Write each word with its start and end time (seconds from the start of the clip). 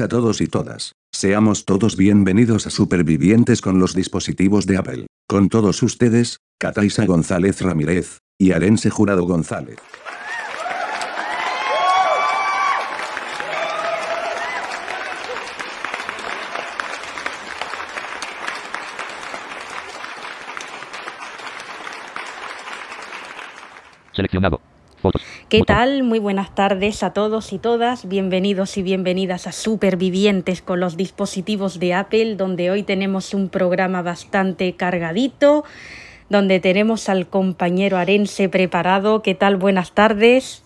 a 0.00 0.08
todos 0.08 0.40
y 0.40 0.46
todas. 0.46 0.92
Seamos 1.12 1.64
todos 1.64 1.96
bienvenidos 1.96 2.66
a 2.66 2.70
Supervivientes 2.70 3.60
con 3.60 3.78
los 3.78 3.94
dispositivos 3.94 4.66
de 4.66 4.76
Apple. 4.76 5.06
Con 5.28 5.48
todos 5.48 5.82
ustedes, 5.82 6.38
Cataisa 6.58 7.06
González 7.06 7.62
Ramírez, 7.62 8.18
y 8.38 8.52
Arense 8.52 8.90
Jurado 8.90 9.24
González. 9.24 9.78
Seleccionado. 24.12 24.60
¿Qué 25.48 25.62
tal? 25.62 26.02
Muy 26.02 26.18
buenas 26.18 26.54
tardes 26.54 27.02
a 27.02 27.12
todos 27.12 27.52
y 27.52 27.58
todas. 27.58 28.08
Bienvenidos 28.08 28.76
y 28.76 28.82
bienvenidas 28.82 29.46
a 29.46 29.52
Supervivientes 29.52 30.62
con 30.62 30.80
los 30.80 30.96
dispositivos 30.96 31.78
de 31.78 31.94
Apple, 31.94 32.36
donde 32.36 32.70
hoy 32.70 32.82
tenemos 32.82 33.34
un 33.34 33.48
programa 33.48 34.02
bastante 34.02 34.74
cargadito, 34.76 35.64
donde 36.28 36.60
tenemos 36.60 37.08
al 37.08 37.28
compañero 37.28 37.96
Arense 37.96 38.48
preparado. 38.48 39.22
¿Qué 39.22 39.34
tal? 39.34 39.56
Buenas 39.56 39.92
tardes. 39.92 40.62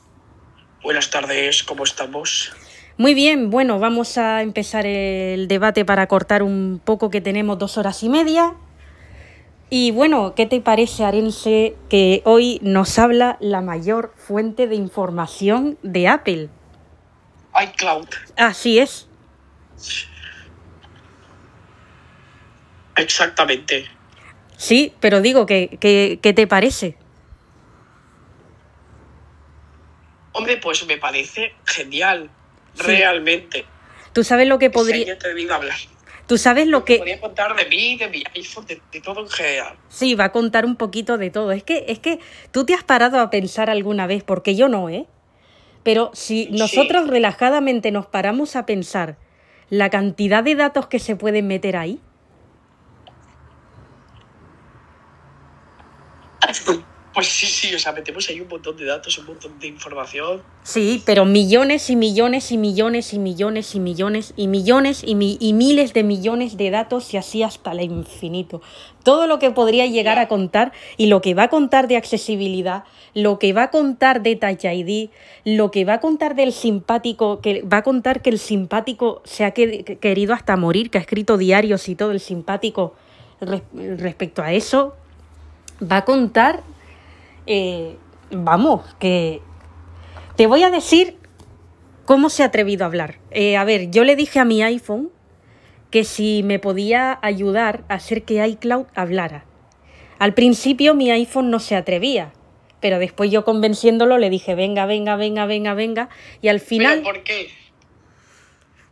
Buenas 0.83 1.11
tardes, 1.11 1.63
¿cómo 1.63 1.85
estamos? 1.85 2.53
Muy 2.97 3.15
bien, 3.15 3.51
bueno, 3.51 3.79
vamos 3.79 4.19
a 4.19 4.43
empezar 4.43 4.87
el 4.87 5.49
debate 5.49 5.85
para 5.85 6.07
cortar 6.07 6.43
un 6.43 6.81
poco 6.85 7.11
que 7.11 7.21
tenemos 7.21 7.59
dos 7.59 7.79
horas 7.79 8.03
y 8.03 8.09
media. 8.09 8.55
Y 9.73 9.93
bueno, 9.93 10.35
¿qué 10.35 10.47
te 10.47 10.61
parece, 10.61 11.05
Arense, 11.05 11.77
que 11.89 12.23
hoy 12.25 12.59
nos 12.61 12.99
habla 12.99 13.37
la 13.41 13.61
mayor 13.61 14.13
fuente 14.17 14.67
de 14.67 14.75
información 14.75 15.79
de 15.83 16.09
Apple? 16.09 16.49
iCloud. 17.63 18.09
Así 18.37 18.81
es. 18.81 19.07
Exactamente. 22.97 23.87
Sí, 24.57 24.93
pero 25.01 25.21
digo, 25.21 25.47
que, 25.47 25.79
que- 25.81 26.19
¿qué 26.21 26.33
te 26.33 26.47
parece? 26.49 26.97
Hombre, 30.33 30.57
pues 30.59 30.85
me 30.87 30.97
parece 30.99 31.55
genial. 31.65 32.29
Sí. 32.75 32.83
Realmente. 32.87 33.65
Tú 34.13 34.25
sabes 34.25 34.49
lo 34.49 34.59
que 34.59 34.71
podría... 34.71 35.15
a 35.15 35.55
hablar. 35.57 35.77
Tú 36.31 36.39
sabes 36.39 36.69
lo 36.69 36.85
que... 36.85 36.99
Podría 36.99 37.21
contar 37.21 37.57
de 37.57 37.65
mí, 37.67 37.97
de 37.97 38.09
mi 38.09 38.23
iPhone, 38.37 38.65
de, 38.65 38.81
de 38.93 39.01
todo 39.01 39.19
en 39.23 39.29
general. 39.29 39.77
Sí, 39.89 40.15
va 40.15 40.27
a 40.27 40.31
contar 40.31 40.65
un 40.65 40.77
poquito 40.77 41.19
de 41.19 41.29
todo. 41.29 41.51
Es 41.51 41.65
que, 41.65 41.87
es 41.89 41.99
que 41.99 42.21
tú 42.53 42.65
te 42.65 42.73
has 42.73 42.85
parado 42.85 43.19
a 43.19 43.31
pensar 43.31 43.69
alguna 43.69 44.07
vez, 44.07 44.23
porque 44.23 44.55
yo 44.55 44.69
no, 44.69 44.89
¿eh? 44.89 45.07
Pero 45.83 46.13
si 46.15 46.45
Sí. 46.45 46.51
nosotros 46.53 47.09
relajadamente 47.09 47.91
nos 47.91 48.07
paramos 48.07 48.55
a 48.55 48.65
pensar 48.65 49.17
la 49.71 49.91
cantidad 49.91 50.45
de 50.45 50.55
datos 50.55 50.87
que 50.87 51.01
se 51.01 51.17
pueden 51.17 51.49
meter 51.49 51.77
ahí, 51.77 51.99
Pues 57.13 57.27
sí, 57.27 57.47
sí, 57.47 57.75
o 57.75 57.79
sea, 57.79 57.91
metemos 57.93 58.29
ahí 58.29 58.41
un 58.41 58.47
montón 58.49 58.77
de 58.77 58.85
datos, 58.85 59.19
un 59.19 59.27
montón 59.27 59.59
de 59.59 59.67
información. 59.67 60.43
sí, 60.63 61.03
pero 61.05 61.25
millones 61.25 61.91
y 61.91 61.97
millones 61.97 62.53
y 62.53 62.57
millones 62.59 63.13
y 63.13 63.19
millones 63.19 63.75
y 63.75 63.81
millones 63.81 64.33
y 64.37 64.47
millones 64.47 65.03
y, 65.05 65.17
mi- 65.17 65.37
y 65.41 65.53
miles 65.53 65.93
de 65.93 66.05
millones 66.05 66.57
de 66.57 66.71
datos 66.71 67.13
y 67.13 67.17
así 67.17 67.43
hasta 67.43 67.73
el 67.73 67.81
infinito. 67.81 68.63
Todo 69.03 69.27
lo 69.27 69.41
que 69.41 69.51
podría 69.51 69.87
llegar 69.87 70.19
a 70.21 70.29
contar 70.29 70.71
y 70.99 71.07
lo 71.07 71.21
que 71.21 71.35
va 71.35 71.45
a 71.45 71.49
contar 71.49 71.89
de 71.89 71.97
accesibilidad, 71.97 72.85
lo 73.15 73.41
que 73.41 73.53
va 73.53 73.65
a 73.65 73.71
contar 73.73 74.23
de 74.23 74.37
Touch 74.37 74.65
ID, 74.65 75.11
lo 75.45 75.73
que 75.73 75.85
va 75.85 75.95
a 75.95 76.01
contar 76.01 76.37
del 76.37 76.53
simpático, 76.53 77.41
que 77.41 77.63
va 77.63 77.79
a 77.79 77.83
contar 77.83 78.23
que 78.23 78.31
el 78.31 78.39
simpático 78.39 79.21
se 79.25 79.45
ha 79.45 79.51
que- 79.51 79.99
querido 80.01 80.33
hasta 80.33 80.57
morir, 80.57 80.91
que 80.91 80.99
ha 80.99 81.01
escrito 81.01 81.39
diarios 81.39 81.89
y 81.89 81.97
todo 81.97 82.13
el 82.13 82.21
simpático 82.21 82.95
res- 83.41 83.63
respecto 83.99 84.43
a 84.43 84.53
eso, 84.53 84.95
va 85.83 85.97
a 85.99 86.05
contar, 86.05 86.63
eh, 87.47 87.97
vamos, 88.31 88.95
que 88.99 89.41
te 90.37 90.47
voy 90.47 90.63
a 90.63 90.71
decir 90.71 91.17
cómo 92.05 92.31
se 92.31 92.43
ha 92.43 92.47
atrevido 92.47 92.85
a 92.85 92.87
hablar. 92.87 93.19
Eh, 93.31 93.57
a 93.57 93.65
ver, 93.65 93.91
yo 93.91 94.05
le 94.05 94.17
dije 94.17 94.39
a 94.39 94.45
mi 94.45 94.63
iPhone 94.63 95.11
que 95.91 96.05
si 96.05 96.43
me 96.43 96.59
podía 96.59 97.19
ayudar 97.23 97.85
a 97.89 97.95
hacer 97.95 98.23
que 98.23 98.47
iCloud 98.47 98.87
hablara. 98.95 99.45
Al 100.19 100.35
principio 100.35 100.95
mi 100.95 101.11
iPhone 101.11 101.51
no 101.51 101.59
se 101.59 101.77
atrevía, 101.77 102.33
pero 102.81 102.99
después 102.99 103.31
yo 103.31 103.45
convenciéndolo 103.45 104.19
le 104.19 104.31
dije, 104.31 104.55
venga, 104.55 104.87
venga, 104.87 105.17
venga, 105.17 105.47
venga, 105.47 105.75
venga, 105.75 106.09
y 106.43 106.49
al 106.49 106.61
final, 106.61 107.01
¿Pero 107.01 107.05
por 107.05 107.23
qué? 107.23 107.51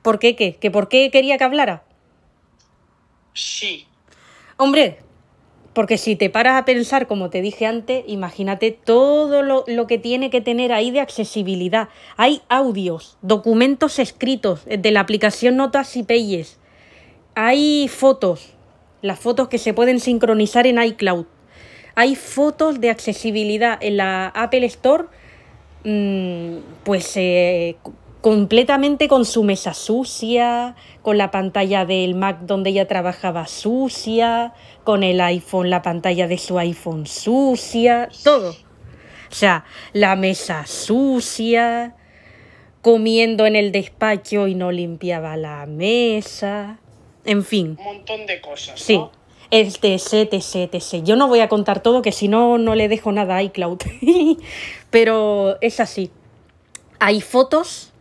¿por 0.03 0.19
qué 0.19 0.36
qué? 0.36 0.54
¿Que 0.54 0.70
por 0.70 0.88
qué 0.88 1.10
quería 1.10 1.38
que 1.38 1.44
hablara? 1.44 1.84
Sí. 3.34 3.86
Hombre, 4.56 4.98
porque 5.78 5.97
si 5.97 6.16
te 6.16 6.28
paras 6.28 6.61
a 6.61 6.65
pensar, 6.65 7.06
como 7.06 7.31
te 7.31 7.41
dije 7.41 7.65
antes, 7.65 8.03
imagínate 8.09 8.72
todo 8.72 9.44
lo, 9.44 9.87
que 9.87 9.97
tiene 9.97 10.28
que 10.28 10.41
tener 10.41 10.72
ahí 10.72 10.91
de 10.91 10.99
accesibilidad. 10.99 11.89
Hay 12.16 12.43
audios, 12.49 13.16
documentos 13.22 14.00
escritos 14.00 14.62
de 14.65 14.91
la 14.91 14.99
aplicación 14.99 15.56
Notas 15.56 15.97
y 15.97 16.03
Pages. 16.03 16.59
Hay 17.37 17.87
fotos, 17.87 18.55
las 19.03 19.21
fotos 19.21 19.47
que 19.47 19.59
se 19.59 19.72
pueden 19.72 20.00
sincronizar 20.00 20.66
en 20.66 20.83
iCloud. 20.83 21.27
Hay 21.95 22.16
fotos 22.16 22.81
de 22.81 22.91
accesibilidad 22.91 23.78
en 23.81 23.99
la 23.99 24.27
Apple 24.31 24.66
Store, 24.66 25.05
mm, 25.84 26.56
pues 26.83 27.12
eh, 27.15 27.77
completamente 28.21 29.09
con 29.09 29.25
su 29.25 29.45
mesa 29.45 29.75
sucia, 29.75 30.75
con 31.03 31.19
la 31.19 31.31
pantalla 31.31 31.84
del 31.84 32.15
Mac 32.15 32.41
donde 32.41 32.71
ella 32.71 32.89
trabajaba 32.89 33.47
sucia, 33.47 34.55
con 34.84 35.03
el 35.03 35.21
iPhone, 35.21 35.71
la 35.71 35.83
pantalla 35.83 36.27
de 36.27 36.39
su 36.39 36.59
iPhone 36.59 37.07
sucia, 37.07 38.09
todo. 38.25 38.51
O 38.51 39.34
sea, 39.34 39.65
la 39.93 40.17
mesa 40.17 40.67
sucia, 40.67 41.95
comiendo 42.83 43.47
en 43.47 43.57
el 43.57 43.73
despacho 43.73 44.47
y 44.47 44.55
no 44.55 44.73
limpiaba 44.73 45.37
la 45.37 45.67
mesa, 45.67 46.78
en 47.25 47.45
fin. 47.45 47.77
Un 47.78 47.84
montón 47.84 48.27
de 48.27 48.41
cosas. 48.41 48.81
Sí, 48.81 48.97
¿no? 48.97 49.12
etc, 49.51 49.84
etc, 50.33 50.75
etc. 50.75 51.05
Yo 51.05 51.17
no 51.17 51.28
voy 51.28 51.41
a 51.41 51.49
contar 51.49 51.83
todo, 51.83 52.03
que 52.03 52.12
si 52.12 52.28
no, 52.28 52.59
no 52.59 52.75
le 52.75 52.89
dejo 52.89 53.12
nada 53.12 53.37
a 53.37 53.43
iCloud. 53.43 53.78
Pero 54.91 55.61
es 55.61 55.81
así. 55.81 56.11
Hay 56.99 57.21
fotos, 57.21 57.93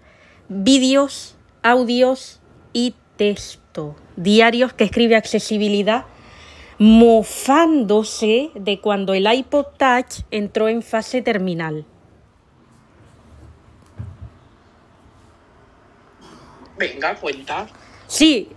vídeos, 0.49 1.35
audios 1.63 2.39
y 2.73 2.95
texto. 3.17 3.95
Diarios 4.15 4.73
que 4.73 4.83
escribe 4.85 5.15
accesibilidad 5.15 6.05
mofándose 6.79 8.51
de 8.55 8.79
cuando 8.79 9.13
el 9.13 9.31
iPod 9.31 9.65
Touch 9.77 10.21
entró 10.31 10.67
en 10.69 10.81
fase 10.83 11.21
terminal. 11.21 11.85
Venga, 16.77 17.15
cuenta. 17.15 17.67
Sí, 18.05 18.49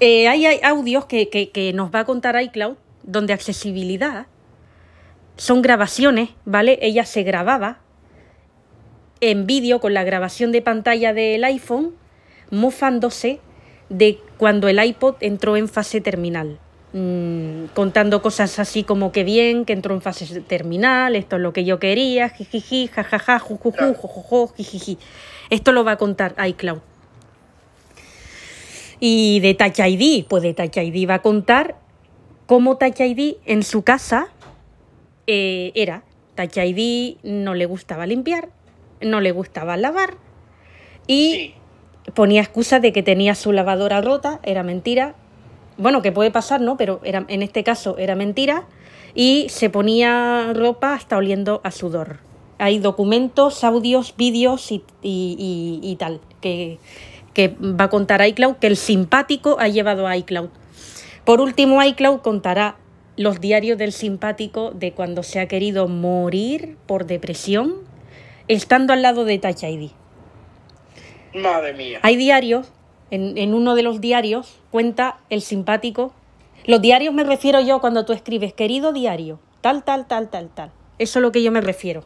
eh, 0.00 0.28
hay, 0.28 0.46
hay 0.46 0.60
audios 0.62 1.06
que, 1.06 1.28
que- 1.28 1.50
que 1.50 1.72
nos 1.72 1.92
va 1.92 2.00
a 2.00 2.04
contar 2.04 2.40
iCloud, 2.40 2.76
donde 3.02 3.32
accesibilidad 3.32 4.26
son 5.36 5.62
grabaciones, 5.62 6.30
¿vale? 6.44 6.78
Ella 6.80 7.04
se 7.04 7.24
grababa 7.24 7.80
en 9.20 9.46
vídeo 9.46 9.80
con 9.80 9.94
la 9.94 10.04
grabación 10.04 10.52
de 10.52 10.62
pantalla 10.62 11.12
del 11.12 11.44
iPhone, 11.44 11.94
mofándose 12.50 13.40
de 13.88 14.18
cuando 14.38 14.68
el 14.68 14.82
iPod 14.82 15.16
entró 15.20 15.56
en 15.56 15.68
fase 15.68 16.00
terminal. 16.00 16.58
Mm, 16.92 17.66
contando 17.74 18.22
cosas 18.22 18.60
así 18.60 18.84
como 18.84 19.10
que 19.10 19.24
bien, 19.24 19.64
que 19.64 19.72
entró 19.72 19.94
en 19.94 20.00
fase 20.00 20.40
terminal, 20.42 21.16
esto 21.16 21.36
es 21.36 21.42
lo 21.42 21.52
que 21.52 21.64
yo 21.64 21.80
quería, 21.80 22.28
jijiji, 22.28 22.86
jajaja, 22.86 23.40
jujuju, 23.40 23.94
jojojo, 23.94 24.54
jijiji. 24.56 24.98
Esto 25.50 25.72
lo 25.72 25.84
va 25.84 25.92
a 25.92 25.96
contar 25.96 26.36
iCloud. 26.46 26.78
Y 29.00 29.40
de 29.40 29.54
Touch 29.54 29.80
ID, 29.80 30.24
pues 30.26 30.42
de 30.44 30.54
Touch 30.54 30.76
ID 30.76 31.08
va 31.08 31.14
a 31.14 31.22
contar 31.22 31.76
cómo 32.46 32.76
Touch 32.76 33.00
ID 33.00 33.38
en 33.44 33.64
su 33.64 33.82
casa 33.82 34.28
eh, 35.26 35.72
era. 35.74 36.04
Touch 36.36 36.56
ID 36.56 37.16
no 37.24 37.54
le 37.54 37.66
gustaba 37.66 38.06
limpiar, 38.06 38.50
no 39.00 39.20
le 39.20 39.32
gustaba 39.32 39.76
lavar 39.76 40.14
y 41.06 41.32
Sí. 41.32 41.54
ponía 42.14 42.40
excusas 42.42 42.80
de 42.82 42.92
que 42.92 43.02
tenía 43.02 43.34
su 43.34 43.52
lavadora 43.52 44.00
rota, 44.00 44.40
era 44.42 44.62
mentira. 44.62 45.14
Bueno, 45.76 46.02
que 46.02 46.12
puede 46.12 46.30
pasar, 46.30 46.60
¿no? 46.60 46.76
Pero 46.76 47.00
era, 47.04 47.24
en 47.28 47.42
este 47.42 47.64
caso 47.64 47.96
era 47.98 48.14
mentira. 48.14 48.64
Y 49.14 49.46
se 49.48 49.70
ponía 49.70 50.52
ropa 50.54 50.94
hasta 50.94 51.16
oliendo 51.16 51.60
a 51.64 51.70
sudor. 51.70 52.18
Hay 52.58 52.78
documentos, 52.78 53.62
audios, 53.64 54.14
vídeos 54.16 54.70
y, 54.72 54.82
y- 55.02 55.80
y- 55.82 55.90
y 55.90 55.96
tal, 55.96 56.20
que, 56.40 56.78
que 57.32 57.48
va 57.60 57.84
a 57.84 57.90
contar 57.90 58.26
iCloud, 58.26 58.56
que 58.56 58.66
el 58.68 58.76
simpático 58.76 59.56
ha 59.60 59.68
llevado 59.68 60.06
a 60.06 60.16
iCloud. 60.16 60.48
Por 61.24 61.40
último, 61.40 61.82
iCloud 61.82 62.20
contará 62.20 62.76
los 63.16 63.40
diarios 63.40 63.78
del 63.78 63.92
simpático 63.92 64.70
de 64.72 64.92
cuando 64.92 65.22
se 65.22 65.38
ha 65.40 65.46
querido 65.48 65.86
morir 65.88 66.76
por 66.86 67.06
depresión, 67.06 67.74
estando 68.48 68.92
al 68.92 69.02
lado 69.02 69.24
de 69.24 69.38
Touch 69.38 69.62
ID. 69.62 69.90
Madre 71.34 71.72
mía. 71.74 72.00
Hay 72.02 72.16
diarios 72.16 72.68
en, 73.10 73.36
en 73.38 73.54
uno 73.54 73.74
de 73.74 73.82
los 73.82 74.00
diarios, 74.00 74.60
cuenta 74.70 75.18
el 75.30 75.42
simpático. 75.42 76.12
Los 76.66 76.80
diarios 76.80 77.12
me 77.12 77.24
refiero 77.24 77.60
yo 77.60 77.80
cuando 77.80 78.04
tú 78.04 78.12
escribes, 78.12 78.52
querido 78.52 78.92
diario, 78.92 79.38
tal, 79.60 79.84
tal, 79.84 80.06
tal, 80.06 80.30
tal, 80.30 80.48
tal. 80.48 80.70
Eso 80.98 81.18
es 81.18 81.22
lo 81.22 81.32
que 81.32 81.42
yo 81.42 81.50
me 81.50 81.60
refiero. 81.60 82.04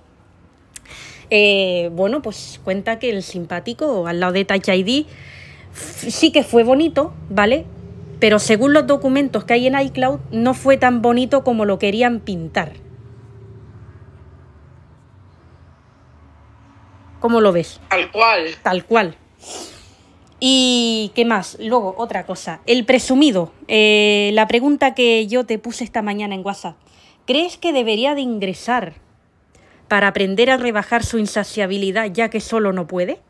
Eh, 1.31 1.91
bueno, 1.93 2.23
pues 2.23 2.61
cuenta 2.65 2.99
que 2.99 3.11
el 3.11 3.23
simpático 3.23 4.07
al 4.07 4.21
lado 4.21 4.33
de 4.33 4.45
Touch 4.45 4.69
ID 4.69 5.07
sí 5.75 6.33
que 6.33 6.43
fue 6.43 6.65
bonito, 6.65 7.13
¿vale? 7.29 7.67
Pero 8.19 8.39
según 8.39 8.73
los 8.73 8.87
documentos 8.87 9.45
que 9.45 9.55
hay 9.55 9.67
en 9.67 9.79
iCloud, 9.79 10.21
no 10.31 10.55
fue 10.55 10.77
tan 10.77 11.03
bonito 11.03 11.45
como 11.45 11.65
lo 11.65 11.79
querían 11.79 12.21
pintar. 12.21 12.73
¿Cómo 17.21 17.41
lo 17.41 17.53
ves? 17.53 17.81
Tal 17.89 18.11
cual. 18.11 18.57
Tal 18.63 18.85
cual. 18.85 19.17
¿Y 20.41 21.11
qué 21.15 21.25
más? 21.25 21.57
Luego, 21.61 21.95
otra 21.99 22.25
cosa. 22.25 22.61
El 22.67 22.85
presumido. 22.85 23.53
Eh, 23.67 24.31
la 24.35 24.47
pregunta 24.47 24.95
que 24.95 25.27
yo 25.27 25.45
te 25.45 25.59
puse 25.59 25.83
esta 25.83 26.01
mañana 26.03 26.35
en 26.35 26.45
WhatsApp. 26.45 26.77
¿Crees 27.27 27.59
que 27.59 27.73
debería 27.73 28.15
de 28.15 28.21
ingresar 28.21 28.95
para 29.89 30.09
aprender 30.09 30.51
a 30.51 30.57
rebajar 30.57 31.05
su 31.05 31.19
insaciabilidad 31.19 32.07
ya 32.13 32.31
que 32.31 32.41
solo 32.41 32.73
no 32.73 32.87
puede? 32.87 33.21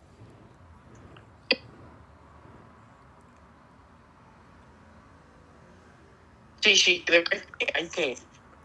Sí, 6.61 6.77
sí, 6.77 7.03
creo 7.07 7.25
que 7.25 7.41
hay 7.75 7.89
que, 7.89 8.17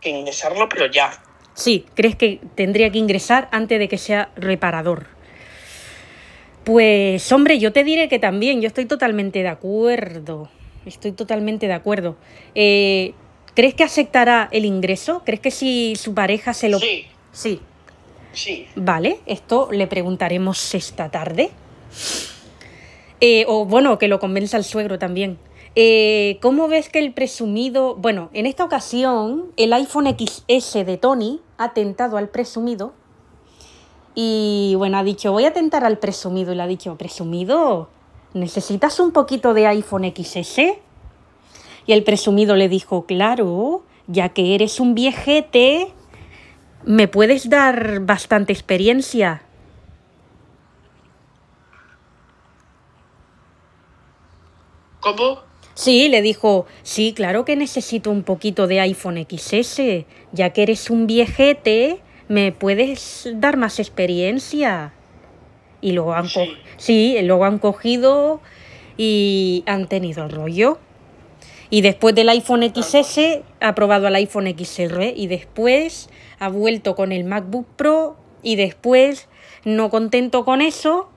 que 0.01 0.09
ingresarlo, 0.09 0.67
pero 0.67 0.87
ya. 0.87 1.23
Sí, 1.53 1.85
¿crees 1.95 2.15
que 2.15 2.41
tendría 2.55 2.91
que 2.91 2.97
ingresar 2.97 3.47
antes 3.51 3.79
de 3.79 3.87
que 3.87 3.97
sea 3.97 4.31
reparador? 4.35 5.12
Pues 6.63 7.31
hombre, 7.31 7.59
yo 7.59 7.73
te 7.73 7.83
diré 7.83 8.07
que 8.07 8.19
también, 8.19 8.61
yo 8.61 8.67
estoy 8.67 8.85
totalmente 8.85 9.43
de 9.43 9.49
acuerdo. 9.49 10.49
Estoy 10.85 11.11
totalmente 11.11 11.67
de 11.67 11.73
acuerdo. 11.73 12.15
Eh, 12.55 13.13
¿Crees 13.53 13.73
que 13.73 13.83
aceptará 13.83 14.49
el 14.51 14.65
ingreso? 14.65 15.21
¿Crees 15.25 15.41
que 15.41 15.51
si 15.51 15.95
su 15.95 16.13
pareja 16.13 16.53
se 16.53 16.69
lo... 16.69 16.79
Sí, 16.79 17.05
Sí, 17.33 17.59
sí. 18.31 18.67
Vale, 18.75 19.19
esto 19.25 19.69
le 19.71 19.87
preguntaremos 19.87 20.73
esta 20.75 21.09
tarde. 21.09 21.49
Eh, 23.19 23.45
o 23.47 23.65
bueno, 23.65 23.97
que 23.97 24.07
lo 24.07 24.19
convenza 24.19 24.57
el 24.57 24.63
suegro 24.63 24.99
también. 24.99 25.39
Eh, 25.75 26.37
¿Cómo 26.41 26.67
ves 26.67 26.89
que 26.89 26.99
el 26.99 27.13
presumido... 27.13 27.95
Bueno, 27.95 28.29
en 28.33 28.45
esta 28.45 28.63
ocasión 28.63 29.51
el 29.57 29.73
iPhone 29.73 30.15
XS 30.15 30.85
de 30.85 30.97
Tony 30.97 31.41
ha 31.57 31.73
tentado 31.73 32.17
al 32.17 32.29
presumido 32.29 32.93
y 34.15 34.75
bueno, 34.77 34.97
ha 34.97 35.03
dicho, 35.03 35.31
voy 35.31 35.45
a 35.45 35.53
tentar 35.53 35.83
al 35.83 35.97
presumido 35.97 36.53
y 36.53 36.55
le 36.55 36.63
ha 36.63 36.67
dicho, 36.67 36.95
presumido, 36.97 37.89
¿necesitas 38.33 38.99
un 38.99 39.11
poquito 39.11 39.53
de 39.53 39.67
iPhone 39.67 40.11
XS? 40.15 40.59
Y 41.85 41.93
el 41.93 42.03
presumido 42.03 42.55
le 42.55 42.69
dijo, 42.69 43.05
claro, 43.05 43.83
ya 44.07 44.29
que 44.29 44.55
eres 44.55 44.79
un 44.79 44.93
viejete, 44.95 45.93
me 46.85 47.07
puedes 47.07 47.49
dar 47.49 48.01
bastante 48.01 48.53
experiencia. 48.53 49.41
¿Cómo? 54.99 55.39
Sí, 55.73 56.07
le 56.07 56.21
dijo, 56.21 56.67
sí, 56.83 57.13
claro 57.13 57.45
que 57.45 57.55
necesito 57.55 58.11
un 58.11 58.23
poquito 58.23 58.67
de 58.67 58.79
iPhone 58.79 59.25
XS, 59.27 60.05
ya 60.31 60.51
que 60.51 60.61
eres 60.61 60.91
un 60.91 61.07
viejete, 61.07 62.02
me 62.27 62.51
puedes 62.51 63.29
dar 63.35 63.57
más 63.57 63.79
experiencia. 63.79 64.93
Y 65.81 65.91
luego 65.91 66.13
han, 66.13 66.23
co- 66.29 66.45
Sí. 66.45 66.53
sí, 66.77 67.17
luego 67.23 67.45
han 67.45 67.59
cogido 67.59 68.39
y 68.97 69.63
han 69.67 69.87
tenido 69.87 70.23
el 70.23 70.31
rollo. 70.31 70.79
Y 71.69 71.81
después 71.81 72.13
del 72.15 72.29
iPhone 72.29 72.63
XS 72.63 73.41
ha 73.59 73.73
probado 73.75 74.07
al 74.07 74.15
iPhone 74.15 74.47
XR 74.47 75.11
y 75.15 75.27
después 75.27 76.09
ha 76.39 76.47
vuelto 76.49 76.95
con 76.95 77.11
el 77.11 77.23
MacBook 77.23 77.65
Pro 77.75 78.15
y 78.43 78.55
después, 78.55 79.27
no 79.65 79.89
contento 79.89 80.45
con 80.45 80.61
eso, 80.61 81.09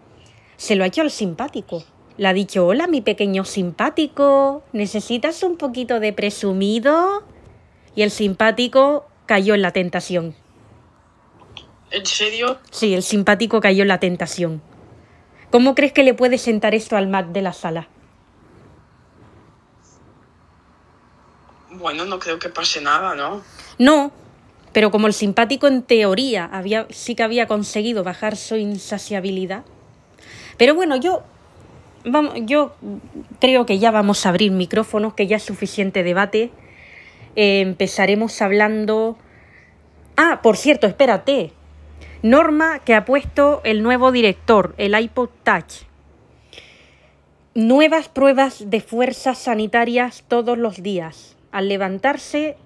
se 0.56 0.74
lo 0.74 0.84
ha 0.84 0.86
hecho 0.86 1.02
al 1.02 1.10
simpático. 1.10 1.84
Le 2.16 2.28
ha 2.28 2.32
dicho, 2.32 2.66
hola 2.66 2.86
mi 2.86 3.02
pequeño 3.02 3.44
simpático, 3.44 4.62
¿necesitas 4.72 5.42
un 5.42 5.58
poquito 5.58 6.00
de 6.00 6.14
presumido? 6.14 7.22
Y 7.94 8.02
el 8.02 8.10
simpático 8.10 9.06
cayó 9.26 9.54
en 9.54 9.60
la 9.62 9.72
tentación. 9.72 10.34
¿En 11.96 12.04
serio? 12.04 12.58
Sí, 12.70 12.92
el 12.92 13.02
simpático 13.02 13.58
cayó 13.58 13.80
en 13.80 13.88
la 13.88 14.00
tentación. 14.00 14.60
¿Cómo 15.50 15.74
crees 15.74 15.92
que 15.92 16.02
le 16.02 16.12
puede 16.12 16.36
sentar 16.36 16.74
esto 16.74 16.94
al 16.94 17.08
Mac 17.08 17.28
de 17.28 17.40
la 17.40 17.54
sala? 17.54 17.88
Bueno, 21.70 22.04
no 22.04 22.18
creo 22.18 22.38
que 22.38 22.50
pase 22.50 22.82
nada, 22.82 23.14
¿no? 23.14 23.40
No, 23.78 24.12
pero 24.74 24.90
como 24.90 25.06
el 25.06 25.14
simpático 25.14 25.68
en 25.68 25.82
teoría 25.82 26.44
había, 26.44 26.86
sí 26.90 27.14
que 27.14 27.22
había 27.22 27.46
conseguido 27.46 28.04
bajar 28.04 28.36
su 28.36 28.56
insaciabilidad. 28.56 29.64
Pero 30.58 30.74
bueno, 30.74 30.96
yo, 30.96 31.22
vamos, 32.04 32.34
yo 32.42 32.76
creo 33.40 33.64
que 33.64 33.78
ya 33.78 33.90
vamos 33.90 34.26
a 34.26 34.28
abrir 34.28 34.52
micrófonos, 34.52 35.14
que 35.14 35.26
ya 35.26 35.36
es 35.36 35.44
suficiente 35.44 36.02
debate. 36.02 36.50
Eh, 37.36 37.60
empezaremos 37.62 38.42
hablando... 38.42 39.16
Ah, 40.18 40.40
por 40.42 40.58
cierto, 40.58 40.86
espérate. 40.86 41.55
Norma 42.26 42.80
que 42.80 42.96
ha 42.96 43.04
puesto 43.04 43.60
el 43.62 43.84
nuevo 43.84 44.10
director, 44.10 44.74
el 44.78 44.98
iPod 44.98 45.28
Touch. 45.44 45.84
Nuevas 47.54 48.08
pruebas 48.08 48.68
de 48.68 48.80
fuerzas 48.80 49.38
sanitarias 49.38 50.24
todos 50.26 50.58
los 50.58 50.82
días. 50.82 51.36
Al 51.52 51.68
levantarse 51.68 52.56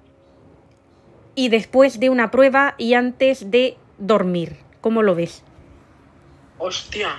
y 1.35 1.51
después 1.51 2.01
de 2.01 2.09
una 2.09 2.31
prueba 2.31 2.75
y 2.79 2.95
antes 2.95 3.51
de 3.51 3.77
dormir. 3.99 4.57
¿Cómo 4.81 5.03
lo 5.03 5.15
ves? 5.15 5.45
Hostia. 6.57 7.11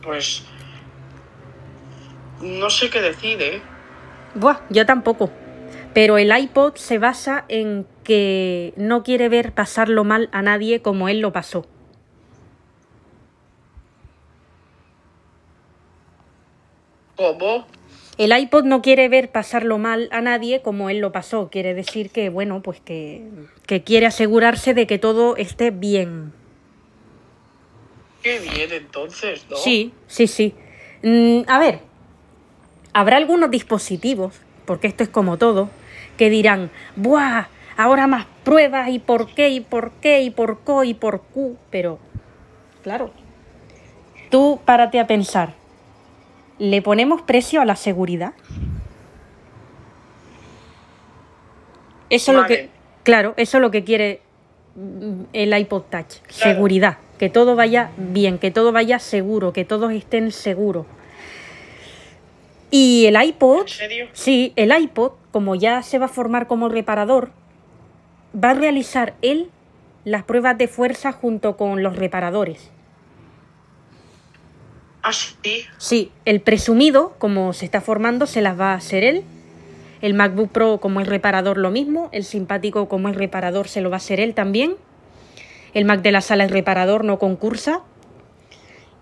Pues... 0.00 0.46
No 2.40 2.70
sé 2.70 2.88
qué 2.88 3.02
decir, 3.02 3.42
¿eh? 3.42 3.60
Buah, 4.34 4.60
yo 4.70 4.86
tampoco. 4.86 5.30
Pero 5.92 6.16
el 6.16 6.34
iPod 6.34 6.76
se 6.76 6.96
basa 6.96 7.44
en 7.48 7.86
que 8.02 8.72
no 8.76 9.02
quiere 9.02 9.28
ver 9.28 9.52
pasarlo 9.52 10.04
mal 10.04 10.28
a 10.32 10.42
nadie 10.42 10.82
como 10.82 11.08
él 11.08 11.20
lo 11.20 11.32
pasó. 11.32 11.66
¿Cómo? 17.16 17.66
El 18.18 18.36
iPod 18.36 18.64
no 18.64 18.82
quiere 18.82 19.08
ver 19.08 19.30
pasarlo 19.30 19.78
mal 19.78 20.08
a 20.12 20.20
nadie 20.20 20.60
como 20.60 20.90
él 20.90 20.98
lo 20.98 21.12
pasó. 21.12 21.48
Quiere 21.50 21.74
decir 21.74 22.10
que, 22.10 22.28
bueno, 22.28 22.62
pues 22.62 22.80
que, 22.80 23.24
que 23.66 23.82
quiere 23.82 24.06
asegurarse 24.06 24.74
de 24.74 24.86
que 24.86 24.98
todo 24.98 25.36
esté 25.36 25.70
bien. 25.70 26.32
Qué 28.22 28.38
bien, 28.38 28.70
entonces, 28.72 29.46
¿no? 29.50 29.56
Sí, 29.56 29.92
sí, 30.06 30.26
sí. 30.26 30.54
Mm, 31.02 31.40
a 31.48 31.58
ver, 31.58 31.80
habrá 32.92 33.16
algunos 33.16 33.50
dispositivos, 33.50 34.34
porque 34.66 34.86
esto 34.86 35.02
es 35.02 35.08
como 35.08 35.38
todo, 35.38 35.70
que 36.16 36.30
dirán, 36.30 36.70
¡buah! 36.96 37.48
Ahora 37.76 38.06
más 38.06 38.26
pruebas 38.44 38.88
y 38.90 38.98
por 38.98 39.28
qué 39.34 39.48
y 39.50 39.60
por 39.60 39.92
qué 39.92 40.22
y 40.22 40.30
por 40.30 40.60
co 40.60 40.84
y 40.84 40.94
por 40.94 41.22
q. 41.22 41.56
Pero, 41.70 41.98
claro, 42.82 43.10
tú 44.30 44.60
párate 44.64 45.00
a 45.00 45.06
pensar, 45.06 45.54
¿le 46.58 46.82
ponemos 46.82 47.22
precio 47.22 47.60
a 47.60 47.64
la 47.64 47.76
seguridad? 47.76 48.34
Eso 52.10 52.32
es 52.32 52.36
lo 52.38 52.46
que, 52.46 52.68
claro, 53.04 53.32
eso 53.38 53.56
es 53.56 53.62
lo 53.62 53.70
que 53.70 53.84
quiere 53.84 54.20
mm, 54.74 55.22
el 55.32 55.58
iPod 55.58 55.84
Touch, 55.84 56.20
seguridad, 56.28 56.98
que 57.18 57.30
todo 57.30 57.56
vaya 57.56 57.90
bien, 57.96 58.38
que 58.38 58.50
todo 58.50 58.70
vaya 58.70 58.98
seguro, 58.98 59.54
que 59.54 59.64
todos 59.64 59.92
estén 59.92 60.30
seguros. 60.30 60.86
Y 62.70 63.06
el 63.06 63.22
iPod, 63.22 63.62
¿En 63.62 63.68
serio? 63.68 64.08
sí, 64.12 64.52
el 64.56 64.78
iPod, 64.78 65.12
como 65.30 65.54
ya 65.54 65.82
se 65.82 65.98
va 65.98 66.06
a 66.06 66.08
formar 66.08 66.46
como 66.46 66.68
reparador, 66.68 67.30
va 68.32 68.50
a 68.50 68.54
realizar 68.54 69.14
él 69.22 69.50
las 70.04 70.24
pruebas 70.24 70.58
de 70.58 70.68
fuerza 70.68 71.12
junto 71.12 71.56
con 71.56 71.82
los 71.82 71.96
reparadores. 71.96 72.70
Ah, 75.02 75.12
sí. 75.12 75.64
Sí, 75.78 76.12
el 76.24 76.40
presumido, 76.40 77.14
como 77.18 77.52
se 77.52 77.64
está 77.64 77.80
formando, 77.80 78.26
se 78.26 78.40
las 78.40 78.58
va 78.58 78.72
a 78.72 78.76
hacer 78.76 79.04
él. 79.04 79.24
El 80.00 80.14
MacBook 80.14 80.50
Pro, 80.50 80.78
como 80.78 81.00
es 81.00 81.08
reparador, 81.08 81.58
lo 81.58 81.70
mismo. 81.70 82.08
El 82.12 82.24
simpático, 82.24 82.88
como 82.88 83.08
es 83.08 83.16
reparador, 83.16 83.68
se 83.68 83.80
lo 83.80 83.90
va 83.90 83.96
a 83.96 83.98
hacer 83.98 84.20
él 84.20 84.34
también. 84.34 84.76
El 85.74 85.84
Mac 85.84 86.02
de 86.02 86.12
la 86.12 86.20
sala 86.20 86.44
es 86.44 86.50
reparador, 86.50 87.04
no 87.04 87.18
concursa. 87.18 87.82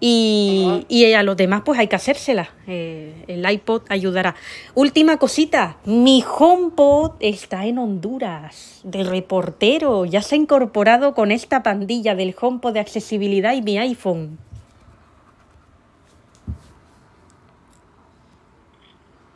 Y, 0.03 0.87
y 0.89 1.13
a 1.13 1.23
los 1.23 1.37
demás, 1.37 1.61
pues 1.63 1.79
hay 1.79 1.87
que 1.87 1.97
hacérsela. 1.97 2.49
Eh, 2.67 3.25
el 3.29 3.49
iPod 3.49 3.83
ayudará. 3.91 4.35
Última 4.75 5.19
cosita: 5.19 5.77
mi 5.85 6.25
HomePod 6.27 7.13
está 7.21 7.67
en 7.67 7.77
Honduras, 7.77 8.81
de 8.83 9.05
reportero. 9.05 10.07
Ya 10.07 10.23
se 10.23 10.37
ha 10.37 10.39
incorporado 10.39 11.15
con 11.15 11.31
esta 11.31 11.63
pandilla 11.63 12.15
del 12.15 12.35
HomePod 12.41 12.73
de 12.73 12.81
accesibilidad 12.81 13.53
y 13.53 13.61
mi 13.61 13.77
iPhone. 13.77 14.39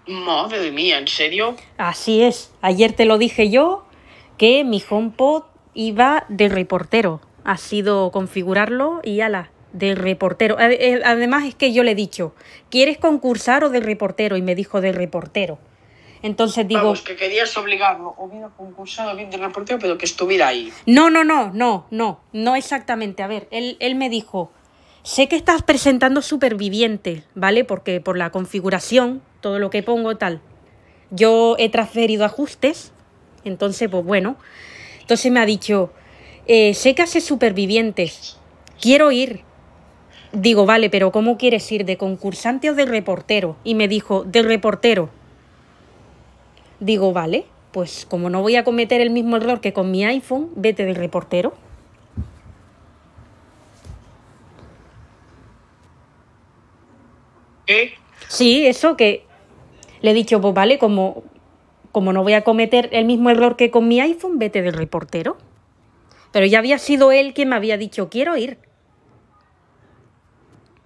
Madre 0.06 0.70
mía, 0.70 0.98
¿en 0.98 1.08
serio? 1.08 1.56
Así 1.76 2.22
es. 2.22 2.52
Ayer 2.60 2.92
te 2.92 3.04
lo 3.04 3.18
dije 3.18 3.50
yo 3.50 3.84
que 4.38 4.64
mi 4.64 4.82
HomePod 4.88 5.44
iba 5.74 6.24
de 6.28 6.48
reportero. 6.48 7.20
Ha 7.44 7.56
sido 7.56 8.10
configurarlo 8.10 9.00
y 9.02 9.20
ala, 9.20 9.50
de 9.74 9.94
reportero. 9.94 10.56
Eh, 10.58 11.02
Además 11.04 11.44
es 11.44 11.54
que 11.54 11.72
yo 11.74 11.82
le 11.82 11.90
he 11.90 11.94
dicho, 11.94 12.34
¿quieres 12.70 12.96
concursar 12.96 13.64
o 13.64 13.68
de 13.68 13.80
reportero? 13.80 14.38
Y 14.38 14.42
me 14.42 14.54
dijo 14.54 14.80
de 14.80 14.92
reportero. 14.92 15.58
Entonces 16.22 16.66
digo, 16.66 16.80
Vamos, 16.80 17.02
que 17.02 17.16
querías 17.16 17.54
obligarlo, 17.58 18.14
o 18.16 18.28
bien 18.28 18.44
a 18.44 18.48
concursar, 18.48 19.12
o 19.12 19.16
bien 19.16 19.28
de 19.28 19.36
reportero, 19.36 19.78
pero 19.78 19.98
que 19.98 20.06
estuviera 20.06 20.48
ahí. 20.48 20.72
no, 20.86 21.10
no, 21.10 21.22
no, 21.22 21.50
no, 21.52 21.86
no, 21.90 22.20
no 22.32 22.56
exactamente. 22.56 23.22
A 23.22 23.26
ver, 23.26 23.46
él, 23.50 23.76
él 23.80 23.94
me 23.94 24.08
dijo, 24.08 24.50
sé 25.02 25.28
que 25.28 25.36
estás 25.36 25.62
presentando 25.62 26.22
supervivientes, 26.22 27.24
¿vale? 27.34 27.64
Porque 27.64 28.00
por 28.00 28.16
la 28.16 28.30
configuración, 28.30 29.20
todo 29.42 29.58
lo 29.58 29.68
que 29.68 29.82
pongo 29.82 30.16
tal. 30.16 30.40
Yo 31.10 31.56
he 31.58 31.68
transferido 31.68 32.24
ajustes, 32.24 32.92
entonces, 33.44 33.90
pues 33.90 34.04
bueno. 34.04 34.36
Entonces 35.00 35.30
me 35.30 35.40
ha 35.40 35.46
dicho, 35.46 35.92
eh, 36.46 36.72
sé 36.72 36.94
que 36.94 37.02
haces 37.02 37.24
supervivientes, 37.24 38.38
quiero 38.80 39.10
ir. 39.12 39.42
Digo, 40.34 40.66
vale, 40.66 40.90
pero 40.90 41.12
¿cómo 41.12 41.38
quieres 41.38 41.70
ir? 41.70 41.84
¿De 41.84 41.96
concursante 41.96 42.68
o 42.68 42.74
de 42.74 42.86
reportero? 42.86 43.56
Y 43.62 43.76
me 43.76 43.86
dijo, 43.86 44.24
de 44.24 44.42
reportero. 44.42 45.08
Digo, 46.80 47.12
vale, 47.12 47.46
pues 47.70 48.04
como 48.04 48.30
no 48.30 48.42
voy 48.42 48.56
a 48.56 48.64
cometer 48.64 49.00
el 49.00 49.10
mismo 49.10 49.36
error 49.36 49.60
que 49.60 49.72
con 49.72 49.92
mi 49.92 50.04
iPhone, 50.04 50.50
vete 50.56 50.84
de 50.84 50.94
reportero. 50.94 51.54
¿Qué? 57.66 57.94
Sí, 58.26 58.66
eso 58.66 58.96
que 58.96 59.24
le 60.02 60.10
he 60.10 60.14
dicho, 60.14 60.40
pues 60.40 60.52
vale, 60.52 60.78
como, 60.78 61.22
como 61.92 62.12
no 62.12 62.24
voy 62.24 62.32
a 62.32 62.42
cometer 62.42 62.88
el 62.92 63.04
mismo 63.04 63.30
error 63.30 63.54
que 63.54 63.70
con 63.70 63.86
mi 63.86 64.00
iPhone, 64.00 64.40
vete 64.40 64.62
de 64.62 64.72
reportero. 64.72 65.36
Pero 66.32 66.44
ya 66.44 66.58
había 66.58 66.78
sido 66.78 67.12
él 67.12 67.34
quien 67.34 67.50
me 67.50 67.56
había 67.56 67.78
dicho, 67.78 68.08
quiero 68.08 68.36
ir. 68.36 68.58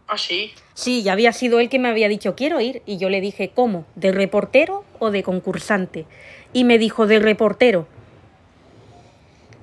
Ah, 0.08 0.16
sí. 0.16 0.52
Sí, 0.72 1.02
ya 1.02 1.12
había 1.12 1.32
sido 1.32 1.60
él 1.60 1.68
que 1.68 1.78
me 1.78 1.88
había 1.88 2.08
dicho, 2.08 2.34
quiero 2.34 2.60
ir. 2.60 2.82
Y 2.86 2.96
yo 2.96 3.10
le 3.10 3.20
dije, 3.20 3.50
¿cómo? 3.54 3.84
¿De 3.94 4.10
reportero 4.10 4.84
o 4.98 5.10
de 5.10 5.22
concursante? 5.22 6.06
Y 6.54 6.64
me 6.64 6.78
dijo, 6.78 7.06
de 7.06 7.18
reportero. 7.18 7.86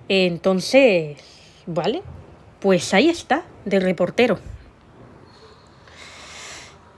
Entonces, 0.07 1.17
vale, 1.65 2.03
pues 2.59 2.93
ahí 2.93 3.09
está, 3.09 3.43
de 3.65 3.79
reportero. 3.79 4.39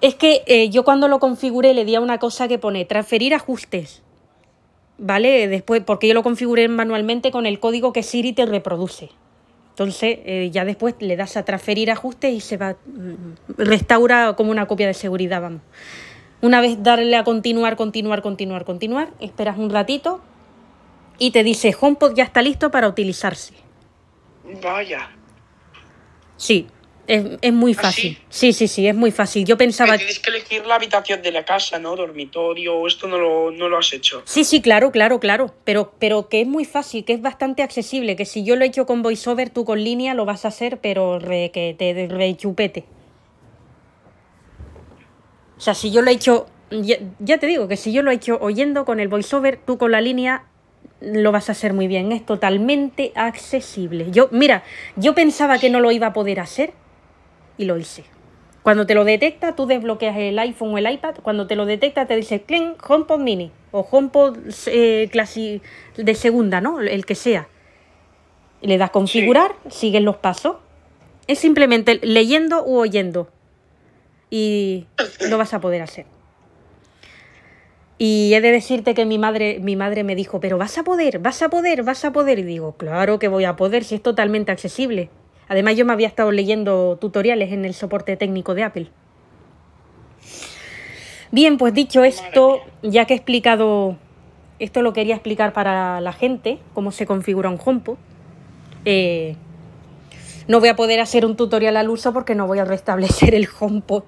Es 0.01 0.15
que 0.15 0.43
eh, 0.45 0.69
yo 0.69 0.83
cuando 0.83 1.07
lo 1.07 1.19
configuré 1.19 1.73
le 1.73 1.85
di 1.85 1.95
a 1.95 2.01
una 2.01 2.19
cosa 2.19 2.49
que 2.49 2.59
pone 2.59 2.83
transferir 2.83 3.33
ajustes. 3.33 4.03
¿Vale? 4.97 5.47
Después, 5.47 5.83
porque 5.85 6.07
yo 6.07 6.13
lo 6.13 6.23
configuré 6.23 6.67
manualmente 6.67 7.31
con 7.31 7.45
el 7.45 7.59
código 7.59 7.93
que 7.93 8.03
Siri 8.03 8.33
te 8.33 8.45
reproduce. 8.45 9.09
Entonces, 9.77 10.17
eh, 10.25 10.49
ya 10.51 10.65
después 10.65 10.95
le 10.97 11.15
das 11.15 11.37
a 11.37 11.45
transferir 11.45 11.91
ajustes 11.91 12.33
y 12.33 12.39
se 12.39 12.57
va. 12.57 12.77
mm, 12.87 13.59
Restaura 13.59 14.33
como 14.33 14.49
una 14.49 14.65
copia 14.65 14.87
de 14.87 14.95
seguridad, 14.95 15.39
vamos. 15.39 15.61
Una 16.41 16.61
vez 16.61 16.81
darle 16.81 17.15
a 17.15 17.23
continuar, 17.23 17.75
continuar, 17.75 18.23
continuar, 18.23 18.65
continuar, 18.65 19.09
esperas 19.19 19.59
un 19.59 19.69
ratito 19.69 20.19
y 21.19 21.29
te 21.29 21.43
dice 21.43 21.75
HomePod 21.79 22.15
ya 22.15 22.23
está 22.23 22.41
listo 22.41 22.71
para 22.71 22.87
utilizarse. 22.87 23.53
Vaya. 24.63 25.11
Sí, 26.37 26.65
es, 27.07 27.25
es 27.41 27.53
muy 27.53 27.73
¿Ah, 27.77 27.83
fácil. 27.83 28.17
Sí, 28.29 28.51
sí, 28.51 28.67
sí, 28.67 28.85
es 28.85 28.93
muy 28.93 29.11
fácil. 29.11 29.45
Yo 29.45 29.57
pensaba. 29.57 29.93
Que 29.93 29.99
tienes 29.99 30.19
que 30.19 30.29
elegir 30.29 30.65
la 30.65 30.75
habitación 30.75 31.21
de 31.21 31.31
la 31.31 31.45
casa, 31.45 31.79
¿no? 31.79 31.95
Dormitorio, 31.95 32.85
esto 32.85 33.07
no 33.07 33.17
lo, 33.17 33.49
no 33.51 33.69
lo 33.69 33.77
has 33.77 33.93
hecho. 33.93 34.21
Sí, 34.25 34.43
sí, 34.43 34.61
claro, 34.61 34.91
claro, 34.91 35.19
claro. 35.21 35.53
Pero, 35.63 35.93
pero 35.99 36.27
que 36.27 36.41
es 36.41 36.47
muy 36.47 36.65
fácil, 36.65 37.05
que 37.05 37.13
es 37.13 37.21
bastante 37.21 37.63
accesible. 37.63 38.17
Que 38.17 38.25
si 38.25 38.43
yo 38.43 38.57
lo 38.57 38.65
he 38.65 38.67
hecho 38.67 38.85
con 38.85 39.01
VoiceOver, 39.03 39.49
tú 39.49 39.63
con 39.63 39.81
línea 39.81 40.13
lo 40.13 40.25
vas 40.25 40.43
a 40.43 40.49
hacer, 40.49 40.79
pero 40.79 41.17
re, 41.17 41.49
que 41.53 41.73
te 41.77 42.07
re 42.07 42.35
chupete. 42.35 42.83
O 45.57 45.61
sea, 45.61 45.73
si 45.73 45.91
yo 45.91 46.01
lo 46.01 46.11
he 46.11 46.13
hecho. 46.13 46.47
Ya, 46.69 46.97
ya 47.19 47.37
te 47.37 47.47
digo 47.47 47.69
que 47.69 47.77
si 47.77 47.93
yo 47.93 48.03
lo 48.03 48.11
he 48.11 48.15
hecho 48.15 48.37
oyendo 48.41 48.83
con 48.83 48.99
el 48.99 49.07
VoiceOver, 49.07 49.57
tú 49.65 49.77
con 49.77 49.91
la 49.93 50.01
línea 50.01 50.43
lo 50.99 51.31
vas 51.31 51.47
a 51.47 51.53
hacer 51.53 51.71
muy 51.71 51.87
bien. 51.87 52.11
Es 52.11 52.25
totalmente 52.25 53.13
accesible. 53.15 54.07
Yo, 54.11 54.27
mira, 54.31 54.65
yo 54.97 55.15
pensaba 55.15 55.57
que 55.57 55.69
no 55.69 55.79
lo 55.79 55.93
iba 55.93 56.07
a 56.07 56.13
poder 56.13 56.41
hacer 56.41 56.73
y 57.57 57.65
lo 57.65 57.77
hice. 57.77 58.03
Cuando 58.63 58.85
te 58.85 58.95
lo 58.95 59.05
detecta, 59.05 59.55
tú 59.55 59.65
desbloqueas 59.65 60.17
el 60.17 60.37
iPhone 60.39 60.73
o 60.73 60.77
el 60.77 60.91
iPad. 60.91 61.15
Cuando 61.23 61.47
te 61.47 61.55
lo 61.55 61.65
detecta, 61.65 62.05
te 62.05 62.15
dice 62.15 62.41
Clean 62.41 62.75
HomePod 62.85 63.19
Mini 63.19 63.51
o 63.71 63.87
HomePod 63.89 64.37
eh, 64.67 65.09
clasi- 65.11 65.61
de 65.95 66.15
segunda, 66.15 66.59
¿no? 66.59 66.81
El 66.81 67.05
que 67.05 67.15
sea. 67.15 67.47
Le 68.61 68.77
das 68.77 68.89
configurar, 68.91 69.55
sigues 69.69 70.01
los 70.01 70.17
pasos. 70.17 70.57
Es 71.27 71.39
simplemente 71.39 71.99
leyendo 72.03 72.63
u 72.65 72.77
oyendo. 72.77 73.29
Y 74.29 74.85
lo 75.29 75.37
vas 75.37 75.53
a 75.53 75.61
poder 75.61 75.81
hacer. 75.81 76.05
Y 77.97 78.33
he 78.33 78.41
de 78.41 78.51
decirte 78.51 78.93
que 78.93 79.05
mi 79.05 79.17
madre, 79.17 79.59
mi 79.59 79.75
madre 79.75 80.03
me 80.03 80.15
dijo, 80.15 80.39
pero 80.39 80.57
vas 80.57 80.77
a 80.77 80.83
poder, 80.83 81.19
vas 81.19 81.41
a 81.41 81.49
poder, 81.49 81.83
vas 81.83 82.05
a 82.05 82.11
poder. 82.11 82.39
Y 82.39 82.43
digo, 82.43 82.73
claro 82.77 83.17
que 83.17 83.27
voy 83.27 83.45
a 83.45 83.55
poder, 83.55 83.83
si 83.83 83.95
es 83.95 84.03
totalmente 84.03 84.51
accesible. 84.51 85.09
Además, 85.49 85.75
yo 85.75 85.85
me 85.85 85.93
había 85.93 86.07
estado 86.07 86.31
leyendo 86.31 86.97
tutoriales 86.99 87.51
en 87.51 87.65
el 87.65 87.73
soporte 87.73 88.17
técnico 88.17 88.53
de 88.53 88.63
Apple. 88.63 88.87
Bien, 91.31 91.57
pues 91.57 91.73
dicho 91.73 92.03
esto, 92.03 92.61
ya 92.83 93.05
que 93.05 93.13
he 93.13 93.17
explicado, 93.17 93.97
esto 94.59 94.81
lo 94.81 94.93
quería 94.93 95.15
explicar 95.15 95.53
para 95.53 95.99
la 95.99 96.13
gente, 96.13 96.59
cómo 96.73 96.91
se 96.91 97.05
configura 97.05 97.49
un 97.49 97.59
HomePod. 97.63 97.97
Eh, 98.85 99.35
no 100.47 100.61
voy 100.61 100.69
a 100.69 100.77
poder 100.77 101.01
hacer 101.01 101.25
un 101.25 101.35
tutorial 101.35 101.75
al 101.75 101.89
uso 101.89 102.13
porque 102.13 102.33
no 102.33 102.47
voy 102.47 102.59
a 102.59 102.65
restablecer 102.65 103.35
el 103.35 103.49
HomePod, 103.59 104.03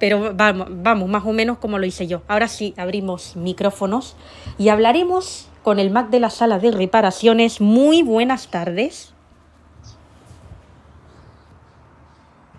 pero 0.00 0.34
vamos, 0.34 0.66
vamos, 0.70 1.08
más 1.08 1.24
o 1.24 1.32
menos 1.32 1.58
como 1.58 1.78
lo 1.78 1.86
hice 1.86 2.08
yo. 2.08 2.22
Ahora 2.26 2.48
sí, 2.48 2.74
abrimos 2.76 3.36
micrófonos 3.36 4.16
y 4.58 4.70
hablaremos 4.70 5.48
con 5.62 5.78
el 5.78 5.90
Mac 5.90 6.10
de 6.10 6.18
la 6.18 6.30
sala 6.30 6.58
de 6.58 6.72
reparaciones. 6.72 7.60
Muy 7.60 8.02
buenas 8.02 8.48
tardes. 8.48 9.13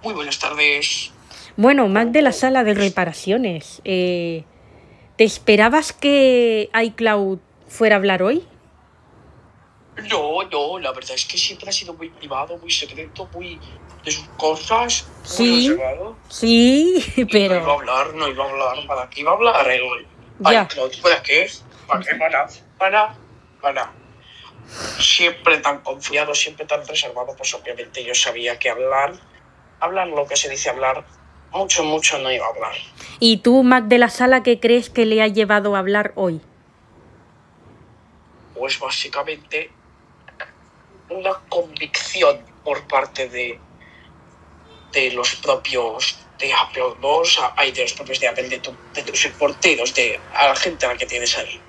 Muy 0.05 0.13
buenas 0.13 0.37
tardes. 0.37 1.09
Bueno, 1.57 1.87
Mac 1.87 2.09
de 2.09 2.21
la 2.21 2.31
sala 2.31 2.63
de 2.63 2.75
reparaciones, 2.75 3.81
eh, 3.85 4.43
¿te 5.17 5.23
esperabas 5.23 5.93
que 5.93 6.69
iCloud 6.79 7.39
fuera 7.67 7.95
a 7.95 7.97
hablar 7.97 8.21
hoy? 8.21 8.45
No, 10.07 10.43
no, 10.43 10.77
la 10.77 10.91
verdad 10.91 11.13
es 11.15 11.25
que 11.25 11.39
siempre 11.39 11.69
ha 11.69 11.71
sido 11.71 11.95
muy 11.95 12.09
privado, 12.09 12.55
muy 12.59 12.69
secreto, 12.69 13.27
muy 13.33 13.59
de 14.03 14.11
sus 14.11 14.27
cosas, 14.37 15.07
Sí. 15.23 15.43
muy 15.49 15.69
reservado. 15.69 16.15
Sí, 16.29 17.03
Y 17.15 17.23
No 17.23 17.39
iba 17.39 17.55
a 17.55 17.59
pero 17.59 17.71
hablar, 17.71 18.13
no 18.13 18.27
iba 18.27 18.45
a 18.45 18.49
hablar. 18.51 18.85
¿Para 18.85 19.09
qué 19.09 19.21
iba 19.21 19.31
a 19.31 19.33
hablar 19.33 19.71
el 19.71 19.81
Ya. 20.51 20.67
iCloud? 20.71 20.91
¿Para 21.01 21.23
qué? 21.23 21.49
¿Para 21.87 22.01
qué? 22.05 22.15
Para, 22.15 22.47
para, 22.77 23.15
para. 23.59 23.91
Siempre 24.99 25.57
tan 25.57 25.79
confiado, 25.81 26.35
siempre 26.35 26.67
tan 26.67 26.85
reservado, 26.85 27.35
pues 27.35 27.51
obviamente 27.55 28.03
yo 28.03 28.13
sabía 28.13 28.59
que 28.59 28.69
hablar, 28.69 29.13
hablar 29.85 30.07
lo 30.07 30.25
que 30.27 30.35
se 30.35 30.49
dice 30.49 30.69
hablar, 30.69 31.05
mucho, 31.51 31.83
mucho 31.83 32.17
no 32.19 32.31
iba 32.31 32.45
a 32.45 32.49
hablar. 32.49 32.73
¿y 33.19 33.37
tú, 33.37 33.63
Mac 33.63 33.85
de 33.85 33.97
la 33.97 34.09
sala, 34.09 34.43
qué 34.43 34.59
crees 34.59 34.89
que 34.89 35.05
le 35.05 35.21
ha 35.21 35.27
llevado 35.27 35.75
a 35.75 35.79
hablar 35.79 36.11
hoy? 36.15 36.41
Pues 38.57 38.79
básicamente 38.79 39.69
una 41.09 41.33
convicción 41.49 42.39
por 42.63 42.85
parte 42.87 43.29
de, 43.29 43.59
de 44.91 45.11
los 45.11 45.35
propios 45.35 46.17
de 46.39 46.51
Apple, 46.53 46.83
sea, 47.25 47.53
hay 47.55 47.71
de 47.71 47.83
los 47.83 47.93
propios 47.93 48.19
de 48.19 48.27
Apple, 48.27 48.49
de, 48.49 48.59
tu- 48.59 48.75
de 48.93 49.03
tus 49.03 49.23
reporteros, 49.23 49.93
de 49.93 50.19
a 50.33 50.47
la 50.47 50.55
gente 50.55 50.85
a 50.85 50.89
la 50.89 50.97
que 50.97 51.05
tienes 51.05 51.37
ahí. 51.37 51.59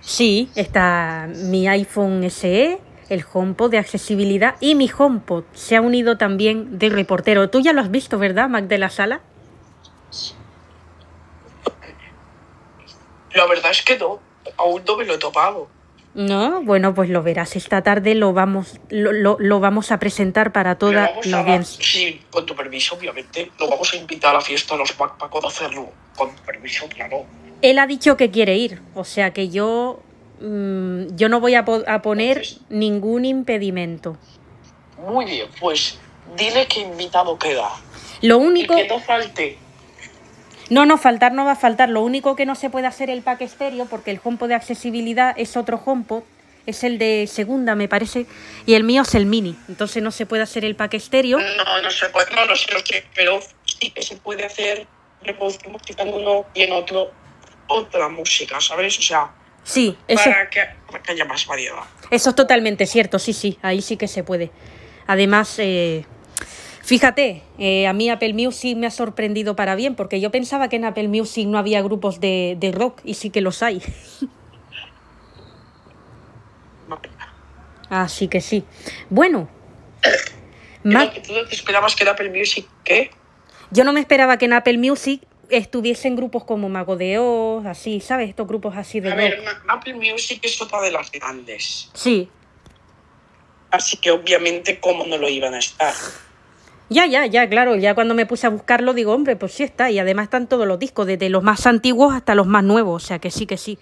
Sí, 0.00 0.50
está 0.54 1.26
mi 1.28 1.66
iPhone 1.66 2.22
SE, 2.30 2.78
el 3.08 3.24
HomePod 3.32 3.70
de 3.70 3.78
accesibilidad 3.78 4.56
y 4.60 4.74
mi 4.74 4.90
HomePod 4.96 5.44
se 5.52 5.76
ha 5.76 5.80
unido 5.80 6.16
también 6.18 6.78
de 6.78 6.88
reportero. 6.90 7.50
Tú 7.50 7.60
ya 7.60 7.72
lo 7.72 7.80
has 7.80 7.90
visto, 7.90 8.18
¿verdad, 8.18 8.48
Mac 8.48 8.64
de 8.64 8.78
la 8.78 8.90
sala? 8.90 9.20
La 13.34 13.46
verdad 13.46 13.70
es 13.70 13.82
que 13.82 13.98
no, 13.98 14.20
aún 14.56 14.82
no 14.86 14.96
me 14.96 15.04
lo 15.04 15.14
he 15.14 15.18
topado. 15.18 15.68
No, 16.14 16.62
bueno, 16.62 16.94
pues 16.94 17.10
lo 17.10 17.24
verás 17.24 17.56
esta 17.56 17.82
tarde, 17.82 18.14
lo 18.14 18.32
vamos, 18.32 18.78
lo, 18.88 19.10
lo- 19.12 19.36
lo 19.40 19.58
vamos 19.58 19.90
a 19.90 19.98
presentar 19.98 20.52
para 20.52 20.76
toda 20.76 21.10
la 21.24 21.38
audiencia. 21.40 21.84
Sí, 21.84 22.20
con 22.30 22.46
tu 22.46 22.54
permiso, 22.54 22.94
obviamente. 22.94 23.50
Lo 23.58 23.68
vamos 23.68 23.92
a 23.92 23.96
invitar 23.96 24.30
a 24.30 24.34
la 24.34 24.40
fiesta 24.40 24.74
a 24.74 24.78
los 24.78 24.96
Mac 24.98 25.16
para 25.16 25.28
conocerlo. 25.30 25.88
Con 26.16 26.34
tu 26.36 26.42
permiso, 26.42 26.86
claro. 26.88 27.24
Él 27.62 27.80
ha 27.80 27.88
dicho 27.88 28.16
que 28.16 28.30
quiere 28.30 28.56
ir, 28.56 28.80
o 28.94 29.02
sea 29.02 29.32
que 29.32 29.48
yo, 29.48 30.00
mm, 30.44 31.16
yo 31.16 31.28
no 31.28 31.40
voy 31.40 31.54
a, 31.54 31.64
po- 31.64 31.82
a 31.86 32.02
poner 32.02 32.38
Entonces- 32.38 32.60
ningún 32.68 33.24
impedimento. 33.24 34.16
Muy 35.08 35.24
bien, 35.24 35.48
pues 35.60 35.98
dile 36.36 36.66
que 36.66 36.80
invitado 36.80 37.38
queda. 37.38 37.68
Lo 38.22 38.36
Y 38.42 38.46
único, 38.46 38.74
que 38.76 38.88
no 38.88 39.00
falte. 39.00 39.58
No, 40.70 40.86
no, 40.86 40.96
faltar 40.96 41.32
no 41.32 41.44
va 41.44 41.52
a 41.52 41.56
faltar. 41.56 41.90
Lo 41.90 42.00
único 42.02 42.36
que 42.36 42.46
no 42.46 42.54
se 42.54 42.70
puede 42.70 42.86
hacer 42.86 43.10
el 43.10 43.22
pack 43.22 43.42
estéreo, 43.42 43.84
porque 43.86 44.10
el 44.10 44.20
HomePod 44.22 44.48
de 44.48 44.54
accesibilidad 44.54 45.34
es 45.36 45.56
otro 45.58 45.80
HomePod, 45.84 46.22
es 46.64 46.84
el 46.84 46.96
de 46.98 47.26
segunda, 47.30 47.74
me 47.74 47.86
parece, 47.88 48.24
y 48.64 48.72
el 48.72 48.84
mío 48.84 49.02
es 49.02 49.14
el 49.14 49.26
mini. 49.26 49.56
Entonces 49.68 50.02
no 50.02 50.10
se 50.10 50.24
puede 50.24 50.42
hacer 50.42 50.64
el 50.64 50.74
pack 50.74 50.94
estéreo. 50.94 51.38
No, 51.38 51.82
no 51.82 51.90
se 51.90 52.08
puede, 52.08 52.34
no, 52.34 52.46
no 52.46 52.56
sé, 52.56 52.72
no 52.72 52.78
sé, 52.78 53.04
pero 53.14 53.40
sí 53.66 53.90
que 53.90 54.02
se 54.02 54.16
puede 54.16 54.44
hacer 54.46 54.86
reproducir 55.22 55.68
música 55.68 56.02
en 56.02 56.14
uno 56.14 56.46
y 56.54 56.62
en 56.62 56.72
otro 56.72 57.10
otra 57.66 58.08
música, 58.08 58.58
¿sabes? 58.60 58.98
O 58.98 59.02
sea, 59.02 59.30
Sí, 59.64 59.96
eso, 60.06 60.30
para 60.30 60.48
que, 60.50 60.60
para 60.86 61.02
que 61.02 61.12
haya 61.12 61.24
más 61.24 61.46
variedad. 61.46 61.80
eso 62.10 62.30
es 62.30 62.36
totalmente 62.36 62.86
cierto, 62.86 63.18
sí, 63.18 63.32
sí, 63.32 63.58
ahí 63.62 63.80
sí 63.82 63.96
que 63.96 64.06
se 64.08 64.22
puede. 64.22 64.50
Además, 65.06 65.58
eh, 65.58 66.04
fíjate, 66.82 67.42
eh, 67.58 67.86
a 67.86 67.92
mí 67.94 68.10
Apple 68.10 68.34
Music 68.34 68.76
me 68.76 68.86
ha 68.86 68.90
sorprendido 68.90 69.56
para 69.56 69.74
bien, 69.74 69.94
porque 69.96 70.20
yo 70.20 70.30
pensaba 70.30 70.68
que 70.68 70.76
en 70.76 70.84
Apple 70.84 71.08
Music 71.08 71.46
no 71.48 71.58
había 71.58 71.80
grupos 71.82 72.20
de, 72.20 72.56
de 72.58 72.72
rock, 72.72 73.00
y 73.04 73.14
sí 73.14 73.30
que 73.30 73.40
los 73.40 73.62
hay. 73.62 73.82
Así 77.90 78.28
que 78.28 78.40
sí. 78.40 78.64
Bueno, 79.10 79.48
¿Tú 80.82 80.90
te 81.48 81.54
esperabas 81.54 81.94
que 81.96 82.02
era 82.04 82.12
Apple 82.12 82.30
Music 82.30 82.66
qué? 82.84 83.10
yo 83.70 83.84
no 83.84 83.92
me 83.92 84.00
esperaba 84.00 84.36
que 84.36 84.44
en 84.44 84.52
Apple 84.52 84.78
Music 84.78 85.22
estuviesen 85.50 86.16
grupos 86.16 86.44
como 86.44 86.68
Mago 86.68 86.96
de 86.96 87.18
Oz, 87.18 87.64
así, 87.66 88.00
¿sabes? 88.00 88.28
Estos 88.28 88.46
grupos 88.46 88.76
así 88.76 89.00
de 89.00 89.08
A 89.10 89.14
rock. 89.14 89.20
ver, 89.20 89.44
Apple 89.68 89.94
Music 89.94 90.40
es 90.42 90.60
otra 90.60 90.80
de 90.80 90.90
las 90.90 91.10
grandes. 91.10 91.90
Sí, 91.94 92.28
Así 93.70 93.96
que 93.96 94.12
obviamente, 94.12 94.78
¿cómo 94.78 95.04
no 95.04 95.18
lo 95.18 95.28
iban 95.28 95.52
a 95.52 95.58
estar? 95.58 95.92
Ya, 96.90 97.06
ya, 97.06 97.26
ya, 97.26 97.48
claro, 97.48 97.74
ya 97.74 97.94
cuando 97.96 98.14
me 98.14 98.24
puse 98.24 98.46
a 98.46 98.50
buscarlo 98.50 98.94
digo, 98.94 99.12
hombre, 99.12 99.34
pues 99.34 99.52
sí 99.52 99.64
está, 99.64 99.90
y 99.90 99.98
además 99.98 100.24
están 100.24 100.48
todos 100.48 100.64
los 100.64 100.78
discos, 100.78 101.08
desde 101.08 101.28
los 101.28 101.42
más 101.42 101.66
antiguos 101.66 102.14
hasta 102.14 102.36
los 102.36 102.46
más 102.46 102.62
nuevos, 102.62 103.02
o 103.02 103.06
sea 103.06 103.18
que 103.18 103.32
sí, 103.32 103.46
que 103.46 103.56
sí, 103.56 103.76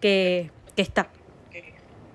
que, 0.00 0.50
que 0.76 0.82
está. 0.82 1.08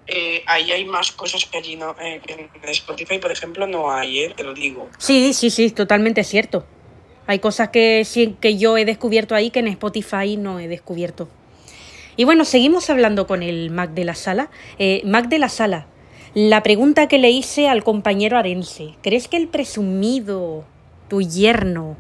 Eh, 0.10 0.42
ahí 0.46 0.72
hay 0.72 0.86
más 0.86 1.12
cosas 1.12 1.44
que 1.46 1.58
allí 1.58 1.76
no. 1.76 1.94
eh, 2.00 2.22
en 2.28 2.50
Spotify, 2.70 3.20
por 3.20 3.30
ejemplo, 3.30 3.68
no 3.68 3.92
hay, 3.92 4.20
eh, 4.24 4.34
te 4.34 4.46
lo 4.46 4.54
digo. 4.54 4.88
Sí, 4.98 5.34
sí, 5.34 5.50
sí, 5.50 5.70
totalmente 5.72 6.24
cierto. 6.24 6.66
Hay 7.28 7.40
cosas 7.40 7.70
que 7.70 8.06
que 8.40 8.58
yo 8.58 8.78
he 8.78 8.86
descubierto 8.86 9.36
ahí 9.36 9.50
que 9.52 9.60
en 9.60 9.68
Spotify 9.68 10.38
no 10.38 10.60
he 10.60 10.68
descubierto. 10.68 11.30
Y 12.16 12.24
bueno, 12.24 12.46
seguimos 12.46 12.90
hablando 12.90 13.28
con 13.28 13.44
el 13.44 13.70
Mac 13.70 13.92
de 13.92 14.06
la 14.06 14.16
sala. 14.16 14.50
Eh, 14.80 15.02
Mac 15.06 15.28
de 15.28 15.38
la 15.38 15.50
sala, 15.50 15.86
la 16.34 16.64
pregunta 16.64 17.08
que 17.08 17.20
le 17.20 17.30
hice 17.30 17.68
al 17.68 17.84
compañero 17.84 18.38
Arense, 18.38 18.96
¿crees 19.04 19.28
que 19.28 19.38
el 19.38 19.48
presumido, 19.48 20.66
tu 21.10 21.22
yerno, 21.22 21.98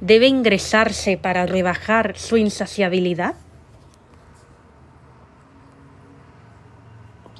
debe 0.00 0.26
ingresarse 0.26 1.18
para 1.18 1.44
rebajar 1.44 2.16
su 2.16 2.36
insaciabilidad? 2.36 3.34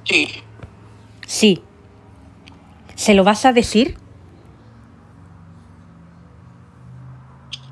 Sí, 0.04 0.28
Sí. 1.28 1.62
¿Se 2.94 3.12
lo 3.12 3.22
vas 3.22 3.44
a 3.44 3.52
decir? 3.52 3.96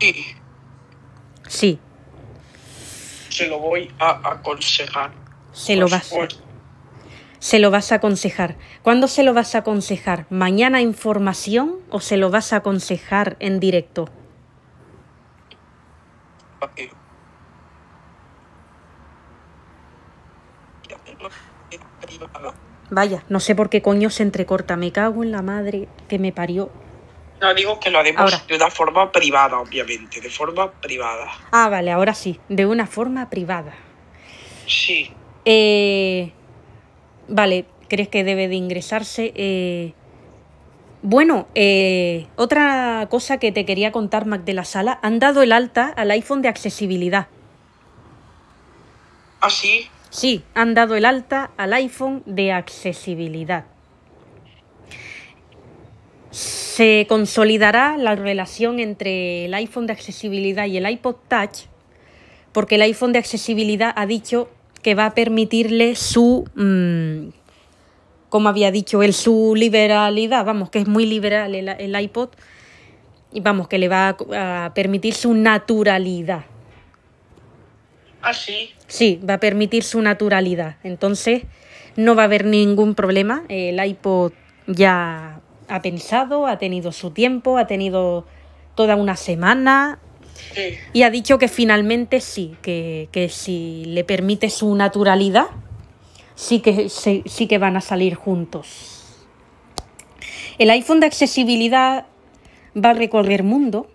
Sí, 0.01 0.37
Sí, 1.49 1.79
se 3.29 3.49
lo 3.49 3.59
voy 3.59 3.91
a 3.99 4.31
aconsejar. 4.33 5.13
se 5.53 5.77
lo 5.77 5.89
vas 5.89 6.13
se 7.39 7.59
lo 7.61 7.71
vas 7.71 7.93
a 7.93 7.97
aconsejar. 7.97 8.57
¿Cuándo 8.83 9.07
se 9.07 9.23
lo 9.23 9.33
vas 9.33 9.55
a 9.55 9.59
aconsejar? 9.59 10.27
¿Mañana 10.31 10.81
información 10.81 11.77
o 11.91 12.01
se 12.01 12.17
lo 12.17 12.31
vas 12.31 12.53
a 12.53 12.57
aconsejar 12.57 13.37
en 13.39 13.61
directo? 13.61 14.09
Vaya, 22.91 23.25
no 23.29 23.41
sé 23.41 23.55
por 23.55 23.69
qué 23.69 23.83
coño 23.83 24.11
se 24.11 24.23
entrecorta. 24.23 24.77
Me 24.77 24.93
cago 24.93 25.23
en 25.23 25.33
la 25.33 25.43
madre 25.43 25.89
que 26.09 26.19
me 26.19 26.33
parió. 26.33 26.71
No 27.41 27.53
digo 27.55 27.79
que 27.81 27.91
lo 27.91 27.99
haremos 27.99 28.21
Ahora. 28.23 28.43
de 28.49 28.57
una 28.57 28.71
forma 28.71 29.13
privada, 29.13 29.59
obviamente, 29.61 30.21
de 30.21 30.31
forma 30.31 30.71
privada. 30.73 31.31
Ah, 31.53 31.69
vale, 31.69 31.91
ahora 31.93 32.15
sí, 32.15 32.41
de 32.49 32.65
una 32.67 32.87
forma 32.87 33.29
privada. 33.31 33.75
Sí, 34.67 35.13
Eh, 35.45 36.33
vale, 37.29 37.67
¿crees 37.89 38.09
que 38.09 38.25
debe 38.25 38.49
de 38.49 38.57
ingresarse? 38.57 39.33
Eh, 39.37 39.93
bueno, 41.03 41.47
eh, 41.55 42.27
otra 42.35 43.07
cosa 43.11 43.39
que 43.39 43.53
te 43.53 43.65
quería 43.65 43.93
contar, 43.93 44.27
Mac 44.27 44.43
de 44.43 44.55
la 44.55 44.65
Sala, 44.65 44.99
han 45.03 45.21
dado 45.21 45.43
el 45.43 45.53
alta 45.53 45.93
al 45.97 46.11
iPhone 46.11 46.43
de 46.43 46.49
accesibilidad. 46.49 47.29
así, 49.41 49.89
Sí, 50.11 50.43
han 50.55 50.75
dado 50.75 50.97
el 50.97 51.05
alta 51.05 51.51
al 51.59 51.75
iPhone 51.75 52.23
de 52.27 52.51
accesibilidad. 52.53 53.67
Se 56.37 57.07
consolidará 57.09 57.97
la 57.97 58.15
relación 58.15 58.79
entre 58.79 59.47
el 59.47 59.55
iPhone 59.55 59.87
de 59.87 59.95
accesibilidad 59.95 60.67
y 60.67 60.77
el 60.77 60.87
iPod 60.87 61.17
Touch, 61.29 61.61
porque 62.53 62.75
el 62.75 62.83
iPhone 62.83 63.13
de 63.13 63.19
accesibilidad 63.19 63.91
ha 63.97 64.05
dicho 64.05 64.51
que 64.83 64.95
va 64.95 65.07
a 65.07 65.15
permitirle 65.15 65.97
su, 65.97 66.45
mm, 66.55 67.29
como 68.29 68.51
había 68.51 68.71
dicho 68.71 69.03
él, 69.03 69.15
su 69.15 69.55
liberalidad, 69.57 70.45
vamos, 70.45 70.69
que 70.69 70.81
es 70.81 70.87
muy 70.87 71.07
liberal 71.07 71.55
el, 71.55 71.71
el 71.71 71.99
iPod, 72.03 72.29
y 73.33 73.41
vamos, 73.41 73.67
que 73.67 73.79
le 73.79 73.89
va 73.89 74.09
a- 74.35 74.67
a 74.67 74.75
permitir 74.75 75.15
su 75.15 75.33
naturalidad. 75.33 76.45
así. 78.21 78.73
Sí, 78.89 79.21
va 79.27 79.35
a 79.35 79.41
permitir 79.41 79.85
su 79.85 80.03
naturalidad. 80.03 80.77
Entonces, 80.83 81.45
no 81.97 82.15
va 82.15 82.23
a 82.23 82.25
haber 82.27 82.45
ningún 82.45 82.95
problema. 82.95 83.45
El 83.49 83.83
iPod 83.83 84.33
ya 84.67 85.41
ha 85.69 85.83
pensado, 85.83 86.47
ha 86.47 86.59
tenido 86.59 86.93
su 86.93 87.11
tiempo, 87.11 87.59
ha 87.59 87.67
tenido 87.67 88.27
toda 88.75 88.97
una 88.97 89.17
semana 89.17 89.99
Sí. 90.55 90.75
y 90.93 91.03
ha 91.03 91.11
dicho 91.11 91.39
que 91.39 91.49
finalmente 91.49 92.21
sí, 92.21 92.57
que, 92.61 93.09
que 93.11 93.31
si 93.31 93.85
le 93.87 94.05
permite 94.05 94.51
su 94.51 94.75
naturalidad, 94.75 95.47
sí 96.35 96.61
que, 96.61 96.91
sí, 96.91 97.23
sí 97.25 97.47
que 97.47 97.57
van 97.57 97.77
a 97.77 97.81
salir 97.81 98.15
juntos. 98.15 99.27
El 100.59 100.71
iPhone 100.71 101.01
de 101.01 101.07
accesibilidad 101.07 102.07
va 102.77 102.91
a 102.91 102.95
recorrer 102.95 103.45
mundo, 103.45 103.89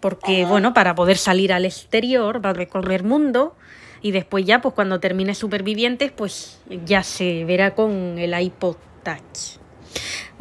porque 0.00 0.42
Ajá. 0.42 0.50
bueno, 0.50 0.74
para 0.74 0.94
poder 0.94 1.16
salir 1.16 1.52
al 1.52 1.64
exterior 1.64 2.44
va 2.44 2.50
a 2.50 2.54
recorrer 2.54 3.04
mundo 3.04 3.54
y 4.02 4.10
después 4.12 4.44
ya, 4.44 4.60
pues 4.60 4.74
cuando 4.74 4.98
termine 4.98 5.34
Supervivientes, 5.34 6.10
pues 6.10 6.60
ya 6.86 7.02
se 7.02 7.44
verá 7.44 7.74
con 7.74 8.18
el 8.18 8.38
iPod 8.40 8.76
Touch. 9.04 9.60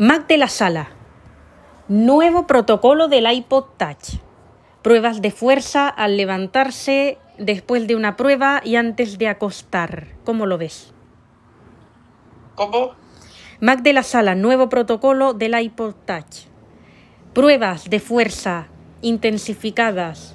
Mac 0.01 0.27
de 0.27 0.37
la 0.37 0.47
sala. 0.47 0.91
Nuevo 1.89 2.47
protocolo 2.47 3.09
del 3.09 3.29
iPod 3.29 3.65
Touch. 3.75 4.21
Pruebas 4.81 5.21
de 5.21 5.29
fuerza 5.29 5.89
al 5.89 6.15
levantarse, 6.15 7.17
después 7.37 7.85
de 7.85 7.97
una 7.97 8.15
prueba 8.15 8.61
y 8.63 8.77
antes 8.77 9.17
de 9.17 9.27
acostar. 9.27 10.07
¿Cómo 10.23 10.45
lo 10.45 10.57
ves? 10.57 10.93
¿Cómo? 12.55 12.93
Mac 13.59 13.81
de 13.81 13.91
la 13.91 14.03
sala, 14.03 14.35
nuevo 14.35 14.69
protocolo 14.69 15.33
del 15.33 15.59
iPod 15.59 15.95
Touch. 16.05 16.47
Pruebas 17.33 17.89
de 17.89 17.99
fuerza 17.99 18.67
intensificadas 19.01 20.33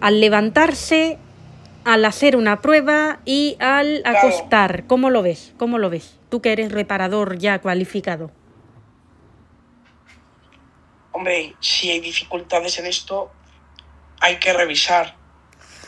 al 0.00 0.20
levantarse, 0.20 1.18
al 1.84 2.04
hacer 2.04 2.34
una 2.34 2.60
prueba 2.60 3.20
y 3.24 3.56
al 3.60 4.02
acostar. 4.04 4.88
¿Cómo 4.88 5.08
lo 5.08 5.22
ves? 5.22 5.54
¿Cómo 5.56 5.78
lo 5.78 5.88
ves? 5.88 6.18
Tú 6.30 6.42
que 6.42 6.50
eres 6.50 6.72
reparador 6.72 7.38
ya 7.38 7.60
cualificado. 7.60 8.32
Hombre, 11.16 11.54
si 11.60 11.90
hay 11.90 12.00
dificultades 12.00 12.76
en 12.80 12.86
esto, 12.86 13.30
hay 14.20 14.40
que 14.40 14.52
revisar. 14.52 15.14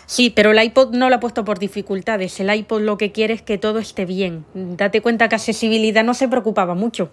Sí, 0.07 0.31
pero 0.31 0.53
el 0.53 0.63
iPod 0.63 0.95
no 0.95 1.09
lo 1.11 1.17
ha 1.17 1.21
puesto 1.21 1.45
por 1.45 1.59
dificultades. 1.59 2.39
El 2.39 2.55
iPod 2.55 2.83
lo 2.83 2.97
que 2.97 3.11
quiere 3.11 3.35
es 3.35 3.43
que 3.43 3.59
todo 3.59 3.81
esté 3.81 4.05
bien. 4.05 4.47
Date 4.55 5.01
cuenta 5.03 5.29
que 5.29 5.35
accesibilidad 5.35 6.05
no 6.05 6.15
se 6.15 6.29
preocupaba 6.29 6.75
mucho. 6.75 7.11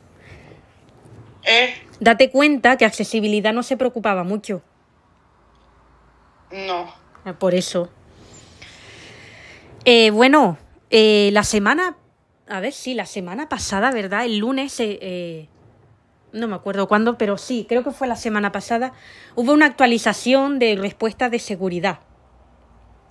¿Eh? 1.43 1.73
Date 1.99 2.30
cuenta 2.30 2.78
que 2.78 2.86
accesibilidad 2.86 3.52
no 3.52 3.63
se 3.63 3.78
preocupaba 3.78 4.23
mucho. 4.23 4.62
No. 6.52 6.93
Ah, 7.26 7.34
Por 7.34 7.56
eso. 7.56 7.89
Eh, 9.86 10.12
bueno, 10.12 10.60
eh, 10.91 11.32
la 11.34 11.43
semana. 11.43 11.97
A 12.47 12.60
ver, 12.60 12.73
sí, 12.73 12.93
la 12.93 13.08
semana 13.08 13.49
pasada, 13.49 13.89
¿verdad? 13.89 14.26
El 14.26 14.38
lunes. 14.38 14.80
eh, 14.80 14.99
eh, 15.02 15.47
no 16.34 16.48
me 16.48 16.56
acuerdo 16.56 16.88
cuándo, 16.88 17.17
pero 17.17 17.38
sí, 17.38 17.65
creo 17.69 17.84
que 17.84 17.91
fue 17.91 18.08
la 18.08 18.15
semana 18.15 18.52
pasada. 18.52 18.93
Hubo 19.36 19.54
una 19.54 19.67
actualización 19.67 20.60
de 20.60 20.76
respuesta 20.76 21.30
de 21.30 21.39
seguridad. 21.39 22.00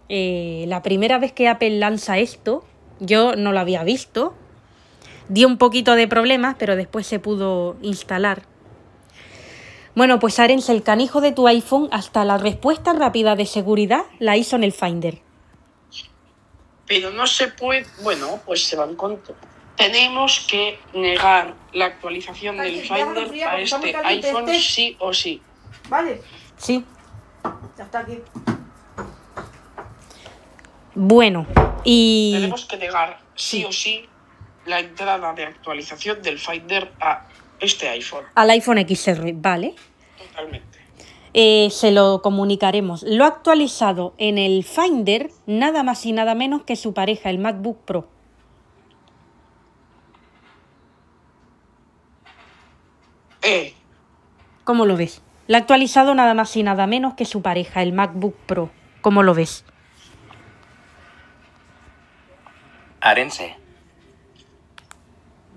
Eh, 0.08 0.64
la 0.68 0.82
primera 0.82 1.18
vez 1.18 1.32
que 1.32 1.48
Apple 1.48 1.78
lanza 1.78 2.18
esto, 2.18 2.64
yo 3.00 3.36
no 3.36 3.52
lo 3.52 3.60
había 3.60 3.84
visto. 3.84 4.34
Dio 5.28 5.46
un 5.46 5.56
poquito 5.56 5.94
de 5.94 6.08
problemas, 6.08 6.56
pero 6.58 6.76
después 6.76 7.06
se 7.06 7.18
pudo 7.18 7.76
instalar. 7.80 8.42
Bueno, 9.94 10.18
pues 10.18 10.38
Arens, 10.38 10.68
el 10.68 10.82
canijo 10.82 11.20
de 11.20 11.32
tu 11.32 11.46
iPhone, 11.46 11.88
hasta 11.92 12.24
la 12.24 12.38
respuesta 12.38 12.92
rápida 12.92 13.36
de 13.36 13.46
seguridad 13.46 14.04
la 14.18 14.36
hizo 14.36 14.56
en 14.56 14.64
el 14.64 14.72
Finder. 14.72 15.20
Pero 16.86 17.10
no 17.10 17.26
se 17.26 17.48
puede. 17.48 17.86
Bueno, 18.02 18.40
pues 18.44 18.64
se 18.66 18.76
van 18.76 18.96
con. 18.96 19.20
Tenemos 19.90 20.46
que 20.48 20.78
negar 20.94 21.54
la 21.72 21.86
actualización 21.86 22.56
del 22.58 22.80
Finder 22.82 23.46
a 23.46 23.60
este 23.60 23.96
iPhone 23.96 24.48
este. 24.48 24.60
sí 24.60 24.96
o 25.00 25.12
sí. 25.12 25.42
Vale, 25.88 26.20
Sí. 26.56 26.84
ya 27.76 27.84
está 27.84 28.00
aquí. 28.00 28.18
Bueno, 30.94 31.46
y... 31.84 32.32
Tenemos 32.34 32.64
que 32.66 32.76
negar 32.76 33.18
sí 33.34 33.58
Sí. 33.58 33.64
o 33.64 33.72
sí 33.72 34.08
la 34.66 34.78
entrada 34.80 35.32
de 35.32 35.44
actualización 35.46 36.22
del 36.22 36.38
Finder 36.38 36.92
a 37.00 37.26
este 37.58 37.88
iPhone. 37.88 38.24
Al 38.34 38.50
iPhone 38.50 38.78
XR, 38.86 39.32
vale. 39.34 39.74
Totalmente. 40.18 40.78
Eh, 41.34 41.68
se 41.70 41.90
lo 41.90 42.20
comunicaremos. 42.22 43.02
Lo 43.04 43.24
ha 43.24 43.28
actualizado 43.28 44.14
en 44.18 44.36
el 44.38 44.64
Finder 44.64 45.30
nada 45.46 45.82
más 45.82 46.04
y 46.04 46.12
nada 46.12 46.34
menos 46.34 46.62
que 46.64 46.76
su 46.76 46.92
pareja, 46.92 47.30
el 47.30 47.38
MacBook 47.38 47.78
Pro. 47.84 48.11
Eh, 53.42 53.74
¿Cómo 54.64 54.86
lo 54.86 54.96
ves? 54.96 55.22
Lo 55.48 55.56
ha 55.56 55.60
actualizado 55.60 56.14
nada 56.14 56.34
más 56.34 56.56
y 56.56 56.62
nada 56.62 56.86
menos 56.86 57.14
que 57.14 57.24
su 57.24 57.42
pareja, 57.42 57.82
el 57.82 57.92
MacBook 57.92 58.36
Pro. 58.46 58.70
¿Cómo 59.00 59.22
lo 59.22 59.34
ves? 59.34 59.64
Arense. 63.00 63.56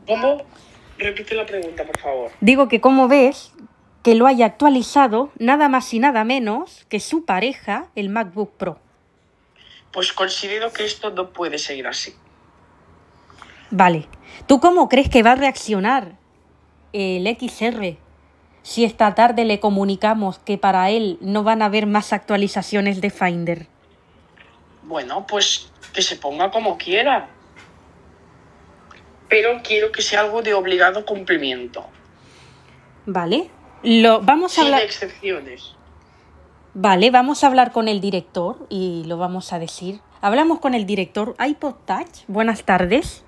¿cómo? 0.08 0.44
Repite 0.98 1.36
la 1.36 1.46
pregunta, 1.46 1.84
por 1.84 2.00
favor. 2.00 2.32
Digo 2.42 2.68
que 2.68 2.82
como 2.82 3.08
ves 3.08 3.54
que 4.04 4.16
lo 4.16 4.28
haya 4.28 4.46
actualizado 4.46 5.32
nada 5.38 5.68
más 5.68 5.94
y 5.94 6.00
nada 6.00 6.24
menos 6.24 6.86
que 6.90 7.00
su 7.00 7.26
pareja, 7.26 7.88
el 7.96 8.10
MacBook 8.10 8.52
Pro. 8.54 8.80
Pues 9.92 10.14
considero 10.14 10.72
que 10.72 10.86
esto 10.86 11.10
no 11.10 11.32
puede 11.32 11.58
seguir 11.58 11.88
así. 11.88 12.16
Vale. 13.72 14.08
¿Tú 14.48 14.60
cómo 14.60 14.90
crees 14.90 15.10
que 15.10 15.24
va 15.24 15.32
a 15.32 15.36
reaccionar 15.36 16.18
el 16.96 17.28
XR 17.38 17.98
si 18.66 18.84
esta 18.84 19.14
tarde 19.14 19.46
le 19.46 19.60
comunicamos 19.60 20.40
que 20.40 20.58
para 20.58 20.90
él 20.90 21.20
no 21.22 21.44
van 21.44 21.62
a 21.62 21.66
haber 21.66 21.86
más 21.86 22.12
actualizaciones 22.14 23.00
de 23.00 23.12
Finder? 23.12 23.68
Bueno, 24.82 25.28
pues 25.28 25.72
que 25.94 26.02
se 26.02 26.16
ponga 26.16 26.50
como 26.50 26.76
quiera. 26.80 27.30
Pero 29.30 29.62
quiero 29.64 29.92
que 29.92 30.02
sea 30.02 30.22
algo 30.22 30.42
de 30.42 30.56
obligado 30.56 31.06
cumplimiento. 31.06 31.86
Vale. 33.06 33.52
Lo, 33.84 34.22
vamos 34.22 34.54
a 34.54 34.56
Sin 34.56 34.66
hablar. 34.66 34.82
excepciones. 34.82 35.76
Vale, 36.74 37.12
vamos 37.12 37.44
a 37.44 37.48
hablar 37.48 37.72
con 37.72 37.88
el 37.88 38.02
director 38.02 38.66
y 38.70 39.04
lo 39.06 39.18
vamos 39.18 39.54
a 39.54 39.60
decir. 39.60 40.02
Hablamos 40.22 40.60
con 40.60 40.74
el 40.74 40.88
director 40.88 41.36
iPod 41.38 41.76
Touch. 41.86 42.26
Buenas 42.28 42.64
tardes. 42.64 43.25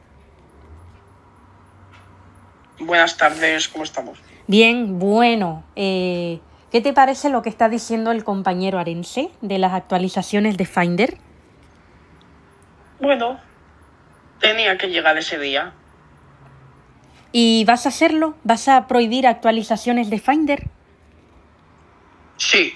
Buenas 2.79 3.17
tardes, 3.17 3.67
¿cómo 3.67 3.83
estamos? 3.83 4.19
Bien, 4.47 4.99
bueno. 4.99 5.63
eh, 5.75 6.39
¿Qué 6.71 6.81
te 6.81 6.91
parece 6.93 7.29
lo 7.29 7.41
que 7.41 7.49
está 7.49 7.69
diciendo 7.69 8.11
el 8.11 8.23
compañero 8.23 8.77
Arense 8.77 9.31
de 9.41 9.57
las 9.57 9.73
actualizaciones 9.73 10.57
de 10.57 10.65
Finder? 10.65 11.17
Bueno, 12.99 13.39
tenía 14.39 14.77
que 14.77 14.87
llegar 14.87 15.17
ese 15.17 15.39
día. 15.39 15.73
¿Y 17.31 17.63
vas 17.65 17.85
a 17.85 17.89
hacerlo? 17.89 18.35
¿Vas 18.43 18.67
a 18.67 18.85
prohibir 18.87 19.27
actualizaciones 19.27 20.09
de 20.09 20.19
Finder? 20.19 20.67
Sí. 22.37 22.73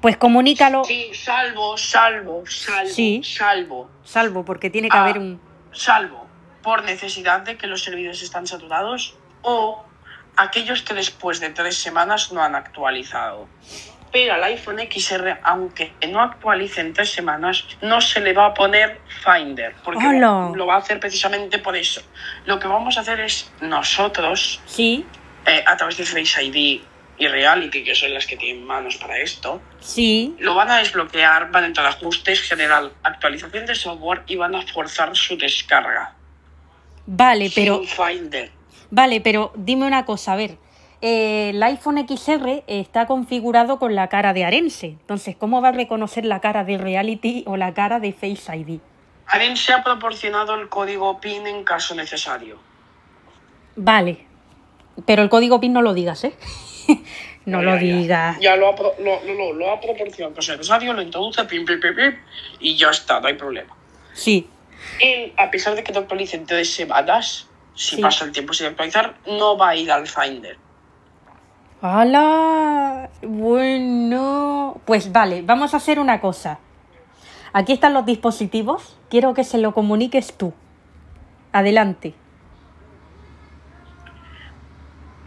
Pues 0.00 0.16
comunícalo. 0.16 0.84
Sí, 0.84 1.10
salvo, 1.14 1.76
salvo, 1.78 2.44
salvo, 2.46 2.90
Sí. 2.90 3.22
salvo, 3.24 3.88
Salvo, 4.04 4.44
porque 4.44 4.68
tiene 4.68 4.88
que 4.88 4.96
Ah. 4.96 5.04
haber 5.04 5.18
un. 5.18 5.40
salvo 5.72 6.23
por 6.64 6.82
necesidad 6.82 7.42
de 7.42 7.56
que 7.56 7.68
los 7.68 7.84
servidores 7.84 8.22
están 8.22 8.46
saturados 8.46 9.14
o 9.42 9.84
aquellos 10.36 10.82
que 10.82 10.94
después 10.94 11.38
de 11.38 11.50
tres 11.50 11.76
semanas 11.76 12.32
no 12.32 12.42
han 12.42 12.56
actualizado. 12.56 13.46
Pero 14.10 14.34
al 14.34 14.44
iPhone 14.44 14.78
XR, 14.78 15.40
aunque 15.42 15.92
no 16.08 16.22
actualice 16.22 16.80
en 16.80 16.94
tres 16.94 17.10
semanas, 17.10 17.64
no 17.82 18.00
se 18.00 18.20
le 18.20 18.32
va 18.32 18.46
a 18.46 18.54
poner 18.54 19.00
Finder, 19.24 19.74
porque 19.84 20.04
¡Hala! 20.04 20.52
lo 20.54 20.66
va 20.66 20.76
a 20.76 20.78
hacer 20.78 20.98
precisamente 20.98 21.58
por 21.58 21.76
eso. 21.76 22.00
Lo 22.46 22.58
que 22.58 22.66
vamos 22.66 22.96
a 22.96 23.00
hacer 23.00 23.20
es 23.20 23.52
nosotros, 23.60 24.60
Sí, 24.66 25.04
eh, 25.46 25.62
a 25.66 25.76
través 25.76 25.98
de 25.98 26.04
Face 26.04 26.42
ID 26.42 26.80
y 27.18 27.28
Reality, 27.28 27.84
que 27.84 27.94
son 27.94 28.14
las 28.14 28.26
que 28.26 28.36
tienen 28.36 28.64
manos 28.64 28.96
para 28.96 29.18
esto, 29.18 29.60
sí. 29.80 30.34
lo 30.38 30.54
van 30.54 30.70
a 30.70 30.78
desbloquear, 30.78 31.50
van 31.50 31.64
a 31.64 31.66
entrar 31.66 31.86
a 31.86 31.90
ajustes, 31.90 32.40
general, 32.40 32.92
actualización 33.02 33.66
de 33.66 33.74
software 33.74 34.22
y 34.26 34.36
van 34.36 34.54
a 34.54 34.62
forzar 34.66 35.14
su 35.14 35.36
descarga. 35.36 36.14
Vale, 37.06 37.50
pero. 37.54 37.82
Vale, 38.90 39.20
pero 39.20 39.52
dime 39.56 39.86
una 39.86 40.04
cosa, 40.04 40.32
a 40.32 40.36
ver. 40.36 40.56
eh, 41.02 41.50
el 41.50 41.62
iPhone 41.62 41.98
XR 42.08 42.62
está 42.66 43.06
configurado 43.06 43.78
con 43.78 43.94
la 43.94 44.08
cara 44.08 44.32
de 44.32 44.44
Arense. 44.44 44.86
Entonces, 44.86 45.36
¿cómo 45.36 45.60
va 45.60 45.68
a 45.68 45.72
reconocer 45.72 46.24
la 46.24 46.40
cara 46.40 46.64
de 46.64 46.78
Reality 46.78 47.44
o 47.46 47.56
la 47.56 47.74
cara 47.74 48.00
de 48.00 48.12
Face 48.12 48.56
ID? 48.56 48.78
Alguien 49.26 49.56
se 49.56 49.72
ha 49.72 49.82
proporcionado 49.82 50.54
el 50.54 50.68
código 50.68 51.20
PIN 51.20 51.46
en 51.46 51.64
caso 51.64 51.94
necesario. 51.94 52.58
Vale. 53.76 54.26
Pero 55.06 55.22
el 55.22 55.28
código 55.28 55.60
PIN 55.60 55.72
no 55.72 55.82
lo 55.82 55.92
digas, 55.94 56.24
¿eh? 56.24 56.34
no 57.46 57.58
Ya, 57.60 57.64
lo 57.64 57.72
ya. 57.72 57.78
digas. 57.80 58.38
Ya 58.40 58.56
lo 58.56 58.68
ha, 58.68 58.74
pro- 58.76 58.94
lo, 58.98 59.22
lo- 59.24 59.34
lo- 59.34 59.52
lo 59.54 59.70
ha 59.72 59.80
proporcionado 59.80 60.28
en 60.30 60.34
caso 60.36 60.52
necesario, 60.52 60.92
lo 60.92 61.02
introduce, 61.02 61.42
pim, 61.44 61.64
pim, 61.64 61.80
pim, 61.80 61.94
pim, 61.96 62.14
y 62.60 62.76
ya 62.76 62.90
está, 62.90 63.20
no 63.20 63.26
hay 63.28 63.34
problema. 63.34 63.74
Sí. 64.12 64.46
Él, 65.00 65.32
a 65.36 65.50
pesar 65.50 65.74
de 65.74 65.82
que 65.84 65.92
no 65.92 66.00
actualice 66.00 66.36
en 66.36 66.46
tres 66.46 66.72
semanas, 66.74 67.48
si 67.74 67.96
Sí. 67.96 68.02
pasa 68.02 68.24
el 68.24 68.32
tiempo 68.32 68.52
sin 68.52 68.66
actualizar, 68.66 69.16
no 69.26 69.56
va 69.56 69.70
a 69.70 69.76
ir 69.76 69.90
al 69.90 70.06
Finder. 70.06 70.56
¡Hala! 71.82 73.10
Bueno. 73.22 74.80
Pues 74.86 75.12
vale, 75.12 75.42
vamos 75.42 75.74
a 75.74 75.78
hacer 75.78 75.98
una 75.98 76.20
cosa. 76.20 76.58
Aquí 77.52 77.72
están 77.72 77.94
los 77.94 78.06
dispositivos. 78.06 78.96
Quiero 79.10 79.34
que 79.34 79.44
se 79.44 79.58
lo 79.58 79.74
comuniques 79.74 80.36
tú. 80.36 80.52
Adelante. 81.52 82.14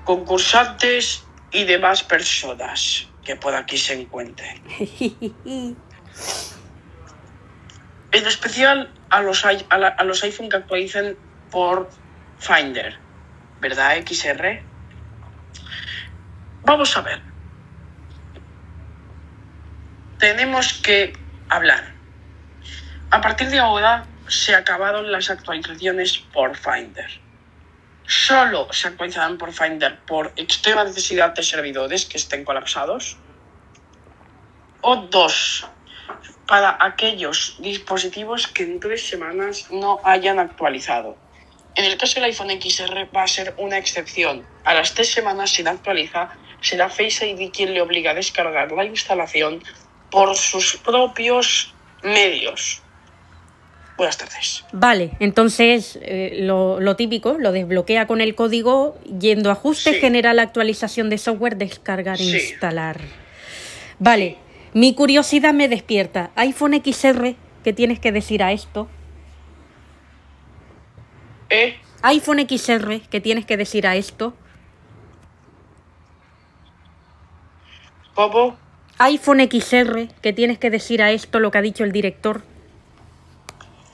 Concursantes 0.04 1.26
y 1.52 1.64
demás 1.66 2.04
personas 2.04 3.08
que 3.24 3.36
por 3.36 3.54
aquí 3.56 3.78
se 3.78 4.02
encuentren. 4.02 4.62
En 8.18 8.26
especial 8.26 8.90
a 9.12 9.22
los, 9.22 9.46
a, 9.46 9.52
a 9.70 10.04
los 10.04 10.24
iPhone 10.24 10.50
que 10.50 10.58
actualicen 10.58 11.16
por 11.52 11.88
Finder, 12.40 12.98
¿verdad, 13.62 13.96
XR? 14.04 14.60
Vamos 16.64 16.98
a 16.98 17.02
ver. 17.02 17.22
Tenemos 20.18 20.74
que 20.82 21.14
hablar. 21.48 21.94
A 23.12 23.22
partir 23.22 23.52
de 23.52 23.60
ahora 23.60 24.08
se 24.28 24.56
acabaron 24.56 25.12
las 25.12 25.30
actualizaciones 25.30 26.18
por 26.18 26.58
Finder. 26.58 27.22
Solo 28.08 28.68
se 28.74 28.88
actualizarán 28.88 29.38
por 29.38 29.54
Finder 29.54 30.00
por 30.08 30.34
extrema 30.38 30.84
necesidad 30.84 31.36
de 31.36 31.44
servidores 31.44 32.06
que 32.06 32.18
estén 32.18 32.44
colapsados. 32.44 33.16
O 34.82 34.96
dos, 34.96 35.68
para 36.48 36.78
aquellos 36.80 37.56
dispositivos 37.60 38.48
que 38.48 38.64
en 38.64 38.80
tres 38.80 39.08
semanas 39.08 39.68
no 39.72 40.00
hayan 40.04 40.40
actualizado. 40.40 41.18
En 41.76 41.86
el 41.86 41.98
caso 41.98 42.16
del 42.16 42.24
iPhone 42.32 42.50
XR 42.50 43.08
va 43.16 43.24
a 43.24 43.28
ser 43.28 43.54
una 43.58 43.78
excepción. 43.78 44.44
A 44.64 44.74
las 44.74 44.94
tres 44.94 45.12
semanas 45.12 45.52
sin 45.52 45.68
actualiza, 45.68 46.30
será 46.62 46.90
Face 46.90 47.28
ID 47.30 47.52
quien 47.52 47.74
le 47.74 47.82
obliga 47.82 48.12
a 48.12 48.14
descargar 48.16 48.72
la 48.72 48.86
instalación 48.86 49.62
por 50.10 50.36
sus 50.36 50.78
propios 50.78 51.74
medios. 52.02 52.82
Buenas 53.98 54.18
tardes. 54.18 54.64
Vale, 54.72 55.12
entonces 55.20 55.98
eh, 56.02 56.38
lo, 56.42 56.80
lo 56.80 56.96
típico, 56.96 57.34
lo 57.40 57.52
desbloquea 57.52 58.06
con 58.08 58.22
el 58.22 58.36
código 58.36 58.98
yendo 59.20 59.50
a 59.50 59.54
ajuste, 59.54 59.94
Sí. 59.94 60.00
general 60.00 60.40
actualización 60.40 61.10
de 61.10 61.18
software, 61.18 61.58
descargar 61.58 62.22
e 62.22 62.24
Sí. 62.24 62.36
instalar. 62.38 63.02
Vale, 64.00 64.38
mi 64.78 64.94
curiosidad 64.94 65.56
me 65.56 65.68
despierta. 65.68 66.30
iPhone 66.36 66.80
XR, 66.80 67.34
¿qué 67.64 67.74
tienes 67.74 68.00
que 68.00 68.12
decir 68.12 68.44
a 68.44 68.52
esto? 68.52 68.88
¿Eh? 71.50 71.80
iPhone 72.04 72.46
XR, 72.48 73.02
¿qué 73.10 73.20
tienes 73.20 73.48
que 73.48 73.58
decir 73.58 73.88
a 73.88 73.96
esto? 73.96 74.36
¿Cómo? 78.14 78.56
iPhone 79.00 79.40
XR, 79.50 80.10
¿qué 80.22 80.34
tienes 80.34 80.60
que 80.60 80.70
decir 80.70 81.02
a 81.02 81.12
esto 81.12 81.40
lo 81.40 81.50
que 81.50 81.58
ha 81.58 81.64
dicho 81.64 81.84
el 81.84 81.92
director? 81.92 82.44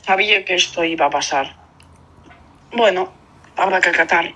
Sabía 0.01 0.43
que 0.43 0.55
esto 0.55 0.83
iba 0.83 1.05
a 1.05 1.09
pasar. 1.09 1.55
Bueno, 2.73 3.09
habrá 3.55 3.79
que 3.79 3.87
acatar. 3.87 4.33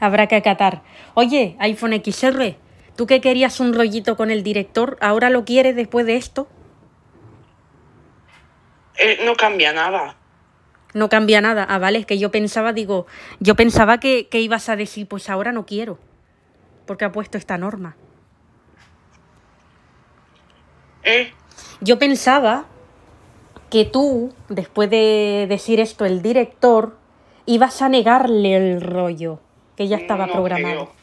Habrá 0.00 0.26
que 0.26 0.34
acatar. 0.34 0.82
Oye, 1.14 1.54
iPhone 1.60 1.92
XR, 2.04 2.56
¿tú 2.98 3.06
que 3.06 3.20
querías 3.20 3.60
un 3.60 3.74
rollito 3.74 4.16
con 4.16 4.32
el 4.32 4.42
director, 4.42 4.98
ahora 5.00 5.30
lo 5.30 5.44
quieres 5.44 5.76
después 5.76 6.04
de 6.04 6.16
esto? 6.16 6.48
Eh, 8.96 9.20
no 9.24 9.36
cambia 9.36 9.72
nada. 9.72 10.16
No 10.94 11.08
cambia 11.08 11.40
nada. 11.40 11.64
Ah, 11.68 11.78
vale, 11.78 12.00
es 12.00 12.06
que 12.06 12.18
yo 12.18 12.32
pensaba, 12.32 12.72
digo, 12.72 13.06
yo 13.38 13.54
pensaba 13.54 14.00
que, 14.00 14.26
que 14.26 14.40
ibas 14.40 14.68
a 14.68 14.74
decir, 14.74 15.06
pues 15.06 15.30
ahora 15.30 15.52
no 15.52 15.64
quiero, 15.64 16.00
porque 16.86 17.04
ha 17.04 17.12
puesto 17.12 17.38
esta 17.38 17.56
norma. 17.56 17.96
¿Eh? 21.04 21.32
Yo 21.80 22.00
pensaba 22.00 22.66
que 23.70 23.84
tú, 23.84 24.34
después 24.48 24.90
de 24.90 25.46
decir 25.48 25.78
esto, 25.78 26.04
el 26.04 26.20
director, 26.20 26.98
ibas 27.46 27.80
a 27.80 27.88
negarle 27.88 28.56
el 28.56 28.80
rollo 28.80 29.38
que 29.76 29.86
ya 29.86 29.98
estaba 29.98 30.26
No 30.26 30.32
programado. 30.32 30.97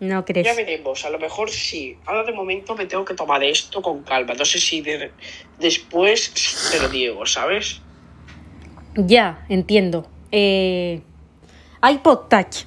No 0.00 0.24
crees. 0.24 0.46
Ya 0.46 0.54
veremos, 0.54 1.04
a 1.04 1.10
lo 1.10 1.18
mejor 1.18 1.50
sí. 1.50 1.96
Ahora 2.06 2.24
de 2.24 2.32
momento 2.32 2.74
me 2.74 2.86
tengo 2.86 3.04
que 3.04 3.14
tomar 3.14 3.42
esto 3.44 3.80
con 3.80 4.02
calma. 4.02 4.34
No 4.34 4.44
sé 4.44 4.58
si 4.58 4.80
de- 4.80 5.12
después 5.58 6.32
te 6.72 6.80
lo 6.80 6.88
digo, 6.88 7.24
¿sabes? 7.26 7.80
Ya, 8.96 9.44
entiendo. 9.48 10.06
Eh, 10.32 11.00
iPod 11.88 12.28
Touch. 12.28 12.64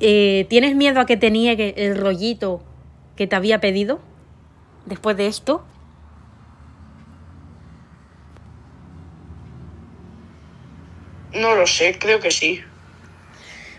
Eh, 0.00 0.46
¿Tienes 0.50 0.74
miedo 0.76 1.00
a 1.00 1.06
que 1.06 1.16
te 1.16 1.30
niegue 1.30 1.74
el 1.76 1.96
rollito 1.96 2.62
que 3.16 3.26
te 3.26 3.36
había 3.36 3.60
pedido 3.60 4.00
después 4.86 5.16
de 5.16 5.26
esto? 5.26 5.64
No 11.34 11.54
lo 11.54 11.66
sé, 11.66 11.98
creo 11.98 12.20
que 12.20 12.30
sí. 12.30 12.60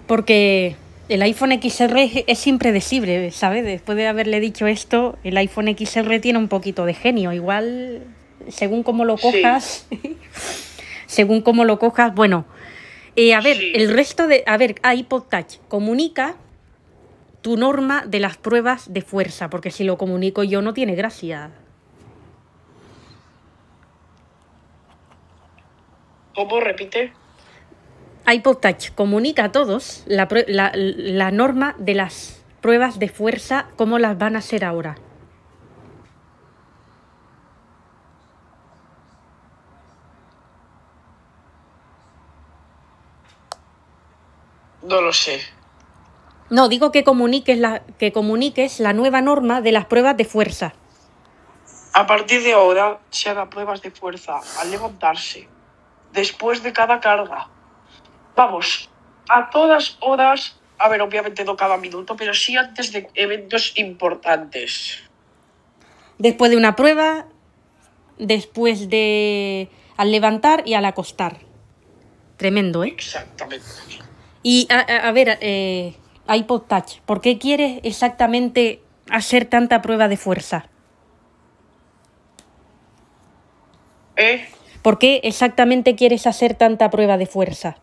Porque 0.08 0.75
el 1.10 1.22
iPhone 1.22 1.52
XR 1.62 2.02
es, 2.04 2.24
es 2.28 2.48
impredecible, 2.48 3.32
¿sabes? 3.32 3.63
Después 3.63 3.98
de 3.98 4.08
haberle 4.08 4.39
dicho 4.39 4.68
esto, 4.68 5.18
el 5.24 5.38
iPhone 5.38 5.68
XR 5.76 6.20
tiene 6.20 6.39
un 6.39 6.48
poquito 6.48 6.86
de 6.86 6.94
genio. 6.94 7.32
Igual, 7.32 8.04
según 8.50 8.84
cómo 8.84 9.06
lo 9.06 9.18
Sí. 9.18 9.24
cojas, 9.41 9.88
según 11.06 11.41
cómo 11.41 11.63
lo 11.65 11.78
cojas, 11.80 12.13
bueno. 12.15 12.46
Eh, 13.15 13.34
a 13.34 13.41
ver, 13.41 13.58
Sí. 13.58 13.72
el 13.76 13.94
resto 13.94 14.28
de... 14.28 14.44
A 14.46 14.58
ver, 14.58 14.76
iPod 14.84 15.24
Touch 15.30 15.58
comunica 15.68 16.36
tu 17.41 17.56
norma 17.58 18.04
de 18.08 18.20
las 18.20 18.38
pruebas 18.38 18.91
de 18.91 19.02
fuerza, 19.02 19.50
porque 19.50 19.70
si 19.72 19.84
lo 19.84 19.98
comunico 19.98 20.44
yo 20.44 20.62
no 20.62 20.74
tiene 20.74 20.96
gracia. 20.96 21.52
¿Cómo 26.34 26.60
repite? 26.60 27.13
iPod 28.28 28.58
Touch 28.58 28.92
comunica 28.96 29.46
a 29.46 29.52
todos 29.52 30.04
la, 30.08 30.28
la- 30.48 30.72
la 30.76 31.32
norma 31.32 31.76
de 31.78 31.94
las 31.96 32.44
pruebas 32.62 32.98
de 33.00 33.10
fuerza, 33.10 33.68
cómo 33.76 34.00
las 34.00 34.18
van 34.18 34.36
a 34.36 34.40
hacer 34.40 34.66
ahora. 34.66 34.96
No 44.84 45.02
lo 45.02 45.14
sé. 45.14 45.42
No, 46.50 46.70
digo 46.70 46.92
que 46.92 47.04
comuniques 47.04 47.58
la, 47.58 47.82
que 47.98 48.12
comuniques 48.12 48.80
la 48.80 48.94
nueva 48.94 49.22
norma 49.22 49.62
de 49.62 49.72
las 49.72 49.86
pruebas 49.86 50.16
de 50.16 50.26
fuerza. 50.26 50.74
A 51.94 52.06
partir 52.06 52.44
de 52.44 52.54
ahora 52.54 53.00
se 53.10 53.30
hará 53.30 53.50
pruebas 53.50 53.82
de 53.82 53.90
fuerza 53.90 54.40
al 54.60 54.70
levantarse, 54.70 55.48
después 56.14 56.62
de 56.62 56.74
cada 56.74 57.00
carga. 57.00 57.48
Vamos, 58.36 58.89
a 59.30 59.50
todas 59.50 59.98
horas, 60.02 60.60
a 60.78 60.89
ver, 60.89 61.02
obviamente 61.02 61.43
no 61.45 61.56
cada 61.56 61.78
minuto, 61.78 62.15
pero 62.15 62.34
sí 62.34 62.56
antes 62.58 62.91
de 62.91 63.08
eventos 63.15 63.74
importantes. 63.78 65.02
Después 66.17 66.52
de 66.52 66.58
una 66.58 66.76
prueba, 66.76 67.26
después 68.17 68.89
de 68.89 69.69
al 69.98 70.12
levantar 70.12 70.63
y 70.65 70.74
al 70.74 70.86
acostar. 70.86 71.38
Tremendo, 72.38 72.84
¿eh? 72.84 72.89
Exactamente. 72.89 73.65
Y 74.43 74.67
a, 74.69 74.80
a- 74.80 75.08
a 75.08 75.12
ver, 75.12 75.38
eh, 75.41 75.95
iPod 76.28 76.63
Touch, 76.63 77.00
¿por 77.06 77.21
qué 77.21 77.38
quieres 77.38 77.80
exactamente 77.84 78.82
hacer 79.10 79.45
tanta 79.45 79.82
prueba 79.82 80.08
de 80.08 80.17
fuerza? 80.17 80.67
¿Eh? 84.17 84.48
¿Por 84.82 85.00
qué 85.00 85.21
exactamente 85.24 85.95
quieres 85.95 86.28
hacer 86.28 86.54
tanta 86.56 86.89
prueba 86.89 87.17
de 87.17 87.26
fuerza? 87.26 87.78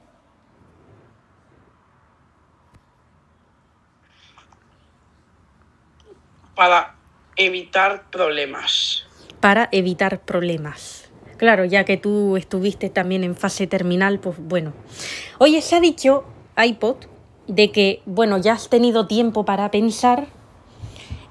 Para 6.54 6.96
evitar 7.36 8.10
problemas. 8.10 9.04
Para 9.40 9.68
evitar 9.72 10.20
problemas. 10.20 11.10
Claro, 11.36 11.64
ya 11.64 11.84
que 11.84 11.96
tú 11.96 12.36
estuviste 12.36 12.88
también 12.90 13.24
en 13.24 13.34
fase 13.34 13.66
terminal, 13.66 14.20
pues 14.20 14.36
bueno. 14.38 14.72
Oye, 15.38 15.60
se 15.60 15.74
ha 15.74 15.80
dicho, 15.80 16.24
iPod, 16.56 16.96
de 17.48 17.72
que, 17.72 18.02
bueno, 18.06 18.38
ya 18.38 18.52
has 18.52 18.68
tenido 18.68 19.06
tiempo 19.06 19.44
para 19.44 19.70
pensar 19.70 20.28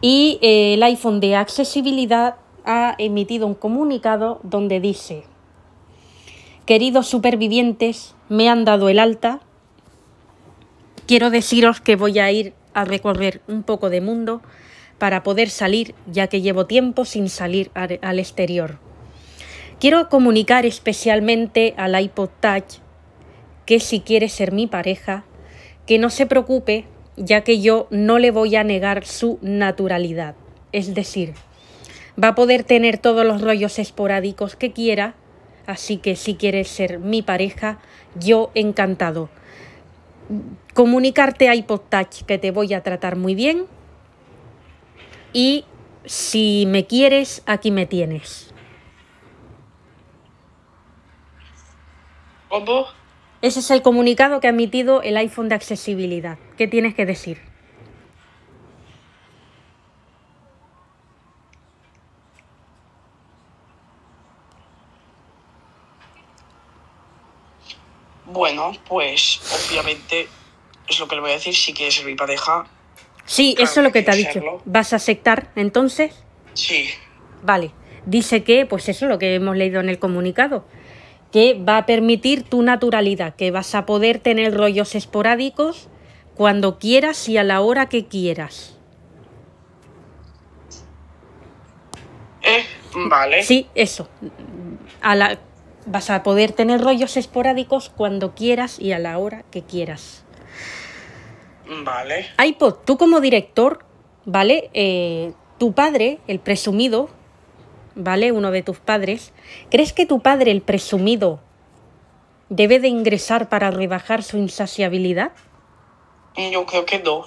y 0.01 0.39
eh, 0.41 0.73
el 0.73 0.83
iPhone 0.83 1.19
de 1.19 1.35
accesibilidad 1.35 2.35
ha 2.65 2.95
emitido 2.97 3.47
un 3.47 3.53
comunicado 3.53 4.39
donde 4.43 4.79
dice, 4.79 5.23
queridos 6.65 7.07
supervivientes, 7.07 8.15
me 8.27 8.49
han 8.49 8.65
dado 8.65 8.89
el 8.89 8.99
alta, 8.99 9.39
quiero 11.07 11.29
deciros 11.29 11.81
que 11.81 11.95
voy 11.95 12.19
a 12.19 12.31
ir 12.31 12.53
a 12.73 12.85
recorrer 12.85 13.41
un 13.47 13.63
poco 13.63 13.89
de 13.89 14.01
mundo 14.01 14.41
para 15.01 15.23
poder 15.23 15.49
salir, 15.49 15.95
ya 16.05 16.27
que 16.27 16.41
llevo 16.41 16.67
tiempo 16.67 17.05
sin 17.05 17.27
salir 17.27 17.71
al 17.73 18.19
exterior. 18.19 18.77
Quiero 19.79 20.09
comunicar 20.09 20.67
especialmente 20.67 21.73
al 21.75 21.99
iPod 21.99 22.29
Touch 22.39 22.75
que 23.65 23.79
si 23.79 24.01
quiere 24.01 24.29
ser 24.29 24.51
mi 24.51 24.67
pareja, 24.67 25.23
que 25.87 25.97
no 25.97 26.11
se 26.11 26.27
preocupe, 26.27 26.85
ya 27.17 27.41
que 27.41 27.59
yo 27.59 27.87
no 27.89 28.19
le 28.19 28.29
voy 28.29 28.55
a 28.55 28.63
negar 28.63 29.03
su 29.03 29.39
naturalidad. 29.41 30.35
Es 30.71 30.93
decir, 30.93 31.33
va 32.23 32.27
a 32.27 32.35
poder 32.35 32.63
tener 32.63 32.99
todos 32.99 33.25
los 33.25 33.41
rollos 33.41 33.79
esporádicos 33.79 34.55
que 34.55 34.71
quiera, 34.71 35.15
así 35.65 35.97
que 35.97 36.15
si 36.15 36.35
quiere 36.35 36.63
ser 36.63 36.99
mi 36.99 37.23
pareja, 37.23 37.79
yo 38.19 38.51
encantado. 38.53 39.29
Comunicarte 40.75 41.49
a 41.49 41.59
Touch 41.65 42.21
que 42.27 42.37
te 42.37 42.51
voy 42.51 42.75
a 42.75 42.83
tratar 42.83 43.15
muy 43.15 43.33
bien 43.33 43.65
y 45.33 45.65
si 46.05 46.65
me 46.67 46.87
quieres, 46.87 47.43
aquí 47.45 47.71
me 47.71 47.85
tienes. 47.85 48.53
¿Cómo? 52.49 52.87
Ese 53.41 53.59
es 53.59 53.71
el 53.71 53.81
comunicado 53.81 54.39
que 54.39 54.47
ha 54.47 54.51
emitido 54.51 55.01
el 55.01 55.17
iPhone 55.17 55.49
de 55.49 55.55
accesibilidad. 55.55 56.37
¿Qué 56.57 56.67
tienes 56.67 56.93
que 56.93 57.05
decir? 57.05 57.41
Bueno, 68.25 68.71
pues 68.87 69.41
obviamente 69.69 70.27
es 70.87 70.99
lo 70.99 71.07
que 71.07 71.15
le 71.15 71.21
voy 71.21 71.31
a 71.31 71.33
decir. 71.33 71.55
Si 71.55 71.73
quieres 71.73 71.95
ser 71.95 72.05
mi 72.05 72.15
pareja, 72.15 72.65
Sí, 73.25 73.55
Claro 73.55 73.69
eso 73.69 73.79
es 73.79 73.83
lo 73.85 73.91
que 73.91 74.01
te 74.01 74.11
ha 74.11 74.15
dicho. 74.15 74.41
¿Vas 74.65 74.93
a 74.93 74.97
aceptar 74.97 75.49
entonces? 75.55 76.23
sí. 76.53 76.85
Vale. 77.43 77.71
Dice 78.05 78.43
que, 78.43 78.65
pues 78.65 78.89
eso 78.89 79.05
es 79.05 79.09
lo 79.09 79.19
que 79.19 79.35
hemos 79.35 79.55
leído 79.55 79.79
en 79.79 79.89
el 79.89 79.99
comunicado, 79.99 80.65
que 81.31 81.53
va 81.53 81.77
a 81.77 81.85
permitir 81.85 82.43
tu 82.43 82.61
naturalidad, 82.63 83.35
que 83.35 83.51
vas 83.51 83.75
a 83.75 83.85
poder 83.85 84.19
tener 84.19 84.55
rollos 84.55 84.95
esporádicos 84.95 85.87
cuando 86.35 86.79
quieras 86.79 87.29
y 87.29 87.37
a 87.37 87.43
la 87.43 87.61
hora 87.61 87.89
que 87.89 88.07
quieras. 88.07 88.77
¿Eh? 92.41 92.63
Vale. 93.07 93.43
Sí, 93.43 93.67
eso. 93.75 94.09
A 95.01 95.15
la, 95.15 95.39
vas 95.85 96.09
a 96.09 96.23
poder 96.23 96.51
tener 96.51 96.81
rollos 96.81 97.17
esporádicos 97.17 97.89
cuando 97.89 98.33
quieras 98.33 98.79
y 98.79 98.91
a 98.93 98.99
la 98.99 99.17
hora 99.19 99.43
que 99.51 99.61
quieras. 99.61 100.23
Vale. 101.71 102.27
iPod, 102.43 102.75
tú 102.85 102.97
como 102.97 103.21
director, 103.21 103.85
¿vale? 104.25 104.69
Eh, 104.73 105.31
tu 105.57 105.73
padre, 105.73 106.19
el 106.27 106.39
presumido, 106.39 107.09
¿vale? 107.95 108.33
Uno 108.33 108.51
de 108.51 108.61
tus 108.61 108.79
padres, 108.79 109.31
¿crees 109.69 109.93
que 109.93 110.05
tu 110.05 110.21
padre, 110.21 110.51
el 110.51 110.61
presumido, 110.61 111.39
debe 112.49 112.79
de 112.79 112.89
ingresar 112.89 113.47
para 113.47 113.71
rebajar 113.71 114.21
su 114.21 114.37
insaciabilidad? 114.37 115.31
Yo 116.35 116.65
creo 116.65 116.85
que 116.85 116.99
no. 116.99 117.25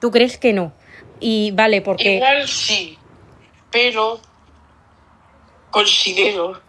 ¿Tú 0.00 0.10
crees 0.10 0.36
que 0.36 0.52
no? 0.52 0.72
Y 1.20 1.52
vale, 1.52 1.80
porque... 1.80 2.16
Igual 2.16 2.48
sí, 2.48 2.98
pero 3.70 4.20
considero 5.70 6.60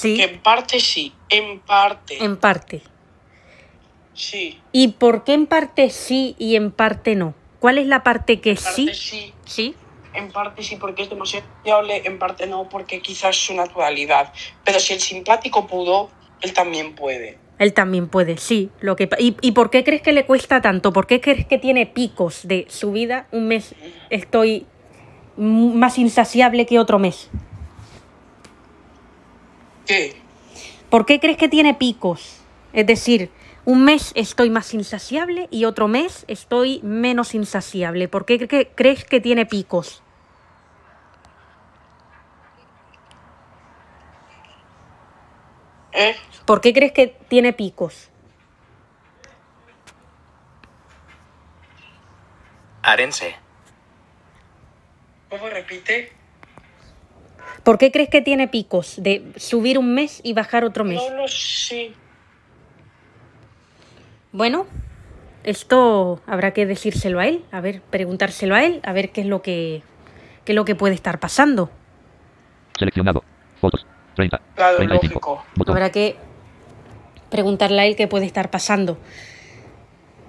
que 0.00 0.22
en 0.22 0.40
parte 0.40 0.78
sí, 0.78 1.12
en 1.28 1.58
parte. 1.60 2.22
en 2.22 2.36
parte. 2.36 2.82
Sí. 4.18 4.60
¿Y 4.72 4.88
por 4.88 5.22
qué 5.22 5.34
en 5.34 5.46
parte 5.46 5.90
sí 5.90 6.34
y 6.38 6.56
en 6.56 6.72
parte 6.72 7.14
no? 7.14 7.34
¿Cuál 7.60 7.78
es 7.78 7.86
la 7.86 8.02
parte 8.02 8.40
que 8.40 8.50
En 8.50 8.56
parte 8.56 8.72
sí? 8.72 8.94
sí. 8.94 9.34
Sí. 9.44 9.74
En 10.12 10.32
parte 10.32 10.64
sí 10.64 10.74
porque 10.74 11.02
es 11.02 11.10
demasiado 11.10 11.46
fiable, 11.62 12.02
en 12.04 12.18
parte 12.18 12.48
no 12.48 12.68
porque 12.68 13.00
quizás 13.00 13.36
es 13.36 13.46
su 13.46 13.54
naturalidad. 13.54 14.32
Pero 14.64 14.80
si 14.80 14.94
el 14.94 15.00
simpático 15.00 15.68
pudo, 15.68 16.10
él 16.40 16.52
también 16.52 16.96
puede. 16.96 17.38
Él 17.60 17.72
también 17.72 18.08
puede, 18.08 18.38
sí. 18.38 18.70
Lo 18.80 18.96
que, 18.96 19.08
¿Y, 19.20 19.36
¿Y 19.40 19.52
por 19.52 19.70
qué 19.70 19.84
crees 19.84 20.02
que 20.02 20.12
le 20.12 20.26
cuesta 20.26 20.60
tanto? 20.60 20.92
¿Por 20.92 21.06
qué 21.06 21.20
crees 21.20 21.46
que 21.46 21.58
tiene 21.58 21.86
picos 21.86 22.40
de 22.48 22.66
subida? 22.68 23.28
Un 23.30 23.46
mes 23.46 23.76
estoy 24.10 24.66
más 25.36 25.96
insaciable 25.98 26.66
que 26.66 26.80
otro 26.80 26.98
mes. 26.98 27.30
¿Qué? 29.86 30.16
¿Por 30.90 31.06
qué 31.06 31.20
crees 31.20 31.36
que 31.36 31.48
tiene 31.48 31.74
picos? 31.74 32.40
Es 32.72 32.86
decir, 32.86 33.30
un 33.68 33.84
mes 33.84 34.12
estoy 34.14 34.48
más 34.48 34.72
insaciable 34.72 35.46
y 35.50 35.66
otro 35.66 35.88
mes 35.88 36.24
estoy 36.26 36.80
menos 36.82 37.34
insaciable. 37.34 38.08
¿Por 38.08 38.24
qué 38.24 38.40
cre- 38.48 38.70
crees 38.74 39.04
que 39.04 39.20
tiene 39.20 39.44
picos? 39.44 40.02
¿Eh? 45.92 46.16
¿Por 46.46 46.62
qué 46.62 46.72
crees 46.72 46.92
que 46.92 47.08
tiene 47.28 47.52
picos? 47.52 48.08
Arense. 52.82 53.36
¿Cómo 55.28 55.46
repite? 55.50 56.10
¿Por 57.64 57.76
qué 57.76 57.92
crees 57.92 58.08
que 58.08 58.22
tiene 58.22 58.48
picos 58.48 58.94
de 59.02 59.30
subir 59.36 59.78
un 59.78 59.94
mes 59.94 60.20
y 60.24 60.32
bajar 60.32 60.64
otro 60.64 60.84
mes? 60.84 61.02
No 61.10 61.16
lo 61.18 61.28
sé. 61.28 61.92
Bueno, 64.38 64.66
esto 65.42 66.20
habrá 66.24 66.52
que 66.52 66.64
decírselo 66.64 67.18
a 67.18 67.26
él, 67.26 67.44
a 67.50 67.60
ver, 67.60 67.82
preguntárselo 67.82 68.54
a 68.54 68.64
él, 68.64 68.78
a 68.84 68.92
ver 68.92 69.10
qué 69.10 69.22
es 69.22 69.26
lo 69.26 69.42
que 69.42 69.82
qué 70.44 70.52
es 70.52 70.54
lo 70.54 70.64
que 70.64 70.76
puede 70.76 70.94
estar 70.94 71.18
pasando. 71.18 71.70
Seleccionado. 72.78 73.24
Fotos. 73.60 73.84
30. 74.14 74.40
Claro, 74.54 74.76
35. 74.76 75.04
lógico. 75.08 75.44
Botón. 75.56 75.74
Habrá 75.74 75.90
que 75.90 76.14
preguntarle 77.30 77.80
a 77.80 77.86
él 77.86 77.96
qué 77.96 78.06
puede 78.06 78.26
estar 78.26 78.48
pasando. 78.48 78.96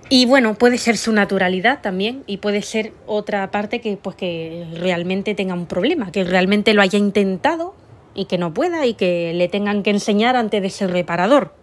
Y 0.09 0.25
bueno, 0.25 0.55
puede 0.55 0.79
ser 0.79 0.97
su 0.97 1.13
naturalidad 1.13 1.81
también 1.83 2.23
y 2.25 2.37
puede 2.37 2.63
ser 2.63 2.93
otra 3.05 3.51
parte 3.51 3.79
que 3.79 3.95
pues 3.95 4.15
que 4.15 4.65
realmente 4.73 5.35
tenga 5.35 5.53
un 5.53 5.67
problema, 5.67 6.11
que 6.11 6.23
realmente 6.23 6.73
lo 6.73 6.81
haya 6.81 6.97
intentado 6.97 7.75
y 8.15 8.25
que 8.25 8.39
no 8.39 8.55
pueda 8.55 8.87
y 8.87 8.95
que 8.95 9.33
le 9.35 9.49
tengan 9.49 9.83
que 9.83 9.91
enseñar 9.91 10.35
antes 10.35 10.63
de 10.63 10.71
ser 10.71 10.89
reparador. 10.89 11.58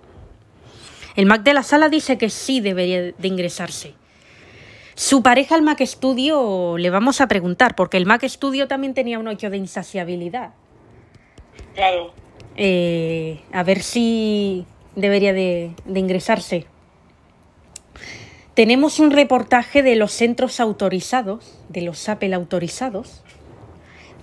El 1.17 1.27
Mac 1.27 1.43
de 1.43 1.55
la 1.55 1.63
sala 1.63 1.89
dice 1.89 2.19
que 2.19 2.29
sí 2.31 2.61
debería 2.61 3.01
de 3.01 3.29
ingresarse. 3.29 3.95
Su 4.95 5.23
pareja, 5.23 5.57
el 5.57 5.63
Mac 5.63 5.81
Studio, 5.83 6.77
le 6.79 6.91
vamos 6.91 7.21
a 7.21 7.29
preguntar, 7.29 7.75
porque 7.75 7.97
el 7.97 8.07
Mac 8.07 8.25
Studio 8.25 8.69
también 8.69 8.95
tenía 8.95 9.19
un 9.19 9.29
8 9.29 9.51
de 9.51 9.57
insaciabilidad. 9.57 10.53
Claro. 11.75 12.13
Eh, 12.57 13.41
a 13.53 13.63
ver 13.63 13.83
si 13.83 14.67
debería 14.95 15.33
de, 15.33 15.73
de 15.85 16.01
ingresarse. 16.01 16.67
Tenemos 18.55 19.01
un 19.01 19.11
reportaje 19.11 19.83
de 19.83 19.97
los 19.97 20.13
centros 20.13 20.61
autorizados, 20.61 21.59
de 21.69 21.83
los 21.83 22.09
Apple 22.09 22.35
autorizados, 22.35 23.23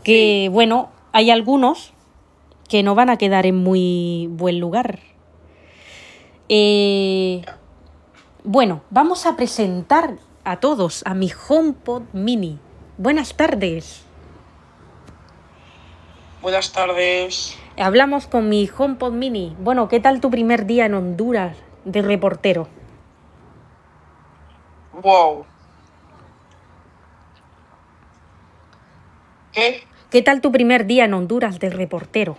que 0.03 0.49
bueno, 0.51 0.89
hay 1.11 1.29
algunos 1.29 1.93
que 2.67 2.81
no 2.81 2.95
van 2.95 3.11
a 3.11 3.17
quedar 3.17 3.45
en 3.45 3.57
muy 3.57 4.27
buen 4.31 4.59
lugar. 4.59 4.99
Eh, 6.55 7.41
bueno, 8.43 8.83
vamos 8.91 9.25
a 9.25 9.35
presentar 9.35 10.17
a 10.43 10.59
todos 10.59 11.01
a 11.07 11.15
mi 11.15 11.31
HomePod 11.47 12.03
Mini. 12.13 12.59
Buenas 12.99 13.35
tardes. 13.35 14.03
Buenas 16.43 16.71
tardes. 16.71 17.57
Hablamos 17.75 18.27
con 18.27 18.49
mi 18.49 18.69
HomePod 18.69 19.13
Mini. 19.13 19.55
Bueno, 19.61 19.87
¿qué 19.87 19.99
tal 19.99 20.21
tu 20.21 20.29
primer 20.29 20.67
día 20.67 20.85
en 20.85 20.93
Honduras 20.93 21.57
de 21.85 22.03
reportero? 22.03 22.67
Wow. 25.01 25.47
¿Qué? 29.53 29.87
¿Qué 30.11 30.21
tal 30.21 30.39
tu 30.39 30.51
primer 30.51 30.85
día 30.85 31.05
en 31.05 31.15
Honduras 31.15 31.57
de 31.57 31.71
reportero? 31.71 32.37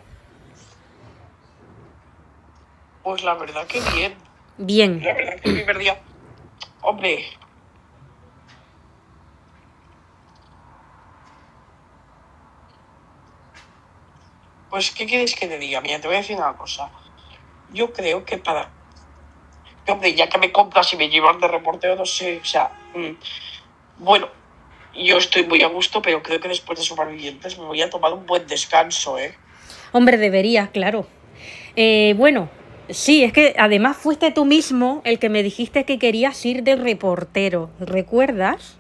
Pues 3.05 3.23
la 3.23 3.35
verdad 3.35 3.67
que 3.67 3.81
bien. 3.95 4.15
Bien. 4.57 5.03
La 5.05 5.13
verdad 5.13 5.41
que 5.41 5.51
el 5.51 5.55
primer 5.57 5.79
día. 5.79 6.01
Hombre. 6.81 7.27
Pues, 14.71 14.91
¿qué 14.91 15.07
quieres 15.07 15.35
que 15.35 15.47
te 15.47 15.59
diga? 15.59 15.83
Mira, 15.83 16.01
te 16.01 16.09
voy 16.09 16.17
a 16.17 16.21
decir 16.21 16.37
una 16.37 16.57
cosa. 16.57 16.91
Yo 17.73 17.93
creo 17.93 18.25
que 18.25 18.39
para. 18.39 18.71
Hombre, 19.87 20.15
ya 20.15 20.31
que 20.31 20.39
me 20.39 20.51
compras 20.51 20.91
y 20.95 20.97
me 20.97 21.11
llevas 21.11 21.39
de 21.39 21.47
reportero, 21.47 21.95
no 21.97 22.07
sé, 22.07 22.41
o 22.43 22.45
sea. 22.45 22.71
mm, 22.95 23.11
bueno, 23.99 24.29
yo 24.95 25.19
estoy 25.19 25.47
muy 25.47 25.63
a 25.63 25.69
gusto, 25.69 26.01
pero 26.01 26.23
creo 26.23 26.41
que 26.41 26.49
después 26.49 26.79
de 26.79 26.85
supervivientes 26.87 27.59
me 27.59 27.67
voy 27.67 27.83
a 27.83 27.91
tomar 27.91 28.15
un 28.15 28.25
buen 28.25 28.47
descanso, 28.47 29.19
¿eh? 29.19 29.37
Hombre, 29.93 30.17
debería, 30.17 30.69
claro. 30.69 31.07
Eh, 31.77 32.15
bueno, 32.17 32.49
sí, 32.89 33.25
es 33.25 33.33
que 33.33 33.55
además 33.59 33.97
fuiste 33.97 34.31
tú 34.31 34.45
mismo 34.45 35.01
el 35.05 35.19
que 35.19 35.29
me 35.29 35.43
dijiste 35.43 35.85
que 35.85 35.99
querías 35.99 36.45
ir 36.45 36.63
de 36.63 36.77
reportero. 36.77 37.71
¿Recuerdas? 37.81 38.77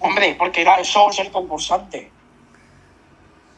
Hombre, 0.00 0.34
porque 0.38 0.62
era 0.62 0.80
eso 0.80 1.10
ser 1.12 1.30
concursante. 1.30 2.10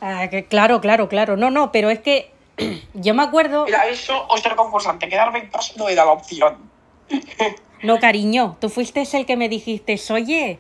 Ah, 0.00 0.28
que 0.28 0.44
claro, 0.44 0.80
claro, 0.80 1.08
claro. 1.08 1.36
No, 1.36 1.50
no, 1.50 1.72
pero 1.72 1.88
es 1.90 2.00
que 2.00 2.30
yo 2.94 3.14
me 3.14 3.22
acuerdo. 3.22 3.66
Era 3.66 3.86
eso 3.88 4.26
o 4.28 4.36
ser 4.36 4.54
concursante. 4.54 5.08
Quedarme 5.08 5.38
en 5.40 5.48
casa 5.48 5.72
no 5.76 5.88
era 5.88 6.04
la 6.04 6.12
opción. 6.12 6.70
No, 7.82 7.98
cariño, 7.98 8.56
tú 8.62 8.70
fuiste 8.70 9.02
el 9.12 9.26
que 9.26 9.36
me 9.36 9.50
dijiste, 9.50 10.00
oye, 10.10 10.58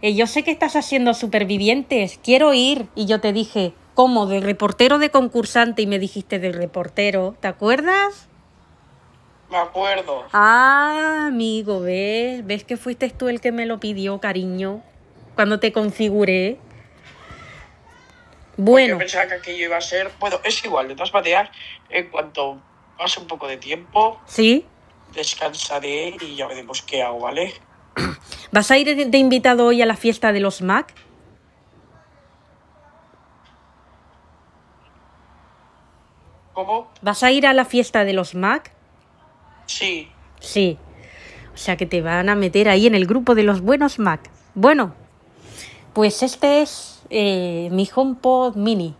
eh, 0.00 0.14
yo 0.14 0.26
sé 0.26 0.42
que 0.42 0.50
estás 0.50 0.74
haciendo 0.74 1.12
supervivientes, 1.12 2.18
quiero 2.24 2.54
ir. 2.54 2.86
Y 2.94 3.04
yo 3.04 3.20
te 3.20 3.34
dije, 3.34 3.74
¿cómo? 3.94 4.26
¿De 4.26 4.40
reportero 4.40 4.98
de 4.98 5.10
concursante? 5.10 5.82
Y 5.82 5.86
me 5.86 5.98
dijiste 5.98 6.38
de 6.38 6.52
reportero, 6.52 7.34
¿te 7.40 7.48
acuerdas? 7.48 8.28
Me 9.50 9.58
acuerdo. 9.58 10.24
Ah, 10.32 11.26
amigo, 11.28 11.80
¿ves? 11.80 12.44
¿Ves 12.46 12.64
que 12.64 12.76
fuiste 12.76 13.10
tú 13.10 13.28
el 13.28 13.40
que 13.40 13.52
me 13.52 13.66
lo 13.66 13.80
pidió, 13.80 14.18
cariño? 14.18 14.82
Cuando 15.34 15.60
te 15.60 15.72
configuré. 15.72 16.58
Bueno, 18.56 18.94
Yo 18.94 18.98
pensaba 18.98 19.26
que 19.26 19.34
aquello 19.34 19.64
iba 19.64 19.76
a 19.76 19.80
ser. 19.80 20.10
Bueno, 20.18 20.38
es 20.44 20.64
igual, 20.64 20.88
de 20.88 20.94
todas 20.94 21.12
maneras, 21.12 21.50
en 21.90 22.08
cuanto 22.08 22.60
pase 22.96 23.20
un 23.20 23.26
poco 23.26 23.46
de 23.46 23.56
tiempo, 23.56 24.20
¿sí? 24.26 24.64
descansaré 25.14 26.16
y 26.20 26.36
ya 26.36 26.46
veremos 26.46 26.82
qué 26.82 27.02
hago, 27.02 27.20
¿vale? 27.20 27.52
¿Vas 28.52 28.70
a 28.70 28.78
ir 28.78 29.10
de 29.10 29.18
invitado 29.18 29.66
hoy 29.66 29.82
a 29.82 29.86
la 29.86 29.96
fiesta 29.96 30.32
de 30.32 30.40
los 30.40 30.62
Mac? 30.62 30.94
¿Cómo? 36.54 36.88
¿Vas 37.00 37.22
a 37.22 37.30
ir 37.30 37.46
a 37.46 37.52
la 37.52 37.64
fiesta 37.64 38.04
de 38.04 38.12
los 38.12 38.34
Mac? 38.34 38.72
Sí. 39.66 40.08
Sí. 40.40 40.78
O 41.54 41.56
sea 41.56 41.76
que 41.76 41.86
te 41.86 42.02
van 42.02 42.28
a 42.28 42.34
meter 42.34 42.68
ahí 42.68 42.86
en 42.86 42.94
el 42.94 43.06
grupo 43.06 43.34
de 43.34 43.42
los 43.42 43.60
buenos 43.60 43.98
Mac. 43.98 44.30
Bueno, 44.54 44.94
pues 45.92 46.22
este 46.22 46.62
es 46.62 47.02
eh, 47.10 47.68
mi 47.72 47.88
HomePod 47.94 48.56
mini. 48.56 48.94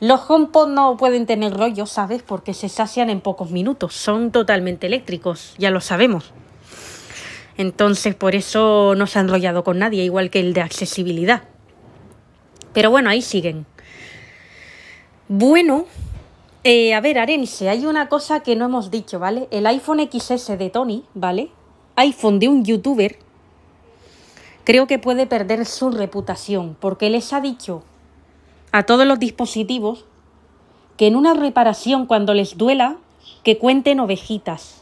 Los 0.00 0.30
HomePod 0.30 0.68
no 0.68 0.96
pueden 0.96 1.26
tener 1.26 1.54
rollo, 1.54 1.86
¿sabes? 1.86 2.22
Porque 2.22 2.54
se 2.54 2.68
sacian 2.68 3.10
en 3.10 3.20
pocos 3.20 3.50
minutos. 3.50 3.94
Son 3.94 4.30
totalmente 4.30 4.86
eléctricos, 4.86 5.54
ya 5.58 5.72
lo 5.72 5.80
sabemos. 5.80 6.32
Entonces, 7.56 8.14
por 8.14 8.36
eso 8.36 8.94
no 8.96 9.08
se 9.08 9.18
ha 9.18 9.22
enrollado 9.22 9.64
con 9.64 9.80
nadie, 9.80 10.04
igual 10.04 10.30
que 10.30 10.38
el 10.38 10.52
de 10.52 10.60
accesibilidad. 10.60 11.42
Pero 12.72 12.90
bueno, 12.90 13.10
ahí 13.10 13.20
siguen. 13.20 13.66
Bueno, 15.26 15.86
eh, 16.70 16.92
a 16.92 17.00
ver, 17.00 17.18
Arense, 17.18 17.70
hay 17.70 17.86
una 17.86 18.10
cosa 18.10 18.40
que 18.40 18.54
no 18.54 18.66
hemos 18.66 18.90
dicho, 18.90 19.18
¿vale? 19.18 19.48
El 19.50 19.66
iPhone 19.66 20.06
XS 20.06 20.58
de 20.58 20.68
Tony, 20.68 21.02
¿vale? 21.14 21.50
iPhone 21.96 22.38
de 22.38 22.48
un 22.48 22.62
youtuber, 22.62 23.18
creo 24.64 24.86
que 24.86 24.98
puede 24.98 25.26
perder 25.26 25.64
su 25.64 25.90
reputación, 25.90 26.76
porque 26.78 27.08
les 27.08 27.32
ha 27.32 27.40
dicho 27.40 27.82
a 28.70 28.82
todos 28.82 29.06
los 29.06 29.18
dispositivos 29.18 30.04
que 30.98 31.06
en 31.06 31.16
una 31.16 31.32
reparación, 31.32 32.04
cuando 32.04 32.34
les 32.34 32.58
duela, 32.58 32.98
que 33.44 33.56
cuenten 33.56 33.98
ovejitas. 33.98 34.77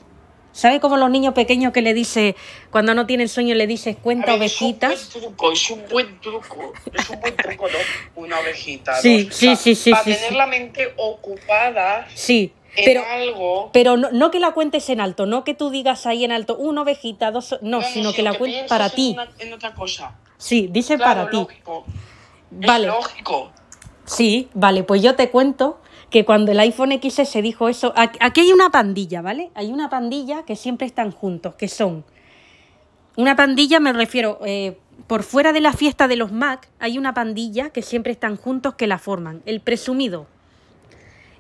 ¿Sabe 0.57 0.81
cómo 0.81 0.97
los 0.97 1.11
niños 1.11 1.35
pequeños 1.35 1.71
que 1.75 1.83
le 1.83 1.93
dice, 1.93 2.35
cuando 2.71 2.95
no 2.95 3.05
tienen 3.05 3.29
sueño, 3.29 3.55
le 3.55 3.67
dices 3.67 3.95
cuenta 4.01 4.29
ver, 4.33 4.39
ovejitas? 4.39 4.93
Es 4.95 5.15
un 5.17 5.21
buen 5.37 5.37
truco, 5.37 5.53
es 5.53 5.71
un 5.71 5.83
buen 5.91 6.21
truco. 6.23 6.73
Es 6.95 7.11
un 7.11 7.21
buen 7.21 7.37
truco, 7.37 7.67
¿no? 7.69 7.79
Una 8.23 8.39
ovejita. 8.41 8.93
¿no? 8.93 9.03
Sí, 9.03 9.27
O 9.29 9.33
sí, 9.35 9.47
sea, 9.49 9.57
sí, 9.57 9.75
sí, 9.75 9.91
Para 9.91 10.05
sí, 10.05 10.15
tener 10.15 10.29
sí. 10.31 10.35
la 10.35 10.47
mente 10.47 10.95
ocupada. 10.97 12.09
Sí, 12.15 12.55
en 12.75 12.85
Pero- 12.87 13.05
algo. 13.07 13.71
Pero 13.75 13.99
no, 13.99 14.11
no 14.13 14.31
que 14.31 14.41
la 14.41 14.53
cuentes 14.53 14.89
en 14.89 15.03
alto, 15.03 15.27
no 15.27 15.45
que 15.45 15.53
tú 15.53 15.69
digas 15.69 16.07
ahí 16.07 16.25
en 16.25 16.33
alto 16.33 16.57
una 16.57 16.81
ovejita, 16.83 17.31
dos, 17.33 17.59
no, 17.61 17.81
No, 17.81 17.83
sino 17.83 18.15
que 18.15 18.23
la 18.23 18.33
cuentes 18.33 18.63
para 18.67 18.89
ti. 18.89 19.15
en 19.39 19.53
otra 19.53 19.75
cosa. 19.75 20.17
Sí, 20.39 20.71
dice 20.73 20.97
Claro, 20.97 21.21
para 21.21 21.31
ti. 21.31 21.37
lógico. 21.37 21.85
Vale. 22.51 22.87
Es 22.89 22.95
lógico. 22.95 23.53
Sí, 24.07 24.49
vale, 24.55 24.85
pues 24.85 25.03
yo 25.03 25.17
te 25.17 25.29
cuento 25.29 25.81
que 26.11 26.25
cuando 26.25 26.53
el 26.53 26.61
iPhone 26.61 26.93
XS 26.93 27.29
se 27.29 27.43
dijo 27.43 27.69
eso, 27.69 27.93
aquí 27.97 28.41
hay 28.41 28.53
una 28.53 28.71
pandilla, 28.71 29.23
¿vale? 29.23 29.51
Hay 29.55 29.73
una 29.73 29.91
pandilla 29.91 30.45
que 30.45 30.57
siempre 30.57 30.87
están 30.87 31.11
juntos, 31.11 31.55
que 31.55 31.69
son... 31.69 32.05
Una 33.17 33.35
pandilla 33.35 33.81
me 33.81 33.93
refiero, 33.93 34.39
eh, 34.45 34.79
por 35.07 35.23
fuera 35.23 35.53
de 35.53 35.61
la 35.61 35.73
fiesta 35.73 36.07
de 36.07 36.17
los 36.17 36.33
Mac, 36.33 36.69
hay 36.79 36.99
una 36.99 37.15
pandilla 37.15 37.71
que 37.71 37.83
siempre 37.83 38.13
están 38.13 38.37
juntos 38.37 38.75
que 38.75 38.87
la 38.87 38.99
forman. 38.99 39.43
El 39.47 39.61
presumido, 39.61 40.27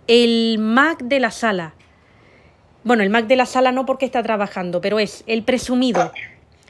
el 0.06 0.58
Mac 0.58 1.02
de 1.02 1.20
la 1.20 1.30
sala. 1.30 1.74
Bueno, 2.84 3.02
el 3.02 3.10
Mac 3.10 3.26
de 3.26 3.36
la 3.36 3.46
sala 3.46 3.72
no 3.72 3.84
porque 3.84 4.06
está 4.06 4.22
trabajando, 4.22 4.80
pero 4.80 4.98
es 4.98 5.24
el 5.26 5.42
presumido, 5.42 6.12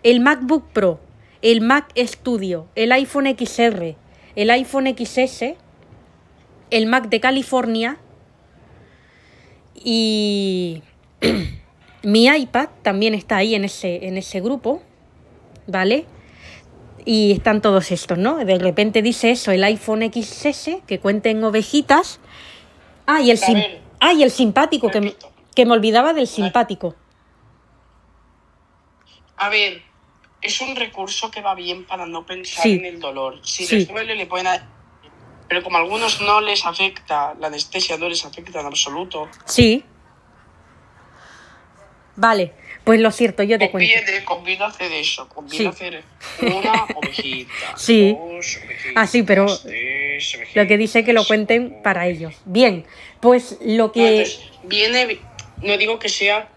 el 0.03 0.21
MacBook 0.21 0.65
Pro, 0.73 1.01
el 1.43 1.61
Mac 1.61 1.93
Studio, 1.97 2.67
el 2.75 2.93
iPhone 2.93 3.27
XR, 3.27 3.97
el 4.35 4.51
iPhone 4.51 4.95
XS, 4.97 5.55
el 6.71 6.87
Mac 6.87 7.09
de 7.09 7.21
California 7.21 7.99
y 9.75 10.83
mi 12.03 12.27
iPad 12.27 12.69
también 12.83 13.15
está 13.15 13.37
ahí 13.37 13.55
en 13.55 13.65
ese, 13.65 14.07
en 14.07 14.17
ese 14.17 14.41
grupo, 14.41 14.83
¿vale? 15.67 16.07
Y 17.05 17.33
están 17.33 17.63
todos 17.63 17.93
estos, 17.93 18.19
¿no? 18.19 18.37
De 18.45 18.59
repente 18.59 19.01
dice 19.03 19.31
eso, 19.31 19.53
el 19.53 19.63
iPhone 19.65 20.03
XS, 20.13 20.79
que 20.87 20.99
cuenten 20.99 21.43
ovejitas. 21.45 22.19
Ah, 23.07 23.21
y 23.21 23.31
el, 23.31 23.39
sim- 23.39 23.63
ah, 24.01 24.13
y 24.13 24.25
el 24.25 24.31
simpático, 24.33 24.91
que 24.91 25.01
me, 25.01 25.15
que 25.55 25.65
me 25.67 25.73
olvidaba 25.73 26.13
del 26.15 26.27
simpático. 26.27 26.97
A 29.37 29.49
ver, 29.51 29.83
es 30.43 30.61
un 30.61 30.75
recurso 30.75 31.31
que 31.31 31.43
va 31.43 31.55
bien 31.55 31.85
para 31.87 32.07
no 32.07 32.27
pensar 32.27 32.63
Sí. 32.65 32.73
en 32.75 32.85
el 32.87 32.99
dolor. 33.01 33.39
Si 33.45 33.67
Sí. 33.67 33.77
les 33.77 33.89
duele, 33.89 34.17
le 34.17 34.27
pueden. 34.27 34.49
Pero 35.49 35.63
como 35.63 35.77
a 35.77 35.81
algunos 35.81 36.21
no 36.21 36.41
les 36.41 36.65
afecta, 36.67 37.35
la 37.39 37.47
anestesia 37.47 37.97
no 37.97 38.09
les 38.09 38.25
afecta 38.25 38.61
en 38.61 38.67
absoluto. 38.67 39.29
Sí. 39.45 39.85
Vale, 42.17 42.53
pues 42.83 42.99
lo 43.01 43.11
cierto, 43.11 43.43
yo 43.43 43.59
te 43.59 43.71
cuento. 43.71 43.93
Conviene, 44.25 44.65
hacer 44.65 44.91
eso. 44.93 45.29
Conviene 45.29 45.65
Sí. 45.65 45.67
hacer 45.67 46.03
una 46.41 46.87
ovejita. 46.97 47.53
Sí. 47.77 48.13
Dos 48.19 48.57
ovejitas. 48.65 48.93
Ah, 48.97 49.07
sí, 49.07 49.23
pero 49.23 49.45
tres 49.59 50.39
Lo 50.55 50.67
que 50.67 50.79
dice 50.79 51.05
que 51.05 51.13
lo 51.13 51.25
cuenten 51.27 51.83
para 51.83 52.07
ellos. 52.07 52.35
Bien, 52.47 52.87
pues 53.21 53.59
lo 53.61 53.93
que... 53.93 54.27
viene, 54.65 55.19
no 55.63 55.77
digo 55.77 55.99
que 55.99 56.09
sea 56.09 56.49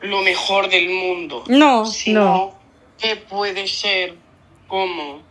lo 0.00 0.22
mejor 0.22 0.68
del 0.70 0.88
mundo, 0.88 1.44
No, 1.48 1.84
sino 1.86 2.20
no. 2.24 2.58
que 2.98 3.16
puede 3.16 3.66
ser 3.66 4.14
como 4.68 5.22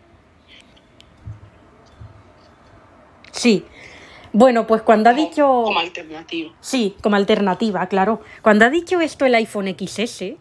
Sí. 3.39 3.63
Bueno, 4.33 4.67
pues 4.67 4.81
cuando 4.81 5.09
ha 5.09 5.13
dicho... 5.13 5.45
como 5.63 5.79
alternativa. 5.79 6.51
Sí, 6.59 6.95
como 7.01 7.15
alternativa, 7.15 7.87
claro. 7.87 8.21
Cuando 8.41 8.65
ha 8.65 8.69
dicho 8.69 8.99
esto 8.99 9.25
el 9.25 9.33
iPhone 9.35 9.73
XS, 9.79 10.35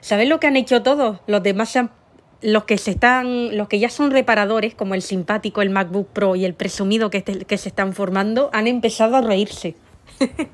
¿sabes 0.00 0.28
lo 0.28 0.40
que 0.40 0.48
han 0.48 0.56
hecho 0.56 0.82
todos? 0.82 1.20
Los 1.28 1.42
demás 1.44 1.76
han- 1.76 1.92
los 2.42 2.64
que 2.64 2.76
se 2.76 2.90
están, 2.90 3.56
los 3.56 3.68
que 3.68 3.78
ya 3.78 3.88
son 3.88 4.10
reparadores, 4.10 4.74
como 4.74 4.94
el 4.94 5.00
simpático, 5.02 5.62
el 5.62 5.70
MacBook 5.70 6.08
Pro 6.08 6.34
y 6.34 6.44
el 6.44 6.54
presumido 6.54 7.08
que, 7.08 7.22
te- 7.22 7.44
que 7.44 7.56
se 7.56 7.68
están 7.68 7.92
formando, 7.92 8.50
han 8.52 8.66
empezado 8.66 9.14
a 9.16 9.20
reírse. 9.20 9.76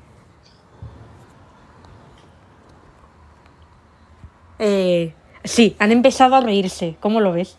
Eh, 4.59 5.13
sí, 5.43 5.75
han 5.79 5.91
empezado 5.91 6.35
a 6.35 6.41
reírse. 6.41 6.95
¿Cómo 6.99 7.19
lo 7.19 7.31
ves? 7.33 7.57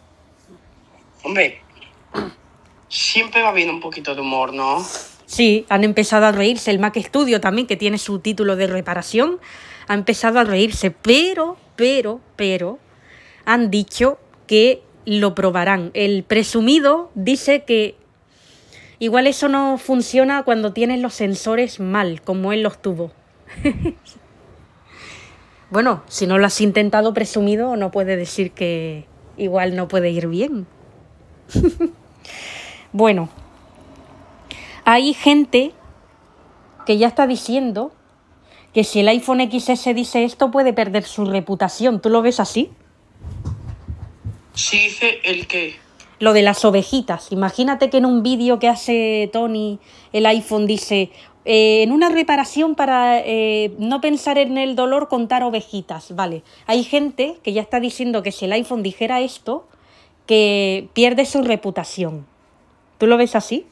Hombre, 1.24 1.60
siempre 2.92 3.42
va 3.42 3.52
bien 3.52 3.70
un 3.70 3.80
poquito 3.80 4.14
de 4.14 4.20
humor, 4.20 4.52
¿no? 4.52 4.84
Sí, 5.24 5.64
han 5.70 5.82
empezado 5.82 6.26
a 6.26 6.32
reírse. 6.32 6.70
El 6.70 6.78
Mac 6.78 6.96
Studio 6.98 7.40
también, 7.40 7.66
que 7.66 7.76
tiene 7.76 7.96
su 7.96 8.18
título 8.18 8.54
de 8.54 8.66
reparación, 8.66 9.40
ha 9.88 9.94
empezado 9.94 10.38
a 10.38 10.44
reírse. 10.44 10.90
Pero, 10.90 11.56
pero, 11.74 12.20
pero, 12.36 12.78
han 13.46 13.70
dicho 13.70 14.18
que 14.46 14.82
lo 15.06 15.34
probarán. 15.34 15.90
El 15.94 16.22
presumido 16.22 17.10
dice 17.14 17.64
que 17.64 17.96
igual 18.98 19.26
eso 19.26 19.48
no 19.48 19.78
funciona 19.78 20.42
cuando 20.42 20.74
tienes 20.74 21.00
los 21.00 21.14
sensores 21.14 21.80
mal, 21.80 22.20
como 22.20 22.52
él 22.52 22.62
los 22.62 22.82
tuvo. 22.82 23.10
bueno, 25.70 26.02
si 26.08 26.26
no 26.26 26.36
lo 26.36 26.44
has 26.44 26.60
intentado 26.60 27.14
presumido, 27.14 27.74
no 27.76 27.90
puede 27.90 28.18
decir 28.18 28.50
que 28.50 29.06
igual 29.38 29.76
no 29.76 29.88
puede 29.88 30.10
ir 30.10 30.28
bien. 30.28 30.66
bueno. 32.92 33.28
Hay 34.84 35.14
gente 35.14 35.72
que 36.86 36.98
ya 36.98 37.08
está 37.08 37.26
diciendo 37.26 37.92
que 38.72 38.84
si 38.84 39.00
el 39.00 39.08
iPhone 39.08 39.40
XS 39.40 39.94
dice 39.94 40.24
esto 40.24 40.50
puede 40.50 40.72
perder 40.72 41.04
su 41.04 41.24
reputación. 41.24 42.00
¿Tú 42.00 42.08
lo 42.08 42.22
ves 42.22 42.40
así? 42.40 42.70
Si 44.54 44.78
dice 44.78 45.20
el 45.24 45.46
que, 45.46 45.76
Lo 46.18 46.32
de 46.32 46.42
las 46.42 46.64
ovejitas. 46.64 47.32
Imagínate 47.32 47.90
que 47.90 47.98
en 47.98 48.06
un 48.06 48.22
vídeo 48.22 48.58
que 48.58 48.68
hace 48.68 49.30
Tony, 49.32 49.78
el 50.12 50.26
iPhone 50.26 50.66
dice, 50.66 51.10
eh, 51.44 51.82
en 51.82 51.92
una 51.92 52.08
reparación 52.08 52.74
para 52.74 53.20
eh, 53.20 53.74
no 53.78 54.00
pensar 54.00 54.38
en 54.38 54.58
el 54.58 54.76
dolor, 54.76 55.08
contar 55.08 55.42
ovejitas. 55.42 56.14
Vale, 56.14 56.42
hay 56.66 56.84
gente 56.84 57.36
que 57.42 57.52
ya 57.52 57.62
está 57.62 57.80
diciendo 57.80 58.22
que 58.22 58.32
si 58.32 58.44
el 58.44 58.52
iPhone 58.52 58.82
dijera 58.82 59.20
esto, 59.20 59.66
que 60.26 60.88
pierde 60.92 61.26
su 61.26 61.42
reputación. 61.42 62.26
¿Tú 63.02 63.08
lo 63.08 63.16
ves 63.16 63.34
así? 63.34 63.66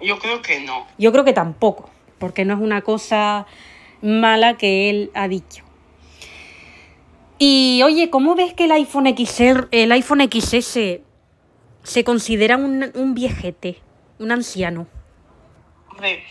yo 0.00 0.18
creo 0.18 0.42
que 0.42 0.58
no. 0.58 0.88
Yo 0.98 1.12
creo 1.12 1.22
que 1.24 1.32
tampoco, 1.32 1.88
porque 2.18 2.44
no 2.44 2.54
es 2.54 2.58
una 2.60 2.82
cosa 2.82 3.46
mala 4.02 4.56
que 4.56 4.90
él 4.90 5.12
ha 5.14 5.28
dicho. 5.28 5.62
Y 7.38 7.80
oye, 7.84 8.10
¿cómo 8.10 8.34
ves 8.34 8.54
que 8.54 8.64
el 8.64 8.72
iPhone 8.72 9.06
XR, 9.06 9.68
el 9.70 9.92
iPhone 9.92 10.28
XS 10.28 10.98
se 11.84 12.02
considera 12.04 12.56
un, 12.56 12.90
un 12.92 13.14
viejete, 13.14 13.78
un 14.18 14.32
anciano? 14.32 14.88
Hombre, 15.92 16.24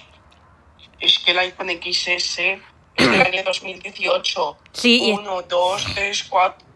es 0.99 1.19
que 1.19 1.31
el 1.31 1.39
iPhone 1.39 1.69
XS 1.69 2.09
es 2.97 3.11
del 3.11 3.21
año 3.21 3.43
2018. 3.45 4.57
Sí, 4.73 5.03
y- 5.05 5.11
Uno, 5.13 5.41
dos, 5.43 5.85
tres, 5.95 6.25
cuatro, 6.25 6.67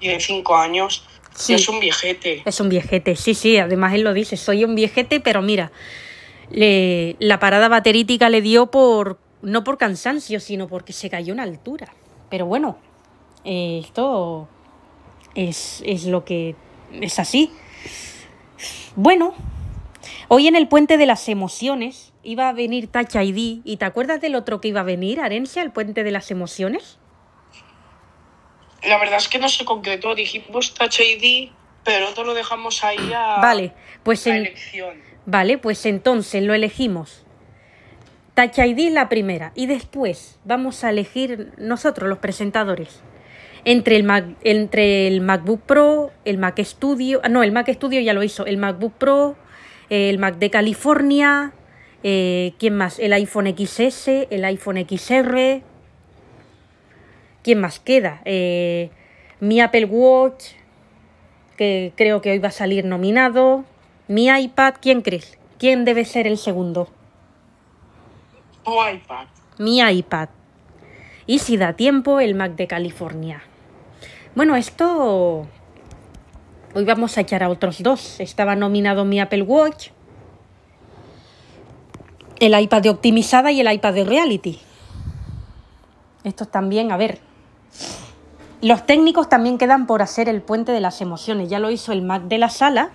tiene 0.00 0.18
cinco 0.18 0.56
años. 0.56 1.06
Sí. 1.34 1.54
Es 1.54 1.68
un 1.68 1.80
viejete. 1.80 2.42
Es 2.44 2.60
un 2.60 2.68
viejete, 2.68 3.16
sí, 3.16 3.34
sí, 3.34 3.56
además 3.58 3.94
él 3.94 4.02
lo 4.02 4.12
dice, 4.12 4.36
soy 4.36 4.64
un 4.64 4.74
viejete, 4.74 5.20
pero 5.20 5.42
mira, 5.42 5.72
le- 6.50 7.16
la 7.18 7.38
parada 7.38 7.68
baterítica 7.68 8.28
le 8.28 8.42
dio 8.42 8.70
por, 8.70 9.18
no 9.42 9.64
por 9.64 9.78
cansancio, 9.78 10.40
sino 10.40 10.68
porque 10.68 10.92
se 10.92 11.08
cayó 11.10 11.32
en 11.32 11.40
altura. 11.40 11.92
Pero 12.30 12.46
bueno, 12.46 12.76
eh, 13.44 13.80
esto 13.84 14.48
es, 15.34 15.82
es 15.86 16.04
lo 16.06 16.24
que 16.24 16.54
es 17.00 17.18
así. 17.18 17.50
Bueno, 18.94 19.34
hoy 20.28 20.46
en 20.48 20.56
el 20.56 20.68
puente 20.68 20.96
de 20.98 21.06
las 21.06 21.28
emociones 21.28 22.12
iba 22.22 22.48
a 22.48 22.52
venir 22.52 22.88
Touch 22.88 23.14
ID, 23.16 23.60
¿y 23.64 23.76
te 23.78 23.84
acuerdas 23.84 24.20
del 24.20 24.34
otro 24.34 24.60
que 24.60 24.68
iba 24.68 24.80
a 24.80 24.84
venir, 24.84 25.20
Arencia, 25.20 25.62
el 25.62 25.72
puente 25.72 26.04
de 26.04 26.10
las 26.10 26.30
emociones? 26.30 26.98
La 28.84 28.98
verdad 28.98 29.18
es 29.18 29.28
que 29.28 29.38
no 29.38 29.48
se 29.48 29.64
concretó. 29.64 30.14
Dijimos 30.14 30.74
Touch 30.74 31.00
ID, 31.00 31.50
pero 31.84 32.08
todo 32.14 32.26
lo 32.26 32.34
dejamos 32.34 32.84
ahí 32.84 33.12
a, 33.14 33.40
Vale, 33.40 33.72
pues 34.02 34.26
a 34.26 34.30
en, 34.30 34.36
elección. 34.46 35.00
Vale, 35.26 35.58
pues 35.58 35.86
entonces 35.86 36.42
lo 36.42 36.54
elegimos. 36.54 37.24
Touch 38.34 38.58
ID 38.58 38.90
la 38.90 39.08
primera 39.08 39.52
y 39.54 39.66
después 39.66 40.38
vamos 40.44 40.84
a 40.84 40.90
elegir 40.90 41.52
nosotros 41.58 42.08
los 42.08 42.18
presentadores. 42.18 43.00
Entre 43.64 43.94
el, 43.94 44.02
Mac, 44.02 44.24
entre 44.42 45.06
el 45.06 45.20
MacBook 45.20 45.60
Pro, 45.60 46.10
el 46.24 46.38
Mac 46.38 46.58
Studio, 46.60 47.20
ah, 47.22 47.28
no, 47.28 47.42
el 47.42 47.52
Mac 47.52 47.68
Studio 47.72 48.00
ya 48.00 48.12
lo 48.12 48.24
hizo, 48.24 48.44
el 48.46 48.56
MacBook 48.56 48.94
Pro, 48.94 49.36
el 49.88 50.18
Mac 50.18 50.38
de 50.38 50.50
California, 50.50 51.52
eh, 52.02 52.54
¿quién 52.58 52.76
más? 52.76 52.98
El 52.98 53.12
iPhone 53.12 53.54
XS, 53.56 54.26
el 54.30 54.44
iPhone 54.44 54.84
XR. 54.88 55.62
¿Quién 57.42 57.60
más 57.60 57.80
queda? 57.80 58.20
Eh, 58.24 58.90
mi 59.40 59.60
Apple 59.60 59.86
Watch, 59.86 60.44
que 61.56 61.92
creo 61.96 62.20
que 62.20 62.30
hoy 62.30 62.38
va 62.38 62.48
a 62.48 62.52
salir 62.52 62.84
nominado. 62.84 63.64
Mi 64.06 64.28
iPad, 64.28 64.74
¿quién 64.80 65.02
crees? 65.02 65.38
¿Quién 65.58 65.84
debe 65.84 66.04
ser 66.04 66.26
el 66.26 66.38
segundo? 66.38 66.88
Tu 68.64 68.72
iPad. 68.72 69.26
Mi 69.58 69.80
iPad. 69.80 70.28
Y 71.26 71.40
si 71.40 71.56
da 71.56 71.72
tiempo, 71.72 72.20
el 72.20 72.34
Mac 72.34 72.52
de 72.54 72.66
California. 72.66 73.42
Bueno, 74.34 74.56
esto... 74.56 75.46
Hoy 76.74 76.84
vamos 76.84 77.18
a 77.18 77.20
echar 77.20 77.42
a 77.42 77.48
otros 77.48 77.82
dos. 77.82 78.18
Estaba 78.20 78.56
nominado 78.56 79.04
mi 79.04 79.20
Apple 79.20 79.42
Watch. 79.42 79.88
El 82.40 82.58
iPad 82.58 82.82
de 82.82 82.90
optimizada 82.90 83.52
y 83.52 83.60
el 83.60 83.70
iPad 83.70 83.94
de 83.94 84.04
reality. 84.04 84.60
Estos 86.24 86.50
también, 86.50 86.92
a 86.92 86.96
ver. 86.96 87.31
Los 88.60 88.86
técnicos 88.86 89.28
también 89.28 89.58
quedan 89.58 89.86
por 89.86 90.02
hacer 90.02 90.28
el 90.28 90.40
puente 90.40 90.70
de 90.72 90.80
las 90.80 91.00
emociones. 91.00 91.50
Ya 91.50 91.58
lo 91.58 91.70
hizo 91.70 91.92
el 91.92 92.02
Mac 92.02 92.22
de 92.22 92.38
la 92.38 92.48
sala, 92.48 92.90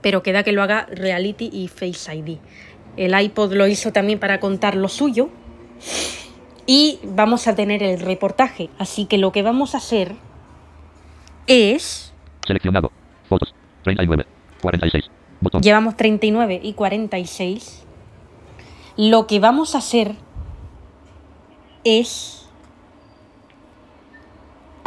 pero 0.00 0.22
queda 0.22 0.44
que 0.44 0.52
lo 0.52 0.62
haga 0.62 0.86
reality 0.86 1.50
y 1.52 1.68
Face 1.68 2.14
ID. 2.14 2.38
El 2.96 3.20
iPod 3.20 3.52
lo 3.54 3.66
hizo 3.66 3.92
también 3.92 4.18
para 4.18 4.38
contar 4.38 4.76
lo 4.76 4.88
suyo. 4.88 5.28
Y 6.66 7.00
vamos 7.02 7.48
a 7.48 7.54
tener 7.54 7.82
el 7.82 7.98
reportaje. 7.98 8.70
Así 8.78 9.06
que 9.06 9.18
lo 9.18 9.32
que 9.32 9.42
vamos 9.42 9.74
a 9.74 9.78
hacer 9.78 10.14
es... 11.46 12.12
Seleccionado. 12.46 12.92
Fotos. 13.28 13.54
39. 13.84 14.26
46. 14.60 15.04
Botón. 15.40 15.62
Llevamos 15.62 15.96
39 15.96 16.60
y 16.62 16.74
46. 16.74 17.86
Lo 18.96 19.26
que 19.26 19.40
vamos 19.40 19.74
a 19.74 19.78
hacer 19.78 20.16
es 21.84 22.37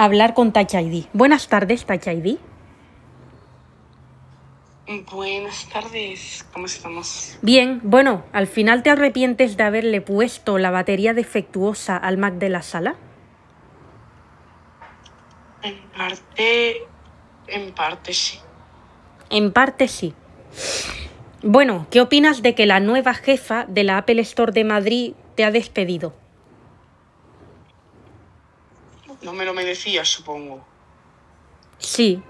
hablar 0.04 0.34
con 0.34 0.52
Touch 0.52 0.74
ID. 0.74 1.06
Buenas 1.14 1.47
tardes, 1.47 1.86
Touch 1.86 2.08
ID. 2.08 2.38
Buenas 5.12 5.70
tardes, 5.70 6.45
¿cómo 6.52 6.66
estamos? 6.66 7.38
Bien, 7.41 7.80
bueno, 7.84 8.26
al 8.34 8.47
final 8.47 8.84
te 8.84 8.89
arrepientes 8.89 9.56
de 9.56 9.64
haberle 9.64 10.02
puesto 10.02 10.58
la 10.58 10.72
batería 10.72 11.14
defectuosa 11.14 11.95
al 11.95 12.18
Mac 12.18 12.34
de 12.34 12.49
la 12.49 12.62
sala. 12.62 12.95
En 15.62 15.80
parte, 15.95 16.78
en 17.47 17.72
parte 17.72 18.14
sí. 18.14 18.39
En 19.30 19.54
parte 19.54 19.88
sí. 19.88 20.14
Bueno, 21.43 21.88
¿qué 21.89 22.02
opinas 22.02 22.41
de 22.41 22.56
que 22.56 22.66
la 22.66 22.80
nueva 22.80 23.14
jefa 23.14 23.66
de 23.68 23.84
la 23.84 23.99
Apple 23.99 24.22
Store 24.22 24.52
de 24.52 24.64
Madrid 24.64 25.14
te 25.36 25.45
ha 25.45 25.52
despedido? 25.52 26.20
No 29.22 29.34
me 29.34 29.45
lo 29.45 29.53
merecía, 29.53 30.03
supongo. 30.05 30.65
Sí. 31.78 32.22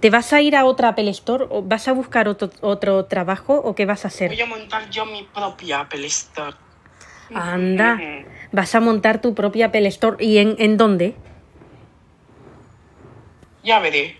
¿Te 0.00 0.10
vas 0.10 0.32
a 0.32 0.42
ir 0.42 0.56
a 0.56 0.64
otra 0.64 0.88
Apple 0.88 1.10
Store 1.10 1.46
o 1.48 1.62
vas 1.62 1.88
a 1.88 1.92
buscar 1.92 2.28
otro, 2.28 2.50
otro 2.60 3.06
trabajo 3.06 3.54
o 3.54 3.74
qué 3.74 3.86
vas 3.86 4.04
a 4.04 4.08
hacer? 4.08 4.30
Voy 4.30 4.40
a 4.40 4.46
montar 4.46 4.90
yo 4.90 5.06
mi 5.06 5.22
propia 5.22 5.80
Apple 5.80 6.06
Store. 6.06 6.56
Anda, 7.34 7.98
vas 8.52 8.74
a 8.74 8.80
montar 8.80 9.20
tu 9.20 9.34
propia 9.34 9.66
Apple 9.66 9.86
Store. 9.88 10.22
¿Y 10.22 10.38
en, 10.38 10.56
en 10.58 10.76
dónde? 10.76 11.14
Ya 13.62 13.78
veré. 13.78 14.18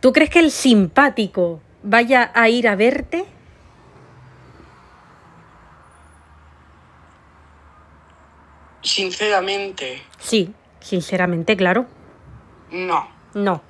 ¿Tú 0.00 0.12
crees 0.12 0.30
que 0.30 0.40
el 0.40 0.50
simpático 0.50 1.60
vaya 1.82 2.30
a 2.34 2.48
ir 2.48 2.68
a 2.68 2.76
verte? 2.76 3.24
Sinceramente, 8.84 10.02
Sí, 10.18 10.52
sinceramente, 10.80 11.56
claro. 11.56 11.86
no. 12.70 13.08
No. 13.34 13.62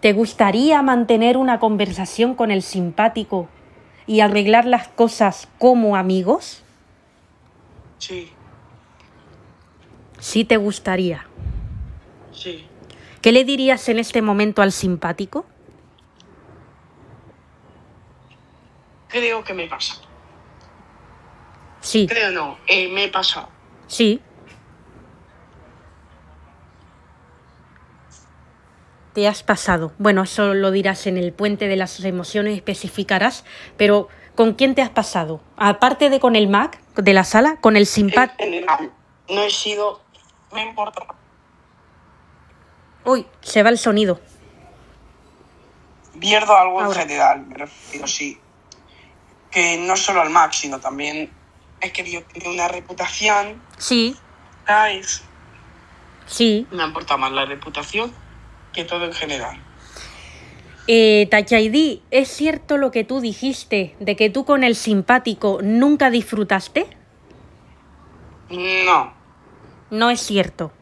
¿Te 0.00 0.12
gustaría 0.12 0.80
mantener 0.82 1.36
una 1.36 1.58
conversación 1.58 2.34
con 2.36 2.52
el 2.52 2.62
simpático 2.62 3.48
y 4.06 4.20
arreglar 4.20 4.64
las 4.66 4.86
cosas 4.88 5.48
como 5.58 5.96
amigos? 5.96 6.62
Sí, 7.98 8.30
Sí 10.20 10.44
te 10.44 10.56
gustaría. 10.56 11.26
sí. 12.32 12.64
¿Qué 13.22 13.32
le 13.32 13.44
dirías 13.44 13.88
en 13.88 13.98
este 13.98 14.22
momento 14.22 14.62
al 14.62 14.70
simpático? 14.70 15.44
Creo 19.08 19.42
que 19.42 19.54
me 19.54 19.66
pasa. 19.66 19.96
Sí, 21.80 22.06
Creo 22.06 22.30
no, 22.30 22.58
eh, 22.68 22.88
me 22.88 23.04
he 23.04 23.08
pasado. 23.08 23.48
Sí. 23.88 24.22
Te 29.14 29.26
has 29.26 29.42
pasado. 29.42 29.92
Bueno, 29.98 30.22
eso 30.22 30.54
lo 30.54 30.70
dirás 30.70 31.08
en 31.08 31.16
el 31.16 31.32
puente 31.32 31.66
de 31.66 31.74
las 31.74 31.98
emociones, 32.04 32.54
especificarás, 32.54 33.44
pero 33.76 34.06
¿con 34.36 34.54
quién 34.54 34.76
te 34.76 34.82
has 34.82 34.90
pasado? 34.90 35.40
Aparte 35.56 36.08
de 36.08 36.20
con 36.20 36.36
el 36.36 36.48
Mac 36.48 36.80
de 36.94 37.12
la 37.12 37.24
sala, 37.24 37.56
con 37.60 37.76
el 37.76 37.86
simpático... 37.86 38.44
no 39.28 39.42
he 39.42 39.50
sido. 39.50 40.00
Me 40.52 40.62
importa. 40.62 41.02
Uy, 43.04 43.26
se 43.40 43.62
va 43.62 43.70
el 43.70 43.78
sonido. 43.78 44.20
Pierdo 46.20 46.56
algo 46.56 46.80
Ahora. 46.80 47.02
en 47.02 47.08
general, 47.08 47.46
me 47.46 47.54
refiero, 47.56 48.06
sí. 48.06 48.38
Que 49.50 49.78
no 49.78 49.96
solo 49.96 50.20
al 50.20 50.30
Mac, 50.30 50.52
sino 50.52 50.78
también 50.78 51.30
he 51.80 51.92
querido 51.92 52.22
tener 52.22 52.48
una 52.48 52.68
reputación. 52.68 53.60
Sí, 53.76 54.16
¿Sabes? 54.66 55.22
sí. 56.26 56.66
Me 56.70 56.84
importa 56.84 57.16
más 57.16 57.32
la 57.32 57.44
reputación 57.44 58.12
que 58.72 58.84
todo 58.84 59.04
en 59.04 59.12
general. 59.12 59.58
Eh, 60.90 61.28
¿es 62.10 62.28
cierto 62.28 62.78
lo 62.78 62.90
que 62.90 63.04
tú 63.04 63.20
dijiste 63.20 63.94
de 64.00 64.16
que 64.16 64.30
tú 64.30 64.44
con 64.46 64.64
el 64.64 64.74
simpático 64.74 65.60
nunca 65.62 66.10
disfrutaste? 66.10 66.86
No, 68.50 69.12
No 69.90 70.10
es 70.10 70.20
cierto. 70.20 70.72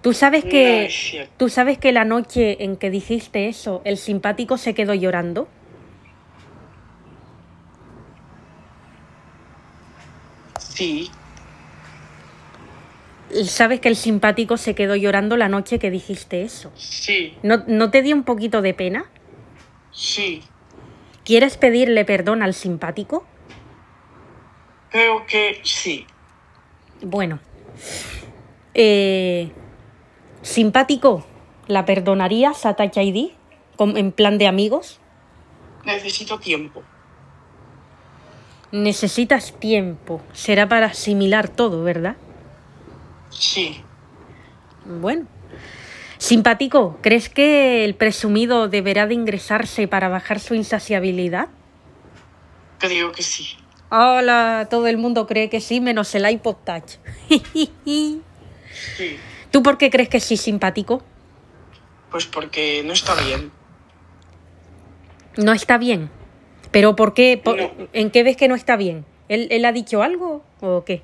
Tú 0.00 0.14
sabes 0.14 0.44
que 0.44 0.86
es 0.86 0.94
cierto. 0.94 1.32
tú 1.36 1.48
sabes 1.50 1.76
que 1.76 1.92
la 1.92 2.04
noche 2.04 2.64
en 2.64 2.76
que 2.76 2.88
dijiste 2.88 3.48
eso, 3.48 3.82
el 3.84 3.98
simpático 3.98 4.56
se 4.56 4.72
quedó 4.72 4.94
llorando. 4.94 5.48
Sí, 10.78 11.10
Sabes 13.44 13.80
que 13.80 13.88
el 13.88 13.96
simpático 13.96 14.56
se 14.56 14.76
quedó 14.76 14.94
llorando 14.94 15.36
la 15.36 15.48
noche 15.48 15.80
que 15.80 15.90
dijiste 15.90 16.42
eso. 16.42 16.70
sí, 16.76 17.36
¿No, 17.42 17.64
¿No 17.66 17.90
te 17.90 18.00
dio 18.02 18.14
un 18.14 18.22
poquito 18.22 18.62
de 18.62 18.74
pena? 18.74 19.06
sí. 19.90 20.42
¿Quieres 21.24 21.56
pedirle 21.58 22.04
perdón 22.04 22.42
al 22.44 22.54
simpático? 22.54 23.26
Creo 24.90 25.26
que 25.26 25.60
sí. 25.64 26.06
Bueno. 27.02 27.40
Eh, 28.72 29.50
simpático, 30.42 31.26
¿la 31.66 31.84
perdonarías 31.84 32.64
a? 32.64 32.76
Con- 33.76 33.96
En 33.98 34.12
plan 34.12 34.38
de 34.38 34.46
amigos. 34.46 35.00
Necesito 35.84 36.38
tiempo. 36.38 36.82
Necesitas 38.72 39.52
tiempo. 39.58 40.20
Será 40.32 40.68
para 40.68 40.86
asimilar 40.86 41.48
todo, 41.48 41.82
¿verdad? 41.82 42.16
Sí, 43.30 43.82
Bueno. 44.84 45.26
Simpático, 46.18 46.98
¿crees 47.00 47.28
que 47.28 47.84
el 47.84 47.94
presumido 47.94 48.66
deberá 48.68 49.06
de 49.06 49.14
ingresarse 49.14 49.86
para 49.86 50.08
bajar 50.08 50.40
su 50.40 50.54
insaciabilidad? 50.54 51.48
creo 52.78 53.12
que 53.12 53.22
sí. 53.22 53.56
Hola, 53.90 54.66
todo 54.70 54.86
el 54.86 54.98
mundo 54.98 55.26
cree 55.26 55.48
que 55.48 55.60
sí, 55.60 55.80
menos 55.80 56.14
el 56.14 56.28
iPod 56.28 56.56
Touch. 56.64 56.98
Sí. 57.28 59.18
¿Tú 59.50 59.62
por 59.62 59.78
qué 59.78 59.90
crees 59.90 60.08
que 60.08 60.20
sí, 60.20 60.36
simpático? 60.36 61.02
Pues 62.10 62.26
porque 62.26 62.82
no 62.84 62.92
está 62.92 63.14
bien. 63.14 63.50
No 65.36 65.52
está 65.52 65.78
bien. 65.78 66.10
¿Pero 66.70 66.96
por 66.96 67.14
qué? 67.14 67.40
Por- 67.42 67.56
No. 67.56 67.70
¿En 67.92 68.10
qué 68.10 68.22
ves 68.22 68.36
que 68.36 68.48
no 68.48 68.54
está 68.54 68.76
bien? 68.76 69.04
¿Él, 69.28 69.48
él 69.50 69.64
ha 69.64 69.72
dicho 69.72 70.02
algo 70.02 70.44
o 70.60 70.84
qué? 70.84 71.02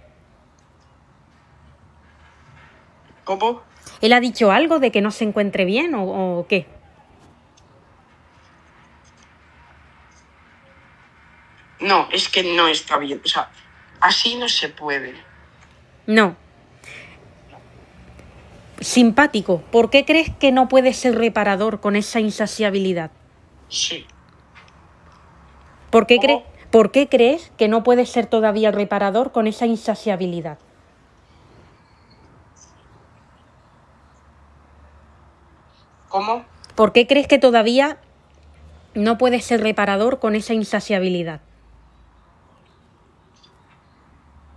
¿Cómo? 3.25 3.63
¿Él 4.01 4.13
ha 4.13 4.21
dicho 4.21 4.51
algo 4.51 4.79
de 4.79 4.91
que 4.91 5.01
no 5.01 5.11
se 5.11 5.25
encuentre 5.25 5.65
bien 5.65 5.95
o, 5.95 6.05
o 6.41 6.47
qué? 6.47 6.67
No, 11.81 12.09
es 12.13 12.29
que 12.29 12.43
no 12.55 12.69
está 12.69 12.99
bien. 12.99 13.21
O 13.25 13.29
sea, 13.29 13.51
así 14.01 14.37
no 14.37 14.49
se 14.49 14.69
puede. 14.69 15.15
No. 16.07 16.37
Simpático, 18.81 19.61
¿por 19.71 19.89
qué 19.91 20.05
crees 20.05 20.31
que 20.31 20.53
no 20.53 20.69
puede 20.69 20.93
ser 20.93 21.15
reparador 21.17 21.81
con 21.81 21.97
esa 21.97 22.21
insaciabilidad? 22.21 23.11
Sí. 23.69 24.07
¿Por 25.95 26.09
qué, 26.09 26.43
¿Por 26.73 26.91
qué 26.91 27.09
crees 27.09 27.53
que 27.57 27.69
no 27.69 27.85
puede 27.85 28.05
ser 28.05 28.27
todavía 28.27 28.73
reparador 28.73 29.31
con 29.31 29.47
esa 29.47 29.65
insaciabilidad? 29.65 30.59
¿Cómo? 36.09 36.45
¿Por 36.75 36.93
qué 36.93 37.07
crees 37.07 37.29
que 37.29 37.39
todavía 37.39 37.99
no 38.95 39.19
puede 39.19 39.39
ser 39.41 39.61
reparador 39.61 40.19
con 40.19 40.35
esa 40.35 40.53
insaciabilidad? 40.53 41.43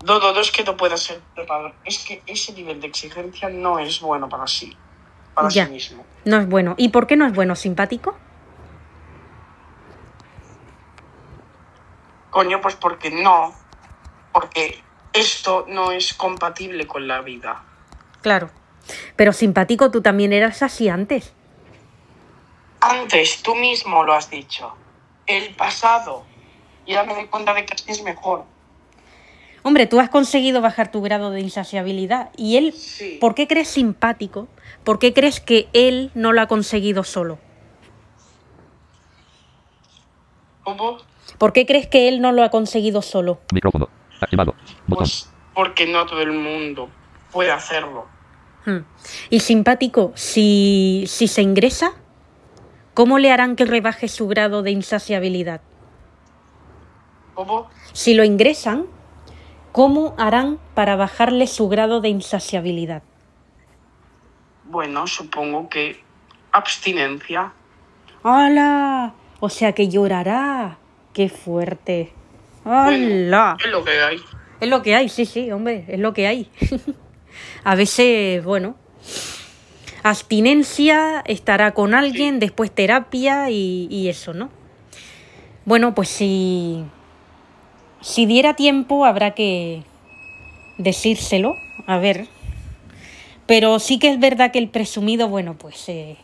No, 0.07 0.17
no, 0.17 0.33
no 0.33 0.39
es 0.39 0.51
que 0.51 0.63
no 0.63 0.75
pueda 0.75 0.97
ser 0.97 1.19
preparado. 1.35 1.71
Es 1.85 2.03
que 2.03 2.23
ese 2.25 2.51
nivel 2.53 2.81
de 2.81 2.87
exigencia 2.87 3.47
no 3.49 3.77
es 3.77 4.01
bueno 4.01 4.27
para 4.27 4.47
sí. 4.47 4.75
Para 5.35 5.49
Ya. 5.49 5.67
sí 5.67 5.71
mismo. 5.71 6.03
No 6.25 6.37
es 6.37 6.49
bueno. 6.49 6.73
¿Y 6.77 6.89
por 6.89 7.05
qué 7.05 7.15
no 7.15 7.27
es 7.27 7.33
bueno? 7.33 7.55
¿Simpático? 7.55 8.17
Coño, 12.29 12.61
pues 12.61 12.75
porque 12.75 13.09
no. 13.09 13.53
Porque 14.31 14.81
esto 15.13 15.65
no 15.67 15.91
es 15.91 16.13
compatible 16.13 16.85
con 16.87 17.07
la 17.07 17.21
vida. 17.21 17.63
Claro. 18.21 18.49
Pero 19.15 19.33
simpático, 19.33 19.91
tú 19.91 20.01
también 20.01 20.33
eras 20.33 20.61
así 20.63 20.89
antes. 20.89 21.33
Antes, 22.79 23.41
tú 23.41 23.55
mismo 23.55 24.03
lo 24.03 24.13
has 24.13 24.29
dicho. 24.29 24.75
El 25.25 25.55
pasado. 25.55 26.23
Y 26.85 26.93
ahora 26.95 27.07
me 27.07 27.15
doy 27.15 27.27
cuenta 27.27 27.53
de 27.53 27.65
que 27.65 27.73
así 27.73 27.91
es 27.91 28.03
mejor. 28.03 28.45
Hombre, 29.63 29.87
tú 29.87 29.99
has 29.99 30.09
conseguido 30.09 30.61
bajar 30.61 30.91
tu 30.91 31.01
grado 31.01 31.31
de 31.31 31.41
insaciabilidad. 31.41 32.29
¿Y 32.37 32.55
él, 32.57 32.71
Sí. 32.73 33.17
por 33.19 33.35
qué 33.35 33.47
crees 33.47 33.67
simpático? 33.67 34.47
¿Por 34.85 34.99
qué 34.99 35.13
crees 35.13 35.41
que 35.41 35.67
él 35.73 36.11
no 36.13 36.31
lo 36.31 36.39
ha 36.41 36.47
conseguido 36.47 37.03
solo? 37.03 37.39
¿Cómo? 40.63 40.97
¿Por 41.37 41.53
qué 41.53 41.65
crees 41.65 41.87
que 41.87 42.07
él 42.07 42.21
no 42.21 42.31
lo 42.31 42.43
ha 42.43 42.49
conseguido 42.49 43.01
solo? 43.01 43.39
Micrófono. 43.53 43.89
Activado. 44.19 44.55
Botón. 44.87 45.05
Pues 45.05 45.29
porque 45.57 45.87
no 45.87 46.05
todo 46.05 46.21
el 46.21 46.33
mundo 46.33 46.87
puede 47.31 47.51
hacerlo. 47.51 48.05
Hmm. 48.63 48.81
Y 49.31 49.39
simpático, 49.39 50.11
si, 50.13 51.05
si 51.07 51.27
se 51.27 51.41
ingresa, 51.41 51.93
¿cómo 52.93 53.17
le 53.17 53.31
harán 53.31 53.55
que 53.55 53.65
rebaje 53.65 54.07
su 54.07 54.27
grado 54.27 54.61
de 54.61 54.69
insaciabilidad? 54.69 55.61
¿Cómo? 57.33 57.69
Si 57.93 58.13
lo 58.13 58.23
ingresan, 58.23 58.85
¿cómo 59.71 60.13
harán 60.19 60.59
para 60.75 60.95
bajarle 60.95 61.47
su 61.47 61.69
grado 61.69 62.01
de 62.01 62.09
insaciabilidad? 62.09 63.01
Bueno, 64.65 65.07
supongo 65.07 65.69
que 65.69 66.03
abstinencia. 66.51 67.53
¡Hala! 68.23 69.13
O 69.39 69.49
sea 69.49 69.73
que 69.73 69.87
llorará. 69.87 70.77
¡Qué 71.17 71.29
fuerte! 71.29 72.11
¡Hala! 72.63 73.57
Es 73.59 73.71
lo 73.71 73.83
que 73.83 73.89
hay. 73.89 74.21
Es 74.61 74.69
lo 74.69 74.83
que 74.83 74.93
hay, 74.93 75.09
sí, 75.09 75.25
sí, 75.25 75.51
hombre, 75.51 75.83
es 75.87 75.99
lo 75.99 76.13
que 76.13 76.27
hay. 76.27 76.47
A 77.63 77.73
veces, 77.73 78.43
bueno, 78.43 78.75
abstinencia, 80.03 81.23
estará 81.25 81.73
con 81.73 81.95
alguien, 81.95 82.37
después 82.37 82.69
terapia 82.69 83.49
y, 83.49 83.87
y 83.89 84.09
eso, 84.09 84.35
¿no? 84.35 84.51
Bueno, 85.65 85.95
pues 85.95 86.09
si, 86.09 86.83
si 87.99 88.27
diera 88.27 88.55
tiempo 88.55 89.03
habrá 89.03 89.31
que 89.31 89.81
decírselo, 90.77 91.55
a 91.87 91.97
ver. 91.97 92.27
Pero 93.47 93.79
sí 93.79 93.97
que 93.97 94.09
es 94.09 94.19
verdad 94.19 94.51
que 94.51 94.59
el 94.59 94.69
presumido, 94.69 95.27
bueno, 95.29 95.55
pues 95.57 95.89
eh, 95.89 96.17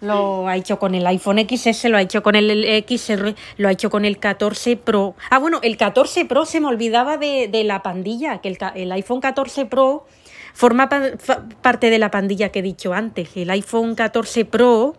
lo 0.00 0.46
ha 0.46 0.56
hecho 0.56 0.78
con 0.78 0.94
el 0.94 1.06
iPhone 1.06 1.38
XS, 1.48 1.84
lo 1.86 1.96
ha 1.96 2.02
hecho 2.02 2.22
con 2.22 2.36
el 2.36 2.84
XR, 2.86 3.34
lo 3.56 3.68
ha 3.68 3.72
hecho 3.72 3.90
con 3.90 4.04
el 4.04 4.18
14 4.18 4.76
Pro. 4.76 5.14
Ah, 5.30 5.38
bueno, 5.38 5.58
el 5.62 5.76
14 5.76 6.24
Pro 6.24 6.44
se 6.46 6.60
me 6.60 6.68
olvidaba 6.68 7.16
de, 7.16 7.48
de 7.48 7.64
la 7.64 7.82
pandilla, 7.82 8.38
que 8.38 8.56
el, 8.76 8.92
iPhone 8.92 9.20
14 9.20 9.66
Pro 9.66 10.06
forma 10.54 10.88
pa- 10.88 11.16
fa- 11.18 11.44
parte 11.62 11.90
de 11.90 11.98
la 11.98 12.10
pandilla 12.10 12.50
que 12.50 12.60
he 12.60 12.62
dicho 12.62 12.92
antes. 12.92 13.36
El 13.36 13.50
iPhone 13.50 13.94
14 13.94 14.44
Pro 14.44 14.94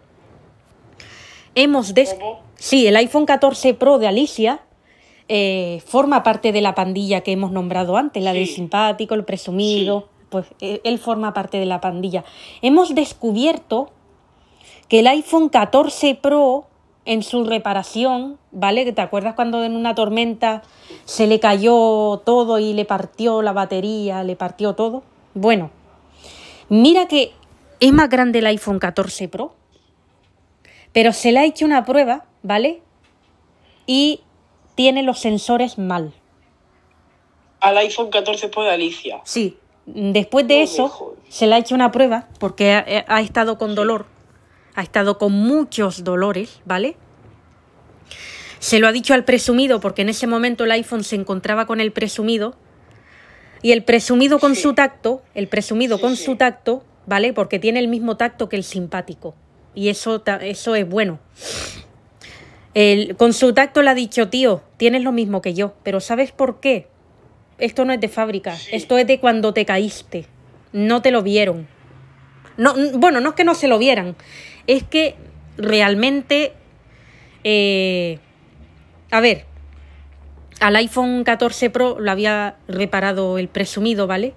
hemos 1.56 1.93
des-. 1.93 2.16
Sí, 2.56 2.88
el 2.88 2.95
iPhone 2.97 3.26
14 3.26 3.74
Pro 3.74 4.00
de 4.00 4.08
Alicia 4.08 4.60
eh, 5.28 5.82
forma 5.86 6.24
parte 6.24 6.52
de 6.52 6.62
la 6.62 6.76
pandilla 6.76 7.22
que 7.22 7.32
hemos 7.32 7.52
nombrado 7.52 7.95
antes, 7.97 8.22
la 8.24 8.34
del 8.34 8.47
simpático, 8.47 9.16
el 9.16 9.24
presumido. 9.24 10.10
Pues 10.30 10.45
eh, 10.62 10.82
él 10.84 11.00
forma 11.00 11.34
parte 11.34 11.58
de 11.58 11.66
la 11.66 11.82
pandilla. 11.82 12.24
Hemos 12.62 12.93
descubierto 12.93 13.91
que 14.90 15.00
el 15.00 15.08
iPhone 15.08 15.50
14 15.50 16.16
Pro 16.16 16.66
en 17.06 17.24
su 17.24 17.44
reparación, 17.44 18.38
¿vale? 18.52 18.84
Que 18.84 18.92
¿Te 18.92 19.02
acuerdas 19.02 19.36
cuando 19.36 19.64
en 19.64 19.76
una 19.76 19.96
tormenta 19.96 20.64
se 21.06 21.28
le 21.28 21.40
cayó 21.40 22.22
todo 22.26 22.60
y 22.60 22.74
le 22.74 22.86
partió 22.86 23.42
la 23.42 23.54
batería, 23.54 24.24
le 24.24 24.36
partió 24.36 24.74
todo? 24.74 25.04
Bueno, 25.34 25.72
mira 26.68 27.08
que 27.08 27.32
es 27.80 27.94
más 27.94 28.10
grande 28.10 28.40
el 28.40 28.48
iPhone 28.48 28.80
14 28.80 29.28
Pro, 29.28 29.54
pero 30.92 31.14
se 31.14 31.32
le 31.32 31.40
ha 31.40 31.46
hecho 31.46 31.66
una 31.66 31.86
prueba, 31.86 32.26
¿vale? 32.44 32.82
Y 33.86 34.22
tiene 34.76 35.04
los 35.04 35.20
sensores 35.20 35.78
mal. 35.78 36.14
Al 37.60 37.78
iPhone 37.78 38.10
14 38.10 38.50
Pro 38.50 38.64
de 38.64 38.72
Alicia. 38.72 39.22
Sí, 39.24 39.58
después 39.86 40.48
de 40.48 40.58
No 40.58 40.64
eso 40.64 41.16
se 41.28 41.48
le 41.48 41.56
ha 41.56 41.58
hecho 41.60 41.76
una 41.76 41.92
prueba 41.92 42.28
porque 42.40 42.74
ha, 42.74 43.06
ha 43.08 43.22
estado 43.22 43.58
con 43.58 43.76
dolor, 43.76 44.06
ha 44.80 44.84
estado 44.84 45.18
con 45.18 45.34
muchos 45.34 46.06
dolores, 46.06 46.62
¿vale? 46.66 46.96
Se 48.60 48.80
lo 48.80 48.88
ha 48.88 48.92
dicho 48.94 49.14
al 49.14 49.26
presumido 49.26 49.80
porque 49.82 50.02
en 50.04 50.10
ese 50.10 50.26
momento 50.26 50.64
el 50.64 50.72
iPhone 50.72 51.04
se 51.04 51.16
encontraba 51.16 51.66
con 51.66 51.82
el 51.82 51.92
presumido 51.92 52.56
y 53.62 53.74
el 53.74 53.84
presumido 53.84 54.40
con 54.40 54.56
Sí. 54.56 54.62
su 54.62 54.74
tacto, 54.74 55.22
el 55.34 55.48
presumido 55.50 55.98
Sí, 55.98 56.02
con 56.02 56.16
sí. 56.16 56.24
su 56.24 56.36
tacto, 56.38 56.84
¿vale? 57.06 57.34
Porque 57.34 57.60
tiene 57.60 57.80
el 57.80 57.90
mismo 57.90 58.16
tacto 58.16 58.48
que 58.48 58.56
el 58.56 58.64
simpático 58.64 59.36
y 59.76 59.90
eso, 59.90 60.24
eso 60.42 60.76
es 60.76 60.88
bueno. 60.88 61.20
El- 62.74 63.18
con 63.18 63.34
su 63.34 63.54
tacto 63.54 63.82
le 63.82 63.90
ha 63.90 63.96
dicho, 63.96 64.30
tío, 64.30 64.62
tienes 64.78 65.04
lo 65.04 65.12
mismo 65.12 65.42
que 65.42 65.54
yo, 65.54 65.74
pero 65.84 66.00
¿sabes 66.00 66.32
por 66.32 66.62
qué? 66.62 66.88
Esto 67.58 67.84
no 67.84 67.92
es 67.92 68.00
de 68.00 68.08
fábrica, 68.08 68.56
esto 68.72 68.98
es 68.98 69.08
de 69.08 69.20
cuando 69.20 69.54
te 69.54 69.66
caíste. 69.66 70.26
No 70.72 71.02
te 71.02 71.12
lo 71.12 71.22
vieron. 71.22 71.68
No, 72.58 72.74
bueno, 72.94 73.20
no 73.22 73.30
es 73.30 73.36
que 73.36 73.44
no 73.46 73.56
se 73.56 73.68
lo 73.70 73.78
vieran, 73.80 74.16
es 74.76 74.84
que 74.84 75.15
realmente... 75.57 76.53
eh, 77.43 78.20
a 79.11 79.20
ver, 79.22 79.45
al 80.59 80.76
iPhone 80.76 81.24
14 81.24 81.70
Pro 81.70 81.99
lo 81.99 82.11
había 82.11 82.57
reparado 82.67 83.38
el 83.38 83.47
presumido, 83.47 84.07
¿vale? 84.07 84.34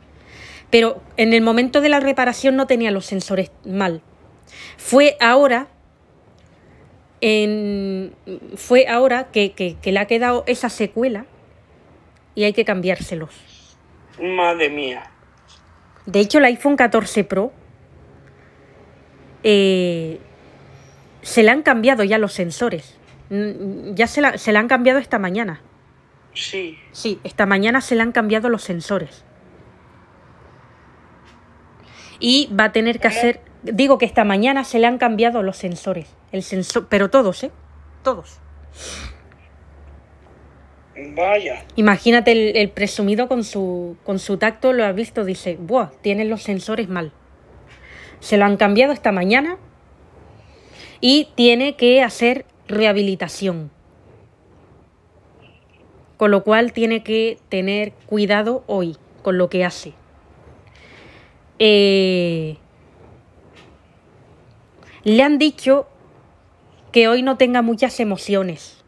Pero 0.71 1.03
en 1.19 1.35
el 1.35 1.43
momento 1.43 1.81
de 1.83 1.89
la 1.91 2.01
reparación 2.01 2.57
no 2.57 2.67
tenía 2.67 2.91
los 2.91 3.05
sensores 3.05 3.51
mal. 3.67 4.01
Fue 4.79 5.17
ahora 5.21 5.69
en- 7.21 8.15
fue 8.57 8.87
ahora 8.89 9.31
que, 9.31 9.53
que- 9.53 9.77
que 9.81 9.93
le 9.93 9.99
ha 10.01 10.07
quedado 10.07 10.45
esa 10.47 10.69
secuela 10.71 11.27
y 12.35 12.45
hay 12.45 12.53
que 12.53 12.65
cambiárselos. 12.65 13.31
Madre 14.21 14.69
mía. 14.71 15.11
De 16.07 16.21
hecho, 16.21 16.39
el 16.39 16.47
iPhone 16.47 16.77
14 16.77 17.25
Pro 17.25 17.53
eh, 19.43 20.19
se 21.23 21.43
le 21.43 21.51
han 21.51 21.63
cambiado 21.63 22.05
ya 22.05 22.19
los 22.19 22.33
sensores. 22.33 22.97
Mm, 23.31 23.95
Ya 23.95 24.07
se, 24.07 24.21
la- 24.21 24.39
se 24.39 24.53
le 24.53 24.59
han 24.59 24.69
cambiado 24.69 24.99
esta 24.99 25.19
mañana. 25.19 25.61
Sí. 26.35 26.79
Sí, 26.93 27.21
esta 27.25 27.45
mañana 27.47 27.81
se 27.81 27.95
le 27.95 28.03
han 28.03 28.13
cambiado 28.13 28.49
los 28.49 28.63
sensores. 28.63 29.25
Y 32.19 32.49
va 32.59 32.65
a 32.65 32.73
tener 32.73 33.01
que 33.01 33.09
hacer. 33.09 33.41
Digo 33.63 33.99
que 33.99 34.07
esta 34.07 34.25
mañana 34.25 34.65
se 34.65 34.79
le 34.79 34.87
han 34.87 34.99
cambiado 34.99 35.43
los 35.43 35.57
sensores. 35.57 36.07
El 36.31 36.43
sensor, 36.43 36.87
pero 36.89 37.11
todos, 37.11 37.43
¿eh? 37.45 37.51
Todos. 38.03 38.39
Vaya. 41.17 41.65
Imagínate 41.77 42.33
el, 42.33 42.57
el 42.57 42.71
presumido 42.71 43.29
con 43.29 43.45
su, 43.45 43.97
con 44.05 44.19
su 44.19 44.37
tacto, 44.37 44.73
lo 44.73 44.85
ha 44.85 44.93
visto, 44.93 45.25
dice, 45.25 45.57
¡buah! 45.61 45.91
Tienen 46.03 46.29
los 46.29 46.43
sensores 46.43 46.89
mal. 46.89 47.13
Se 48.23 48.37
lo 48.37 48.45
han 48.45 48.57
cambiado 48.57 48.93
esta 48.93 49.11
mañana 49.11 49.59
y 51.01 51.29
tiene 51.35 51.75
que 51.75 52.03
hacer 52.03 52.47
rehabilitación. 52.69 53.73
Con 56.17 56.31
lo 56.31 56.45
cual 56.45 56.73
tiene 56.73 57.03
que 57.03 57.39
tener 57.49 57.93
cuidado 58.07 58.63
hoy 58.69 58.97
con 59.23 59.39
lo 59.39 59.51
que 59.51 59.65
hace. 59.65 59.95
Eh, 61.59 62.59
le 65.03 65.23
han 65.25 65.39
dicho 65.39 65.89
que 66.93 67.09
hoy 67.09 67.23
no 67.23 67.37
tenga 67.37 67.61
muchas 67.61 67.99
emociones. 67.99 68.85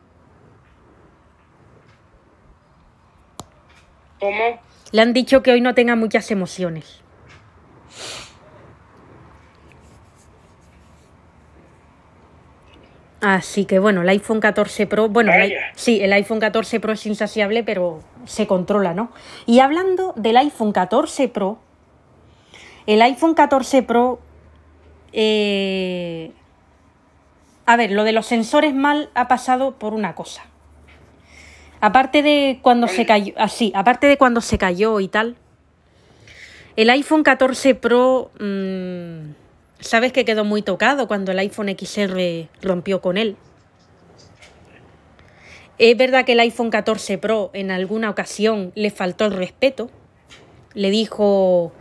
¿Cómo? 4.20 4.60
Le 4.92 5.02
han 5.02 5.12
dicho 5.12 5.42
que 5.42 5.50
hoy 5.50 5.60
no 5.60 5.74
tenga 5.74 5.96
muchas 5.96 6.30
emociones. 6.30 7.00
Así 13.24 13.64
que 13.64 13.78
bueno, 13.78 14.02
el 14.02 14.08
iPhone 14.10 14.38
14 14.38 14.86
Pro, 14.86 15.08
bueno, 15.08 15.32
el 15.32 15.54
sí, 15.76 15.98
el 16.02 16.12
iPhone 16.12 16.40
14 16.40 16.78
Pro 16.78 16.92
es 16.92 17.06
insaciable, 17.06 17.64
pero 17.64 18.02
se 18.26 18.46
controla, 18.46 18.92
¿no? 18.92 19.12
Y 19.46 19.60
hablando 19.60 20.12
del 20.14 20.36
iPhone 20.36 20.72
14 20.72 21.28
Pro, 21.28 21.58
el 22.86 23.00
iPhone 23.00 23.32
14 23.32 23.82
Pro, 23.82 24.20
eh, 25.14 26.32
a 27.64 27.76
ver, 27.76 27.92
lo 27.92 28.04
de 28.04 28.12
los 28.12 28.26
sensores 28.26 28.74
mal 28.74 29.08
ha 29.14 29.26
pasado 29.26 29.76
por 29.76 29.94
una 29.94 30.14
cosa. 30.14 30.44
Aparte 31.80 32.22
de 32.22 32.58
cuando 32.60 32.88
se 32.88 33.06
cayó, 33.06 33.32
así, 33.38 33.72
aparte 33.74 34.06
de 34.06 34.18
cuando 34.18 34.42
se 34.42 34.58
cayó 34.58 35.00
y 35.00 35.08
tal, 35.08 35.36
el 36.76 36.90
iPhone 36.90 37.22
14 37.22 37.74
Pro, 37.74 38.30
mm, 38.38 39.43
sabes 39.80 40.12
que 40.12 40.24
quedó 40.24 40.44
muy 40.44 40.62
tocado 40.62 41.08
cuando 41.08 41.32
el 41.32 41.38
iPhone 41.38 41.74
XR 41.76 42.48
rompió 42.62 43.00
con 43.00 43.16
él. 43.16 43.36
Es 45.78 45.96
verdad 45.96 46.24
que 46.24 46.32
el 46.32 46.40
iPhone 46.40 46.70
14 46.70 47.18
Pro 47.18 47.50
en 47.52 47.70
alguna 47.70 48.10
ocasión 48.10 48.72
le 48.74 48.90
faltó 48.90 49.26
el 49.26 49.32
respeto. 49.32 49.90
Le 50.74 50.90
dijo, 50.90 51.72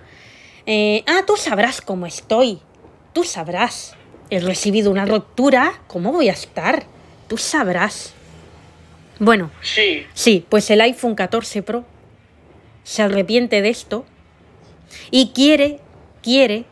eh, 0.66 1.04
ah, 1.08 1.24
tú 1.28 1.36
sabrás 1.38 1.82
cómo 1.82 2.06
estoy. 2.06 2.60
Tú 3.14 3.24
sabrás. 3.24 3.96
He 4.30 4.40
recibido 4.40 4.90
una 4.90 5.06
ruptura. 5.06 5.82
¿Cómo 5.88 6.12
voy 6.12 6.30
a 6.30 6.34
estar? 6.34 6.84
Tú 7.28 7.38
sabrás. 7.38 8.14
Bueno, 9.20 9.52
Sí, 9.62 10.06
sí, 10.14 10.46
pues 10.50 10.70
el 10.72 10.82
iPhone 10.82 11.14
14 11.14 11.62
Pro 11.62 11.86
se 12.84 13.04
arrepiente 13.04 13.62
de 13.62 13.70
esto 13.70 14.06
y 15.12 15.30
quiere, 15.30 15.80
quiere 16.22 16.66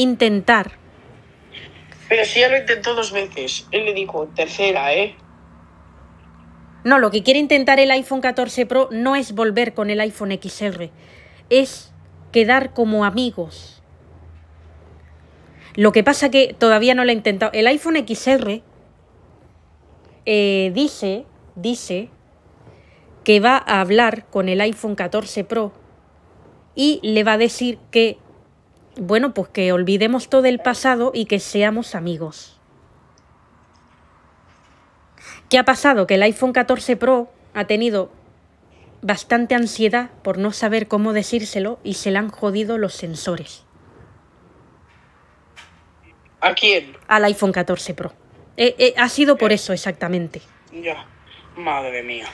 intentar 0.00 0.80
pero 2.10 2.24
si 2.24 2.40
ya 2.40 2.48
lo 2.48 2.58
intentó 2.58 2.96
dos 2.96 3.12
veces. 3.12 3.68
Él 3.70 3.84
le 3.84 3.94
dijo, 3.94 4.26
tercera, 4.34 4.92
¿eh? 4.92 5.14
No, 6.82 6.98
lo 6.98 7.12
que 7.12 7.22
quiere 7.22 7.38
intentar 7.38 7.78
el 7.78 7.92
iPhone 7.92 8.20
14 8.20 8.66
Pro 8.66 8.88
no 8.90 9.14
es 9.14 9.32
volver 9.32 9.74
con 9.74 9.90
el 9.90 10.00
iPhone 10.00 10.32
XR, 10.32 10.90
es 11.50 11.92
quedar 12.32 12.74
como 12.74 13.04
amigos. 13.04 13.80
Lo 15.76 15.92
que 15.92 16.02
pasa 16.02 16.32
que 16.32 16.52
todavía 16.52 16.96
no 16.96 17.04
lo 17.04 17.10
ha 17.10 17.14
intentado. 17.14 17.52
El 17.54 17.68
iPhone 17.68 18.04
XR 18.04 18.60
eh, 20.26 20.72
dice, 20.74 21.26
dice 21.54 22.08
que 23.22 23.38
va 23.38 23.56
a 23.56 23.80
hablar 23.80 24.26
con 24.26 24.48
el 24.48 24.60
iPhone 24.62 24.96
14 24.96 25.44
Pro 25.44 25.72
y 26.74 26.98
le 27.04 27.22
va 27.22 27.34
a 27.34 27.38
decir 27.38 27.78
que, 27.92 28.18
bueno, 28.96 29.34
pues 29.34 29.48
que 29.48 29.72
olvidemos 29.72 30.28
todo 30.28 30.46
el 30.46 30.58
pasado 30.58 31.12
y 31.14 31.26
que 31.26 31.38
seamos 31.38 31.94
amigos. 31.94 32.58
¿Qué 35.48 35.58
ha 35.58 35.64
pasado? 35.64 36.06
Que 36.06 36.14
el 36.14 36.22
iPhone 36.22 36.52
14 36.52 36.96
Pro 36.96 37.30
ha 37.54 37.66
tenido 37.66 38.12
bastante 39.02 39.54
ansiedad 39.54 40.10
por 40.22 40.38
no 40.38 40.52
saber 40.52 40.86
cómo 40.86 41.12
decírselo 41.12 41.78
y 41.82 41.94
se 41.94 42.10
le 42.10 42.18
han 42.18 42.28
jodido 42.28 42.76
los 42.76 42.92
sensores 42.92 43.64
¿A 46.40 46.54
quién? 46.54 46.96
al 47.08 47.24
iPhone 47.24 47.52
14 47.52 47.94
Pro. 47.94 48.12
Eh, 48.56 48.74
eh, 48.78 48.94
ha 48.96 49.08
sido 49.08 49.36
por 49.36 49.52
eso 49.52 49.72
exactamente. 49.72 50.40
Ya. 50.72 51.06
Madre 51.56 52.02
mía. 52.02 52.26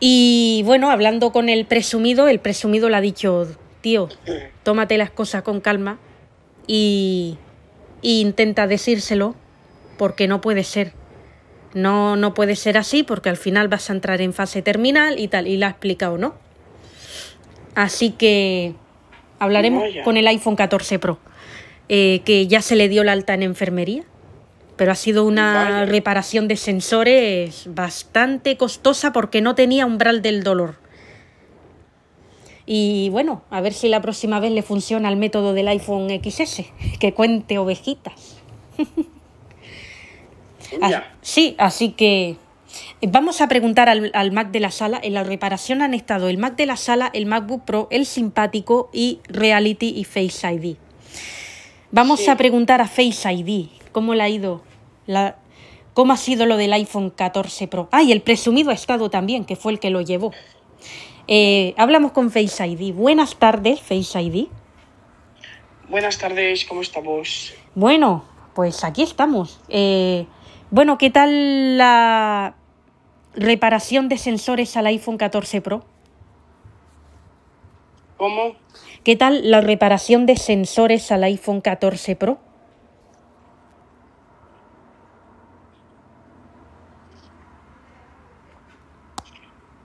Y 0.00 0.62
bueno, 0.64 0.90
hablando 0.90 1.32
con 1.32 1.48
el 1.48 1.66
presumido, 1.66 2.28
el 2.28 2.40
presumido 2.40 2.88
le 2.88 2.96
ha 2.96 3.00
dicho, 3.00 3.46
tío, 3.84 4.08
tómate 4.62 4.96
las 4.96 5.10
cosas 5.10 5.42
con 5.42 5.60
calma 5.60 5.98
y, 6.66 7.36
y 8.00 8.22
intenta 8.22 8.66
decírselo 8.66 9.34
porque 9.98 10.26
no 10.26 10.40
puede 10.40 10.64
ser. 10.64 10.94
No, 11.74 12.16
no 12.16 12.32
puede 12.32 12.56
ser 12.56 12.78
así 12.78 13.02
porque 13.02 13.28
al 13.28 13.36
final 13.36 13.68
vas 13.68 13.90
a 13.90 13.92
entrar 13.92 14.22
en 14.22 14.32
fase 14.32 14.62
terminal 14.62 15.18
y 15.18 15.28
tal, 15.28 15.46
y 15.46 15.58
la 15.58 15.66
ha 15.66 15.70
explicado, 15.70 16.16
¿no? 16.16 16.34
Así 17.74 18.12
que 18.12 18.72
hablaremos 19.38 19.82
Vaya. 19.82 20.02
con 20.02 20.16
el 20.16 20.26
iPhone 20.28 20.56
14 20.56 20.98
Pro, 20.98 21.18
eh, 21.90 22.22
que 22.24 22.46
ya 22.46 22.62
se 22.62 22.76
le 22.76 22.88
dio 22.88 23.04
la 23.04 23.12
alta 23.12 23.34
en 23.34 23.42
enfermería, 23.42 24.04
pero 24.76 24.92
ha 24.92 24.94
sido 24.94 25.26
una 25.26 25.52
Vaya. 25.52 25.84
reparación 25.84 26.48
de 26.48 26.56
sensores 26.56 27.64
bastante 27.66 28.56
costosa 28.56 29.12
porque 29.12 29.42
no 29.42 29.54
tenía 29.54 29.84
umbral 29.84 30.22
del 30.22 30.42
dolor. 30.42 30.76
Y 32.66 33.08
bueno, 33.10 33.42
a 33.50 33.60
ver 33.60 33.72
si 33.74 33.88
la 33.88 34.00
próxima 34.00 34.40
vez 34.40 34.50
le 34.52 34.62
funciona 34.62 35.08
el 35.10 35.16
método 35.16 35.52
del 35.52 35.68
iPhone 35.68 36.08
XS, 36.08 36.62
que 36.98 37.12
cuente 37.12 37.58
ovejitas. 37.58 38.14
Ah, 40.80 40.90
Ya. 40.90 41.14
Sí, 41.20 41.54
así 41.58 41.90
que 41.90 42.36
vamos 43.02 43.40
a 43.40 43.48
preguntar 43.48 43.88
al, 43.88 44.10
al 44.14 44.32
Mac 44.32 44.50
de 44.50 44.60
la 44.60 44.70
sala. 44.70 44.98
En 45.02 45.14
la 45.14 45.22
reparación 45.22 45.82
han 45.82 45.94
estado 45.94 46.28
el 46.28 46.38
Mac 46.38 46.56
de 46.56 46.66
la 46.66 46.76
sala, 46.76 47.10
el 47.12 47.26
MacBook 47.26 47.64
Pro, 47.64 47.86
el 47.90 48.06
simpático 48.06 48.90
y 48.92 49.20
Reality 49.28 49.90
y 49.96 50.04
Face 50.04 50.50
ID. 50.52 50.76
Vamos 51.92 52.20
Sí. 52.20 52.30
a 52.30 52.36
preguntar 52.36 52.80
a 52.80 52.88
Face 52.88 53.30
ID 53.32 53.68
cómo 53.92 54.14
le 54.14 54.22
ha 54.24 54.28
ido, 54.28 54.62
la, 55.06 55.36
cómo 55.92 56.12
ha 56.12 56.16
sido 56.16 56.44
lo 56.46 56.56
del 56.56 56.72
iPhone 56.72 57.10
14 57.10 57.68
Pro. 57.68 57.88
Ah, 57.92 58.02
y 58.02 58.10
el 58.10 58.20
presumido 58.22 58.70
ha 58.70 58.74
estado 58.74 59.10
también, 59.10 59.44
que 59.44 59.54
fue 59.54 59.70
el 59.72 59.78
que 59.78 59.90
lo 59.90 60.00
llevó. 60.00 60.32
Eh, 61.26 61.74
hablamos 61.78 62.12
con 62.12 62.30
Face 62.30 62.66
ID. 62.66 62.94
Buenas 62.94 63.36
tardes, 63.36 63.80
Face 63.80 64.20
ID. 64.20 64.48
Buenas 65.88 66.18
tardes, 66.18 66.64
¿cómo 66.66 66.82
estamos? 66.82 67.54
Bueno, 67.74 68.24
pues 68.54 68.84
aquí 68.84 69.02
estamos. 69.02 69.60
Eh, 69.68 70.26
bueno, 70.70 70.98
¿qué 70.98 71.10
tal 71.10 71.78
la 71.78 72.56
reparación 73.34 74.08
de 74.08 74.18
sensores 74.18 74.76
al 74.76 74.86
iPhone 74.86 75.16
14 75.16 75.60
Pro? 75.60 75.84
¿Cómo? 78.16 78.54
¿Qué 79.02 79.16
tal 79.16 79.50
la 79.50 79.60
reparación 79.60 80.26
de 80.26 80.36
sensores 80.36 81.10
al 81.10 81.24
iPhone 81.24 81.60
14 81.60 82.16
Pro? 82.16 82.38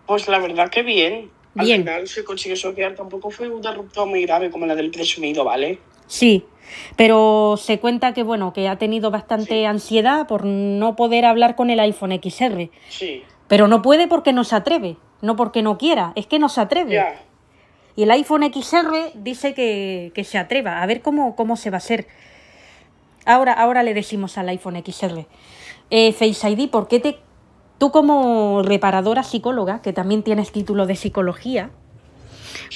Pues 0.10 0.28
la 0.28 0.40
verdad 0.40 0.72
que 0.72 0.82
bien. 0.82 1.30
Al 1.56 1.66
Bien. 1.68 1.82
final 1.84 2.08
se 2.08 2.24
consigue 2.24 2.56
solucionar. 2.56 2.96
Tampoco 2.96 3.30
fue 3.30 3.48
una 3.48 3.72
ruptura 3.72 4.08
muy 4.08 4.24
grave 4.24 4.50
como 4.50 4.66
la 4.66 4.74
del 4.74 4.90
presumido, 4.90 5.44
¿vale? 5.44 5.78
Sí, 6.08 6.46
pero 6.96 7.58
se 7.62 7.80
cuenta 7.80 8.12
que 8.16 8.24
bueno, 8.24 8.52
que 8.52 8.68
ha 8.68 8.80
tenido 8.80 9.12
bastante 9.12 9.68
ansiedad 9.68 10.26
por 10.26 10.46
no 10.46 10.96
poder 10.96 11.26
hablar 11.26 11.56
con 11.56 11.70
el 11.70 11.80
iPhone 11.80 12.20
XR. 12.24 12.72
Sí. 12.90 13.22
Pero 13.48 13.68
no 13.68 13.84
puede 13.84 14.08
porque 14.08 14.34
no 14.34 14.44
se 14.46 14.56
atreve, 14.56 14.98
no 15.22 15.36
porque 15.36 15.62
no 15.62 15.78
quiera, 15.78 16.12
es 16.16 16.26
que 16.26 16.40
no 16.40 16.50
se 16.50 16.62
atreve. 16.62 16.94
Ya. 16.94 17.22
Y 17.96 18.02
el 18.02 18.10
iPhone 18.10 18.52
XR 18.52 19.12
dice 19.14 19.54
que, 19.54 20.12
que 20.16 20.24
se 20.24 20.40
atreva. 20.40 20.82
A 20.82 20.88
ver 20.88 21.04
cómo, 21.04 21.36
cómo 21.36 21.56
se 21.56 21.70
va 21.70 21.78
a 21.78 21.86
hacer. 21.86 22.08
Ahora, 23.26 23.54
ahora 23.54 23.84
le 23.84 23.94
decimos 23.94 24.40
al 24.40 24.50
iPhone 24.50 24.82
XR. 24.84 25.28
Eh, 25.92 26.14
Face 26.14 26.50
ID, 26.50 26.68
¿por 26.72 26.88
qué 26.88 27.00
te... 27.00 27.20
Tú 27.80 27.92
como 27.92 28.62
reparadora 28.64 29.24
psicóloga, 29.24 29.82
que 29.82 29.94
también 29.94 30.22
tienes 30.22 30.52
título 30.52 30.86
de 30.86 30.96
psicología, 30.96 31.70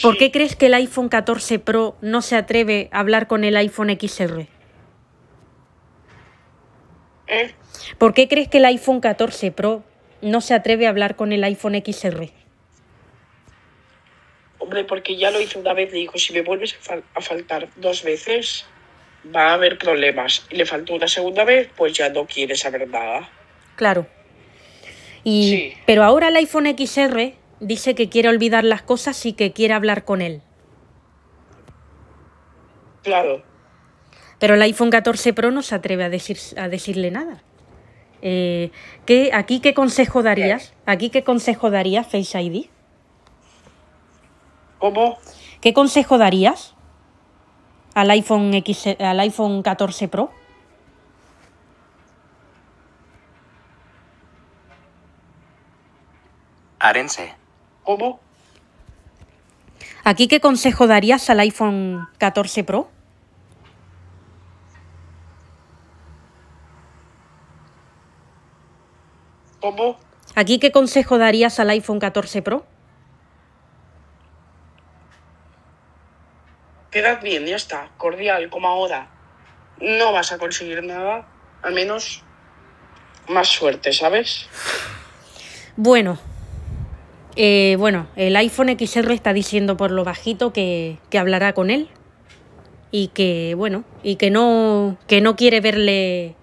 ¿por 0.01 0.13
Sí. 0.13 0.17
qué 0.19 0.31
crees 0.31 0.55
que 0.55 0.67
el 0.67 0.73
iPhone 0.75 1.09
14 1.09 1.59
Pro 1.59 1.95
no 2.01 2.21
se 2.21 2.35
atreve 2.37 2.89
a 2.91 2.99
hablar 2.99 3.27
con 3.27 3.43
el 3.43 3.55
iPhone 3.57 3.89
XR? 3.89 4.47
¿Eh? 7.27 7.53
¿Por 7.97 8.13
qué 8.13 8.27
crees 8.27 8.47
que 8.47 8.57
el 8.59 8.65
iPhone 8.65 9.01
14 9.01 9.51
Pro 9.51 9.83
no 10.21 10.39
se 10.41 10.53
atreve 10.53 10.87
a 10.87 10.89
hablar 10.89 11.15
con 11.15 11.33
el 11.33 11.43
iPhone 11.43 11.75
XR? 11.85 12.29
Hombre, 14.59 14.85
porque 14.85 15.17
ya 15.17 15.31
lo 15.31 15.41
hizo 15.41 15.59
una 15.59 15.73
vez, 15.73 15.91
le 15.91 15.99
dijo, 15.99 16.17
si 16.17 16.31
me 16.31 16.41
vuelves 16.41 16.75
a, 16.75 16.93
fal- 16.93 17.03
a 17.15 17.21
faltar 17.21 17.67
dos 17.75 18.03
veces, 18.03 18.65
va 19.35 19.49
a 19.49 19.53
haber 19.55 19.77
problemas. 19.77 20.45
Y 20.49 20.55
le 20.55 20.65
faltó 20.65 20.93
una 20.93 21.07
segunda 21.09 21.43
vez, 21.43 21.69
pues 21.75 21.91
ya 21.93 22.07
no 22.09 22.25
quiere 22.25 22.55
saber 22.55 22.87
nada. 22.87 23.29
Claro. 23.75 24.07
Y, 25.23 25.49
Sí. 25.49 25.73
Pero 25.85 26.03
ahora 26.03 26.27
el 26.27 26.35
iPhone 26.35 26.65
XR 26.65 27.33
dice 27.59 27.95
que 27.95 28.09
quiere 28.09 28.29
olvidar 28.29 28.63
las 28.63 28.81
cosas 28.81 29.25
y 29.25 29.33
que 29.33 29.51
quiere 29.51 29.73
hablar 29.73 30.05
con 30.05 30.21
él. 30.21 30.41
Claro. 33.03 33.43
Pero 34.39 34.55
el 34.55 34.61
iPhone 34.61 34.89
14 34.89 35.33
Pro 35.33 35.51
no 35.51 35.61
se 35.61 35.75
atreve 35.75 36.03
a, 36.03 36.09
decir, 36.09 36.37
a 36.57 36.67
decirle 36.67 37.11
nada. 37.11 37.43
Eh, 38.21 38.71
¿qué, 39.05 39.31
¿Aquí 39.33 39.59
qué 39.59 39.73
consejo 39.73 40.23
darías? 40.23 40.73
¿Aquí 40.85 41.09
qué 41.09 41.23
consejo 41.23 41.69
darías, 41.69 42.07
Face 42.07 42.41
ID? 42.41 42.65
¿Cómo? 44.79 45.17
¿Qué 45.61 45.73
consejo 45.73 46.17
darías 46.17 46.75
al 47.93 48.09
iPhone, 48.11 48.53
X, 48.53 48.87
al 48.99 49.19
iPhone 49.19 49.61
14 49.61 50.07
Pro? 50.07 50.31
Arense. 56.83 57.33
¿Cómo? 57.83 58.19
¿Aquí 60.03 60.27
qué 60.27 60.41
consejo 60.41 60.85
darías 60.85 61.29
al 61.29 61.39
iPhone 61.39 62.09
14 62.17 62.65
Pro? 62.65 62.91
¿Cómo? 69.61 69.97
¿Aquí 70.35 70.59
qué 70.59 70.73
consejo 70.73 71.17
darías 71.17 71.57
al 71.61 71.69
iPhone 71.69 71.99
14 71.99 72.41
Pro? 72.41 72.65
Quedad 76.91 77.21
bien, 77.21 77.45
ya 77.45 77.55
está. 77.55 77.91
Cordial, 77.95 78.49
como 78.49 78.67
ahora. 78.67 79.07
No 79.79 80.11
vas 80.11 80.33
a 80.33 80.37
conseguir 80.37 80.83
nada. 80.83 81.25
Al 81.61 81.73
menos 81.73 82.25
más 83.29 83.47
suerte, 83.47 83.93
¿sabes? 83.93 84.49
Bueno, 85.77 86.19
eh, 87.35 87.75
bueno, 87.79 88.07
el 88.15 88.35
iPhone 88.35 88.69
XR 88.77 89.11
está 89.11 89.33
diciendo 89.33 89.77
por 89.77 89.91
lo 89.91 90.03
bajito 90.03 90.53
que, 90.53 90.97
que 91.09 91.17
hablará 91.17 91.53
con 91.53 91.69
él 91.69 91.89
y 92.91 93.07
que, 93.09 93.55
bueno, 93.57 93.83
y 94.03 94.15
que 94.17 94.29
no, 94.29 94.97
que 95.07 95.21
no 95.21 95.35
quiere 95.35 95.59
verle 95.61 96.35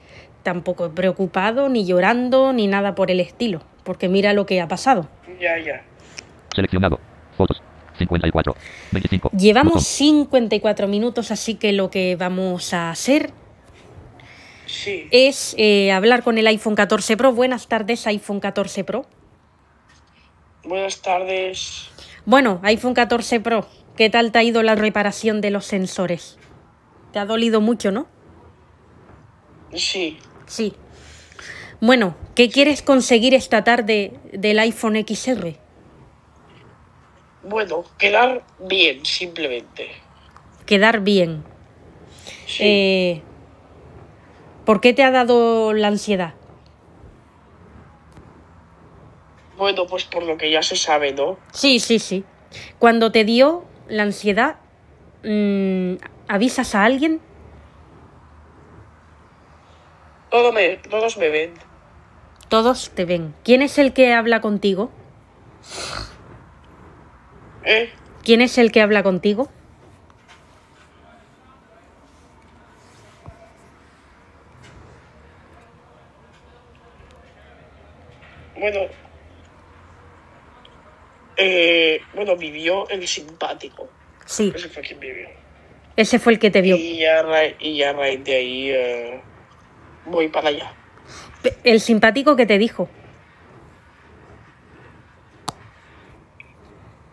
tampoco 0.43 0.91
preocupado, 0.91 1.68
ni 1.68 1.84
llorando, 1.84 2.53
ni 2.53 2.66
nada 2.66 2.95
por 2.95 3.11
el 3.11 3.20
estilo, 3.20 3.62
porque 3.84 4.09
mira 4.09 4.32
lo 4.32 4.47
que 4.47 4.61
ha 4.61 4.68
pasado. 4.68 5.09
Ya, 5.41 5.59
ya. 5.59 5.82
Seleccionado. 6.55 6.99
Fotos. 7.36 7.62
54. 7.99 8.55
25. 8.93 9.30
Llevamos 9.36 9.72
Botón. 9.74 9.84
54 9.84 10.88
minutos, 10.88 11.30
así 11.30 11.55
que 11.57 11.72
lo 11.72 11.91
que 11.91 12.16
vamos 12.16 12.72
a 12.72 12.91
hacer 12.91 13.30
Sí. 14.66 15.07
es 15.11 15.55
eh, 15.59 15.93
hablar 15.93 16.22
con 16.22 16.38
el 16.38 16.47
iPhone 16.47 16.74
14 16.74 17.16
Pro. 17.16 17.32
Buenas 17.32 17.66
tardes, 17.66 18.07
iPhone 18.07 18.41
14 18.41 18.84
Pro. 18.84 19.05
Buenas 20.65 21.01
tardes. 21.01 21.89
Bueno, 22.27 22.61
iPhone 22.63 22.95
14 22.95 23.41
Pro, 23.41 23.67
¿qué 23.97 24.11
tal 24.11 24.31
te 24.31 24.39
ha 24.39 24.43
ido 24.43 24.63
la 24.63 24.75
reparación 24.75 25.41
de 25.41 25.51
los 25.51 25.65
sensores? 25.65 26.39
Te 27.13 27.19
ha 27.19 27.25
dolido 27.25 27.61
mucho, 27.61 27.91
¿no? 27.91 28.07
Sí. 29.75 30.19
Sí. 30.47 30.75
Bueno, 31.81 32.15
¿qué 32.35 32.51
quieres 32.51 32.83
conseguir 32.83 33.35
esta 33.35 33.65
tarde 33.65 34.13
del 34.33 34.59
iPhone 34.59 34.97
XR? 34.97 35.57
Bueno, 37.43 37.85
quedar 37.99 38.45
bien, 38.59 39.05
simplemente. 39.07 39.89
Quedar 40.67 41.01
bien. 41.01 41.43
Sí. 42.47 42.63
Eh, 42.65 43.23
¿Por 44.67 44.83
qué 44.83 44.93
te 44.93 45.03
ha 45.03 45.11
dado 45.11 45.73
la 45.73 45.89
ansiedad? 45.89 46.35
Bueno, 49.61 49.87
pues 49.87 50.05
por 50.05 50.23
lo 50.23 50.39
que 50.39 50.51
ya 50.51 50.63
se 50.63 50.75
sabe, 50.75 51.13
¿no? 51.13 51.39
Sí, 51.53 51.81
sí, 51.81 51.99
sí. 51.99 52.25
Cuando 52.79 53.13
te 53.13 53.25
dio 53.27 53.67
la 53.89 54.05
ansiedad, 54.05 54.57
mm, 55.23 55.97
¿avisas 56.29 56.75
a 56.75 56.85
alguien? 56.85 57.21
Todo 60.31 60.51
me, 60.51 60.79
todos 60.79 61.19
me 61.19 61.29
ven. 61.29 61.53
Todos 62.49 62.91
te 62.95 63.05
ven. 63.05 63.35
¿Quién 63.45 63.61
es 63.61 63.77
el 63.77 63.93
que 63.93 64.15
habla 64.15 64.41
contigo? 64.41 64.91
¿Eh? 67.63 67.93
¿Quién 68.25 68.41
es 68.41 68.57
el 68.57 68.73
que 68.73 68.81
habla 68.81 69.03
contigo? 69.03 69.51
Bueno. 78.59 79.10
Eh, 81.43 82.03
bueno, 82.14 82.36
vivió 82.36 82.86
el 82.91 83.07
simpático. 83.09 83.88
Sí, 84.26 84.53
Ese 84.55 84.68
fue 84.68 84.82
quien 84.82 85.01
vivió. 85.01 85.28
ese 85.97 86.18
fue 86.18 86.34
el 86.34 86.38
que 86.38 86.51
te 86.51 86.61
vio. 86.61 86.76
Y 86.76 86.99
ya, 86.99 87.20
a 87.20 87.45
y 87.59 87.78
ya 87.78 87.91
a 87.91 87.93
raíz 87.95 88.22
de 88.22 88.34
ahí 88.36 88.70
eh, 88.70 89.20
voy 90.05 90.28
para 90.28 90.49
allá. 90.51 90.74
El 91.64 91.80
simpático 91.80 92.36
que 92.36 92.45
te 92.45 92.59
dijo. 92.59 92.88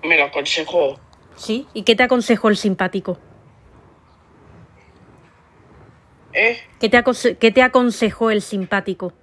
Me 0.04 0.18
lo 0.18 0.26
aconsejó. 0.26 1.00
¿Sí? 1.36 1.68
¿Y 1.74 1.84
qué 1.84 1.96
te 1.96 2.04
aconsejó 2.04 2.50
el 2.50 2.58
simpático? 2.58 3.18
¿Eh? 6.34 6.60
¿Qué 6.80 6.90
te, 6.90 6.98
aconse- 6.98 7.38
qué 7.38 7.52
te 7.52 7.62
aconsejó 7.64 8.30
el 8.30 8.42
simpático? 8.42 9.14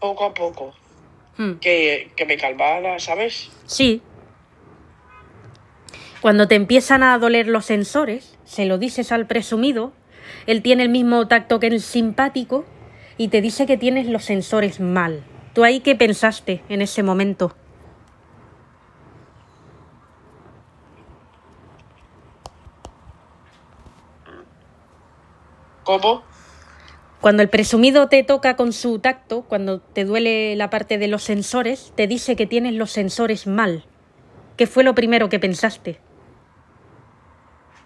Poco 0.00 0.24
a 0.24 0.34
poco. 0.34 0.74
Hmm, 1.40 1.54
Que, 1.58 2.10
que 2.16 2.26
me 2.26 2.36
calmara, 2.36 2.98
¿sabes? 2.98 3.50
Sí. 3.64 4.02
Cuando 6.20 6.46
te 6.48 6.54
empiezan 6.54 7.02
a 7.02 7.18
doler 7.18 7.48
los 7.48 7.64
sensores, 7.64 8.36
se 8.44 8.66
lo 8.66 8.76
dices 8.76 9.10
al 9.10 9.26
presumido, 9.26 9.94
él 10.46 10.60
tiene 10.60 10.82
el 10.82 10.90
mismo 10.90 11.28
tacto 11.28 11.58
que 11.58 11.68
el 11.68 11.80
simpático 11.80 12.66
y 13.16 13.28
te 13.28 13.40
dice 13.40 13.64
que 13.64 13.78
tienes 13.78 14.06
los 14.06 14.22
sensores 14.22 14.80
mal. 14.80 15.24
¿Tú 15.54 15.64
ahí 15.64 15.80
qué 15.80 15.96
pensaste 15.96 16.62
en 16.68 16.82
ese 16.82 17.02
momento? 17.02 17.56
¿Cómo? 25.84 26.22
Cuando 27.20 27.42
el 27.42 27.50
presumido 27.50 28.08
te 28.08 28.22
toca 28.22 28.56
con 28.56 28.72
su 28.72 28.98
tacto, 28.98 29.42
cuando 29.42 29.80
te 29.80 30.04
duele 30.04 30.56
la 30.56 30.70
parte 30.70 30.96
de 30.96 31.06
los 31.06 31.22
sensores, 31.22 31.92
te 31.94 32.06
dice 32.06 32.34
que 32.34 32.46
tienes 32.46 32.74
los 32.74 32.90
sensores 32.92 33.46
mal. 33.46 33.84
¿Qué 34.56 34.66
fue 34.66 34.84
lo 34.84 34.94
primero 34.94 35.28
que 35.28 35.38
pensaste? 35.38 36.00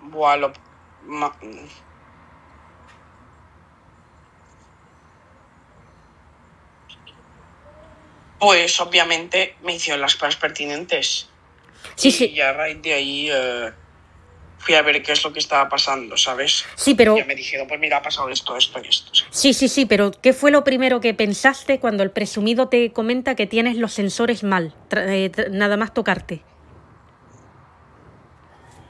Buah, 0.03 0.37
lo... 0.37 0.53
ma- 1.03 1.37
Pues 8.39 8.79
obviamente 8.81 9.57
me 9.63 9.75
hicieron 9.75 10.01
las 10.01 10.17
pruebas 10.17 10.37
pertinentes. 10.37 11.29
Sí, 11.97 12.09
y 12.09 12.13
sí, 12.13 12.33
ya 12.35 12.51
a 12.51 12.53
raíz 12.53 12.83
de 12.83 12.93
ahí 12.93 13.29
eh, 13.31 13.73
fui 14.65 14.75
a 14.75 14.83
ver 14.83 15.03
qué 15.03 15.13
es 15.13 15.23
lo 15.23 15.33
que 15.33 15.41
estaba 15.41 15.69
pasando, 15.69 16.17
¿sabes? 16.17 16.65
sí, 16.75 16.95
pero 16.95 17.17
Ya 17.17 17.27
me 17.27 17.35
dijeron, 17.35 17.69
pues 17.69 17.79
mira, 17.79 17.99
ha 17.99 18.03
pasado 18.03 18.31
esto, 18.31 18.57
esto 18.57 18.81
y 18.83 18.89
esto. 18.89 19.11
sí, 19.31 19.53
sí, 19.53 19.69
sí, 19.69 19.85
pero 19.85 20.11
¿qué 20.11 20.33
fue 20.33 20.51
lo 20.51 20.65
primero 20.65 21.01
que 21.01 21.13
pensaste 21.13 21.79
cuando 21.81 22.03
el 22.03 22.11
presumido 22.11 22.69
te 22.69 22.91
comenta 22.93 23.35
que 23.35 23.47
tienes 23.47 23.77
los 23.77 23.93
sensores 23.93 24.43
mal, 24.43 24.75
eh, 24.97 25.31
nada 25.51 25.77
más 25.77 25.93
tocarte? 25.93 26.41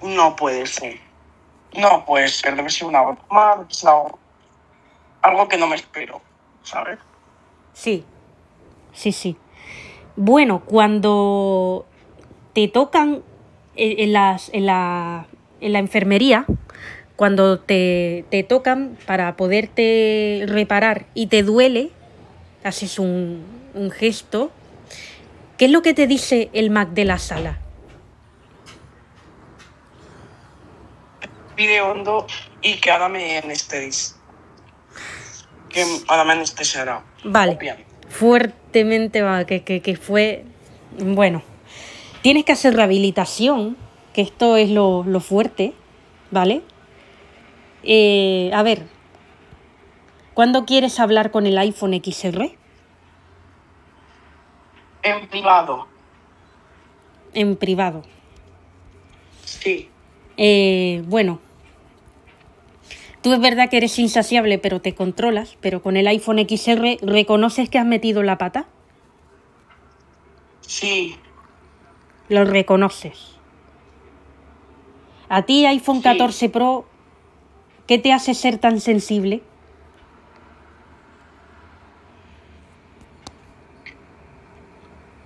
No 0.01 0.37
puede 0.37 0.67
ser. 0.67 1.01
No 1.77 2.05
puede 2.05 2.29
ser. 2.29 2.55
Debe 2.55 2.71
ser 2.71 2.87
una 2.87 3.03
broma, 3.03 3.67
algo, 5.23 5.49
que 5.49 5.57
no 5.57 5.67
me 5.67 5.75
espero, 5.77 6.21
¿sabes? 6.63 6.99
Sí, 7.73 8.05
sí, 8.93 9.11
sí. 9.11 9.37
Bueno, 10.15 10.61
cuando 10.65 11.87
te 12.53 12.69
tocan 12.69 13.23
en, 13.75 13.99
en 14.01 14.13
las, 14.13 14.51
en, 14.53 14.67
la, 14.67 15.27
en 15.61 15.73
la 15.73 15.79
enfermería, 15.79 16.47
cuando 17.17 17.61
te, 17.61 18.25
te 18.31 18.43
tocan 18.43 18.97
para 19.07 19.37
poderte 19.37 20.45
reparar 20.47 21.07
y 21.15 21.29
te 21.29 21.43
duele, 21.43 21.91
haces 22.65 22.99
un, 22.99 23.45
un 23.75 23.91
gesto, 23.91 24.51
¿qué 25.59 25.67
es 25.67 25.71
lo 25.71 25.83
que 25.83 25.95
te 25.95 26.07
dice 26.07 26.51
el 26.53 26.71
Mac 26.71 26.91
de 26.91 27.05
la 27.05 27.19
sala? 27.19 27.59
Pide 31.55 31.81
hondo 31.81 32.27
y 32.63 32.81
que 32.81 32.91
ahora 32.91 33.09
me 33.09 33.39
anestesis. 33.39 34.17
Que 35.69 35.85
ahora 36.09 36.25
me 36.25 36.33
anestesiará. 36.33 37.05
Vale. 37.25 37.53
Obviamente. 37.53 37.95
fuertemente 38.09 39.23
va, 39.23 39.45
que, 39.45 39.63
que, 39.63 39.81
que 39.81 39.97
fue 39.97 40.45
bueno 40.99 41.43
tienes 42.25 42.45
que 42.47 42.53
hacer 42.53 42.75
rehabilitación 42.75 43.77
que 44.15 44.23
esto 44.23 44.57
es 44.57 44.71
lo, 44.71 45.03
lo 45.05 45.21
fuerte 45.21 45.75
vale 46.31 46.63
Eh, 47.83 48.51
a 48.55 48.63
ver 48.63 48.87
¿cuándo 50.33 50.65
quieres 50.65 50.99
hablar 50.99 51.31
con 51.31 51.47
el 51.47 51.59
iPhone 51.59 51.93
XR? 52.03 52.57
En 55.03 55.29
privado. 55.29 55.87
en 57.35 57.57
privado 57.57 58.03
Sí. 59.45 59.91
Eh, 60.39 61.03
bueno 61.07 61.41
tú 63.23 63.33
es 63.33 63.41
verdad 63.41 63.69
que 63.69 63.77
eres 63.79 63.99
insaciable 63.99 64.59
pero 64.59 64.81
te 64.81 64.95
controlas 64.95 65.57
pero 65.61 65.83
con 65.83 65.97
el 65.97 66.07
iPhone 66.07 66.39
XR 66.39 66.99
reconoces 67.03 67.69
que 67.69 67.79
has 67.79 67.87
metido 67.87 68.23
la 68.23 68.39
pata 68.39 68.67
Sí. 70.67 71.17
lo 72.31 72.45
reconoces. 72.47 73.34
A 75.35 75.43
ti 75.43 75.67
iPhone 75.67 75.97
Sí. 75.97 76.05
14 76.05 76.49
Pro, 76.49 76.85
¿qué 77.89 77.99
te 77.99 78.13
hace 78.13 78.35
ser 78.35 78.59
tan 78.59 78.81
sensible? 78.81 79.43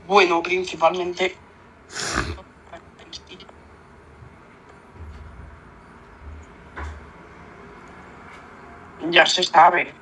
Bueno, 0.07 0.43
principalmente. 0.43 1.37
Ya 9.11 9.27
se 9.27 9.43
sabe. 9.43 9.93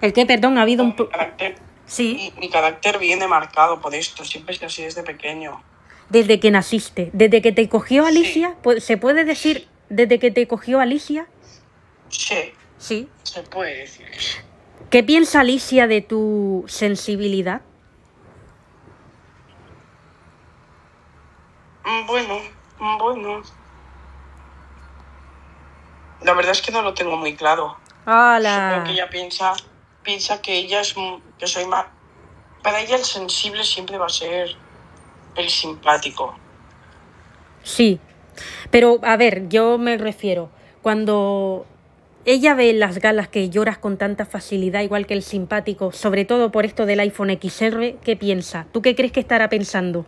El 0.00 0.12
que, 0.12 0.26
perdón, 0.26 0.58
ha 0.58 0.62
habido 0.62 0.82
un... 0.82 0.96
Mi 0.98 1.06
carácter, 1.06 1.54
Sí, 1.84 2.32
mi, 2.34 2.40
mi 2.40 2.50
carácter 2.50 2.98
viene 2.98 3.28
marcado 3.28 3.80
por 3.80 3.94
esto. 3.94 4.24
Siempre 4.24 4.56
es 4.56 4.62
así 4.64 4.82
desde 4.82 5.04
pequeño. 5.04 5.62
Desde 6.08 6.40
que 6.40 6.50
naciste, 6.50 7.10
desde 7.12 7.42
que 7.42 7.52
te 7.52 7.68
cogió. 7.68 8.06
Alicia, 8.06 8.54
¿se 8.78 8.96
puede 8.96 9.24
decir 9.24 9.68
desde 9.88 10.18
que 10.18 10.30
te 10.30 10.46
cogió 10.46 10.80
Alicia? 10.80 11.26
Sí, 12.08 12.52
Sí. 12.78 13.08
se 13.22 13.42
puede 13.42 13.78
decir. 13.78 14.06
¿Qué 14.90 15.02
piensa 15.02 15.40
Alicia 15.40 15.86
de 15.86 16.00
tu 16.00 16.64
sensibilidad? 16.68 17.62
Mm, 21.84 22.06
Bueno, 22.06 22.38
mm, 22.78 22.98
bueno. 22.98 23.42
La 26.22 26.32
verdad 26.34 26.52
es 26.52 26.62
que 26.62 26.72
no 26.72 26.82
lo 26.82 26.94
tengo 26.94 27.16
muy 27.16 27.34
claro. 27.36 27.76
Supongo 28.00 28.18
¡Hala! 28.18 28.82
que 28.86 28.92
ella 28.92 29.08
piensa 29.10 29.54
piensa 30.02 30.40
que 30.40 30.56
ella 30.56 30.80
es, 30.82 30.94
que 31.36 31.46
soy 31.48 31.64
más... 31.66 31.86
Para 32.62 32.80
ella 32.80 32.94
el 32.96 33.04
sensible 33.04 33.64
siempre 33.64 33.98
va 33.98 34.06
a 34.06 34.08
ser 34.08 34.56
el 35.36 35.48
simpático. 35.48 36.34
Sí, 37.62 38.00
pero 38.70 39.00
a 39.02 39.16
ver, 39.16 39.48
yo 39.48 39.78
me 39.78 39.96
refiero, 39.96 40.50
cuando 40.82 41.66
ella 42.24 42.54
ve 42.54 42.70
en 42.70 42.80
las 42.80 42.98
galas 42.98 43.28
que 43.28 43.50
lloras 43.50 43.78
con 43.78 43.96
tanta 43.98 44.26
facilidad, 44.26 44.82
igual 44.82 45.06
que 45.06 45.14
el 45.14 45.22
simpático, 45.22 45.92
sobre 45.92 46.24
todo 46.24 46.50
por 46.50 46.64
esto 46.64 46.86
del 46.86 47.00
iPhone 47.00 47.30
XR, 47.30 47.96
¿qué 48.02 48.16
piensa? 48.16 48.66
¿Tú 48.72 48.82
qué 48.82 48.94
crees 48.94 49.12
que 49.12 49.20
estará 49.20 49.48
pensando? 49.48 50.06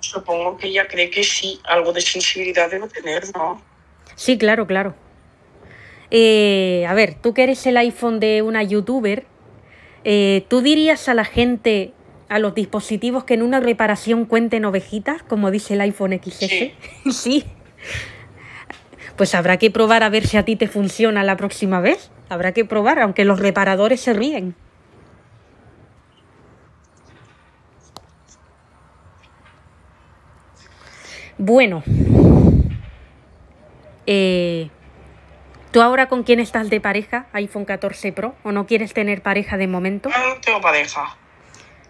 Supongo 0.00 0.56
que 0.56 0.68
ella 0.68 0.86
cree 0.88 1.10
que 1.10 1.24
sí, 1.24 1.60
algo 1.64 1.92
de 1.92 2.00
sensibilidad 2.00 2.70
debe 2.70 2.88
tener, 2.88 3.24
¿no? 3.34 3.62
Sí, 4.14 4.38
claro, 4.38 4.66
claro. 4.66 4.94
Eh, 6.10 6.84
a 6.86 6.94
ver, 6.94 7.14
tú 7.14 7.32
que 7.32 7.44
eres 7.44 7.66
el 7.66 7.76
iPhone 7.78 8.20
de 8.20 8.42
una 8.42 8.62
youtuber, 8.62 9.26
eh, 10.04 10.44
¿tú 10.48 10.60
dirías 10.60 11.08
a 11.08 11.14
la 11.14 11.24
gente, 11.24 11.94
a 12.32 12.38
los 12.38 12.54
dispositivos 12.54 13.24
que 13.24 13.34
en 13.34 13.42
una 13.42 13.60
reparación 13.60 14.24
cuenten 14.24 14.64
ovejitas, 14.64 15.22
como 15.22 15.50
dice 15.50 15.74
el 15.74 15.82
iPhone 15.82 16.18
XS? 16.18 16.38
Sí. 16.38 16.74
sí. 17.12 17.44
Pues 19.16 19.34
habrá 19.34 19.58
que 19.58 19.70
probar 19.70 20.02
a 20.02 20.08
ver 20.08 20.26
si 20.26 20.38
a 20.38 20.44
ti 20.46 20.56
te 20.56 20.66
funciona 20.66 21.24
la 21.24 21.36
próxima 21.36 21.80
vez. 21.80 22.10
Habrá 22.30 22.52
que 22.52 22.64
probar, 22.64 23.00
aunque 23.00 23.26
los 23.26 23.38
reparadores 23.38 24.00
se 24.00 24.14
ríen. 24.14 24.54
Bueno. 31.36 31.82
Eh, 34.06 34.70
¿Tú 35.70 35.82
ahora 35.82 36.08
con 36.08 36.22
quién 36.22 36.40
estás 36.40 36.70
de 36.70 36.80
pareja, 36.80 37.26
iPhone 37.34 37.66
14 37.66 38.10
Pro? 38.12 38.34
¿O 38.42 38.52
no 38.52 38.66
quieres 38.66 38.94
tener 38.94 39.20
pareja 39.20 39.58
de 39.58 39.66
momento? 39.66 40.08
No 40.08 40.40
tengo 40.40 40.62
pareja. 40.62 41.18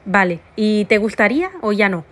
Vale. 0.04 0.40
¿Y 0.56 0.84
te 0.86 0.98
gustaría 0.98 1.50
o 1.60 1.72
ya 1.72 1.88
no? 1.88 2.04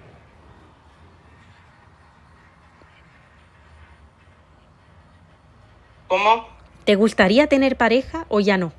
¿Cómo? 6.09 6.49
¿Te 6.85 6.97
gustaría 6.97 7.47
tener 7.47 7.77
pareja 7.77 8.27
o 8.29 8.41
ya 8.41 8.57
no? 8.57 8.73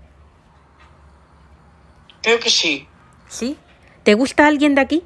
Creo 2.21 2.39
que 2.39 2.49
sí. 2.49 2.87
¿Sí? 3.27 3.57
¿Te 4.03 4.13
gusta 4.15 4.47
alguien 4.47 4.75
de 4.75 4.81
aquí? 4.81 5.03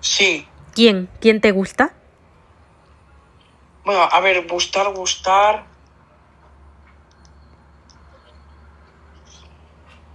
Sí. 0.00 0.46
¿Quién? 0.74 1.08
¿Quién 1.20 1.40
te 1.40 1.52
gusta? 1.52 1.94
Bueno, 3.84 4.02
a 4.02 4.20
ver, 4.20 4.46
gustar, 4.48 4.92
gustar. 4.94 5.71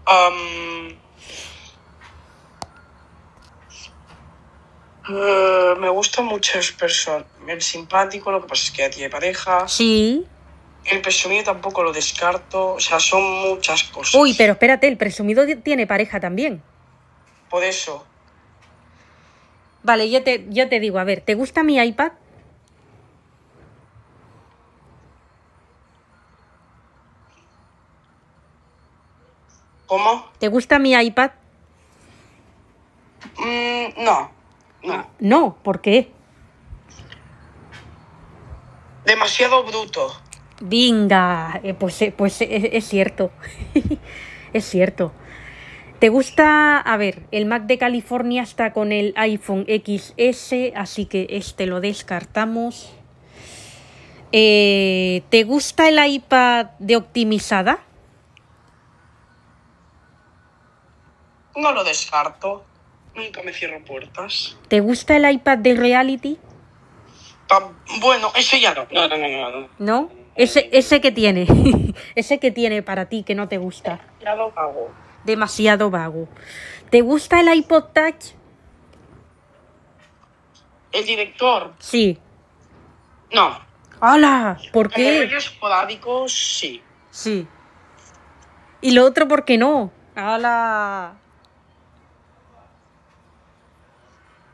Am, 0.08 0.98
eh, 5.10 5.76
me 5.80 5.90
gustan 5.90 6.26
muchas 6.26 6.72
personas. 6.72 7.26
El 7.48 7.62
simpático, 7.62 8.32
lo 8.32 8.42
que 8.42 8.48
pasa 8.48 8.64
es 8.64 8.72
que 8.72 8.82
ya 8.84 8.90
tiene 8.90 9.10
pareja. 9.10 9.68
Sí. 9.68 10.26
El 10.86 11.02
presumido 11.02 11.44
tampoco 11.44 11.84
lo 11.84 11.92
descarto. 11.92 12.76
O 12.76 12.80
sea, 12.80 13.00
son 13.00 13.22
muchas 13.22 13.84
cosas. 13.84 14.16
Uy, 14.16 14.34
pero 14.38 14.54
espérate, 14.54 14.88
el 14.88 14.98
presumido 14.98 15.46
tiene 15.64 15.86
pareja 15.86 16.20
también. 16.20 16.64
Por 17.50 17.64
eso. 17.64 18.06
Vale, 19.84 20.10
yo 20.10 20.24
te, 20.24 20.46
yo 20.50 20.68
te 20.70 20.80
digo, 20.80 21.00
a 21.00 21.04
ver, 21.04 21.22
¿te 21.22 21.34
gusta 21.34 21.64
mi 21.64 21.78
iPad? 21.78 22.12
¿Cómo? 29.88 30.26
¿Te 30.38 30.50
gusta 30.50 30.80
mi 30.80 30.94
iPad? 30.94 31.32
Mm, 33.38 34.04
no. 34.04 34.32
No. 34.84 35.08
No, 35.20 35.58
¿por 35.64 35.82
qué? 35.82 36.12
Demasiado 39.06 39.64
bruto. 39.64 40.14
Venga, 40.60 41.62
eh, 41.64 41.74
pues, 41.74 42.02
eh, 42.02 42.14
pues 42.16 42.42
eh, 42.42 42.72
es 42.74 42.88
cierto. 42.88 43.32
es 44.54 44.66
cierto. 44.66 45.14
¿Te 46.00 46.10
gusta? 46.10 46.78
A 46.78 46.98
ver, 46.98 47.24
el 47.32 47.46
Mac 47.46 47.64
de 47.64 47.78
California 47.78 48.44
está 48.44 48.74
con 48.74 48.92
el 48.92 49.14
iPhone 49.16 49.66
XS, 49.66 50.74
así 50.76 51.06
que 51.06 51.28
este 51.30 51.66
lo 51.66 51.80
descartamos. 51.80 52.94
¿Te 54.32 55.44
gusta 55.46 55.88
el 55.88 56.06
iPad 56.06 56.68
de 56.80 56.98
optimizada? 56.98 57.87
No 61.58 61.72
lo 61.74 61.84
descarto. 61.84 62.64
Nunca 63.16 63.42
me 63.44 63.52
cierro 63.52 63.84
puertas. 63.84 64.56
¿Te 64.68 64.80
gusta 64.80 65.18
el 65.18 65.30
iPad 65.30 65.58
de 65.58 65.74
reality? 65.76 66.38
Bueno, 68.00 68.32
eso 68.36 68.58
ya 68.58 68.74
no. 68.76 68.86
No, 68.92 69.08
no, 69.08 69.18
no, 69.18 69.28
no. 69.28 69.60
no. 69.62 69.68
¿No? 69.80 70.10
Ese, 70.36 70.70
ese 70.72 71.02
que 71.02 71.12
tiene. 71.12 71.48
ese 72.16 72.40
que 72.40 72.52
tiene 72.52 72.84
para 72.84 73.06
ti 73.10 73.24
que 73.24 73.34
no 73.34 73.48
te 73.48 73.58
gusta. 73.58 74.00
Ya 74.22 74.36
lo 74.36 74.54
hago. 74.56 74.92
Demasiado 75.24 75.90
vago. 75.90 76.28
¿Te 76.92 77.02
gusta 77.02 77.40
el 77.40 77.54
iPod 77.56 77.86
Touch? 77.94 78.34
El 80.92 81.06
director, 81.06 81.74
Sí. 81.80 82.18
no. 83.34 83.60
¡Hala! 84.00 84.58
¿Por 84.72 84.90
qué? 84.92 85.24
rollo 85.24 85.38
esporádico, 85.38 86.30
sí. 86.30 86.82
Sí. 87.10 87.48
¿Y 88.80 88.92
lo 88.92 89.06
otro 89.06 89.28
por 89.28 89.44
qué 89.44 89.58
no? 89.58 89.92
¡Hala! 90.16 91.16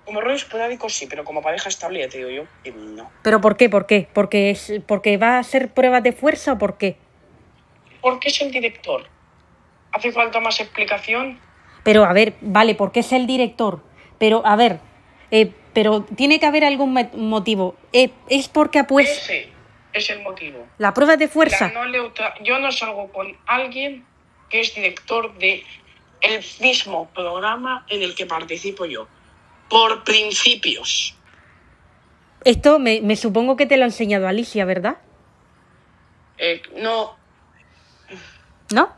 Como 0.05 0.19
rollo 0.21 0.35
esporádico, 0.35 0.89
sí, 0.89 1.07
pero 1.07 1.23
como 1.23 1.41
pareja 1.41 1.69
estable, 1.69 1.99
ya 1.99 2.09
te 2.09 2.17
digo 2.17 2.29
yo 2.29 2.43
que 2.63 2.71
no. 2.71 3.09
¿Pero 3.23 3.39
por 3.39 3.55
qué? 3.55 3.69
¿Por 3.69 3.85
qué? 3.85 4.07
¿Porque, 4.13 4.49
es, 4.49 4.73
¿Porque 4.85 5.15
va 5.17 5.35
a 5.35 5.39
hacer 5.39 5.69
pruebas 5.73 6.03
de 6.03 6.11
fuerza 6.11 6.53
o 6.53 6.57
por 6.57 6.77
qué? 6.77 6.97
¿Por 8.01 8.19
qué 8.19 8.27
es 8.29 8.41
el 8.41 8.51
director? 8.51 9.07
¿Hace 9.93 10.11
falta 10.11 10.39
más 10.41 10.59
explicación? 10.59 11.39
Pero 11.83 12.03
a 12.03 12.11
ver, 12.13 12.33
vale, 12.41 12.75
porque 12.75 12.99
es 12.99 13.11
el 13.13 13.27
director. 13.27 13.81
Pero 14.19 14.45
a 14.45 14.55
ver, 14.57 14.79
eh, 15.31 15.51
pero 15.73 16.01
tiene 16.03 16.39
que 16.39 16.45
haber 16.45 16.65
algún 16.65 16.93
mo- 16.93 17.09
motivo. 17.13 17.75
Eh, 17.93 18.09
es 18.29 18.49
porque 18.49 18.83
pues 18.83 19.09
Ese 19.09 19.49
es 19.93 20.09
el 20.09 20.21
motivo. 20.21 20.67
la 20.79 20.93
prueba 20.93 21.15
de 21.15 21.27
fuerza. 21.29 21.69
no 21.69 21.85
neutra- 21.85 22.33
Yo 22.43 22.59
no 22.59 22.71
salgo 22.73 23.09
con 23.11 23.37
alguien 23.45 24.05
que 24.49 24.59
es 24.59 24.75
director 24.75 25.33
de 25.37 25.63
el 26.21 26.43
mismo 26.61 27.09
programa 27.13 27.85
en 27.89 28.01
el 28.01 28.15
que 28.15 28.25
participo 28.25 28.85
yo. 28.85 29.07
Por 29.73 30.03
principios. 30.03 31.15
Esto 32.43 32.77
me, 32.77 33.01
me 33.01 33.15
supongo 33.15 33.55
que 33.57 33.65
te 33.65 33.75
lo 33.75 33.83
ha 33.83 33.87
enseñado 33.87 34.27
Alicia, 34.27 34.65
¿verdad? 34.65 34.97
Eh, 36.37 36.61
no, 36.77 37.15
¿No? 38.71 38.91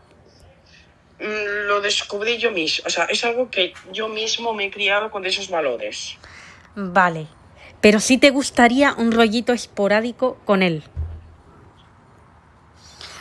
mm, 1.20 1.68
lo 1.68 1.80
descubrí 1.80 2.38
yo 2.38 2.52
mismo. 2.52 2.84
O 2.88 2.90
sea, 2.90 3.06
es 3.06 3.24
algo 3.24 3.50
que 3.50 3.74
yo 3.94 4.10
mismo 4.10 4.54
me 4.54 4.66
he 4.66 4.72
criado 4.72 5.12
con 5.12 5.26
esos 5.26 5.50
valores. 5.50 6.18
Vale. 6.76 7.28
Pero 7.80 8.02
sí 8.02 8.18
te 8.18 8.32
gustaría 8.32 8.96
un 8.98 9.14
rollito 9.14 9.54
esporádico 9.54 10.38
con 10.44 10.62
él. 10.62 10.84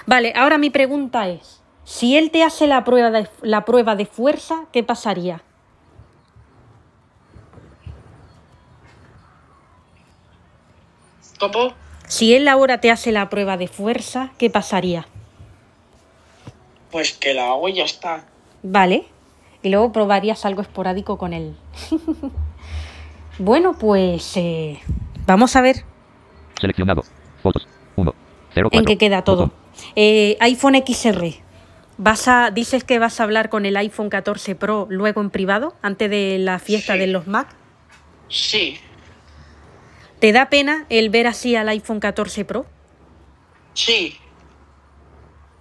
Vale, 0.06 0.32
ahora 0.34 0.58
mi 0.58 0.70
pregunta 0.70 1.28
es, 1.28 1.62
si 1.84 2.16
él 2.16 2.32
te 2.32 2.42
hace 2.42 2.66
la 2.66 2.82
prueba 2.82 3.12
de, 3.12 3.28
la 3.42 3.64
prueba 3.64 3.94
de 3.94 4.06
fuerza, 4.06 4.66
¿qué 4.72 4.82
pasaría? 4.82 5.42
¿Cómo? 11.52 11.72
Si 12.06 12.34
él 12.34 12.48
ahora 12.48 12.80
te 12.80 12.90
hace 12.90 13.12
la 13.12 13.28
prueba 13.30 13.56
de 13.56 13.68
fuerza, 13.68 14.30
¿qué 14.38 14.50
pasaría? 14.50 15.06
Pues 16.90 17.12
que 17.12 17.34
la 17.34 17.48
hago 17.48 17.68
y 17.68 17.74
ya 17.74 17.84
está. 17.84 18.24
Vale. 18.62 19.06
Y 19.62 19.70
luego 19.70 19.92
probarías 19.92 20.44
algo 20.44 20.60
esporádico 20.62 21.16
con 21.18 21.32
él. 21.32 21.56
bueno, 23.38 23.74
pues 23.78 24.36
eh, 24.36 24.78
vamos 25.26 25.56
a 25.56 25.60
ver 25.62 25.84
Seleccionado. 26.60 27.02
Fotos. 27.42 27.66
1. 27.96 28.14
0. 28.54 28.68
en 28.72 28.84
qué 28.84 28.96
queda 28.98 29.24
todo. 29.24 29.50
Eh, 29.96 30.36
iPhone 30.40 30.76
XR. 30.86 31.24
¿Vas 31.96 32.26
a, 32.28 32.50
dices 32.50 32.84
que 32.84 32.98
vas 32.98 33.20
a 33.20 33.24
hablar 33.24 33.48
con 33.50 33.66
el 33.66 33.76
iPhone 33.76 34.08
14 34.08 34.54
Pro 34.54 34.86
luego 34.90 35.20
en 35.20 35.30
privado, 35.30 35.74
antes 35.82 36.10
de 36.10 36.38
la 36.38 36.58
fiesta 36.58 36.94
Sí. 36.94 36.98
de 36.98 37.06
los 37.06 37.26
Mac? 37.26 37.48
Sí, 38.28 38.78
¿Te 40.20 40.32
da 40.32 40.48
pena 40.48 40.86
el 40.88 41.10
ver 41.10 41.26
así 41.26 41.54
al 41.56 41.68
iPhone 41.68 42.00
14 42.00 42.44
Pro? 42.44 42.66
sí. 43.74 44.16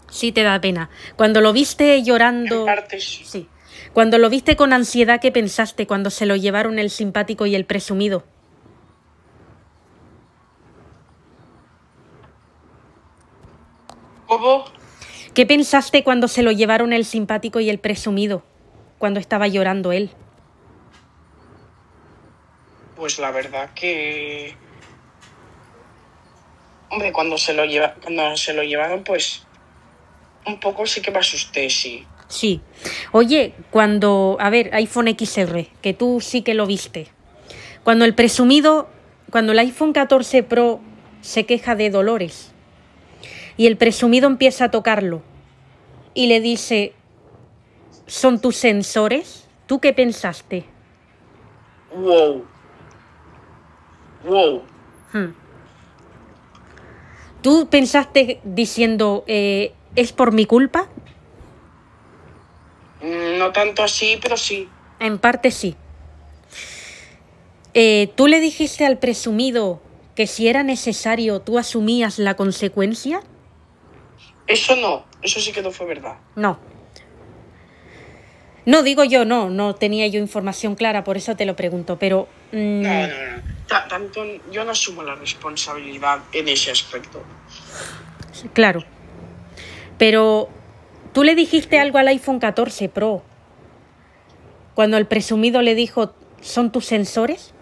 Sí, 0.10 0.32
te 0.32 0.43
da 0.43 0.62
pena. 0.62 0.91
Cuando 1.16 1.41
lo 1.41 1.54
viste 1.54 2.04
llorando. 2.04 2.60
En 2.60 2.66
parte 2.68 2.99
sí. 2.99 3.24
Sí. 3.26 3.49
Cuando 3.93 4.20
lo 4.20 4.30
viste 4.30 4.56
con 4.56 4.72
ansiedad, 4.72 5.20
¿qué 5.20 5.32
pensaste 5.32 5.88
cuando 5.88 6.12
se 6.12 6.28
lo 6.28 6.36
llevaron 6.36 6.78
el 6.78 6.91
simpático 6.91 7.47
y 7.47 7.56
el 7.56 7.66
presumido? 7.66 8.24
¿Cómo? 14.28 14.66
¿Qué 15.34 15.45
pensaste 15.47 16.04
cuando 16.04 16.28
se 16.28 16.43
lo 16.43 16.51
llevaron 16.51 16.93
el 16.93 17.06
simpático 17.06 17.60
y 17.60 17.70
el 17.70 17.80
presumido? 17.80 18.43
Cuando 18.99 19.20
estaba 19.20 19.47
llorando 19.47 19.91
él. 19.91 20.12
Pues 23.04 23.20
la 23.20 23.32
verdad 23.32 23.70
que. 23.76 24.56
Hombre, 26.89 27.12
cuando 27.12 27.38
se 27.38 27.54
lo 27.54 27.66
lleva, 27.66 27.95
cuando 27.95 28.38
se 28.38 28.54
lo 28.54 28.64
llevaron, 28.64 29.04
pues. 29.04 29.45
Un 30.45 30.58
poco 30.62 30.86
sí 30.86 31.01
que 31.01 31.12
me 31.12 31.20
asusté, 31.20 31.70
sí. 31.70 32.08
Sí. 32.30 32.62
Oye, 33.12 33.56
cuando. 33.72 34.38
A 34.39 34.49
ver, 34.49 34.74
iPhone 34.74 35.14
XR, 35.20 35.68
que 35.82 35.93
tú 35.93 36.22
sí 36.22 36.43
que 36.43 36.54
lo 36.54 36.66
viste. 36.66 37.10
Cuando 37.84 38.06
el 38.06 38.16
presumido. 38.16 38.88
Cuando 39.30 39.51
el 39.51 39.60
iPhone 39.60 39.91
14 39.91 40.41
Pro 40.43 40.80
se 41.20 41.45
queja 41.45 41.76
de 41.76 41.89
dolores 41.89 42.54
y 43.58 43.68
el 43.68 43.76
presumido 43.76 44.28
empieza 44.28 44.64
a 44.64 44.72
tocarlo 44.72 45.24
y 46.14 46.28
le 46.28 46.39
dice: 46.39 46.93
¿Son 48.08 48.39
tus 48.39 48.56
sensores? 48.56 49.45
¿Tú 49.68 49.82
qué 49.82 49.91
pensaste? 49.91 50.64
Wow. 51.93 52.53
Wow. 54.26 54.63
Hmm. 55.13 55.34
¿Tú 57.41 57.67
pensaste 57.69 58.39
diciendo: 58.43 59.24
eh, 59.28 59.74
¿Es 59.95 60.13
por 60.13 60.32
mi 60.32 60.45
culpa? 60.45 60.88
Mm, 63.01 63.38
No 63.38 63.51
tanto 63.51 63.84
así, 63.84 64.17
pero 64.21 64.38
sí. 64.38 64.67
En 64.99 65.19
parte 65.19 65.51
sí. 65.51 65.76
Eh, 67.74 68.11
¿Tú 68.15 68.28
le 68.28 68.39
dijiste 68.39 68.86
al 68.86 68.97
presumido 68.99 69.82
que 70.15 70.28
si 70.28 70.47
era 70.47 70.63
necesario 70.63 71.41
tú 71.41 71.57
asumías 71.57 72.19
la 72.19 72.36
consecuencia? 72.36 73.21
Eso 74.47 74.76
no. 74.76 75.03
Eso 75.21 75.39
sí 75.39 75.51
que 75.51 75.61
no 75.61 75.71
fue 75.71 75.88
verdad. 75.88 76.15
No. 76.36 76.59
No 78.65 78.84
digo 78.84 79.03
yo, 79.03 79.26
no, 79.26 79.49
no 79.49 79.76
tenía 79.76 80.07
yo 80.07 80.19
información 80.19 80.76
clara, 80.76 81.03
por 81.03 81.17
eso 81.17 81.36
te 81.36 81.45
lo 81.45 81.55
pregunto, 81.55 81.97
pero... 81.99 82.30
mm, 82.53 82.82
No, 82.82 82.89
no, 82.89 83.07
no. 83.07 83.53
Ta- 83.68 83.88
tanto 83.88 84.24
yo 84.51 84.64
no 84.66 84.72
asumo 84.72 85.03
la 85.03 85.16
responsabilidad 85.16 86.20
en 86.34 86.47
ese 86.47 86.72
aspecto. 86.72 87.24
Claro. 88.53 88.84
Pero 89.97 90.49
tú 91.14 91.24
le 91.24 91.36
dijiste 91.36 91.80
algo 91.80 91.97
al 91.97 92.07
iPhone 92.09 92.39
14 92.39 92.89
Pro 92.89 93.24
cuando 94.76 94.97
el 94.97 95.05
presumido 95.05 95.61
le 95.61 95.76
dijo, 95.76 96.14
¿son 96.41 96.72
tus 96.72 96.86
sensores? 96.86 97.53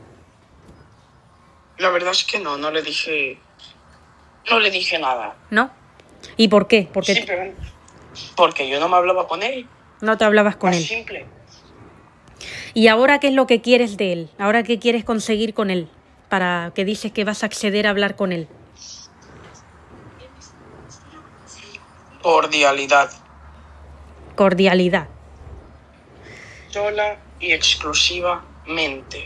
La 1.77 1.89
verdad 1.89 2.11
es 2.11 2.23
que 2.23 2.39
no, 2.39 2.57
no 2.57 2.71
le 2.71 2.81
dije. 2.81 3.37
No 4.49 4.59
le 4.59 4.71
dije 4.71 4.97
nada. 4.97 5.35
¿No? 5.49 5.71
¿Y 6.37 6.47
por 6.47 6.67
qué? 6.67 6.87
Porque 6.91 7.13
Simplemente 7.15 7.59
porque 8.35 8.67
yo 8.69 8.79
no 8.79 8.89
me 8.89 8.97
hablaba 8.97 9.27
con 9.27 9.41
él. 9.41 9.67
no 10.01 10.17
te 10.17 10.25
hablabas 10.25 10.55
con 10.57 10.69
Más 10.71 10.79
él. 10.79 10.85
simple. 10.85 11.25
¿Y 12.73 12.87
ahora 12.87 13.19
qué 13.19 13.27
es 13.27 13.33
lo 13.33 13.47
que 13.47 13.61
quieres 13.61 13.97
de 13.97 14.13
él? 14.13 14.29
¿Ahora 14.37 14.63
qué 14.63 14.79
quieres 14.79 15.03
conseguir 15.03 15.53
con 15.53 15.69
él? 15.69 15.89
Para 16.29 16.71
que 16.73 16.85
dices 16.85 17.11
que 17.11 17.25
vas 17.25 17.43
a 17.43 17.47
acceder 17.47 17.85
a 17.85 17.89
hablar 17.89 18.15
con 18.15 18.31
él. 18.31 18.47
Cordialidad. 22.21 23.09
Cordialidad. 24.35 25.07
Sola 26.69 27.17
y 27.39 27.51
exclusivamente. 27.51 29.25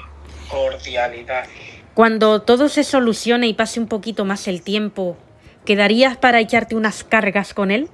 Cordialidad. 0.50 1.46
Cuando 1.94 2.42
todo 2.42 2.70
se 2.70 2.84
solucione 2.84 3.48
y 3.48 3.54
pase 3.54 3.80
un 3.80 3.88
poquito 3.88 4.26
más 4.26 4.48
el 4.48 4.64
tiempo, 4.64 5.18
¿quedarías 5.66 6.18
para 6.18 6.40
echarte 6.40 6.76
unas 6.76 7.04
cargas 7.04 7.54
con 7.54 7.70
él? 7.70 7.90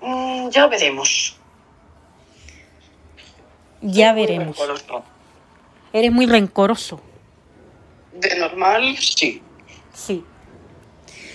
Mm, 0.00 0.48
ya 0.50 0.66
veremos. 0.66 1.36
Ya 3.86 4.14
veremos. 4.14 4.56
Eres 5.92 6.10
muy 6.10 6.24
rencoroso. 6.26 7.00
De 8.14 8.34
normal, 8.38 8.96
sí. 8.96 9.42
Sí. 9.92 10.24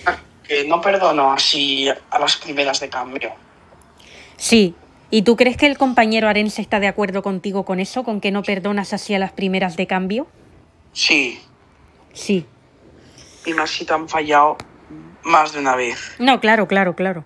Ah, 0.07 0.17
Que 0.47 0.67
no 0.67 0.81
perdono 0.81 1.31
así 1.31 1.87
a 1.89 2.19
las 2.19 2.37
primeras 2.37 2.79
de 2.79 2.89
cambio. 2.89 3.31
Sí. 4.35 4.73
¿Y 5.11 5.21
tú 5.21 5.35
crees 5.35 5.57
que 5.57 5.67
el 5.67 5.77
compañero 5.77 6.27
Arense 6.27 6.61
está 6.61 6.79
de 6.79 6.87
acuerdo 6.87 7.21
contigo 7.21 7.65
con 7.65 7.79
eso? 7.79 8.03
¿Con 8.03 8.19
que 8.19 8.31
no 8.31 8.41
perdonas 8.41 8.93
así 8.93 9.13
a 9.13 9.19
las 9.19 9.31
primeras 9.31 9.77
de 9.77 9.85
cambio? 9.85 10.25
Sí. 10.91 11.39
Sí. 12.13 12.47
Y 13.45 13.53
más 13.53 13.69
si 13.69 13.85
te 13.85 13.93
han 13.93 14.09
fallado 14.09 14.57
más 15.23 15.53
de 15.53 15.59
una 15.59 15.75
vez. 15.75 16.15
No, 16.17 16.39
claro, 16.39 16.67
claro, 16.67 16.95
claro. 16.95 17.25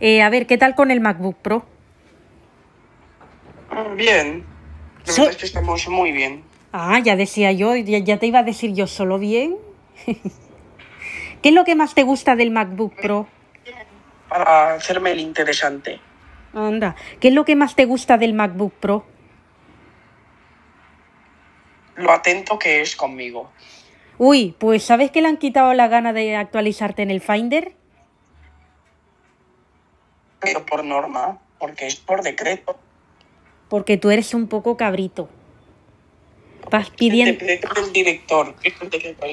Eh, 0.00 0.20
a 0.22 0.28
ver, 0.30 0.46
¿qué 0.48 0.58
tal 0.58 0.74
con 0.74 0.90
el 0.90 1.00
MacBook 1.00 1.36
Pro? 1.36 1.64
Mm, 3.70 3.96
Bien. 3.96 4.53
Es 5.06 5.36
que 5.36 5.46
estamos 5.46 5.86
muy 5.88 6.12
bien. 6.12 6.42
Ah, 6.72 6.98
ya 6.98 7.14
decía 7.16 7.52
yo, 7.52 7.76
ya, 7.76 7.98
ya 7.98 8.18
te 8.18 8.26
iba 8.26 8.40
a 8.40 8.42
decir 8.42 8.72
yo 8.74 8.86
solo 8.86 9.18
bien. 9.18 9.56
¿Qué 11.42 11.50
es 11.50 11.54
lo 11.54 11.64
que 11.64 11.74
más 11.74 11.94
te 11.94 12.02
gusta 12.02 12.36
del 12.36 12.50
MacBook 12.50 12.94
Pro? 13.00 13.28
Para 14.28 14.74
hacerme 14.74 15.12
el 15.12 15.20
interesante. 15.20 16.00
Anda, 16.54 16.96
¿qué 17.20 17.28
es 17.28 17.34
lo 17.34 17.44
que 17.44 17.56
más 17.56 17.74
te 17.74 17.84
gusta 17.84 18.16
del 18.16 18.32
MacBook 18.32 18.72
Pro? 18.74 19.04
Lo 21.96 22.10
atento 22.10 22.58
que 22.58 22.80
es 22.80 22.96
conmigo. 22.96 23.50
Uy, 24.18 24.54
pues 24.58 24.84
¿sabes 24.84 25.10
que 25.10 25.20
le 25.20 25.28
han 25.28 25.36
quitado 25.36 25.74
la 25.74 25.88
gana 25.88 26.12
de 26.12 26.36
actualizarte 26.36 27.02
en 27.02 27.10
el 27.10 27.20
Finder? 27.20 27.74
Pero 30.40 30.64
por 30.64 30.84
norma, 30.84 31.38
porque 31.58 31.86
es 31.86 31.96
por 31.96 32.22
decreto. 32.22 32.78
Porque 33.68 33.96
tú 33.96 34.10
eres 34.10 34.34
un 34.34 34.46
poco 34.48 34.76
cabrito. 34.76 35.28
Vas 36.70 36.88
El 36.88 36.94
pidiendo... 36.94 37.44
del 37.44 37.92
director. 37.92 38.54
El 38.62 38.88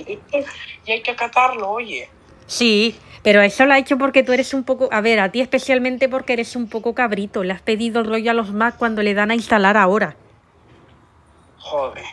director. 0.05 0.43
Y 0.85 0.91
hay 0.91 1.01
que 1.01 1.11
acatarlo, 1.11 1.69
oye. 1.69 2.09
Sí, 2.47 2.95
pero 3.23 3.41
eso 3.41 3.65
lo 3.65 3.73
ha 3.73 3.77
hecho 3.77 3.97
porque 3.97 4.23
tú 4.23 4.33
eres 4.33 4.53
un 4.53 4.63
poco... 4.63 4.89
A 4.91 5.01
ver, 5.01 5.19
a 5.19 5.31
ti 5.31 5.41
especialmente 5.41 6.09
porque 6.09 6.33
eres 6.33 6.55
un 6.55 6.67
poco 6.67 6.93
cabrito. 6.95 7.43
Le 7.43 7.53
has 7.53 7.61
pedido 7.61 8.03
rollo 8.03 8.31
a 8.31 8.33
los 8.33 8.51
Mac 8.51 8.75
cuando 8.77 9.01
le 9.03 9.13
dan 9.13 9.31
a 9.31 9.35
instalar 9.35 9.77
ahora. 9.77 10.15
Joder. 11.59 12.03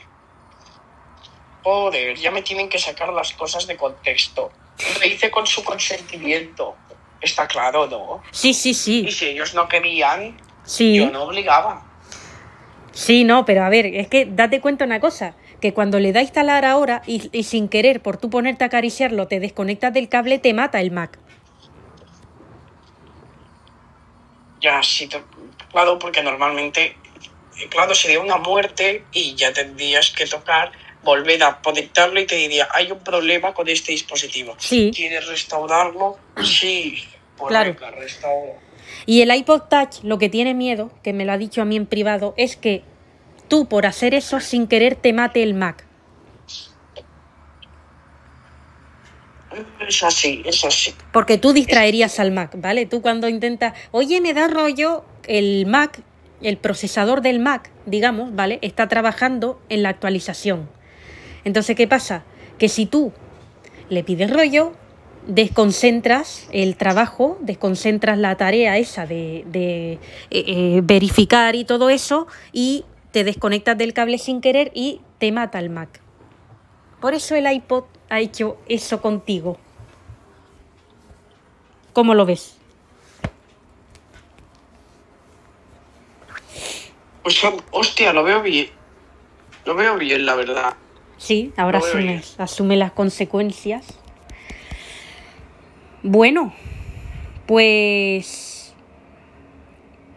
Joder, 1.62 2.16
ya 2.16 2.30
me 2.30 2.42
tienen 2.42 2.68
que 2.68 2.78
sacar 2.78 3.12
las 3.12 3.32
cosas 3.32 3.66
de 3.66 3.76
contexto. 3.76 4.50
Lo 5.00 5.06
hice 5.06 5.30
con 5.30 5.46
su 5.46 5.64
consentimiento. 5.64 6.76
Está 7.20 7.48
claro, 7.48 7.86
¿no? 7.88 8.22
Sí, 8.30 8.54
sí, 8.54 8.70
Y 8.70 8.74
sí. 8.74 9.10
si 9.10 9.26
ellos 9.26 9.54
no 9.54 9.68
querían, 9.68 10.36
Sí. 10.64 10.94
yo 10.96 11.10
no 11.10 11.24
obligaba. 11.24 11.84
Sí, 12.98 13.22
no, 13.22 13.44
pero 13.44 13.62
a 13.62 13.68
ver, 13.68 13.86
es 13.86 14.08
que 14.08 14.26
date 14.26 14.60
cuenta 14.60 14.84
una 14.84 14.98
cosa, 14.98 15.36
que 15.60 15.72
cuando 15.72 16.00
le 16.00 16.10
da 16.12 16.18
a 16.18 16.24
instalar 16.24 16.64
ahora 16.64 17.00
y, 17.06 17.30
y 17.32 17.44
sin 17.44 17.68
querer 17.68 18.02
por 18.02 18.16
tú 18.16 18.28
ponerte 18.28 18.64
a 18.64 18.66
acariciarlo 18.66 19.28
te 19.28 19.38
desconectas 19.38 19.94
del 19.94 20.08
cable, 20.08 20.40
te 20.40 20.52
mata 20.52 20.80
el 20.80 20.90
Mac. 20.90 21.16
Ya, 24.60 24.82
sí, 24.82 25.06
te- 25.06 25.22
claro, 25.70 25.96
porque 26.00 26.24
normalmente, 26.24 26.96
eh, 27.60 27.68
claro, 27.70 27.94
sería 27.94 28.18
una 28.18 28.36
muerte 28.38 29.04
y 29.12 29.36
ya 29.36 29.52
tendrías 29.52 30.10
que 30.10 30.26
tocar, 30.26 30.72
volver 31.04 31.40
a 31.44 31.60
conectarlo 31.62 32.18
y 32.18 32.26
te 32.26 32.34
diría, 32.34 32.66
hay 32.74 32.90
un 32.90 32.98
problema 32.98 33.54
con 33.54 33.68
este 33.68 33.92
dispositivo. 33.92 34.56
Sí. 34.58 34.90
¿Quieres 34.92 35.24
restaurarlo? 35.28 36.18
Sí. 36.42 37.04
Pues 37.36 37.50
Claro. 37.50 37.74
venga, 37.74 37.92
restauro. 37.92 38.54
Y 39.06 39.22
el 39.22 39.34
iPod 39.34 39.62
Touch 39.62 40.02
lo 40.02 40.18
que 40.18 40.28
tiene 40.28 40.54
miedo, 40.54 40.90
que 41.02 41.12
me 41.12 41.24
lo 41.24 41.32
ha 41.32 41.38
dicho 41.38 41.62
a 41.62 41.64
mí 41.64 41.76
en 41.76 41.86
privado, 41.86 42.34
es 42.36 42.56
que 42.56 42.82
tú 43.48 43.66
por 43.66 43.86
hacer 43.86 44.14
eso 44.14 44.40
sin 44.40 44.66
querer 44.66 44.94
te 44.94 45.12
mate 45.12 45.42
el 45.42 45.54
Mac. 45.54 45.84
Es 49.86 50.02
así, 50.02 50.42
es 50.44 50.64
así. 50.64 50.94
Porque 51.12 51.38
tú 51.38 51.52
distraerías 51.52 52.20
al 52.20 52.30
Mac, 52.30 52.54
¿vale? 52.56 52.86
Tú 52.86 53.00
cuando 53.02 53.28
intentas, 53.28 53.74
oye, 53.90 54.20
me 54.20 54.34
da 54.34 54.46
rollo, 54.46 55.04
el 55.26 55.66
Mac, 55.66 56.02
el 56.42 56.58
procesador 56.58 57.22
del 57.22 57.40
Mac, 57.40 57.70
digamos, 57.86 58.34
¿vale? 58.34 58.58
Está 58.62 58.88
trabajando 58.88 59.60
en 59.68 59.82
la 59.82 59.88
actualización. 59.88 60.68
Entonces, 61.44 61.76
¿qué 61.76 61.88
pasa? 61.88 62.24
Que 62.58 62.68
si 62.68 62.86
tú 62.86 63.12
le 63.88 64.04
pides 64.04 64.30
rollo, 64.30 64.74
desconcentras 65.26 66.48
el 66.52 66.76
trabajo, 66.76 67.38
desconcentras 67.40 68.18
la 68.18 68.36
tarea 68.36 68.78
esa 68.78 69.06
de, 69.06 69.44
de, 69.46 69.92
eh, 69.92 69.98
eh, 70.30 70.80
verificar 70.82 71.54
y 71.54 71.64
todo 71.64 71.90
eso, 71.90 72.26
y 72.52 72.84
te 73.12 73.24
desconectas 73.24 73.76
del 73.76 73.92
cable 73.92 74.18
sin 74.18 74.40
querer 74.40 74.70
y 74.74 75.00
te 75.18 75.32
mata 75.32 75.58
el 75.58 75.70
Mac. 75.70 76.00
Por 77.00 77.14
eso 77.14 77.34
el 77.34 77.50
iPod 77.50 77.84
ha 78.10 78.20
hecho 78.20 78.58
eso 78.66 79.00
contigo. 79.00 79.58
¿Cómo 81.92 82.14
lo 82.14 82.26
ves? 82.26 82.56
Pues, 87.22 87.42
hostia, 87.72 88.12
lo 88.12 88.24
veo 88.24 88.40
bien. 88.42 88.68
Lo 89.64 89.74
veo 89.74 89.96
bien, 89.98 90.24
la 90.24 90.34
verdad. 90.34 90.74
Sí, 91.18 91.52
ahora 91.56 91.78
asumes, 91.78 92.38
asume 92.38 92.76
las 92.76 92.92
consecuencias. 92.92 93.97
Bueno, 96.02 96.52
Pues 97.46 98.74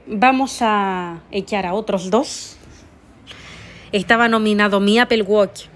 vamos 0.06 0.58
a 0.60 1.22
echar 1.32 1.66
a 1.66 1.74
otros 1.74 2.10
dos. 2.10 2.58
Estaba 3.94 4.28
nominado 4.28 4.82
mi 4.82 5.00
Apple 5.00 5.22
Watch, 5.22 5.68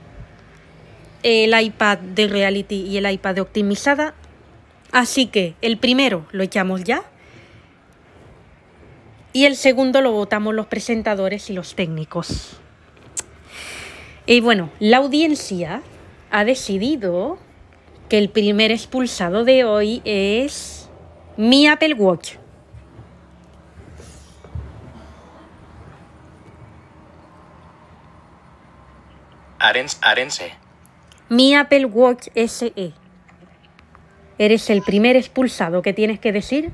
el 1.24 1.58
iPad 1.58 2.00
de 2.00 2.28
Reality 2.28 2.82
y 2.82 2.98
el 2.98 3.10
iPad 3.10 3.36
de 3.36 3.42
optimizada. 3.42 4.14
Así 4.92 5.28
que 5.28 5.56
el 5.62 5.78
primero 5.78 6.26
lo 6.34 6.44
echamos 6.44 6.84
ya. 6.84 7.04
Y 9.32 9.46
el 9.46 9.56
segundo 9.56 10.02
lo 10.02 10.12
votamos 10.12 10.54
los 10.54 10.68
presentadores 10.68 11.50
y 11.50 11.54
los 11.54 11.74
técnicos. 11.74 12.60
Y 14.26 14.42
bueno, 14.42 14.72
la 14.80 14.98
audiencia 14.98 15.82
ha 16.32 16.44
decidido 16.44 17.40
que 18.10 18.18
el 18.18 18.30
primer 18.30 18.72
expulsado 18.72 19.44
de 19.44 19.64
hoy 19.64 20.02
es 20.06 20.90
mi 21.38 21.68
Apple 21.68 21.96
Watch. 21.96 22.36
Arens, 29.60 29.98
Arense. 30.02 30.54
Mi 31.30 31.56
Apple 31.56 31.86
Watch 31.86 32.28
SE. 32.36 32.94
Eres 34.38 34.70
el 34.70 34.82
primer 34.84 35.16
expulsado 35.16 35.82
que 35.82 35.94
tienes 35.94 36.20
que 36.20 36.32
decir. 36.32 36.72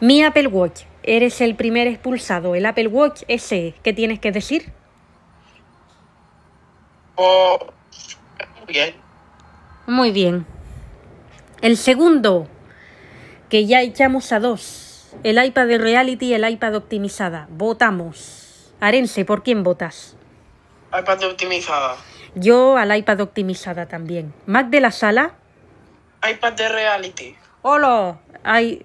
Mi 0.00 0.24
Apple 0.24 0.48
Watch. 0.48 0.82
Eres 1.04 1.40
el 1.40 1.54
primer 1.54 1.86
expulsado. 1.86 2.56
El 2.56 2.66
Apple 2.66 2.88
Watch 2.88 3.22
SE. 3.28 3.74
¿Qué 3.84 3.92
tienes 3.92 4.18
que 4.18 4.32
decir? 4.32 4.72
Oh, 7.16 7.58
muy 8.58 8.72
bien. 8.72 8.94
Muy 9.86 10.10
bien. 10.10 10.46
El 11.62 11.76
segundo, 11.76 12.46
que 13.48 13.66
ya 13.66 13.80
echamos 13.82 14.32
a 14.32 14.40
dos. 14.40 15.08
El 15.22 15.42
iPad 15.42 15.66
de 15.66 15.78
Reality 15.78 16.26
y 16.26 16.34
el 16.34 16.48
iPad 16.48 16.74
optimizada. 16.74 17.46
Votamos. 17.50 18.72
Arense, 18.80 19.24
¿por 19.24 19.42
quién 19.42 19.62
votas? 19.62 20.16
iPad 20.92 21.22
optimizada. 21.24 21.96
Yo 22.34 22.76
al 22.76 22.94
iPad 22.94 23.20
optimizada 23.20 23.86
también. 23.86 24.34
Mac 24.44 24.68
de 24.68 24.80
la 24.80 24.90
sala. 24.90 25.34
iPad 26.28 26.52
de 26.52 26.68
reality. 26.68 27.36
Hola. 27.62 28.18
Hay. 28.44 28.84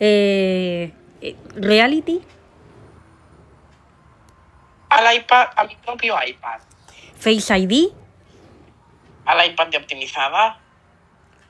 eh, 0.00 0.92
eh, 1.22 1.36
reality. 1.54 2.20
Al 4.90 5.16
iPad, 5.16 5.48
a 5.56 5.64
mi 5.64 5.76
propio 5.76 6.14
iPad. 6.26 6.60
Face 7.20 7.56
ID. 7.56 7.92
Al 9.26 9.46
iPad 9.50 9.68
de 9.68 9.76
optimizada. 9.76 10.58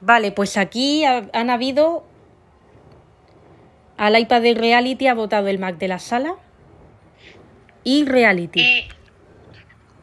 Vale, 0.01 0.33
pues 0.33 0.57
aquí 0.57 1.05
ha- 1.05 1.29
han 1.33 1.51
habido. 1.51 2.05
Al 3.97 4.19
iPad 4.19 4.43
de 4.43 4.55
Reality 4.55 5.07
ha 5.07 5.15
votado 5.15 5.49
el 5.49 5.59
Mac 5.59 5.77
de 5.79 5.89
la 5.89 5.99
sala. 5.99 6.35
Y 7.85 8.05
Reality. 8.05 8.61
Y. 8.61 8.89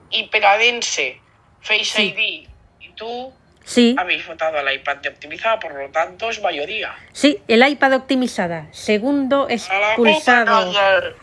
Y 0.10 0.27
Peradense, 0.30 1.19
Face 1.61 1.84
Sí. 1.84 2.14
ID 2.15 2.48
y 2.80 2.89
tú 2.95 3.34
Sí. 3.65 3.95
habéis 3.99 4.26
votado 4.26 4.57
al 4.57 4.73
iPad 4.73 4.98
de 4.98 5.10
optimizada, 5.10 5.60
por 5.60 5.73
lo 5.73 5.89
tanto 5.89 6.30
es 6.30 6.41
mayoría. 6.41 6.95
Sí, 7.11 7.39
el 7.49 7.68
iPad 7.68 7.94
optimizada. 7.94 8.68
Segundo 8.72 9.44
A 9.45 9.48
la 9.49 9.56
expulsado. 9.89 10.72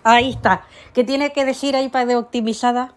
Ahí 0.05 0.31
está. 0.31 0.67
¿Qué 0.93 1.03
tiene 1.03 1.33
que 1.33 1.45
decir 1.47 1.75
iPad 1.75 2.15
optimizada? 2.19 2.93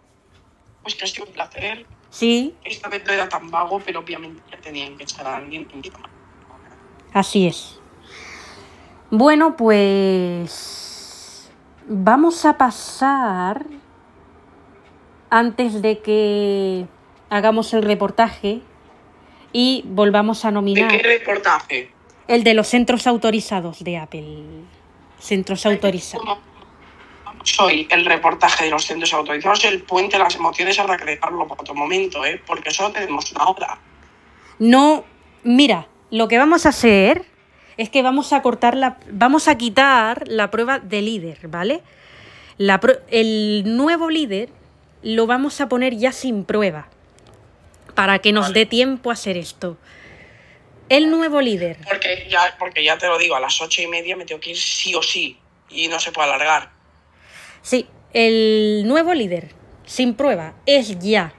Pues 0.88 0.96
que 0.96 1.04
ha 1.04 1.08
sido 1.08 1.26
un 1.26 1.34
placer. 1.34 1.86
Sí, 2.10 2.56
Esta 2.64 2.88
vez 2.88 3.04
no 3.06 3.12
era 3.12 3.28
tan 3.28 3.52
vago, 3.52 3.82
pero 3.86 4.00
obviamente 4.00 4.42
ya 4.50 4.58
tenían 4.58 4.96
que 4.96 5.04
echar 5.04 5.28
a 5.28 5.36
alguien. 5.36 5.68
así 7.12 7.46
es. 7.46 7.82
Bueno, 9.12 9.58
pues 9.58 11.52
vamos 11.90 12.46
a 12.46 12.58
pasar 12.58 13.66
antes 15.30 15.82
de 15.82 16.00
que 16.00 16.86
hagamos 17.30 17.74
el 17.74 17.84
reportaje 17.84 18.62
y 19.52 19.84
volvamos 19.88 20.46
a 20.46 20.48
¿De 20.48 20.54
nominar 20.54 20.90
qué 20.90 21.00
reportaje? 21.04 21.92
el 22.30 22.46
de 22.46 22.54
los 22.54 22.68
centros 22.70 23.08
autorizados 23.08 23.84
de 23.84 23.98
Apple. 23.98 24.38
Centros 25.20 25.66
autorizados. 25.66 26.38
Soy 27.48 27.88
el 27.90 28.04
reportaje 28.04 28.66
de 28.66 28.72
los 28.72 28.86
centros 28.86 29.14
autorizados, 29.14 29.64
el 29.64 29.82
puente 29.82 30.18
de 30.18 30.24
las 30.24 30.36
emociones 30.36 30.78
que 30.78 31.06
dejarlo 31.06 31.48
para 31.48 31.62
otro 31.62 31.74
momento, 31.74 32.26
¿eh? 32.26 32.42
porque 32.46 32.72
solo 32.72 32.92
tenemos 32.92 33.32
una 33.32 33.46
hora. 33.46 33.80
No, 34.60 35.06
mira, 35.44 35.88
lo 36.12 36.28
que 36.28 36.38
vamos 36.38 36.66
a 36.66 36.70
hacer 36.70 37.24
es 37.78 37.90
que 37.90 38.02
vamos 38.02 38.34
a 38.34 38.42
cortar 38.42 38.76
la, 38.76 38.98
vamos 39.10 39.48
a 39.48 39.58
quitar 39.58 40.28
la 40.28 40.52
prueba 40.52 40.80
de 40.80 41.02
líder, 41.02 41.48
¿vale? 41.48 41.84
La 42.58 42.82
el 43.10 43.64
nuevo 43.66 44.10
líder 44.10 44.50
lo 45.02 45.26
vamos 45.26 45.62
a 45.62 45.70
poner 45.70 45.96
ya 45.96 46.12
sin 46.12 46.44
prueba 46.44 46.90
para 47.96 48.20
que 48.20 48.34
nos 48.34 48.48
Vale. 48.48 48.60
dé 48.60 48.66
tiempo 48.66 49.10
a 49.10 49.14
hacer 49.14 49.38
esto. 49.38 49.78
El 50.90 51.10
nuevo 51.10 51.40
líder, 51.40 51.78
Porque 51.88 52.28
ya, 52.30 52.56
porque 52.60 52.84
ya 52.84 52.98
te 52.98 53.08
lo 53.08 53.18
digo, 53.18 53.36
a 53.36 53.40
las 53.40 53.62
ocho 53.62 53.82
y 53.82 53.88
media 53.88 54.18
me 54.18 54.26
tengo 54.26 54.42
que 54.42 54.52
ir 54.52 54.58
sí 54.58 54.94
o 54.96 55.02
sí 55.02 55.38
y 55.70 55.88
no 55.88 56.00
se 56.00 56.12
puede 56.12 56.28
alargar. 56.28 56.77
Sí, 57.68 57.90
el 58.14 58.88
nuevo 58.88 59.14
líder 59.14 59.54
sin 59.86 60.14
prueba 60.14 60.54
es 60.66 61.00
ya 61.00 61.34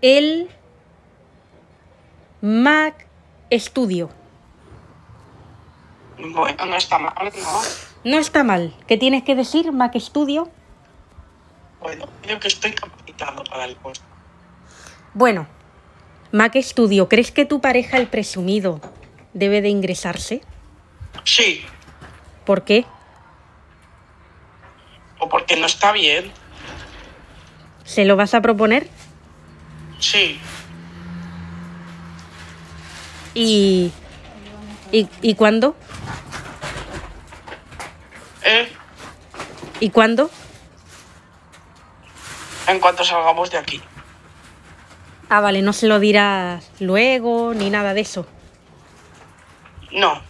el 0.00 0.48
Mac 2.40 3.06
Studio. 3.52 4.08
Bueno, 6.18 6.66
no 6.66 6.76
está 6.76 6.98
mal, 6.98 7.14
¿no? 7.16 7.60
No 8.04 8.18
está 8.18 8.42
mal. 8.42 8.74
¿Qué 8.86 8.96
tienes 8.96 9.22
que 9.22 9.34
decir, 9.34 9.70
Mac 9.72 9.94
Studio? 9.98 10.48
Bueno, 11.80 12.06
creo 12.22 12.40
que 12.40 12.48
estoy 12.48 12.72
capacitado 12.72 13.44
para 13.44 13.66
el 13.66 13.76
puesto. 13.76 14.04
Bueno, 15.12 15.46
Mac 16.32 16.56
Studio, 16.56 17.08
¿crees 17.08 17.32
que 17.32 17.44
tu 17.44 17.60
pareja, 17.60 17.98
el 17.98 18.06
presumido, 18.06 18.80
debe 19.34 19.60
de 19.60 19.68
ingresarse? 19.68 20.40
Sí, 21.24 21.64
¿Por 22.44 22.64
qué? 22.64 22.86
O 25.20 25.28
porque 25.28 25.56
no 25.56 25.66
está 25.66 25.92
bien. 25.92 26.32
¿Se 27.84 28.04
lo 28.04 28.16
vas 28.16 28.34
a 28.34 28.40
proponer? 28.40 28.88
Sí, 29.98 30.40
¿Y, 33.34 33.92
y, 34.90 35.08
y 35.22 35.34
cuándo? 35.34 35.76
¿eh? 38.42 38.68
¿Y 39.78 39.90
cuándo? 39.90 40.30
En 42.66 42.80
cuanto 42.80 43.04
salgamos 43.04 43.50
de 43.50 43.58
aquí. 43.58 43.80
Ah, 45.28 45.40
vale, 45.40 45.62
no 45.62 45.72
se 45.72 45.86
lo 45.86 46.00
dirás 46.00 46.70
luego 46.80 47.54
ni 47.54 47.70
nada 47.70 47.94
de 47.94 48.00
eso. 48.00 48.26
No, 49.92 50.22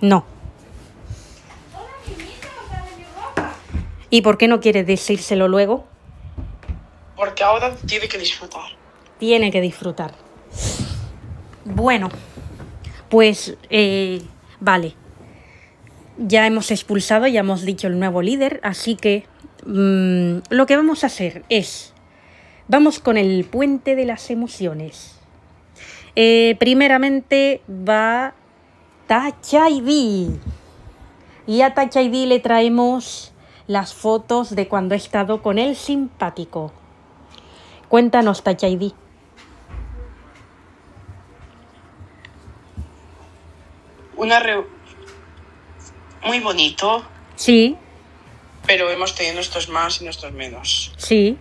No. 0.00 0.24
¿Y 4.10 4.22
por 4.22 4.38
qué 4.38 4.48
no 4.48 4.60
quieres 4.60 4.86
decírselo 4.86 5.48
luego? 5.48 5.86
porque 7.20 7.44
ahora 7.44 7.76
tiene 7.86 8.08
que 8.08 8.16
disfrutar. 8.16 8.62
Tiene 9.18 9.50
que 9.50 9.60
disfrutar. 9.60 10.14
Bueno, 11.66 12.08
pues 13.10 13.58
eh, 13.68 14.22
vale. 14.58 14.94
Ya 16.16 16.46
hemos 16.46 16.70
expulsado, 16.70 17.26
ya 17.26 17.40
hemos 17.40 17.60
dicho 17.60 17.88
el 17.88 17.98
nuevo 17.98 18.22
líder, 18.22 18.58
así 18.62 18.96
que 18.96 19.24
mm, 19.66 20.38
lo 20.48 20.64
que 20.64 20.76
vamos 20.76 21.04
a 21.04 21.08
hacer 21.08 21.44
es, 21.50 21.92
vamos 22.68 23.00
con 23.00 23.18
el 23.18 23.44
puente 23.44 23.96
de 23.96 24.06
las 24.06 24.30
emociones. 24.30 25.18
Eh, 26.16 26.56
primeramente 26.58 27.60
va 27.68 28.32
ID. 29.10 30.30
Y 31.46 31.60
a 31.60 31.74
ID 31.76 32.26
le 32.26 32.38
traemos 32.38 33.29
las 33.70 33.94
fotos 33.94 34.56
de 34.56 34.66
cuando 34.66 34.96
he 34.96 34.98
estado 34.98 35.42
con 35.42 35.56
el 35.56 35.76
simpático. 35.76 36.72
Cuéntanos, 37.88 38.42
Touch 38.42 38.64
ID. 38.64 38.90
Una 44.16 44.40
re... 44.40 44.66
Muy 46.26 46.40
bonito, 46.40 47.04
Sí, 47.36 47.76
pero 48.66 48.90
hemos 48.90 49.14
tenido 49.14 49.36
nuestros 49.36 49.68
más 49.68 50.00
y 50.00 50.04
nuestros 50.04 50.32
menos. 50.32 50.92
sí. 50.96 51.38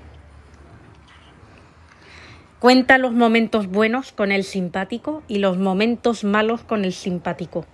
Cuenta 2.59 2.97
los 2.99 3.13
momentos 3.13 3.67
buenos 3.67 4.11
con 4.11 4.31
el 4.31 4.43
simpático 4.43 5.23
y 5.27 5.39
los 5.39 5.57
momentos 5.57 6.23
malos 6.23 6.61
con 6.61 6.85
el 6.85 6.93
simpático. 6.93 7.65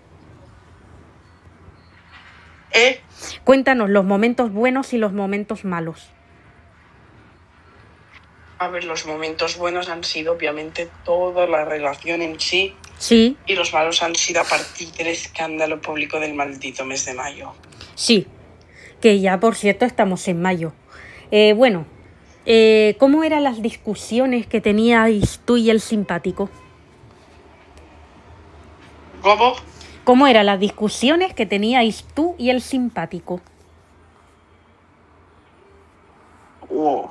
¿Eh? 2.76 3.00
Cuéntanos 3.44 3.90
los 3.90 4.06
momentos 4.06 4.52
buenos 4.52 4.94
y 4.94 4.98
los 4.98 5.14
momentos 5.14 5.64
malos. 5.66 6.10
A 8.58 8.68
ver, 8.68 8.84
los 8.84 9.06
momentos 9.06 9.58
buenos 9.58 9.90
han 9.90 10.04
sido 10.04 10.34
obviamente 10.34 10.90
toda 11.04 11.48
la 11.48 11.66
relación 11.66 12.22
en 12.22 12.40
sí 12.40 12.76
Sí, 12.98 13.36
y 13.46 13.56
los 13.56 13.74
malos 13.74 14.02
han 14.02 14.16
sido 14.16 14.42
a 14.42 14.46
partir 14.46 14.90
del 14.94 15.08
escándalo 15.08 15.82
público 15.82 16.20
del 16.20 16.34
maldito 16.34 16.86
mes 16.86 17.06
de 17.06 17.14
mayo. 17.14 17.54
sí. 17.96 18.28
Que 19.02 19.20
ya, 19.20 19.40
por 19.40 19.56
cierto, 19.56 19.86
estamos 19.86 20.28
en 20.30 20.42
mayo. 20.42 20.74
Eh, 21.30 21.54
bueno, 21.54 21.86
eh, 22.46 22.96
¿cómo 22.98 23.24
eran 23.24 23.44
las 23.44 23.62
discusiones 23.62 24.48
que 24.48 24.62
teníais 24.62 25.42
tú 25.46 25.58
y 25.58 25.70
el 25.70 25.80
simpático? 25.80 26.50
¿Cómo? 29.22 29.56
¿Cómo 30.06 30.27
eran 30.27 30.45
las 30.45 30.60
discusiones 30.60 31.34
que 31.34 31.48
teníais 31.48 32.06
tú 32.14 32.36
y 32.38 32.52
el 32.52 32.61
simpático? 32.61 33.41
Wow. 36.69 37.10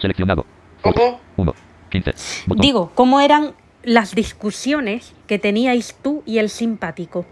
Seleccionado. 0.00 0.44
¿Cómo? 0.82 1.20
1. 1.36 1.54
15. 1.90 2.14
Botón. 2.48 2.60
Digo, 2.60 2.90
¿cómo 2.96 3.20
eran 3.20 3.54
las 3.84 4.12
discusiones 4.16 5.14
que 5.28 5.38
teníais 5.38 5.94
tú 6.02 6.24
y 6.26 6.38
el 6.38 6.50
simpático? 6.50 7.24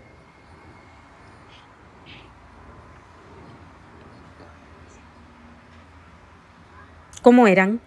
¿Cómo 7.22 7.48
eran? 7.48 7.80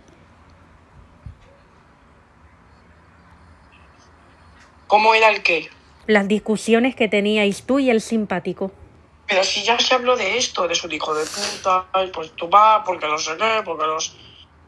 ¿Cómo 4.87 5.13
era 5.13 5.29
el 5.29 5.43
qué? 5.43 5.69
Las 6.07 6.27
discusiones 6.27 6.95
que 6.95 7.07
teníais 7.07 7.63
tú 7.63 7.79
y 7.79 7.89
el 7.89 8.01
simpático. 8.01 8.71
Pero 9.27 9.43
si 9.43 9.63
ya 9.63 9.77
se 9.77 9.93
habló 9.93 10.15
de 10.15 10.37
esto, 10.37 10.67
de 10.67 10.75
su 10.75 10.87
hijo 10.89 11.13
de 11.13 11.25
puta, 11.25 11.85
pues 12.13 12.31
tú 12.31 12.47
vas, 12.47 12.83
porque 12.85 13.07
no 13.07 13.17
sé 13.17 13.35
qué, 13.37 13.61
porque 13.65 13.85
los... 13.85 14.15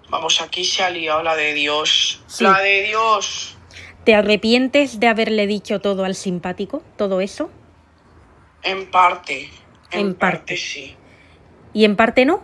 Vamos, 0.10 0.42
aquí 0.42 0.66
se 0.66 0.84
ha 0.84 0.90
liado 0.90 1.24
la 1.24 1.36
de 1.36 1.54
Dios. 1.54 2.22
Sí. 2.28 2.44
La 2.44 2.60
de 2.60 2.82
Dios. 2.84 3.58
¿Te 4.04 4.16
arrepientes 4.16 5.00
de 5.00 5.08
haberle 5.08 5.48
dicho 5.48 5.80
todo 5.80 6.04
al 6.04 6.16
simpático? 6.16 6.84
¿Todo 6.98 7.22
eso? 7.22 7.50
En 8.64 8.90
parte. 8.92 9.50
En, 9.92 10.00
En 10.00 10.16
parte. 10.16 10.38
parte 10.38 10.58
sí. 10.58 10.98
¿Y 11.74 11.86
en 11.86 11.96
parte 11.96 12.26
no? 12.26 12.44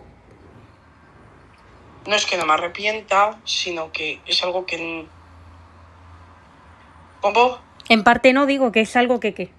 No 2.06 2.14
es 2.14 2.24
que 2.24 2.36
no 2.36 2.46
me 2.46 2.52
arrepienta, 2.54 3.40
sino 3.44 3.90
que 3.90 4.20
es 4.26 4.42
algo 4.42 4.64
que... 4.64 5.06
¿Cómo? 7.20 7.58
En 7.88 8.02
parte 8.04 8.32
no, 8.32 8.46
digo 8.46 8.72
que 8.72 8.80
es 8.80 8.96
algo 8.96 9.20
que 9.20 9.34
qué. 9.34 9.50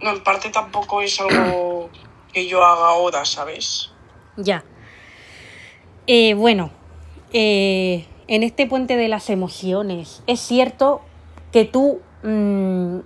No, 0.00 0.10
en 0.10 0.22
parte 0.22 0.50
tampoco 0.50 1.00
es 1.00 1.20
algo 1.20 1.90
que 2.32 2.46
yo 2.46 2.64
haga 2.64 2.88
ahora, 2.88 3.24
¿sabes? 3.24 3.90
Ya. 4.36 4.64
Eh, 6.06 6.34
bueno, 6.34 6.70
eh, 7.32 8.06
en 8.28 8.42
este 8.42 8.66
puente 8.66 8.96
de 8.96 9.08
las 9.08 9.30
emociones, 9.30 10.22
es 10.26 10.40
cierto 10.40 11.00
que 11.52 11.64
tú, 11.64 12.00
mm, 12.22 12.98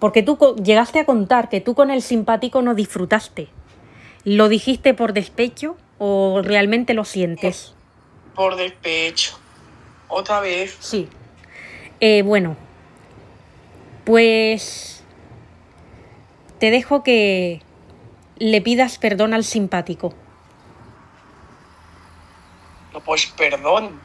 porque 0.00 0.22
tú 0.22 0.56
llegaste 0.62 0.98
a 1.00 1.04
contar 1.04 1.48
que 1.48 1.60
tú 1.60 1.74
con 1.74 1.90
el 1.90 2.02
simpático 2.02 2.62
no 2.62 2.74
disfrutaste. 2.74 3.48
¿Lo 4.24 4.48
dijiste 4.48 4.92
por 4.92 5.12
despecho 5.12 5.76
o 5.98 6.40
realmente 6.42 6.94
lo 6.94 7.04
sientes? 7.04 7.74
Por 8.34 8.56
despecho. 8.56 9.38
Otra 10.08 10.40
vez. 10.40 10.76
Sí. 10.80 11.08
Eh, 12.00 12.22
bueno, 12.22 12.56
pues 14.04 15.04
te 16.58 16.70
dejo 16.70 17.02
que 17.02 17.62
le 18.38 18.60
pidas 18.62 18.98
perdón 18.98 19.34
al 19.34 19.44
simpático. 19.44 20.14
No, 22.92 23.00
pues 23.00 23.26
perdón. 23.26 24.00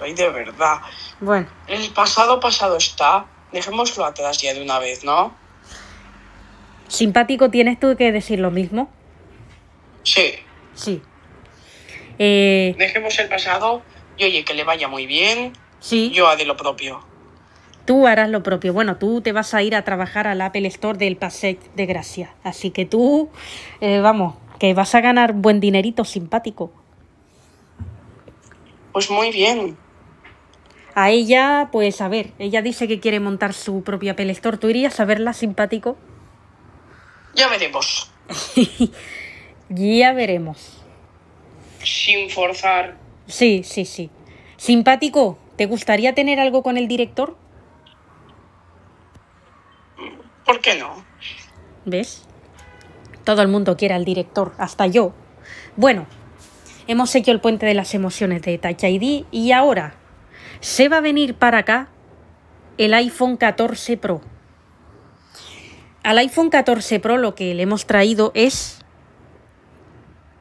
Ay, 0.00 0.14
de 0.14 0.28
verdad. 0.30 0.80
Bueno, 1.20 1.46
El 1.68 1.90
pasado 1.90 2.40
pasado 2.40 2.76
está. 2.76 3.26
Dejémoslo 3.52 4.04
atrás 4.04 4.38
ya 4.38 4.54
de 4.54 4.62
una 4.62 4.78
vez, 4.78 5.04
¿no? 5.04 5.40
simpático, 6.88 7.50
¿tienes 7.50 7.80
tú 7.80 7.96
que 7.96 8.12
decir 8.12 8.38
lo 8.38 8.50
mismo? 8.50 8.90
Sí. 10.02 10.34
Sí. 10.74 11.00
Eh, 12.18 12.74
Dejemos 12.76 13.18
el 13.18 13.28
pasado 13.30 13.82
y 14.18 14.24
oye, 14.24 14.44
que 14.44 14.52
le 14.52 14.64
vaya 14.64 14.88
muy 14.88 15.06
bien. 15.06 15.54
Sí, 15.82 16.10
Yo 16.14 16.26
haré 16.28 16.46
lo 16.46 16.56
propio. 16.56 17.00
tú 17.84 18.06
harás 18.06 18.30
lo 18.30 18.42
propio. 18.42 18.72
Bueno, 18.72 18.96
tú 18.96 19.20
te 19.20 19.32
vas 19.32 19.52
a 19.52 19.62
ir 19.62 19.74
a 19.74 19.82
trabajar 19.84 20.26
al 20.26 20.40
Apple 20.40 20.66
Store 20.68 20.96
del 20.96 21.16
Paseo 21.16 21.58
de 21.74 21.86
Gracia. 21.86 22.34
Así 22.44 22.70
que 22.70 22.86
tú, 22.86 23.28
eh, 23.80 23.98
vamos, 24.00 24.36
que 24.58 24.72
vas 24.72 24.94
a 24.94 25.00
ganar 25.00 25.32
buen 25.34 25.60
dinerito 25.60 26.04
simpático. 26.04 26.72
Pues 28.92 29.10
muy 29.10 29.30
bien. 29.32 29.76
A 30.94 31.10
ella, 31.10 31.70
pues 31.72 32.00
a 32.00 32.08
ver, 32.08 32.32
ella 32.38 32.60
dice 32.62 32.86
que 32.86 33.00
quiere 33.00 33.18
montar 33.18 33.54
su 33.54 33.82
propia 33.82 34.12
Apple 34.12 34.30
Store. 34.32 34.58
¿Tú 34.58 34.68
irías 34.68 35.00
a 35.00 35.04
verla 35.04 35.32
simpático? 35.32 35.96
Ya 37.34 37.48
veremos. 37.48 38.10
Ya 39.74 40.12
veremos. 40.12 40.82
Sin 41.82 42.28
forzar. 42.28 42.98
Sí, 43.26 43.62
sí, 43.64 43.86
sí. 43.86 44.10
Simpático, 44.58 45.38
¿te 45.62 45.66
gustaría 45.66 46.12
tener 46.12 46.40
algo 46.40 46.64
con 46.64 46.76
el 46.76 46.88
director? 46.88 47.36
¿Por 50.44 50.60
qué 50.60 50.74
no? 50.74 51.04
¿Ves? 51.84 52.24
Todo 53.22 53.42
el 53.42 53.46
mundo 53.46 53.76
quiere 53.76 53.94
al 53.94 54.04
director, 54.04 54.54
hasta 54.58 54.88
yo. 54.88 55.14
Bueno, 55.76 56.06
hemos 56.88 57.14
hecho 57.14 57.30
el 57.30 57.40
puente 57.40 57.64
de 57.64 57.74
las 57.74 57.94
emociones 57.94 58.42
de 58.42 58.58
Touch 58.58 58.82
ID 58.82 59.26
y 59.30 59.52
ahora 59.52 59.94
se 60.58 60.88
va 60.88 60.96
a 60.96 61.00
venir 61.00 61.36
para 61.36 61.58
acá 61.58 61.90
el 62.76 62.92
iPhone 62.92 63.36
14 63.36 63.96
Pro. 63.98 64.20
Al 66.02 66.18
iPhone 66.18 66.50
14 66.50 66.98
Pro 66.98 67.18
lo 67.18 67.36
que 67.36 67.54
le 67.54 67.62
hemos 67.62 67.86
traído 67.86 68.32
es 68.34 68.80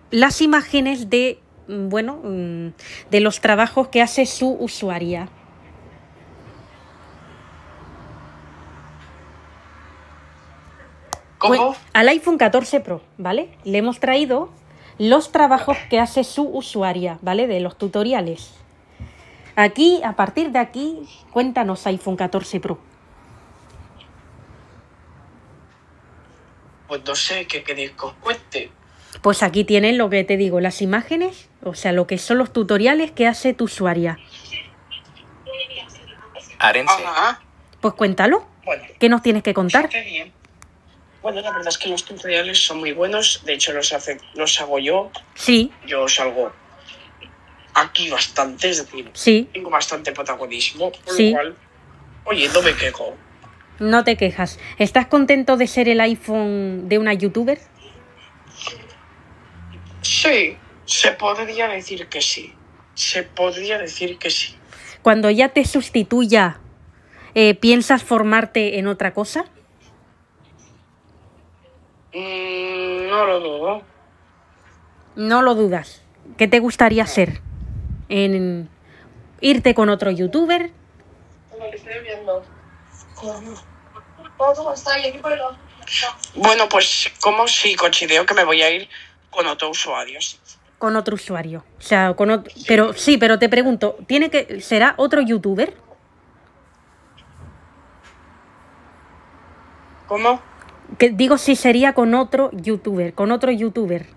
las 0.09 0.41
imágenes 0.41 1.11
de, 1.11 1.39
bueno, 1.71 2.19
mm, 2.23 2.67
de 3.09 3.19
los 3.19 3.41
trabajos 3.41 3.87
que 3.87 4.01
hace 4.01 4.25
su 4.25 4.51
usuaria. 4.59 5.29
¿Cómo? 11.37 11.75
Al 11.93 12.07
iPhone 12.09 12.37
14 12.37 12.81
Pro, 12.81 13.01
¿vale? 13.17 13.49
Le 13.63 13.79
hemos 13.79 13.99
traído 13.99 14.49
los 14.99 15.31
trabajos 15.31 15.77
que 15.89 15.99
hace 15.99 16.23
su 16.23 16.43
usuaria, 16.43 17.17
¿vale? 17.21 17.47
De 17.47 17.59
los 17.59 17.77
tutoriales. 17.77 18.53
Aquí, 19.55 20.01
a 20.03 20.15
partir 20.15 20.51
de 20.51 20.59
aquí, 20.59 21.07
cuéntanos 21.31 21.87
iPhone 21.87 22.15
14 22.15 22.59
Pro. 22.59 22.77
Pues 26.87 27.01
no 27.05 27.15
sé 27.15 27.47
qué 27.47 27.63
queréis 27.63 27.91
que 27.91 28.05
os 28.05 28.13
cuente. 28.13 28.71
Pues 29.21 29.43
aquí 29.43 29.63
tienen 29.63 29.97
lo 29.97 30.09
que 30.09 30.23
te 30.23 30.37
digo, 30.37 30.59
las 30.59 30.81
imágenes, 30.81 31.49
o 31.63 31.73
sea, 31.73 31.91
lo 31.91 32.07
que 32.07 32.17
son 32.17 32.37
los 32.37 32.51
tutoriales 32.53 33.11
que 33.11 33.27
hace 33.27 33.53
tu 33.53 33.65
usuaria. 33.65 34.17
Arense. 36.59 36.93
Ajá. 37.05 37.41
Pues 37.79 37.93
cuéntalo. 37.95 38.45
Bueno, 38.65 38.83
¿Qué 38.99 39.09
nos 39.09 39.21
tienes 39.21 39.41
que 39.43 39.53
contar? 39.53 39.89
Bien. 39.89 40.31
Bueno, 41.21 41.41
la 41.41 41.51
verdad 41.51 41.67
es 41.69 41.77
que 41.77 41.89
los 41.89 42.03
tutoriales 42.05 42.63
son 42.63 42.79
muy 42.79 42.91
buenos. 42.93 43.41
De 43.45 43.53
hecho, 43.53 43.73
los, 43.73 43.91
hace, 43.93 44.17
los 44.35 44.59
hago 44.61 44.79
yo. 44.79 45.11
Sí, 45.35 45.71
Yo 45.85 46.07
salgo 46.07 46.51
aquí 47.73 48.09
bastante, 48.09 48.69
es 48.69 48.79
decir, 48.85 49.09
sí, 49.13 49.47
tengo 49.53 49.69
bastante 49.69 50.11
protagonismo. 50.11 50.91
Por 50.91 51.13
Sí. 51.15 51.29
lo 51.31 51.37
cual, 51.37 51.55
oye, 52.25 52.49
no 52.53 52.61
me 52.61 52.75
quejo. 52.75 53.15
no 53.79 54.03
te 54.03 54.17
quejas. 54.17 54.59
¿Estás 54.77 55.07
contento 55.07 55.57
de 55.57 55.67
ser 55.67 55.87
el 55.89 56.01
iPhone 56.01 56.89
de 56.89 56.97
una 56.99 57.13
youtuber? 57.13 57.59
Sí, 60.01 60.57
se 60.91 61.13
podría 61.13 61.69
decir 61.69 62.07
que 62.07 62.21
sí. 62.21 62.53
Se 62.95 63.23
podría 63.23 63.77
decir 63.77 64.17
que 64.19 64.29
sí. 64.29 64.57
Cuando 65.01 65.29
ya 65.29 65.49
te 65.49 65.63
sustituya, 65.63 66.59
eh, 67.33 67.55
¿piensas 67.55 68.03
formarte 68.03 68.77
en 68.77 68.87
otra 68.87 69.13
cosa? 69.13 69.45
Mm, 72.13 73.07
no 73.07 73.25
lo 73.25 73.39
dudo. 73.39 73.81
No 75.15 75.41
lo 75.41 75.55
dudas. 75.55 76.01
¿Qué 76.37 76.49
te 76.49 76.59
gustaría 76.59 77.03
hacer? 77.03 77.39
¿En 78.09 78.69
irte 79.39 79.73
con 79.73 79.87
otro 79.87 80.11
youtuber? 80.11 80.71
Bueno, 86.35 86.67
pues 86.67 87.11
como 87.21 87.47
sí, 87.47 87.75
considero 87.75 88.25
que 88.25 88.33
me 88.33 88.43
voy 88.43 88.61
a 88.61 88.69
ir 88.69 88.89
con 89.29 89.47
otro 89.47 89.69
usuario. 89.69 90.19
Con 90.81 90.95
otro 90.95 91.13
usuario. 91.13 91.63
O 91.77 91.81
sea, 91.81 92.15
con 92.15 92.31
otro... 92.31 92.51
Pero 92.67 92.93
sí, 92.93 93.19
pero 93.19 93.37
te 93.37 93.49
pregunto, 93.49 93.97
¿tiene 94.07 94.31
que 94.31 94.61
será 94.61 94.95
otro 94.97 95.21
youtuber? 95.21 95.75
¿Cómo? 100.07 100.41
Que 100.97 101.11
digo 101.11 101.37
si 101.37 101.55
sería 101.55 101.93
con 101.93 102.15
otro 102.15 102.49
youtuber, 102.51 103.13
con 103.13 103.29
otro 103.29 103.51
youtuber. 103.51 104.07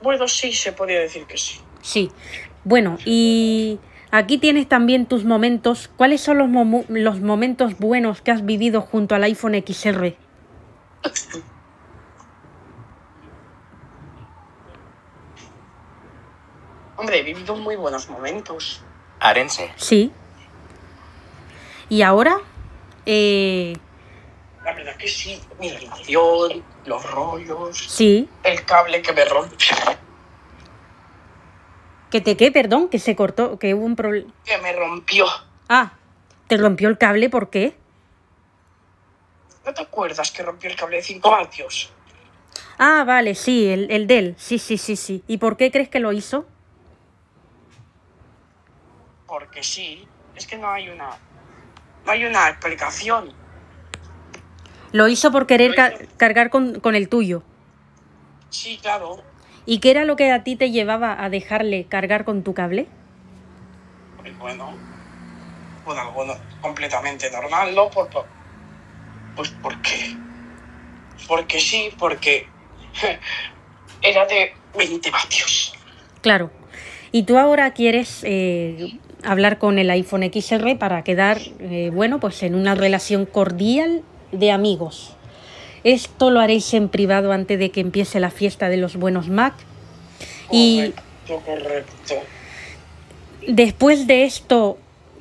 Bueno, 0.00 0.28
sí, 0.28 0.52
se 0.52 0.70
podría 0.70 1.00
decir 1.00 1.26
que 1.26 1.36
sí. 1.36 1.58
Sí. 1.80 2.12
Bueno, 2.62 2.98
y 3.04 3.80
aquí 4.12 4.38
tienes 4.38 4.68
también 4.68 5.06
tus 5.06 5.24
momentos. 5.24 5.90
¿Cuáles 5.96 6.20
son 6.20 6.38
los, 6.38 6.48
los 6.88 7.20
momentos 7.20 7.76
buenos 7.80 8.20
que 8.22 8.30
has 8.30 8.46
vivido 8.46 8.80
junto 8.80 9.16
al 9.16 9.24
iPhone 9.24 9.60
XR? 9.66 10.14
Hombre, 17.02 17.18
he 17.18 17.22
vivido 17.24 17.56
muy 17.56 17.74
buenos 17.74 18.08
momentos. 18.08 18.80
Arense. 19.18 19.72
Sí. 19.74 20.12
Y 21.88 22.02
ahora, 22.02 22.38
eh, 23.06 23.72
La 24.64 24.72
verdad 24.72 24.94
que 24.96 25.08
sí. 25.08 25.40
Mi 25.58 25.72
relación, 25.72 26.62
los 26.86 27.10
rollos, 27.10 27.76
sí. 27.76 28.28
el 28.44 28.64
cable 28.64 29.02
que 29.02 29.12
me 29.12 29.24
rompe, 29.24 29.56
¿Que 32.08 32.20
te 32.20 32.36
qué? 32.36 32.52
Perdón, 32.52 32.88
que 32.88 33.00
se 33.00 33.16
cortó, 33.16 33.58
que 33.58 33.74
hubo 33.74 33.84
un 33.84 33.96
problema. 33.96 34.32
que 34.44 34.58
me 34.58 34.72
rompió. 34.72 35.26
Ah, 35.68 35.94
te 36.46 36.56
rompió 36.56 36.88
el 36.88 36.98
cable, 36.98 37.28
¿por 37.30 37.50
qué? 37.50 37.76
¿No 39.66 39.74
te 39.74 39.82
acuerdas 39.82 40.30
que 40.30 40.44
rompió 40.44 40.70
el 40.70 40.76
cable 40.76 40.98
de 40.98 41.02
5 41.02 41.28
vatios? 41.28 41.90
Ah, 42.78 43.02
vale, 43.04 43.34
sí, 43.34 43.66
el, 43.66 43.90
el 43.90 44.06
Dell. 44.06 44.36
Sí, 44.38 44.60
sí, 44.60 44.78
sí, 44.78 44.94
sí. 44.94 45.24
¿Y 45.26 45.38
por 45.38 45.56
qué 45.56 45.72
crees 45.72 45.88
que 45.88 45.98
lo 45.98 46.12
hizo? 46.12 46.46
Porque 49.32 49.62
sí. 49.62 50.06
Es 50.36 50.46
que 50.46 50.58
no 50.58 50.70
hay 50.70 50.90
una. 50.90 51.08
No 52.04 52.12
hay 52.12 52.26
una 52.26 52.50
explicación. 52.50 53.32
Lo 54.92 55.08
hizo 55.08 55.32
por 55.32 55.46
querer 55.46 55.70
hizo. 55.70 56.06
cargar 56.18 56.50
con, 56.50 56.80
con 56.80 56.94
el 56.94 57.08
tuyo. 57.08 57.42
Sí, 58.50 58.78
claro. 58.82 59.22
¿Y 59.64 59.78
qué 59.78 59.90
era 59.92 60.04
lo 60.04 60.16
que 60.16 60.30
a 60.30 60.44
ti 60.44 60.56
te 60.56 60.70
llevaba 60.70 61.24
a 61.24 61.30
dejarle 61.30 61.86
cargar 61.86 62.26
con 62.26 62.42
tu 62.42 62.52
cable? 62.52 62.88
Pues 64.18 64.38
bueno. 64.38 64.76
Pues 65.86 65.98
algo 65.98 66.26
no- 66.26 66.36
completamente 66.60 67.30
normal, 67.30 67.74
¿no? 67.74 67.88
Por, 67.88 68.10
por- 68.10 68.26
pues 69.34 69.48
porque. 69.62 70.14
Porque 71.26 71.58
sí, 71.58 71.88
porque. 71.98 72.46
Era 74.02 74.26
de 74.26 74.54
20 74.76 75.10
vatios. 75.10 75.72
Claro. 76.20 76.50
Y 77.12 77.22
tú 77.22 77.38
ahora 77.38 77.72
quieres 77.72 78.20
eh, 78.24 78.98
hablar 79.24 79.58
con 79.58 79.78
el 79.78 79.90
iPhone 79.90 80.22
XR 80.32 80.76
para 80.78 81.02
quedar, 81.04 81.38
eh, 81.60 81.90
bueno, 81.92 82.20
pues 82.20 82.42
en 82.42 82.54
una 82.54 82.74
relación 82.74 83.26
cordial 83.26 84.02
de 84.32 84.50
amigos. 84.50 85.16
Esto 85.84 86.30
lo 86.30 86.40
haréis 86.40 86.72
en 86.74 86.88
privado 86.88 87.32
antes 87.32 87.58
de 87.58 87.70
que 87.70 87.80
empiece 87.80 88.20
la 88.20 88.30
fiesta 88.30 88.68
de 88.68 88.76
los 88.76 88.96
buenos 88.96 89.28
Mac. 89.28 89.54
Y 90.50 90.92
Correcto, 91.26 91.42
correcto. 91.44 92.14
después 93.48 94.06
de 94.06 94.24
esto, 94.24 94.78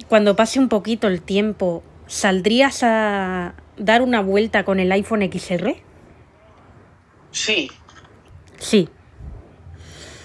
cuando 0.08 0.36
pase 0.36 0.60
un 0.60 0.70
poquito 0.70 1.08
el 1.08 1.22
tiempo, 1.22 1.84
¿saldrías 2.08 2.84
a 2.84 3.54
dar 3.78 4.02
una 4.02 4.22
vuelta 4.22 4.64
con 4.64 4.80
el 4.80 4.92
iPhone 4.92 5.22
XR? 5.32 5.76
Sí, 7.32 7.72
Sí. 8.60 8.90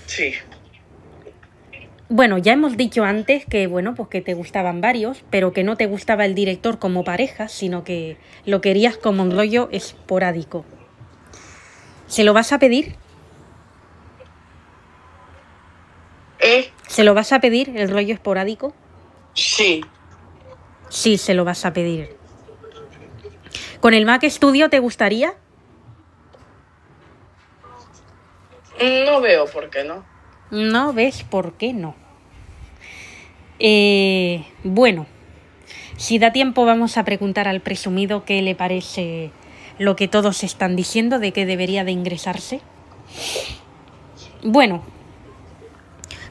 sí. 0.06 0.32
Bueno, 2.08 2.38
ya 2.38 2.52
hemos 2.52 2.76
dicho 2.76 3.02
antes 3.02 3.44
que, 3.46 3.66
bueno, 3.66 3.96
pues 3.96 4.08
que 4.08 4.20
te 4.20 4.34
gustaban 4.34 4.80
varios, 4.80 5.24
pero 5.28 5.52
que 5.52 5.64
no 5.64 5.76
te 5.76 5.86
gustaba 5.86 6.24
el 6.24 6.36
director 6.36 6.78
como 6.78 7.02
pareja, 7.02 7.48
sino 7.48 7.82
que 7.82 8.16
lo 8.44 8.60
querías 8.60 8.96
como 8.96 9.24
un 9.24 9.32
rollo 9.32 9.68
esporádico. 9.72 10.64
¿Se 12.06 12.22
lo 12.22 12.32
vas 12.32 12.52
a 12.52 12.60
pedir? 12.60 12.94
¿Eh? 16.38 16.70
¿Se 16.86 17.02
lo 17.02 17.12
vas 17.12 17.32
a 17.32 17.40
pedir, 17.40 17.76
el 17.76 17.90
rollo 17.90 18.14
esporádico? 18.14 18.72
Sí. 19.34 19.84
Sí, 20.88 21.18
se 21.18 21.34
lo 21.34 21.44
vas 21.44 21.64
a 21.64 21.72
pedir. 21.72 22.16
¿Con 23.80 23.94
el 23.94 24.06
Mac 24.06 24.24
Studio 24.28 24.70
te 24.70 24.78
gustaría? 24.78 25.34
No 28.80 29.20
veo 29.20 29.46
por 29.46 29.70
qué 29.70 29.82
no. 29.82 30.15
No 30.50 30.92
ves 30.92 31.22
por 31.24 31.54
qué 31.54 31.72
no. 31.72 31.94
Eh, 33.58 34.44
bueno, 34.64 35.06
si 35.96 36.18
da 36.18 36.32
tiempo 36.32 36.64
vamos 36.66 36.96
a 36.98 37.04
preguntar 37.04 37.48
al 37.48 37.60
presumido 37.60 38.24
qué 38.24 38.42
le 38.42 38.54
parece 38.54 39.30
lo 39.78 39.96
que 39.96 40.08
todos 40.08 40.42
están 40.44 40.76
diciendo 40.76 41.18
de 41.18 41.32
que 41.32 41.46
debería 41.46 41.84
de 41.84 41.92
ingresarse. 41.92 42.60
Bueno, 44.42 44.82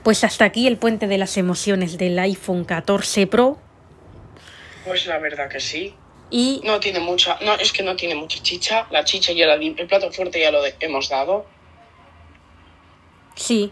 pues 0.03 0.23
hasta 0.23 0.45
aquí 0.45 0.67
el 0.67 0.77
puente 0.77 1.07
de 1.07 1.17
las 1.17 1.35
emociones 1.37 1.97
del 1.97 2.17
iPhone 2.19 2.63
14 2.63 3.27
Pro 3.27 3.57
Pues 4.85 5.07
la 5.07 5.17
verdad 5.17 5.49
que 5.49 5.59
sí. 5.59 5.95
y 6.29 6.61
No 6.63 6.79
tiene 6.79 6.99
mucha. 6.99 7.37
No, 7.43 7.53
es 7.55 7.73
que 7.73 7.81
no 7.83 7.95
tiene 7.95 8.15
mucha 8.15 8.41
chicha. 8.41 8.85
La 8.91 9.03
chicha 9.03 9.33
ya 9.33 9.47
la 9.47 9.55
El 9.55 9.87
plato 9.87 10.11
fuerte 10.11 10.39
ya 10.39 10.51
lo 10.51 10.61
de- 10.61 10.75
hemos 10.79 11.09
dado. 11.09 11.45
Sí. 13.35 13.71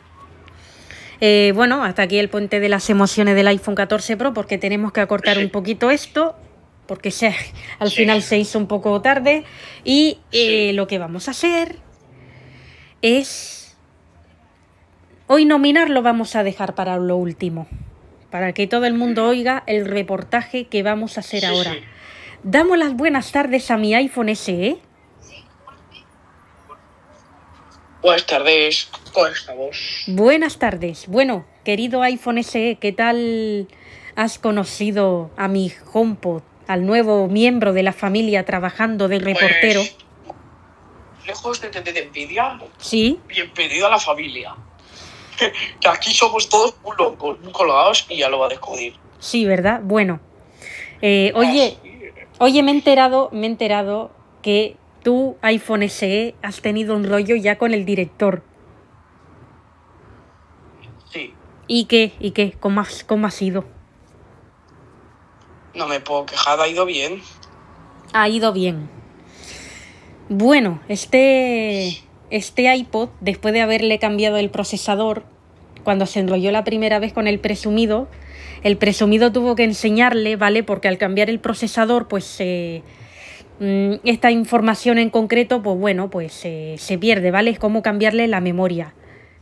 Eh, 1.26 1.54
bueno, 1.56 1.86
hasta 1.86 2.02
aquí 2.02 2.20
el 2.20 2.28
puente 2.28 2.60
de 2.60 2.68
las 2.68 2.90
emociones 2.90 3.34
del 3.36 3.48
iPhone 3.48 3.76
14 3.76 4.18
Pro 4.18 4.34
porque 4.34 4.58
tenemos 4.58 4.92
que 4.92 5.00
acortar 5.00 5.38
Sí. 5.38 5.44
un 5.46 5.52
poquito 5.52 5.90
esto 5.90 6.36
porque 6.86 7.12
se, 7.12 7.34
al 7.80 7.90
Sí. 7.90 7.96
final 7.96 8.22
se 8.22 8.38
hizo 8.38 8.60
un 8.60 8.68
poco 8.68 9.02
tarde 9.02 9.46
y 9.86 10.18
eh, 10.34 10.68
Sí. 10.72 10.74
lo 10.74 10.86
que 10.86 11.00
vamos 11.00 11.30
a 11.30 11.32
hacer 11.32 11.78
es... 13.02 13.78
Hoy 15.28 15.46
nominar 15.46 15.90
lo 15.90 16.02
vamos 16.02 16.36
a 16.36 16.44
dejar 16.44 16.76
para 16.76 16.98
lo 16.98 17.16
último, 17.16 17.68
para 18.30 18.52
que 18.52 18.68
todo 18.68 18.84
el 18.86 18.94
mundo 18.94 19.26
oiga 19.26 19.64
el 19.66 19.86
reportaje 19.86 20.66
que 20.68 20.84
vamos 20.84 21.16
a 21.16 21.22
hacer 21.22 21.46
ahora. 21.46 21.74
Damos 22.44 22.78
las 22.78 22.94
buenas 22.96 23.32
tardes 23.32 23.72
a 23.72 23.78
mi 23.78 23.96
iPhone 23.96 24.28
SE. 24.36 24.78
Buenas 28.04 28.26
tardes. 28.26 28.90
Con 29.14 29.32
esta 29.32 29.54
voz. 29.54 30.04
Buenas 30.08 30.60
tardes. 30.60 31.08
Bueno, 31.08 31.46
querido 31.64 32.02
iPhone 32.02 32.44
SE, 32.44 32.78
¿qué 32.82 32.92
tal 32.92 33.68
has 34.18 34.38
conocido 34.40 35.32
a 35.38 35.48
mi 35.48 35.72
HomePod, 35.94 36.42
al 36.68 36.86
nuevo 36.86 37.28
miembro 37.30 37.72
de 37.72 37.82
la 37.82 37.94
familia 37.94 38.44
trabajando 38.46 39.08
de 39.08 39.20
reportero? 39.20 39.82
Pues, 39.82 39.96
lejos 41.26 41.62
de 41.62 41.70
tener 41.70 41.98
envidia, 41.98 42.60
Sí, 42.78 43.20
bienvenido 43.30 43.88
a 43.88 43.92
la 43.92 44.00
familia. 44.00 44.54
que 45.80 45.88
aquí 45.88 46.14
somos 46.14 46.50
todos 46.50 46.76
muy 46.84 46.96
locos, 46.98 47.40
muy 47.40 47.54
colgados 47.54 48.06
y 48.10 48.18
ya 48.18 48.28
lo 48.28 48.40
va 48.40 48.48
a 48.48 48.50
descubrir. 48.50 48.96
sí, 49.20 49.46
¿verdad? 49.46 49.80
Bueno. 49.82 50.20
Eh, 51.02 51.32
oye, 51.36 51.78
Así, 51.80 51.92
oye, 52.40 52.64
me 52.64 52.72
he 52.72 52.76
enterado, 52.76 53.30
me 53.32 53.44
he 53.48 53.50
enterado 53.50 54.12
que 54.42 54.76
tú, 55.04 55.38
iPhone 55.42 55.84
SE, 55.90 56.36
has 56.42 56.62
tenido 56.62 56.96
un 56.96 57.04
rollo 57.08 57.36
ya 57.36 57.58
con 57.58 57.74
el 57.74 57.86
director. 57.86 58.42
Sí. 61.12 61.34
¿Y 61.68 61.86
qué? 61.86 62.14
¿Y 62.20 62.32
qué? 62.32 62.54
¿Cómo, 62.60 62.82
has- 62.82 63.04
cómo 63.04 63.28
ha 63.28 63.32
sido? 63.32 63.66
No 65.76 65.88
me 65.88 66.00
puedo 66.00 66.26
quejar, 66.26 66.60
ha 66.60 66.68
ido 66.68 66.86
bien. 66.86 67.22
ha 68.14 68.30
ido 68.30 68.54
bien. 68.54 68.90
Bueno, 70.30 70.80
este, 70.88 72.00
este 72.30 72.74
iPod, 72.76 73.10
después 73.22 73.54
de 73.54 73.62
haberle 73.62 74.00
cambiado 74.00 74.38
el 74.38 74.50
procesador, 74.50 75.24
cuando 75.84 76.06
se 76.06 76.20
enrolló 76.20 76.52
la 76.52 76.64
primera 76.64 77.00
vez 77.00 77.12
con 77.12 77.28
el 77.28 77.40
presumido, 77.40 78.08
el 78.64 78.78
presumido 78.78 79.32
tuvo 79.32 79.56
que 79.56 79.64
enseñarle, 79.66 80.36
¿vale? 80.38 80.64
Porque 80.64 80.88
al 80.88 80.98
cambiar 80.98 81.30
el 81.30 81.40
procesador, 81.40 82.08
pues 82.08 82.36
eh, 82.40 82.84
mm, 82.84 83.03
esta 84.04 84.32
información 84.32 84.98
en 84.98 85.10
concreto, 85.10 85.62
pues 85.62 85.78
bueno, 85.78 86.10
pues 86.10 86.42
eh, 86.44 86.76
se 86.78 86.98
pierde, 86.98 87.32
¿vale? 87.32 87.52
Es 87.52 87.60
como 87.60 87.82
cambiarle 87.82 88.28
la 88.28 88.42
memoria. 88.42 88.94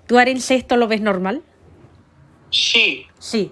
¿Tú, 0.07 0.17
Arense, 0.17 0.55
esto 0.55 0.77
lo 0.77 0.87
ves 0.87 1.01
normal? 1.01 1.41
Sí. 2.49 3.05
Sí. 3.19 3.51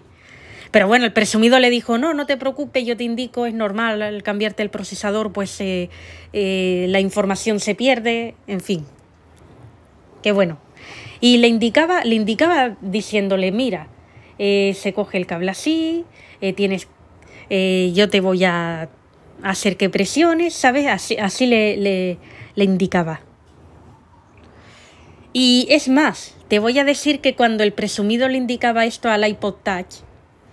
Pero 0.71 0.87
bueno, 0.87 1.05
el 1.05 1.13
presumido 1.13 1.59
le 1.59 1.69
dijo, 1.69 1.97
no, 1.97 2.13
no 2.13 2.25
te 2.25 2.37
preocupes, 2.37 2.85
yo 2.85 2.95
te 2.95 3.03
indico, 3.03 3.45
es 3.45 3.53
normal, 3.53 4.01
al 4.01 4.21
cambiarte 4.21 4.61
el 4.61 4.69
procesador, 4.69 5.31
pues 5.31 5.59
eh, 5.61 5.89
eh, 6.33 6.85
la 6.89 6.99
información 6.99 7.59
se 7.59 7.73
pierde, 7.73 8.35
en 8.45 8.61
fin. 8.61 8.85
Qué 10.21 10.31
bueno. 10.31 10.59
Y 11.21 11.37
le 11.37 11.47
indicaba, 11.47 12.03
le 12.03 12.15
indicaba 12.15 12.77
diciéndole, 12.81 13.51
mira, 13.51 13.87
eh, 14.37 14.75
se 14.77 14.93
coge 14.93 15.17
el 15.17 15.25
cable 15.25 15.49
así, 15.49 16.05
tienes, 16.55 16.87
yo 17.49 18.09
te 18.09 18.21
voy 18.21 18.43
a 18.43 18.89
hacer 19.43 19.77
que 19.77 19.89
presiones, 19.89 20.53
¿sabes? 20.53 20.87
Así, 20.87 21.17
así 21.17 21.45
le, 21.45 21.77
le, 21.77 22.17
le 22.55 22.63
indicaba. 22.63 23.21
Y 25.33 25.67
es 25.69 25.87
más, 25.89 26.35
te 26.47 26.59
voy 26.59 26.79
a 26.79 26.83
decir 26.83 27.21
que 27.21 27.35
cuando 27.35 27.63
el 27.63 27.73
presumido 27.73 28.27
le 28.27 28.37
indicaba 28.37 28.85
esto 28.85 29.09
al 29.09 29.27
iPod 29.27 29.55
Touch, 29.63 30.01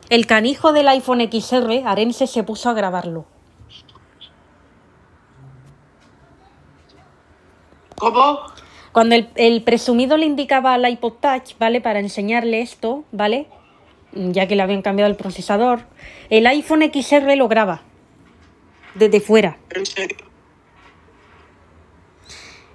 El 0.08 0.26
canijo 0.26 0.72
del 0.72 0.88
iPhone 0.88 1.20
XR, 1.20 1.82
Arense 1.84 2.26
se 2.26 2.42
puso 2.42 2.68
a 2.70 2.74
grabarlo. 2.74 3.26
¿Cómo? 7.96 8.40
Cuando 8.92 9.14
el, 9.14 9.28
el 9.34 9.62
presumido 9.62 10.16
le 10.16 10.26
indicaba 10.26 10.74
al 10.74 10.88
iPod 10.88 11.14
Touch, 11.14 11.56
¿vale? 11.58 11.80
Para 11.80 11.98
enseñarle 11.98 12.60
esto, 12.60 13.04
¿vale? 13.10 13.48
Ya 14.12 14.46
que 14.46 14.54
le 14.54 14.62
habían 14.62 14.82
cambiado 14.82 15.10
el 15.10 15.16
procesador, 15.16 15.80
el 16.30 16.46
iPhone 16.46 16.82
XR 16.82 17.36
lo 17.36 17.48
graba. 17.48 17.82
Desde 18.96 19.20
fuera. 19.20 19.58
¿En 19.70 19.86
serio? 19.86 20.16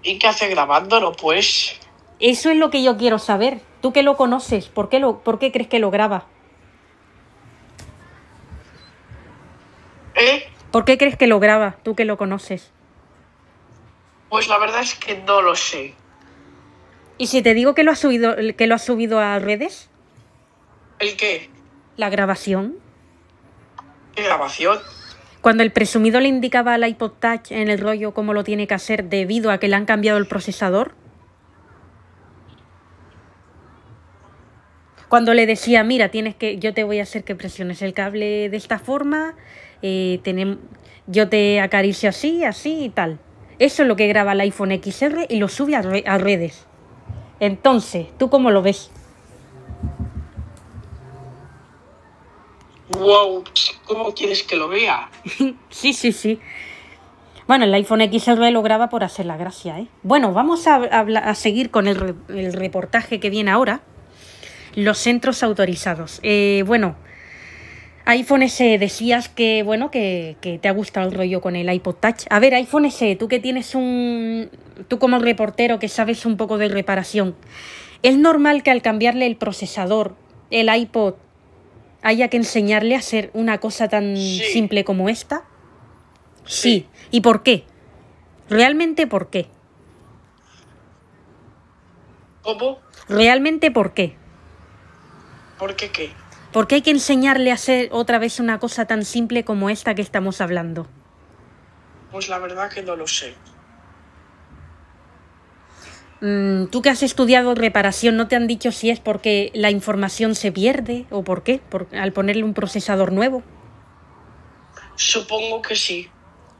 ¿Y 0.03 0.17
qué 0.17 0.27
hace 0.27 0.47
grabándolo, 0.47 1.11
pues? 1.11 1.79
Eso 2.19 2.49
es 2.49 2.57
lo 2.57 2.69
que 2.69 2.83
yo 2.83 2.97
quiero 2.97 3.19
saber. 3.19 3.59
Tú 3.81 3.93
que 3.93 4.03
lo 4.03 4.15
conoces, 4.15 4.67
¿por 4.67 4.89
qué, 4.89 4.99
lo, 4.99 5.23
¿por 5.23 5.39
qué 5.39 5.51
crees 5.51 5.67
que 5.67 5.79
lo 5.79 5.89
graba? 5.89 6.27
¿Eh? 10.15 10.47
¿Por 10.71 10.85
qué 10.85 10.97
crees 10.97 11.17
que 11.17 11.27
lo 11.27 11.39
graba? 11.39 11.77
Tú 11.83 11.95
que 11.95 12.05
lo 12.05 12.17
conoces. 12.17 12.71
Pues 14.29 14.47
la 14.47 14.59
verdad 14.59 14.81
es 14.81 14.95
que 14.95 15.17
no 15.17 15.41
lo 15.41 15.55
sé. 15.55 15.95
¿Y 17.17 17.27
si 17.27 17.41
te 17.41 17.53
digo 17.53 17.73
que 17.73 17.83
lo 17.83 17.91
ha 17.91 17.95
subido, 17.95 18.35
que 18.55 18.67
lo 18.67 18.75
ha 18.75 18.79
subido 18.79 19.19
a 19.19 19.39
redes? 19.39 19.89
¿El 20.99 21.17
qué? 21.17 21.49
La 21.97 22.09
grabación. 22.09 22.77
¿Qué 24.15 24.23
grabación? 24.23 24.79
Cuando 25.41 25.63
el 25.63 25.71
presumido 25.71 26.19
le 26.19 26.27
indicaba 26.27 26.75
al 26.75 26.87
iPod 26.87 27.13
Touch 27.19 27.51
en 27.51 27.67
el 27.69 27.79
rollo 27.79 28.13
cómo 28.13 28.33
lo 28.33 28.43
tiene 28.43 28.67
que 28.67 28.75
hacer 28.75 29.05
debido 29.05 29.49
a 29.51 29.57
que 29.57 29.67
le 29.67 29.75
han 29.75 29.85
cambiado 29.85 30.19
el 30.19 30.27
procesador. 30.27 30.93
Cuando 35.09 35.33
le 35.33 35.45
decía, 35.45 35.83
mira, 35.83 36.09
tienes 36.09 36.35
que, 36.35 36.57
yo 36.57 36.73
te 36.73 36.83
voy 36.83 36.99
a 36.99 37.03
hacer 37.03 37.23
que 37.23 37.35
presiones 37.35 37.81
el 37.81 37.93
cable 37.93 38.49
de 38.49 38.57
esta 38.57 38.79
forma, 38.79 39.35
eh, 39.81 40.19
tenem- 40.23 40.59
yo 41.07 41.27
te 41.27 41.59
acaricio 41.59 42.07
así, 42.09 42.45
así 42.45 42.85
y 42.85 42.89
tal. 42.89 43.19
Eso 43.59 43.81
es 43.81 43.87
lo 43.87 43.95
que 43.95 44.07
graba 44.07 44.31
el 44.33 44.39
iPhone 44.41 44.71
XR 44.71 45.25
y 45.27 45.37
lo 45.37 45.47
sube 45.49 45.75
a, 45.75 45.79
a 45.79 46.17
redes. 46.17 46.65
Entonces, 47.39 48.07
¿tú 48.17 48.29
cómo 48.29 48.51
lo 48.51 48.61
ves? 48.61 48.91
Wow, 52.97 53.43
¿cómo 53.85 54.13
quieres 54.13 54.43
que 54.43 54.55
lo 54.55 54.67
vea? 54.67 55.09
Sí, 55.69 55.93
sí, 55.93 56.11
sí. 56.11 56.39
Bueno, 57.47 57.65
el 57.65 57.73
iPhone 57.73 58.01
XR 58.01 58.51
lo 58.51 58.61
graba 58.61 58.89
por 58.89 59.03
hacer 59.03 59.25
la 59.25 59.35
gracia, 59.35 59.79
¿eh? 59.79 59.87
Bueno, 60.03 60.31
vamos 60.33 60.67
a, 60.67 60.75
a 60.75 61.35
seguir 61.35 61.69
con 61.71 61.87
el, 61.87 62.15
el 62.29 62.53
reportaje 62.53 63.19
que 63.19 63.29
viene 63.29 63.51
ahora. 63.51 63.81
Los 64.75 64.99
centros 64.99 65.43
autorizados. 65.43 66.19
Eh, 66.23 66.63
bueno, 66.65 66.95
iPhone 68.05 68.47
SE, 68.47 68.77
decías 68.77 69.27
que, 69.27 69.63
bueno, 69.63 69.91
que, 69.91 70.37
que 70.39 70.59
te 70.59 70.69
ha 70.69 70.71
gustado 70.71 71.09
el 71.09 71.15
rollo 71.15 71.41
con 71.41 71.55
el 71.55 71.71
iPod 71.71 71.95
Touch. 71.95 72.23
A 72.29 72.39
ver, 72.39 72.53
iPhone 72.55 72.89
SE, 72.89 73.15
tú 73.15 73.27
que 73.27 73.39
tienes 73.39 73.75
un... 73.75 74.49
Tú 74.87 74.97
como 74.97 75.19
reportero 75.19 75.77
que 75.77 75.89
sabes 75.89 76.25
un 76.25 76.37
poco 76.37 76.57
de 76.57 76.69
reparación, 76.69 77.35
¿es 78.01 78.17
normal 78.17 78.63
que 78.63 78.71
al 78.71 78.81
cambiarle 78.81 79.25
el 79.25 79.35
procesador, 79.35 80.15
el 80.49 80.73
iPod, 80.73 81.15
haya 82.01 82.27
que 82.29 82.37
enseñarle 82.37 82.95
a 82.95 82.99
hacer 82.99 83.29
una 83.33 83.59
cosa 83.59 83.87
tan 83.87 84.15
Sí. 84.15 84.39
simple 84.53 84.83
como 84.83 85.09
esta? 85.09 85.43
Sí. 86.45 86.61
Sí. 86.61 86.87
¿Y 87.11 87.21
por 87.21 87.43
qué? 87.43 87.65
¿Realmente 88.49 89.07
por 89.07 89.29
qué? 89.29 89.47
¿Cómo? 92.41 92.79
¿Realmente 93.07 93.71
por 93.71 93.93
qué? 93.93 94.15
¿Por 95.59 95.75
qué 95.75 95.91
qué? 95.91 96.11
¿Por 96.51 96.67
qué 96.67 96.75
hay 96.75 96.81
que 96.81 96.91
enseñarle 96.91 97.51
a 97.51 97.53
hacer 97.53 97.89
otra 97.91 98.19
vez 98.19 98.39
una 98.39 98.59
cosa 98.59 98.85
tan 98.85 99.05
simple 99.05 99.45
como 99.45 99.69
esta 99.69 99.95
que 99.95 100.01
estamos 100.01 100.41
hablando? 100.41 100.87
Pues 102.11 102.27
la 102.29 102.39
verdad 102.39 102.69
que 102.69 102.81
no 102.81 102.95
lo 102.95 103.07
sé. 103.07 103.33
Mm, 106.21 106.67
Tú 106.67 106.81
que 106.83 106.89
has 106.89 107.01
estudiado 107.03 107.55
reparación, 107.55 108.15
¿no 108.15 108.27
te 108.27 108.35
han 108.35 108.45
dicho 108.47 108.71
si 108.71 108.89
es 108.91 108.99
porque 108.99 109.49
la 109.55 109.71
información 109.71 110.35
se 110.35 110.51
pierde 110.51 111.05
o 111.09 111.23
por 111.23 111.43
qué? 111.43 111.59
Por- 111.59 111.87
al 111.95 112.13
ponerle 112.13 112.43
un 112.43 112.53
procesador 112.53 113.11
nuevo. 113.11 113.41
Supongo 114.95 115.61
que 115.63 115.75
sí. 115.75 116.09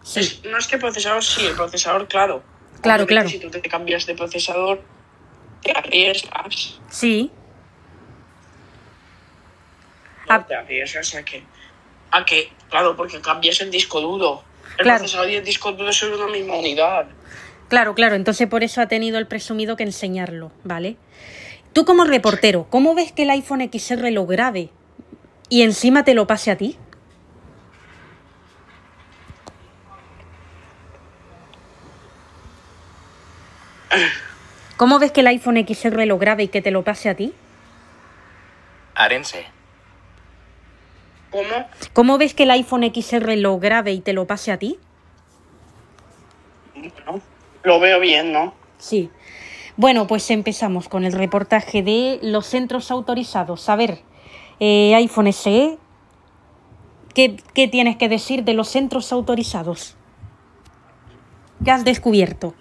Sí. 0.04 0.20
Es- 0.20 0.44
no 0.46 0.58
es 0.58 0.68
que 0.68 0.80
procesador, 0.80 1.24
sí, 1.24 1.46
el 1.46 1.56
procesador, 1.56 2.08
claro. 2.08 2.42
Claro, 2.82 3.04
Obviamente, 3.04 3.08
claro. 3.08 3.30
Si 3.30 3.40
tú 3.40 3.52
te 3.52 3.62
cambias 3.70 4.08
de 4.08 4.16
procesador, 4.16 4.82
te 5.62 5.72
arriesgas. 5.72 6.80
Sí. 6.90 7.32
No 10.28 10.36
Ah. 10.36 10.48
te 10.48 10.56
arriesgas 10.56 11.14
a 11.14 11.24
que. 11.24 11.44
A 12.10 12.26
que, 12.26 12.52
claro, 12.70 12.96
porque 12.98 13.22
cambias 13.22 13.62
el 13.62 13.70
disco 13.70 14.02
duro. 14.02 14.44
El 14.80 14.84
Claro. 14.86 15.00
procesador 15.00 15.30
y 15.30 15.36
el 15.36 15.46
disco 15.46 15.72
duro 15.74 15.94
son 15.94 16.14
una 16.14 16.28
misma 16.28 16.56
unidad. 16.56 17.06
Claro, 17.72 17.96
claro, 17.96 18.16
entonces 18.16 18.50
por 18.50 18.64
eso 18.64 18.82
ha 18.82 18.90
tenido 18.90 19.18
el 19.18 19.28
presumido 19.28 19.78
que 19.78 19.84
enseñarlo, 19.84 20.52
¿vale? 20.66 20.98
Tú 21.72 21.86
como 21.86 22.04
reportero, 22.04 22.68
¿cómo 22.70 22.94
ves 22.96 23.14
que 23.14 23.24
el 23.24 23.30
iPhone 23.30 23.62
XR 23.62 24.12
lo 24.12 24.26
grabe 24.26 24.72
y 25.48 25.62
encima 25.62 26.04
te 26.04 26.14
lo 26.14 26.28
pase 26.28 26.52
a 26.52 26.58
ti? 26.58 26.78
¿Cómo 34.76 35.00
ves 35.00 35.14
que 35.14 35.22
el 35.22 35.28
iPhone 35.28 35.66
XR 35.66 36.06
lo 36.06 36.18
grabe 36.18 36.44
y 36.44 36.48
que 36.50 36.62
te 36.62 36.72
lo 36.72 36.84
pase 36.84 37.08
a 37.08 37.16
ti? 37.16 37.34
Arense. 38.96 39.46
¿Cómo? 41.30 41.70
¿Cómo 41.94 42.18
ves 42.18 42.34
que 42.34 42.44
el 42.44 42.52
iPhone 42.52 42.84
XR 42.94 43.38
lo 43.38 43.60
grabe 43.60 43.94
y 43.94 44.02
te 44.02 44.12
lo 44.12 44.28
pase 44.28 44.52
a 44.52 44.60
ti? 44.60 44.78
Bueno, 46.76 47.22
lo 47.64 47.80
veo 47.80 48.00
bien, 48.00 48.32
¿no? 48.32 48.54
Sí. 48.78 49.10
Bueno, 49.78 50.08
pues 50.08 50.30
empezamos 50.32 50.90
con 50.90 51.06
el 51.06 51.14
reportaje 51.14 51.82
de 51.82 52.20
los 52.22 52.46
centros 52.46 52.92
autorizados. 52.92 53.70
A 53.70 53.76
ver, 53.76 54.02
eh, 54.60 54.94
iPhone 54.96 55.32
SE, 55.32 55.78
¿qué, 57.14 57.38
¿qué 57.54 57.68
tienes 57.68 57.98
que 57.98 58.10
decir 58.10 58.44
de 58.44 58.54
los 58.54 58.68
centros 58.68 59.12
autorizados? 59.14 59.96
¿Qué 61.64 61.72
has 61.72 61.86
descubierto? 61.86 62.54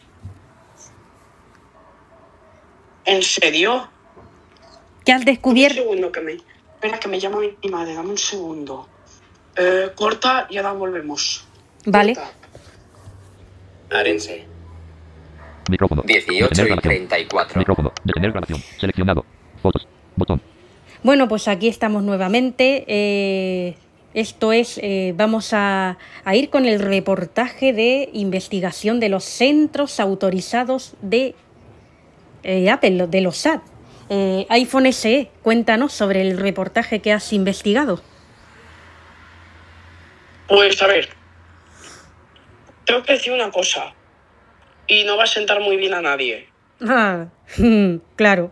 ¿En 3.04 3.22
serio? 3.22 3.88
¿Qué 5.04 5.12
has 5.12 5.20
Un 5.20 5.24
descubierto? 5.26 5.82
segundo 5.82 6.12
que 6.12 6.20
me. 6.20 6.32
Espera, 6.34 6.98
que 6.98 7.08
me 7.08 7.18
llama 7.18 7.38
mi 7.40 7.70
madre, 7.70 7.94
dame 7.94 8.10
un 8.10 8.18
segundo. 8.18 8.88
Eh, 9.56 9.90
corta 9.96 10.46
y 10.48 10.56
ahora 10.58 10.72
volvemos. 10.72 11.46
Vale. 11.86 12.16
Arense. 13.90 14.46
Micrófono. 15.70 16.02
18 16.04 16.48
Detener 16.48 16.66
y 16.66 16.68
grabación. 16.68 17.08
34. 17.08 17.58
Micrófono. 17.58 17.92
Detener 18.04 18.30
grabación. 18.32 18.60
Seleccionado. 18.78 19.24
Fotos. 19.62 19.88
Botón. 20.16 20.40
Bueno, 21.02 21.28
pues 21.28 21.48
aquí 21.48 21.68
estamos 21.68 22.02
nuevamente. 22.02 22.84
eh, 22.86 23.76
esto 24.12 24.52
es, 24.52 24.78
eh, 24.82 25.14
vamos 25.16 25.52
a, 25.52 25.96
a 26.24 26.34
ir 26.34 26.50
con 26.50 26.66
el 26.66 26.80
reportaje 26.80 27.72
de 27.72 28.10
investigación 28.12 28.98
de 28.98 29.08
los 29.08 29.22
centros 29.22 30.00
autorizados 30.00 30.94
de 31.00 31.36
eh, 32.42 32.68
Apple, 32.70 33.06
de 33.06 33.20
los 33.20 33.36
SAT. 33.38 33.62
Eh, 34.08 34.46
iPhone 34.48 34.92
SE, 34.92 35.30
cuéntanos 35.42 35.92
sobre 35.92 36.22
el 36.22 36.38
reportaje 36.38 36.98
que 36.98 37.12
has 37.12 37.32
investigado. 37.32 38.02
Pues 40.48 40.82
a 40.82 40.88
ver. 40.88 41.08
Tengo 42.84 43.04
que 43.04 43.12
decir 43.12 43.32
una 43.32 43.48
cosa. 43.52 43.94
Y 44.90 45.04
no 45.04 45.16
va 45.16 45.22
a 45.22 45.26
sentar 45.28 45.60
muy 45.60 45.76
bien 45.76 45.94
a 45.94 46.02
nadie. 46.02 46.48
Ah, 46.82 47.26
claro. 48.16 48.50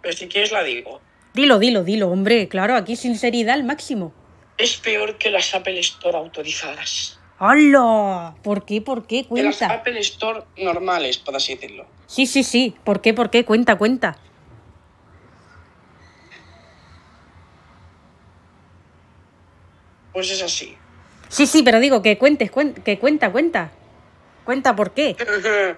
Pero 0.00 0.16
si 0.16 0.28
quieres 0.28 0.52
la 0.52 0.62
digo. 0.62 1.00
Dilo, 1.34 1.58
dilo, 1.58 1.82
dilo, 1.82 2.08
hombre. 2.08 2.46
Claro, 2.48 2.76
aquí 2.76 2.94
sinceridad 2.94 3.54
al 3.54 3.64
máximo. 3.64 4.12
Es 4.58 4.76
peor 4.76 5.18
que 5.18 5.30
las 5.30 5.52
Apple 5.54 5.80
Store 5.80 6.16
autorizadas. 6.18 7.18
¡Hala! 7.38 8.36
¿Por 8.44 8.64
qué? 8.64 8.80
¿Por 8.80 9.06
qué? 9.08 9.26
Que 9.26 9.42
las 9.42 9.56
Cuenta. 9.58 9.74
Apple 9.74 9.98
Store 10.00 10.44
normales, 10.58 11.18
por 11.18 11.34
así 11.34 11.54
decirlo. 11.56 11.86
Sí, 12.06 12.26
sí, 12.26 12.44
sí. 12.44 12.76
¿Por 12.84 13.00
qué? 13.00 13.12
¿Por 13.14 13.28
qué? 13.30 13.44
Cuenta, 13.44 13.76
cuenta. 13.76 14.16
Pues 20.12 20.30
es 20.30 20.42
así. 20.42 20.76
Sí, 21.28 21.46
sí, 21.46 21.62
pero 21.62 21.80
digo 21.80 22.02
que 22.02 22.18
cuentes, 22.18 22.50
cuen- 22.52 22.74
que 22.82 22.98
cuenta, 22.98 23.32
cuenta. 23.32 23.72
Cuenta 24.44 24.74
por 24.76 24.92
qué. 24.92 25.16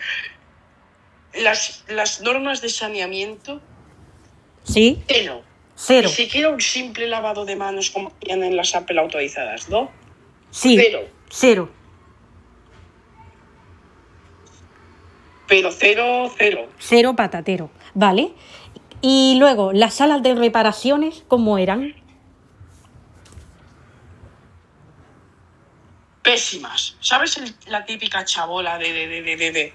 las, 1.42 1.84
las 1.88 2.20
normas 2.20 2.60
de 2.60 2.68
saneamiento, 2.68 3.60
Sí, 4.62 5.02
cero. 5.06 5.42
cero. 5.76 6.08
Ni 6.08 6.14
siquiera 6.14 6.48
un 6.48 6.60
simple 6.60 7.06
lavado 7.06 7.44
de 7.44 7.54
manos 7.56 7.90
como 7.90 8.10
tienen 8.12 8.56
las 8.56 8.74
Apple 8.74 8.98
autorizadas, 9.00 9.68
¿no? 9.68 9.90
Sí, 10.50 10.76
Cero. 10.80 11.00
cero. 11.28 11.70
Pero 15.46 15.70
cero, 15.70 16.30
cero. 16.38 16.68
Cero 16.78 17.14
patatero. 17.16 17.70
¿Vale? 17.92 18.32
Y 19.02 19.36
luego, 19.38 19.72
las 19.72 19.94
salas 19.94 20.22
de 20.22 20.34
reparaciones, 20.34 21.24
¿cómo 21.28 21.58
eran? 21.58 21.94
Pésimas. 26.24 26.96
¿Sabes 27.00 27.36
el- 27.36 27.54
la 27.66 27.84
típica 27.84 28.24
chabola 28.24 28.78
de, 28.78 28.92
de, 28.92 29.06
de, 29.06 29.22
de, 29.22 29.36
de, 29.36 29.52
de- 29.52 29.72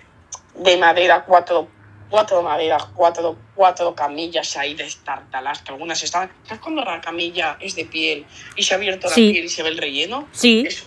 de 0.56 0.78
madera, 0.78 1.24
cuatro, 1.26 1.70
cuatro 2.10 2.42
maderas, 2.42 2.86
cuatro, 2.96 3.38
cuatro 3.56 3.94
camillas 3.96 4.58
ahí 4.58 4.74
destartaladas, 4.74 5.62
que 5.62 5.72
algunas 5.72 6.02
estaban... 6.04 6.30
¿Sabes 6.44 6.60
cuando 6.62 6.84
la 6.84 7.00
camilla 7.00 7.56
es 7.62 7.76
de 7.76 7.86
piel 7.86 8.26
y 8.58 8.64
se 8.64 8.74
ha 8.74 8.78
abierto 8.78 9.08
la 9.08 9.16
piel 9.16 9.46
y 9.46 9.50
se 9.50 9.64
ve 9.64 9.70
el 9.70 9.78
relleno? 9.78 10.28
Sí. 10.34 10.66
Eso. 10.68 10.86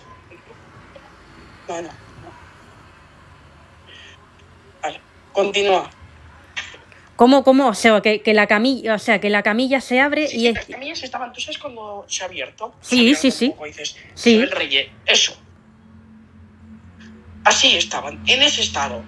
No, 1.69 1.81
no. 1.81 1.89
Vale, 4.81 4.99
continúa. 5.31 5.89
¿Cómo, 7.15 7.43
cómo? 7.43 7.67
O 7.67 7.73
sea, 7.73 8.01
que, 8.01 8.21
que 8.21 8.33
la 8.33 8.47
camilla, 8.47 8.95
o 8.95 8.99
sea, 8.99 9.21
que 9.21 9.29
la 9.29 9.43
camilla 9.43 9.79
se 9.79 10.01
abre 10.01 10.27
Sí, 10.27 10.47
y 10.47 10.51
las 10.51 10.65
camillas 10.65 11.03
estaban, 11.03 11.31
¿tú 11.31 11.39
sabes 11.39 11.57
cuando 11.57 12.05
se 12.09 12.23
ha 12.23 12.25
abierto? 12.25 12.73
Sí, 12.81 13.15
Se 13.15 13.21
sí, 13.21 13.31
sí. 13.31 13.49
poco 13.51 13.65
dices, 13.65 13.95
Sí. 14.15 14.31
se 14.31 14.37
ve 14.39 14.43
el 14.43 14.51
relleno. 14.51 14.93
Eso. 15.05 15.37
Así 17.43 17.75
estaban, 17.75 18.21
en 18.27 18.41
ese 18.41 18.61
estado. 18.61 19.03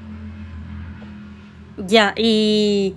Ya, 1.78 2.14
y... 2.18 2.96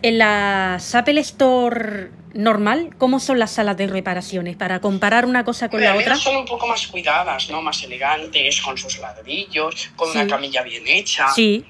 En 0.00 0.18
la 0.18 0.78
Apple 0.94 1.20
Store 1.20 2.10
normal, 2.32 2.94
¿cómo 2.98 3.18
son 3.18 3.40
las 3.40 3.50
salas 3.52 3.76
de 3.76 3.88
reparaciones? 3.88 4.56
Para 4.56 4.80
comparar 4.80 5.26
una 5.26 5.44
cosa 5.44 5.68
con 5.68 5.80
la 5.82 5.96
otra. 5.96 6.14
son 6.14 6.36
un 6.36 6.44
poco 6.44 6.68
más 6.68 6.86
cuidadas, 6.86 7.50
¿no? 7.50 7.62
Más 7.62 7.82
elegantes, 7.82 8.60
con 8.60 8.78
sus 8.78 8.98
ladrillos, 9.00 9.90
con 9.96 10.12
Sí. 10.12 10.18
una 10.18 10.28
camilla 10.28 10.62
bien 10.62 10.84
hecha. 10.86 11.26
Sí. 11.34 11.64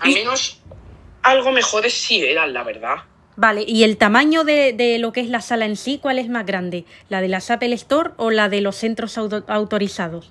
Al 0.00 0.10
Y- 0.10 0.14
menos 0.14 0.60
algo 1.22 1.50
mejores 1.50 1.94
sí 1.94 2.22
eran, 2.22 2.52
la 2.52 2.62
verdad. 2.62 2.96
Vale, 3.36 3.64
¿y 3.66 3.84
el 3.84 3.96
tamaño 3.96 4.44
de, 4.44 4.74
de 4.74 4.98
lo 4.98 5.12
que 5.12 5.20
es 5.20 5.28
la 5.30 5.40
sala 5.40 5.64
en 5.64 5.76
sí, 5.76 5.98
cuál 5.98 6.18
es 6.18 6.28
más 6.28 6.44
grande? 6.44 6.84
¿La 7.08 7.22
de 7.22 7.28
la 7.28 7.38
Apple 7.48 7.72
Store 7.72 8.10
o 8.18 8.30
la 8.30 8.50
de 8.50 8.60
los 8.60 8.76
centros 8.76 9.16
auto- 9.16 9.44
autorizados? 9.48 10.30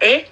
¿Eh? 0.00 0.28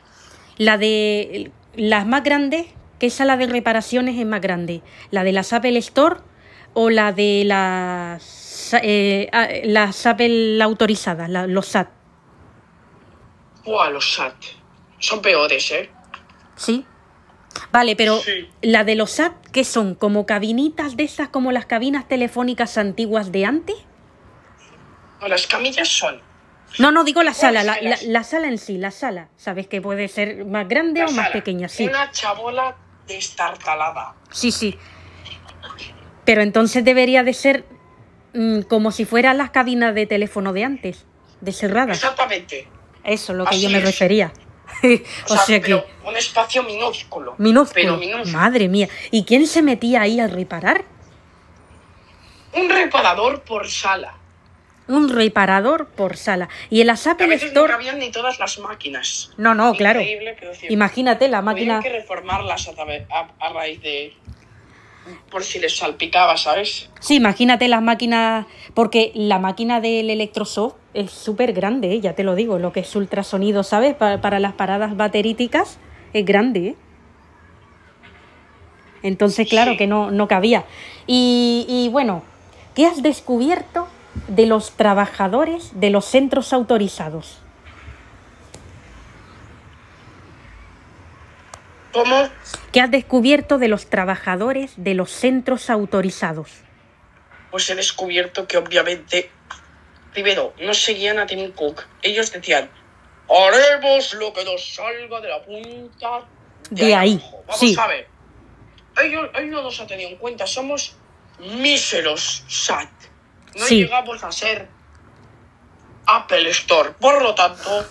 La 0.58 0.78
de 0.78 1.50
las 1.74 2.06
más 2.06 2.22
grandes, 2.22 2.66
¿qué 2.98 3.10
sala 3.10 3.36
de 3.36 3.46
reparaciones 3.46 4.18
es 4.18 4.26
más 4.26 4.40
grande? 4.40 4.82
¿La 5.10 5.24
de 5.24 5.32
las 5.32 5.52
Apple 5.52 5.76
Store 5.78 6.20
o 6.74 6.90
la 6.90 7.12
de 7.12 7.42
las, 7.44 8.74
eh, 8.82 9.28
ah, 9.32 9.48
las 9.64 10.06
Apple 10.06 10.62
autorizadas, 10.62 11.28
la- 11.28 11.46
los 11.46 11.66
SAT? 11.68 11.88
Buah, 13.64 13.90
los 13.90 14.14
SAT. 14.14 14.34
Son 14.98 15.20
peores, 15.20 15.70
¿eh? 15.72 15.90
¿Sí? 16.56 16.84
Vale, 17.72 17.96
pero 17.96 18.18
Sí. 18.20 18.48
la 18.62 18.84
de 18.84 18.94
los 18.94 19.10
SAT, 19.12 19.34
¿qué 19.52 19.64
son? 19.64 19.94
¿Como 19.94 20.24
cabinitas 20.26 20.96
de 20.96 21.04
esas, 21.04 21.28
como 21.28 21.52
las 21.52 21.66
cabinas 21.66 22.06
telefónicas 22.08 22.78
antiguas 22.78 23.32
de 23.32 23.44
antes? 23.44 23.76
No, 25.20 25.28
las 25.28 25.46
camillas 25.46 25.88
son. 25.88 26.20
No, 26.78 26.90
no, 26.90 27.04
digo 27.04 27.22
la 27.22 27.32
sala, 27.34 27.62
la, 27.62 27.78
la- 27.80 27.98
la 28.02 28.22
sala 28.24 28.48
en 28.48 28.58
sí, 28.58 28.76
la 28.78 28.90
sala. 28.90 29.28
Sabes 29.36 29.66
que 29.66 29.80
puede 29.80 30.08
ser 30.08 30.44
más 30.44 30.68
grande 30.68 31.00
la 31.00 31.06
o 31.06 31.10
más 31.10 31.16
sala. 31.26 31.32
pequeña, 31.32 31.68
sí. 31.68 31.86
Una 31.86 32.10
chabola 32.10 32.76
destartalada. 33.06 34.14
Sí, 34.30 34.52
sí. 34.52 34.76
Pero 36.24 36.42
entonces 36.42 36.84
debería 36.84 37.22
de 37.22 37.32
ser 37.34 37.64
mm, 38.34 38.62
como 38.62 38.90
si 38.90 39.04
fueran 39.04 39.38
las 39.38 39.50
cabinas 39.50 39.94
de 39.94 40.06
teléfono 40.06 40.52
de 40.52 40.64
antes, 40.64 41.06
de 41.40 41.52
cerradas. 41.52 41.96
Exactamente. 41.96 42.68
Eso 43.04 43.32
es 43.32 43.38
lo 43.38 43.44
que 43.44 43.50
Así 43.50 43.62
yo 43.62 43.70
me 43.70 43.78
es. 43.78 43.84
refería. 43.84 44.32
O, 44.82 45.34
o 45.34 45.36
sea 45.38 45.60
que... 45.60 45.76
pero 45.76 45.86
un 46.04 46.16
espacio 46.16 46.62
minúsculo. 46.64 47.34
Pero 47.38 47.44
Minúsculo. 47.48 47.96
minúsculo. 47.96 48.36
Madre 48.38 48.68
mía. 48.68 48.88
¿Y 49.12 49.24
quién 49.24 49.46
se 49.46 49.62
metía 49.62 50.02
ahí 50.02 50.18
a 50.20 50.26
reparar? 50.26 50.84
Un 52.52 52.68
reparador 52.68 53.42
por 53.42 53.68
sala. 53.70 54.16
Un 54.88 55.08
reparador 55.08 55.86
por 55.88 56.16
sala. 56.16 56.48
Y 56.70 56.80
en 56.80 56.86
la 56.86 56.94
Que 56.94 57.00
a 57.00 57.26
no 57.52 57.66
cabían 57.66 57.98
ni 57.98 58.10
todas 58.10 58.38
las 58.38 58.58
máquinas. 58.60 59.32
No, 59.36 59.54
no, 59.54 59.72
claro. 59.74 59.98
Decir. 59.98 60.70
Imagínate 60.70 61.28
la 61.28 61.42
máquina... 61.42 61.80
que 61.80 61.88
reformarlas 61.90 62.68
a, 62.68 62.72
través- 62.74 63.06
a- 63.10 63.28
a 63.44 63.52
raíz 63.52 63.80
de. 63.82 64.12
Por 65.30 65.44
si 65.44 65.58
les 65.60 65.76
salpicaba, 65.76 66.36
¿sabes? 66.36 66.90
Sí, 67.00 67.16
imagínate 67.16 67.68
las 67.68 67.80
máquinas, 67.82 68.46
porque 68.74 69.12
la 69.14 69.38
máquina 69.38 69.80
del 69.80 70.10
Electrosoft 70.10 70.74
es 70.94 71.12
súper 71.12 71.52
grande, 71.52 71.92
¿eh? 71.92 72.00
ya 72.00 72.14
te 72.14 72.24
lo 72.24 72.34
digo, 72.34 72.58
lo 72.58 72.72
que 72.72 72.80
es 72.80 72.96
ultrasonido, 72.96 73.62
¿sabes? 73.62 73.94
Pa- 73.94 74.20
para 74.20 74.40
las 74.40 74.54
paradas 74.54 74.96
bateríticas 74.96 75.78
es 76.12 76.24
grande. 76.24 76.66
¿eh? 76.68 76.74
Entonces, 79.02 79.48
claro 79.48 79.72
Sí. 79.72 79.76
que 79.76 79.86
no, 79.86 80.10
no 80.10 80.26
cabía. 80.26 80.64
Y, 81.06 81.66
y 81.68 81.88
bueno, 81.90 82.22
¿qué 82.74 82.86
has 82.86 83.02
descubierto 83.02 83.86
de 84.28 84.46
los 84.46 84.72
trabajadores 84.72 85.70
de 85.74 85.90
los 85.90 86.04
centros 86.04 86.52
autorizados? 86.52 87.38
¿Cómo? 91.92 92.28
¿Qué 92.72 92.80
has 92.82 92.90
descubierto 92.90 93.56
de 93.56 93.68
los 93.68 93.88
trabajadores 93.88 94.74
de 94.76 94.92
los 94.92 95.10
centros 95.10 95.70
autorizados? 95.70 96.50
Pues 97.50 97.70
he 97.70 97.74
descubierto 97.74 98.46
que 98.46 98.58
obviamente. 98.58 99.30
Primero, 100.12 100.52
no 100.60 100.74
seguían 100.74 101.18
a 101.18 101.26
Tim 101.26 101.52
Cook. 101.52 101.84
Ellos 102.02 102.32
decían. 102.32 102.70
Haremos 103.28 104.14
lo 104.14 104.32
que 104.32 104.44
nos 104.44 104.74
salga 104.74 105.20
de 105.20 105.28
la 105.28 105.42
punta 105.42 106.28
De 106.70 106.94
ahí, 106.94 107.14
abajo". 107.14 107.42
Vamos 107.46 107.60
sí. 107.60 107.76
a 107.78 107.86
ver. 107.86 108.08
Ellos, 109.02 109.30
ellos 109.34 109.50
no 109.50 109.62
nos 109.62 109.80
han 109.80 109.86
tenido 109.86 110.10
en 110.10 110.16
cuenta. 110.16 110.46
Somos 110.46 110.96
míseros 111.38 112.44
SAT. 112.46 112.90
No 113.56 113.64
Sí. 113.64 113.82
llegamos 113.82 114.22
a 114.22 114.30
ser 114.30 114.68
Apple 116.06 116.48
Store. 116.50 116.90
Por 117.00 117.22
lo 117.22 117.34
tanto, 117.34 117.86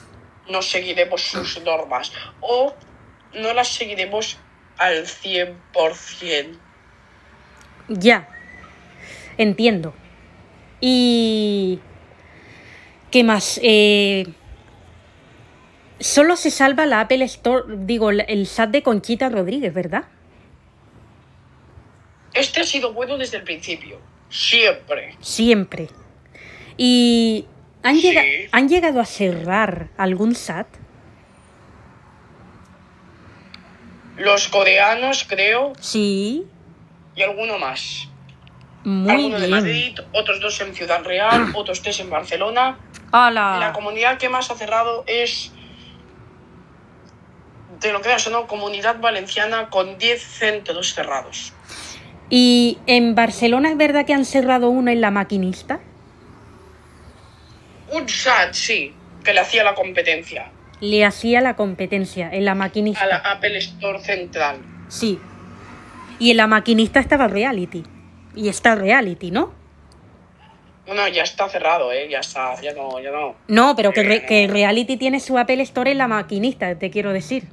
no 0.50 0.62
seguiremos 0.62 1.22
sus 1.22 1.62
normas. 1.64 2.12
O 2.42 2.74
no 3.34 3.54
las 3.54 3.68
seguiremos 3.68 4.38
al 4.78 5.06
100%. 5.08 6.58
Ya, 7.88 8.30
entiendo. 9.38 9.94
Y... 10.80 11.80
¿Qué 13.12 13.24
más? 13.24 13.60
Eh, 13.64 14.26
Solo 16.00 16.36
se 16.36 16.52
salva 16.52 16.86
la 16.86 17.00
Apple 17.00 17.24
Store, 17.24 17.64
digo, 17.68 18.10
el 18.12 18.48
SAT 18.48 18.70
de 18.72 18.84
Conchita 18.84 19.30
Rodríguez, 19.30 19.74
¿verdad? 19.74 20.04
Este 22.34 22.60
ha 22.60 22.64
sido 22.66 22.92
bueno 22.92 23.18
desde 23.18 23.38
el 23.38 23.44
principio. 23.44 24.00
Siempre. 24.40 25.16
Siempre. 25.22 25.88
¿Y 26.78 27.46
han, 27.84 27.96
Sí. 27.96 28.02
llega- 28.02 28.24
han 28.52 28.68
llegado 28.68 29.00
a 29.00 29.06
cerrar 29.06 29.88
algún 29.98 30.36
SAT? 30.36 30.68
Los 34.18 34.48
coreanos, 34.50 35.26
creo, 35.28 35.74
Sí, 35.80 36.46
y 37.16 37.22
alguno 37.22 37.58
más. 37.58 38.10
muy 38.84 39.10
Alguno 39.12 39.40
de 39.40 39.48
bien. 39.48 39.52
Madrid, 39.60 40.00
otros 40.14 40.40
dos 40.42 40.60
en 40.62 40.76
Ciudad 40.76 41.04
Real, 41.04 41.52
otros 41.56 41.82
tres 41.82 42.00
en 42.02 42.10
Barcelona. 42.10 42.78
¡Hala! 43.12 43.58
La 43.60 43.74
comunidad 43.74 44.18
que 44.18 44.30
más 44.30 44.52
ha 44.52 44.56
cerrado 44.56 45.04
es, 45.08 45.52
de 47.80 47.92
lo 47.92 48.02
creas 48.02 48.28
o 48.28 48.32
no, 48.32 48.48
Comunidad 48.48 49.00
Valenciana 49.00 49.70
con 49.70 49.98
10 49.98 50.22
centros 50.22 50.94
cerrados. 50.94 51.52
¿Y 52.30 52.80
en 52.88 53.14
Barcelona 53.16 53.70
es 53.70 53.78
verdad 53.78 54.06
que 54.06 54.14
han 54.14 54.26
cerrado 54.26 54.70
uno 54.70 54.90
en 54.92 55.02
la 55.02 55.12
maquinista? 55.12 55.80
Un 57.92 58.10
SAT, 58.10 58.54
sí, 58.54 58.94
que 59.24 59.34
le 59.34 59.40
hacía 59.40 59.64
la 59.64 59.76
competencia 59.76 60.48
Le 60.82 61.06
hacía 61.06 61.40
la 61.42 61.56
competencia 61.56 62.30
en 62.32 62.44
la 62.46 62.52
a 62.52 62.56
la 62.56 62.60
maquinista. 62.60 63.06
Apple 63.32 63.58
Store 63.58 64.00
Central. 64.00 64.58
Sí. 64.88 65.20
Y 66.20 66.32
en 66.32 66.38
la 66.38 66.48
maquinista 66.48 67.00
estaba 67.00 67.28
Reality. 67.28 67.84
Y 68.36 68.50
está 68.50 68.76
Reality, 68.76 69.32
¿no? 69.32 69.54
No, 70.88 70.94
no, 70.94 71.08
ya 71.08 71.24
está 71.24 71.48
cerrado, 71.50 71.92
¿eh? 71.92 72.08
Ya 72.10 72.20
está, 72.20 72.60
ya 72.62 72.74
no, 72.74 73.00
ya 73.00 73.12
no. 73.12 73.36
No, 73.48 73.76
pero 73.76 73.92
que, 73.92 74.04
Re- 74.04 74.26
que 74.26 74.48
Reality 74.48 74.98
tiene 74.98 75.20
su 75.20 75.38
Apple 75.38 75.62
Store 75.64 75.92
en 75.92 75.98
la 75.98 76.08
maquinista, 76.08 76.76
te 76.78 76.90
quiero 76.92 77.12
decir. 77.14 77.46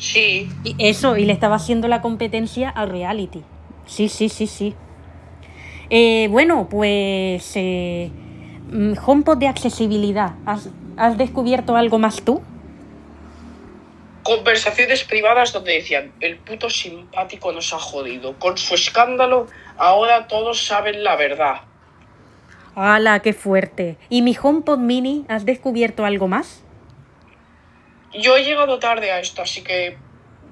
Sí, 0.00 0.48
Y 0.64 0.74
eso, 0.78 1.18
y 1.18 1.26
le 1.26 1.34
estaba 1.34 1.56
haciendo 1.56 1.86
la 1.86 2.00
competencia 2.00 2.70
a 2.70 2.86
Reality. 2.86 3.42
Sí, 3.86 4.08
sí, 4.08 4.30
sí, 4.30 4.46
sí. 4.46 4.74
Eh, 5.90 6.28
bueno, 6.30 6.68
pues... 6.70 7.52
Eh, 7.54 8.10
mm, 8.70 8.94
HomePod 9.04 9.36
de 9.36 9.48
accesibilidad. 9.48 10.34
¿Has, 10.46 10.70
has 10.96 11.18
descubierto 11.18 11.76
algo 11.76 11.98
más 11.98 12.22
tú? 12.22 12.40
conversaciones 14.22 15.02
privadas 15.02 15.52
donde 15.52 15.72
decían, 15.72 16.12
el 16.20 16.36
puto 16.36 16.70
simpático 16.70 17.50
nos 17.50 17.72
ha 17.72 17.78
jodido. 17.78 18.38
Con 18.38 18.56
su 18.58 18.74
escándalo, 18.74 19.48
ahora 19.76 20.28
todos 20.28 20.64
saben 20.64 21.02
la 21.02 21.16
verdad. 21.16 21.62
¡Hala, 22.76 23.20
qué 23.20 23.32
fuerte! 23.32 23.96
¿Y 24.08 24.22
mi 24.22 24.36
HomePod 24.40 24.78
mini? 24.78 25.24
¿Has 25.28 25.44
descubierto 25.44 26.04
algo 26.04 26.28
más? 26.28 26.62
Yo 28.12 28.36
he 28.36 28.44
llegado 28.44 28.78
tarde 28.78 29.12
a 29.12 29.20
esto, 29.20 29.42
así 29.42 29.62
que 29.62 29.96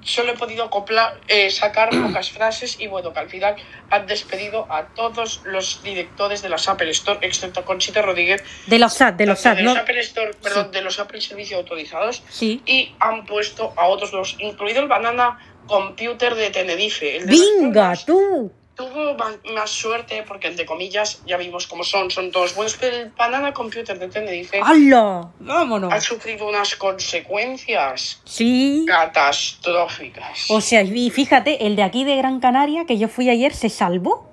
solo 0.01 0.31
he 0.31 0.37
podido 0.37 0.63
acoplar, 0.63 1.19
eh, 1.27 1.49
sacar 1.49 1.89
pocas 2.07 2.31
frases 2.31 2.79
y 2.79 2.87
bueno, 2.87 3.11
que 3.11 3.19
al 3.19 3.29
final 3.29 3.55
han 3.89 4.07
despedido 4.07 4.65
a 4.71 4.87
todos 4.95 5.41
los 5.43 5.83
directores 5.83 6.41
de 6.41 6.49
las 6.49 6.67
Apple 6.69 6.89
Store, 6.91 7.19
excepto 7.21 7.65
Conchita 7.65 8.01
Rodríguez, 8.01 8.43
De 8.67 8.79
los 8.79 8.93
SAT, 8.93 9.15
de 9.17 9.25
los 9.25 9.39
SAT, 9.39 9.59
¿no? 9.59 9.71
Apple 9.71 9.99
Store, 9.99 10.31
perdón, 10.41 10.71
de 10.71 10.81
los 10.81 10.99
Apple 10.99 11.19
Servicios 11.21 11.57
Autorizados, 11.59 12.23
Sí. 12.29 12.61
y 12.65 12.95
han 12.99 13.25
puesto 13.25 13.73
a 13.75 13.87
otros 13.87 14.11
dos, 14.11 14.37
incluido 14.39 14.79
el 14.81 14.87
Banana 14.87 15.37
Computer 15.67 16.33
de 16.35 16.49
Tenerife. 16.49 17.17
El 17.17 17.25
de 17.27 17.35
¡Venga, 17.59 17.93
tú! 18.05 18.51
Tuvo 18.79 19.13
más 19.53 19.69
suerte 19.69 20.23
porque, 20.25 20.47
entre 20.47 20.65
comillas, 20.65 21.21
ya 21.25 21.35
vimos 21.35 21.67
cómo 21.67 21.83
son, 21.83 22.09
son 22.09 22.31
todos 22.31 22.55
buenos, 22.55 22.77
pero 22.79 22.95
el 22.95 23.09
Banana 23.09 23.53
Computer 23.53 23.99
de 23.99 24.07
Tenerife 24.07 24.61
¡Hala! 24.63 25.19
ha 25.19 25.31
¡Vámonos! 25.37 26.01
sufrido 26.01 26.47
unas 26.47 26.77
consecuencias 26.77 28.21
Sí. 28.23 28.85
catastróficas. 28.87 30.49
O 30.49 30.61
sea, 30.61 30.81
y 30.83 31.09
fíjate, 31.09 31.67
el 31.67 31.75
de 31.75 31.83
aquí 31.83 32.05
de 32.05 32.15
Gran 32.15 32.39
Canaria, 32.39 32.85
que 32.85 32.97
yo 32.97 33.09
fui 33.09 33.29
ayer, 33.29 33.53
se 33.53 33.67
salvó. 33.67 34.29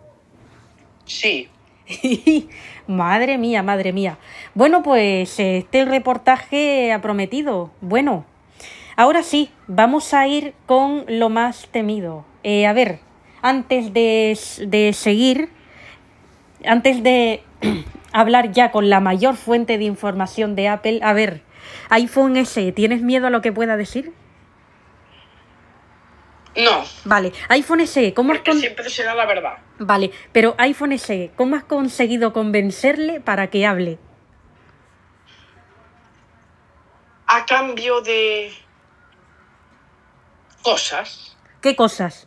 Sí, 1.07 1.49
madre 2.87 3.39
mía, 3.39 3.65
madre 3.65 3.93
mía. 3.93 4.17
Bueno, 4.55 4.85
pues 4.85 5.41
este 5.41 5.85
reportaje 5.85 6.93
ha 6.93 7.01
prometido. 7.03 7.73
Bueno, 7.81 8.25
ahora 8.95 9.25
sí, 9.25 9.51
vamos 9.67 10.15
a 10.15 10.29
ir 10.29 10.55
con 10.67 11.05
lo 11.09 11.31
más 11.31 11.67
temido. 11.73 12.25
Eh, 12.45 12.65
a 12.67 12.73
ver, 12.73 13.01
antes 13.51 13.93
de, 13.93 14.37
de 14.67 14.93
seguir, 14.93 15.49
antes 16.65 17.03
de 17.03 17.43
hablar 18.13 18.51
ya 18.51 18.73
con 18.73 18.91
la 18.91 18.99
mayor 19.01 19.37
fuente 19.37 19.79
de 19.79 19.85
información 19.85 20.57
de 20.57 20.69
Apple, 20.69 20.99
a 21.03 21.13
ver, 21.13 21.43
iPhone 21.91 22.37
S, 22.37 22.73
¿tienes 22.73 23.03
miedo 23.03 23.29
a 23.29 23.31
lo 23.31 23.43
que 23.43 23.53
pueda 23.53 23.77
decir? 23.77 24.13
no, 26.57 26.85
Vale, 27.05 27.33
iPhone 27.51 27.81
SE, 27.87 28.15
¿cómo 28.15 28.33
has 28.33 28.41
con- 28.41 28.59
siempre 28.59 28.89
será 28.89 29.15
la 29.15 29.27
verdad. 29.27 29.59
Vale, 29.79 30.11
pero 30.33 30.55
iPhone 30.59 30.93
SE, 30.93 31.31
¿cómo 31.37 31.55
has 31.55 31.65
conseguido 31.65 32.33
convencerle 32.33 33.21
para 33.21 33.49
que 33.49 33.67
hable? 33.67 33.99
A 37.27 37.45
cambio 37.45 38.01
de 38.01 38.51
cosas, 40.63 41.37
¿Qué 41.61 41.77
cosas? 41.77 42.27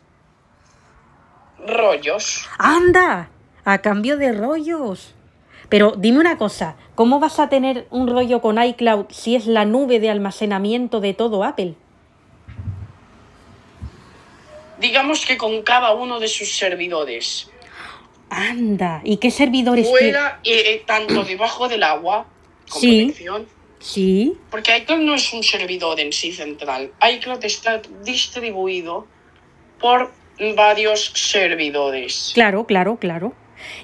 Rollos, 1.66 2.48
¡Anda! 2.58 3.30
A 3.64 3.78
cambio 3.78 4.16
de 4.16 4.32
rollos. 4.32 5.14
Pero 5.68 5.94
dime 5.96 6.18
una 6.18 6.38
cosa, 6.38 6.76
¿cómo 6.94 7.20
vas 7.20 7.38
a 7.38 7.48
tener 7.48 7.86
un 7.90 8.08
rollo 8.08 8.40
con 8.40 8.60
iCloud 8.62 9.06
si 9.10 9.36
es 9.36 9.46
la 9.46 9.64
nube 9.64 10.00
de 10.00 10.10
almacenamiento 10.10 11.00
de 11.00 11.14
todo 11.14 11.44
Apple? 11.44 11.74
digamos 14.80 15.26
que 15.26 15.36
con 15.36 15.62
cada 15.62 15.92
uno 15.92 16.18
de 16.18 16.28
sus 16.28 16.56
servidores, 16.56 17.48
¡Anda! 18.30 19.00
¿Y 19.02 19.16
qué 19.16 19.32
servidores 19.32 19.88
fuera 19.88 20.38
y 20.44 20.52
eh, 20.52 20.82
tanto 20.86 21.24
debajo 21.34 21.68
del 21.68 21.82
agua, 21.82 22.26
con 22.68 22.80
Sí. 22.80 23.14
Sí, 23.80 24.36
porque 24.50 24.76
iCloud 24.76 25.00
no 25.00 25.14
es 25.14 25.32
un 25.32 25.42
servidor 25.42 25.98
en 26.00 26.12
sí 26.12 26.32
central. 26.32 26.92
iCloud 27.02 27.42
está 27.42 27.80
distribuido 28.04 29.06
por 29.80 30.12
varios 30.56 31.12
servidores. 31.14 32.32
claro, 32.34 32.66
claro, 32.66 32.96
claro. 32.96 33.34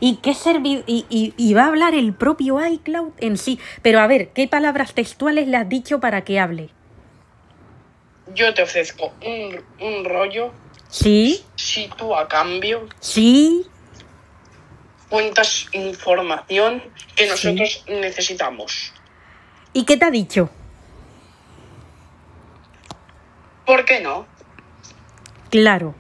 ¿Y 0.01 0.16
qué 0.16 0.33
servi 0.35 0.83
y, 0.87 1.05
y- 1.11 1.35
y 1.37 1.53
va 1.55 1.65
a 1.65 1.66
hablar 1.66 1.95
el 1.95 2.15
propio 2.15 2.65
iCloud 2.66 3.12
en 3.19 3.37
sí? 3.37 3.59
Pero 3.83 4.01
a 4.01 4.07
ver, 4.07 4.31
¿qué 4.33 4.49
palabras 4.49 4.95
textuales 4.95 5.49
le 5.49 5.57
has 5.59 5.69
dicho 5.69 6.01
para 6.01 6.24
que 6.24 6.41
hable? 6.41 6.70
Yo 8.35 8.53
te 8.55 8.62
ofrezco 8.62 9.12
un, 9.24 9.62
un 9.87 10.05
rollo 10.05 10.51
Sí, 10.89 11.45
si 11.57 11.89
tú 11.99 12.15
a 12.15 12.27
cambio 12.28 12.89
sí, 13.01 13.66
cuentas 15.11 15.66
información 15.73 16.83
que 17.15 17.27
nosotros 17.28 17.85
necesitamos. 17.89 18.93
¿Y 19.74 19.85
qué 19.85 19.97
te 19.97 20.05
ha 20.07 20.11
dicho? 20.11 20.49
¿Por 23.66 23.85
qué 23.85 24.01
no? 24.01 24.27
Claro. 25.51 25.95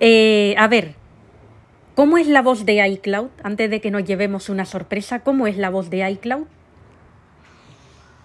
Eh, 0.00 0.54
a 0.58 0.68
ver, 0.68 0.94
¿cómo 1.94 2.18
es 2.18 2.26
la 2.26 2.42
voz 2.42 2.64
de 2.64 2.86
iCloud? 2.86 3.30
Antes 3.42 3.70
de 3.70 3.80
que 3.80 3.90
nos 3.90 4.04
llevemos 4.04 4.48
una 4.48 4.64
sorpresa, 4.64 5.20
¿cómo 5.20 5.46
es 5.46 5.56
la 5.56 5.70
voz 5.70 5.90
de 5.90 6.08
iCloud? 6.10 6.46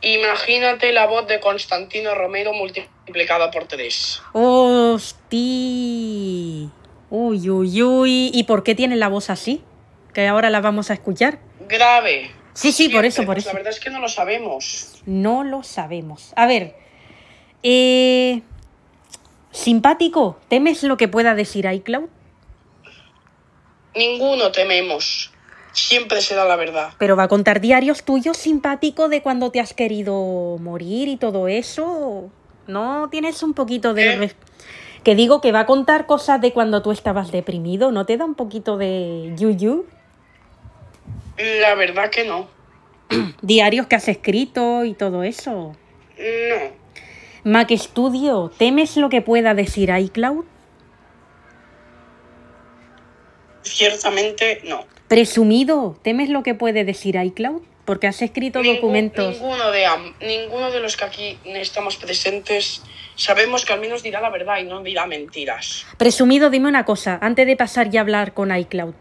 Imagínate 0.01 0.93
la 0.93 1.07
voz 1.07 1.27
de 1.27 1.39
Constantino 1.41 2.15
Romero 2.15 2.53
multiplicada 2.53 3.51
por 3.51 3.65
tres. 3.65 4.21
¡Hosti! 4.31 5.49
Uy, 7.09 7.49
uy, 7.49 7.81
uy. 7.81 8.31
¿Y 8.33 8.43
por 8.43 8.63
qué 8.63 8.75
tiene 8.75 8.95
la 8.95 9.09
voz 9.09 9.29
así? 9.29 9.61
Que 10.13 10.27
ahora 10.27 10.49
la 10.49 10.61
vamos 10.61 10.89
a 10.89 10.93
escuchar. 10.93 11.39
Grave. 11.67 12.31
Sí, 12.53 12.71
sí, 12.71 12.87
por 12.89 13.03
eso, 13.05 13.25
por 13.25 13.35
pues 13.35 13.45
eso. 13.45 13.49
La 13.49 13.55
verdad 13.59 13.73
es 13.73 13.79
que 13.79 13.89
no 13.89 13.99
lo 13.99 14.07
sabemos. 14.07 15.01
No 15.05 15.43
lo 15.43 15.63
sabemos. 15.63 16.33
A 16.35 16.45
ver, 16.45 16.75
eh, 17.63 18.41
simpático, 19.51 20.37
¿temes 20.47 20.83
lo 20.83 20.97
que 20.97 21.07
pueda 21.07 21.35
decir 21.35 21.65
iCloud? 21.65 22.09
Ninguno 23.95 24.51
tememos. 24.51 25.31
Siempre 25.71 26.21
será 26.21 26.45
la 26.45 26.55
verdad. 26.55 26.89
Pero 26.97 27.15
va 27.15 27.23
a 27.23 27.27
contar 27.27 27.61
diarios 27.61 28.03
tuyos 28.03 28.37
simpático 28.37 29.07
de 29.09 29.21
cuando 29.21 29.51
te 29.51 29.59
has 29.59 29.73
querido 29.73 30.57
morir 30.59 31.07
y 31.07 31.17
todo 31.17 31.47
eso. 31.47 32.29
¿No 32.67 33.07
tienes 33.09 33.41
un 33.43 33.53
poquito 33.53 33.93
de... 33.93 34.15
Res- 34.15 34.35
Que 35.03 35.15
digo 35.15 35.41
que 35.41 35.51
va 35.51 35.61
a 35.61 35.65
contar 35.65 36.05
cosas 36.05 36.41
de 36.41 36.51
cuando 36.53 36.81
tú 36.81 36.91
estabas 36.91 37.31
deprimido, 37.31 37.91
¿no 37.91 38.05
te 38.05 38.17
da 38.17 38.25
un 38.25 38.35
poquito 38.35 38.77
de 38.77 39.33
yuyu? 39.37 39.85
La 41.61 41.73
verdad 41.75 42.09
que 42.09 42.25
no. 42.25 42.47
Diarios 43.41 43.87
que 43.87 43.95
has 43.95 44.07
escrito 44.07 44.83
y 44.83 44.93
todo 44.93 45.23
eso. 45.23 45.73
No. 46.17 46.78
Mac 47.43 47.71
Studio, 47.71 48.51
¿temes 48.57 48.97
lo 48.97 49.09
que 49.09 49.21
pueda 49.21 49.53
decir 49.53 49.89
iCloud? 49.89 50.43
Ciertamente 53.63 54.61
no. 54.65 54.85
Presumido, 55.07 55.97
¿temes 56.01 56.29
lo 56.29 56.43
que 56.43 56.53
puede 56.55 56.83
decir 56.85 57.15
iCloud? 57.15 57.61
Porque 57.85 58.07
has 58.07 58.21
escrito 58.21 58.61
Ningún- 58.61 58.75
documentos. 58.75 59.35
Ninguno 59.39 59.71
de, 59.71 59.85
ninguno 60.21 60.69
de 60.71 60.79
los 60.79 60.95
que 60.95 61.05
aquí 61.05 61.39
estamos 61.45 61.97
presentes 61.97 62.83
sabemos 63.15 63.65
que 63.65 63.73
al 63.73 63.79
menos 63.81 64.03
dirá 64.03 64.21
la 64.21 64.29
verdad 64.29 64.59
y 64.59 64.63
no 64.63 64.81
dirá 64.83 65.05
mentiras. 65.07 65.85
Presumido, 65.97 66.49
dime 66.49 66.67
una 66.69 66.85
cosa, 66.85 67.17
antes 67.21 67.47
de 67.47 67.55
pasar 67.55 67.89
ya 67.89 68.01
a 68.01 68.03
hablar 68.03 68.33
con 68.33 68.55
iCloud. 68.55 68.93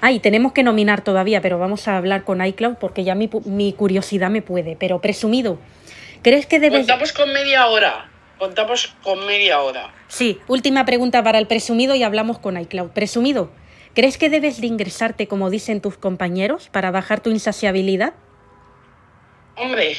Ay, 0.00 0.20
tenemos 0.20 0.52
que 0.52 0.62
nominar 0.62 1.02
todavía, 1.02 1.40
pero 1.40 1.58
vamos 1.58 1.88
a 1.88 1.96
hablar 1.96 2.22
con 2.22 2.44
iCloud 2.44 2.76
porque 2.76 3.02
ya 3.02 3.16
mi, 3.16 3.28
mi 3.46 3.72
curiosidad 3.72 4.30
me 4.30 4.42
puede. 4.42 4.76
Pero 4.76 5.00
presumido, 5.00 5.58
¿crees 6.22 6.46
que 6.46 6.60
debes... 6.60 6.80
Contamos 6.80 7.12
con 7.12 7.32
media 7.32 7.66
hora. 7.66 8.10
Contamos 8.38 8.94
con 9.02 9.26
media 9.26 9.60
hora. 9.60 9.92
Sí, 10.06 10.38
última 10.46 10.84
pregunta 10.84 11.22
para 11.22 11.38
el 11.38 11.46
presumido 11.46 11.94
y 11.94 12.02
hablamos 12.02 12.38
con 12.38 12.58
iCloud. 12.58 12.90
Presumido, 12.90 13.50
¿crees 13.94 14.16
que 14.16 14.30
debes 14.30 14.60
de 14.60 14.68
ingresarte 14.68 15.26
como 15.26 15.50
dicen 15.50 15.80
tus 15.80 15.96
compañeros 15.96 16.68
para 16.70 16.90
bajar 16.90 17.20
tu 17.20 17.30
insaciabilidad? 17.30 18.14
Hombre, 19.56 19.96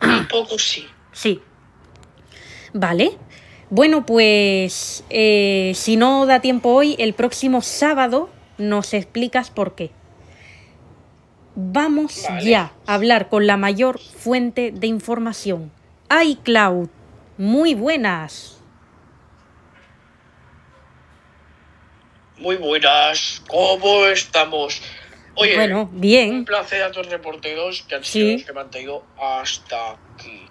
un 0.00 0.26
poco 0.28 0.58
sí. 0.58 0.86
Sí. 1.12 1.42
Vale. 2.72 3.18
Bueno, 3.70 4.06
pues 4.06 5.04
eh, 5.10 5.72
si 5.74 5.96
no 5.96 6.26
da 6.26 6.40
tiempo 6.40 6.70
hoy, 6.70 6.94
el 6.98 7.14
próximo 7.14 7.62
sábado 7.62 8.30
nos 8.58 8.94
explicas 8.94 9.50
por 9.50 9.74
qué. 9.74 9.90
Vamos 11.56 12.24
Vale. 12.28 12.44
ya 12.50 12.72
a 12.86 12.94
hablar 12.94 13.28
con 13.28 13.46
la 13.46 13.56
mayor 13.56 13.98
fuente 14.00 14.72
de 14.72 14.86
información. 14.88 15.70
iCloud. 16.10 16.88
Muy 17.38 17.74
buenas. 17.74 18.58
Muy 22.38 22.56
buenas. 22.56 23.42
¿Cómo 23.48 24.06
estamos? 24.06 24.82
Oye, 25.36 25.56
Bueno, 25.56 25.82
un 25.92 26.00
bien. 26.00 26.44
placer 26.44 26.82
a 26.82 26.92
tus 26.92 27.08
reporteros 27.08 27.82
que 27.88 27.96
han 27.96 28.04
Sí. 28.04 28.20
sido 28.20 28.32
los 28.34 28.44
que 28.44 28.52
me 28.52 28.60
han 28.60 28.70
traído 28.70 29.04
hasta 29.20 29.92
aquí. 29.92 30.42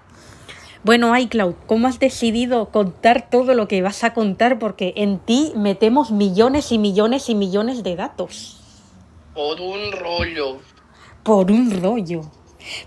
Bueno, 0.83 1.17
iCloud, 1.17 1.55
¿cómo 1.65 1.87
has 1.87 1.99
decidido 1.99 2.69
contar 2.69 3.29
todo 3.29 3.53
lo 3.53 3.69
que 3.69 3.81
vas 3.81 4.03
a 4.03 4.13
contar? 4.13 4.59
Porque 4.59 4.93
en 4.97 5.19
ti 5.19 5.53
metemos 5.55 6.11
millones 6.11 6.73
y 6.73 6.77
millones 6.77 7.29
y 7.29 7.35
millones 7.35 7.83
de 7.83 7.95
datos. 7.95 8.59
Por 9.33 9.61
un 9.61 9.93
rollo. 9.93 10.59
Por 11.23 11.51
un 11.51 11.81
rollo. 11.81 12.21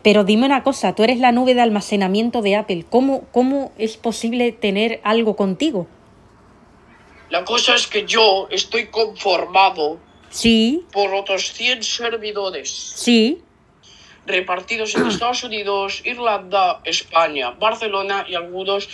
Pero 0.02 0.24
dime 0.24 0.46
una 0.46 0.62
cosa, 0.62 0.94
tú 0.94 1.02
eres 1.04 1.18
la 1.18 1.32
nube 1.32 1.54
de 1.54 1.60
almacenamiento 1.60 2.42
de 2.42 2.56
Apple. 2.56 2.84
¿Cómo, 2.88 3.24
cómo 3.32 3.72
es 3.78 3.96
posible 3.96 4.52
tener 4.52 5.00
algo 5.04 5.36
contigo? 5.36 5.86
La 7.30 7.44
cosa 7.44 7.74
es 7.74 7.86
que 7.86 8.06
yo 8.06 8.46
estoy 8.50 8.86
conformado 8.86 9.98
Sí, 10.30 10.84
por 10.92 11.14
otros 11.14 11.52
100 11.52 11.82
servidores 11.82 12.68
sí. 12.70 13.42
repartidos 14.26 14.94
en 14.94 15.06
Estados 15.06 15.44
Unidos, 15.44 16.02
Irlanda, 16.04 16.80
España, 16.84 17.50
Barcelona 17.50 18.26
y 18.28 18.34
algunos 18.34 18.88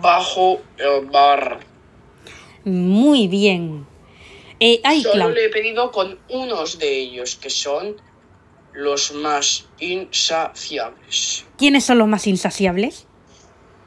bajo 0.00 0.60
el 0.78 1.06
mar. 1.10 1.60
Muy 2.64 3.28
bien. 3.28 3.86
Eh, 4.60 4.80
Solo 5.02 5.30
le 5.30 5.46
he 5.46 5.48
pedido 5.48 5.90
con 5.90 6.18
unos 6.28 6.78
de 6.78 6.96
ellos, 6.98 7.36
que 7.36 7.50
son 7.50 7.96
los 8.72 9.12
más 9.12 9.66
insaciables. 9.78 11.44
¿Quiénes 11.58 11.84
son 11.84 11.98
los 11.98 12.08
más 12.08 12.26
insaciables? 12.26 13.06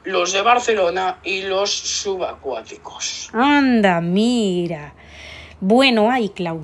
Los 0.04 0.32
de 0.32 0.42
Barcelona 0.42 1.18
y 1.24 1.42
los 1.42 1.70
subacuáticos. 1.70 3.30
Anda, 3.32 4.00
mira. 4.00 4.94
Bueno, 5.60 6.16
iCloud. 6.16 6.62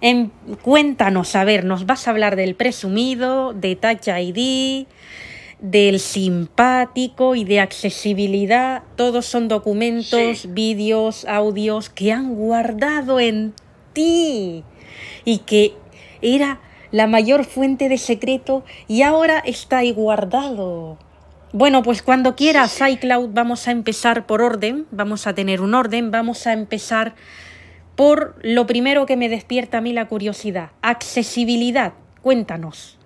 em, 0.00 0.30
cuéntanos, 0.62 1.34
a 1.34 1.44
ver, 1.44 1.64
nos 1.64 1.86
vas 1.86 2.06
a 2.06 2.10
hablar 2.10 2.36
del 2.36 2.56
presumido, 2.56 3.52
de 3.54 3.74
Touch 3.76 4.08
ID, 4.08 4.86
del 5.60 6.00
simpático 6.00 7.34
y 7.34 7.44
de 7.44 7.60
accesibilidad. 7.60 8.82
Todos 8.96 9.26
son 9.26 9.48
documentos, 9.48 10.38
Sí. 10.40 10.48
vídeos, 10.48 11.24
audios 11.24 11.90
que 11.90 12.12
han 12.12 12.34
guardado 12.34 13.20
en 13.20 13.54
ti 13.92 14.64
y 15.24 15.38
que 15.38 15.74
era 16.22 16.60
la 16.90 17.06
mayor 17.06 17.44
fuente 17.44 17.88
de 17.88 17.98
secreto 17.98 18.64
y 18.88 19.02
ahora 19.02 19.38
está 19.38 19.78
ahí 19.78 19.92
guardado. 19.92 20.98
Bueno, 21.52 21.82
pues 21.82 22.02
cuando 22.02 22.34
quieras, 22.34 22.80
iCloud, 22.80 23.30
vamos 23.32 23.68
a 23.68 23.70
empezar 23.70 24.26
por 24.26 24.42
orden, 24.42 24.86
vamos 24.90 25.26
a 25.26 25.34
tener 25.34 25.60
un 25.60 25.74
orden, 25.74 26.10
vamos 26.10 26.46
a 26.46 26.52
empezar 26.52 27.14
por 27.94 28.36
lo 28.42 28.66
primero 28.66 29.06
que 29.06 29.16
me 29.16 29.28
despierta 29.28 29.78
a 29.78 29.80
mí 29.80 29.92
la 29.92 30.08
curiosidad, 30.08 30.70
accesibilidad. 30.82 31.92
Cuéntanos. 32.22 32.98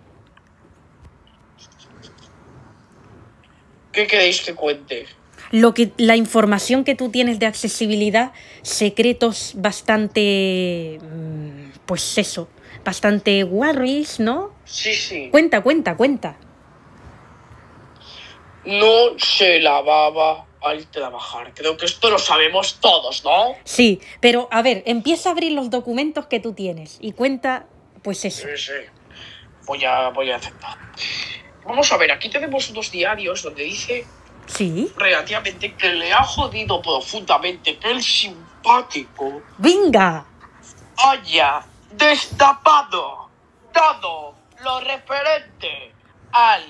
¿Qué 3.99 4.07
queréis 4.07 4.43
que 4.43 4.55
cuente? 4.55 5.07
Lo 5.51 5.75
que, 5.75 5.91
la 5.97 6.15
información 6.15 6.85
que 6.85 6.95
tú 6.95 7.11
tienes 7.11 7.41
de 7.41 7.47
accesibilidad, 7.47 8.31
secretos 8.63 9.55
bastante, 9.57 11.01
mm, 11.03 11.71
pues 11.85 12.17
eso, 12.17 12.49
bastante 12.85 13.43
worries, 13.43 14.21
¿no? 14.21 14.55
Sí, 14.65 14.95
sí. 14.95 15.31
Cuenta, 15.33 15.65
cuenta, 15.65 15.97
cuenta. 15.97 16.37
No 18.65 19.19
se 19.19 19.59
lavaba 19.59 20.47
al 20.63 20.87
trabajar. 20.87 21.53
Creo 21.53 21.77
que 21.77 21.87
esto 21.87 22.09
lo 22.09 22.21
sabemos 22.21 22.79
todos, 22.79 23.25
¿no? 23.25 23.57
Sí, 23.65 24.01
pero 24.21 24.47
a 24.53 24.63
ver, 24.63 24.85
empieza 24.87 25.31
a 25.31 25.33
abrir 25.33 25.51
los 25.51 25.71
documentos 25.71 26.29
que 26.29 26.39
tú 26.39 26.53
tienes 26.53 26.99
y 27.01 27.11
cuenta, 27.11 27.67
pues 28.05 28.25
eso. 28.25 28.47
Sí, 28.47 28.57
sí. 28.57 28.73
Voy 29.67 29.85
a, 29.85 30.11
voy 30.11 30.31
a 30.31 30.37
aceptar. 30.37 30.79
Vamos 31.69 31.93
a 31.93 31.99
ver, 31.99 32.11
aquí 32.11 32.31
tenemos 32.31 32.71
unos 32.71 32.91
diarios 32.91 33.43
donde 33.43 33.63
dice 33.65 34.07
Sí. 34.47 34.91
relativamente 34.97 35.75
que 35.75 35.91
le 35.91 36.11
ha 36.15 36.25
jodido 36.25 36.81
profundamente 36.81 37.79
que 37.79 37.91
el 37.91 38.03
simpático 38.03 39.43
Venga. 39.59 40.25
haya 40.97 41.61
destapado 41.93 43.29
todo 43.73 44.35
lo 44.65 44.81
referente 44.81 45.93
al 46.33 46.65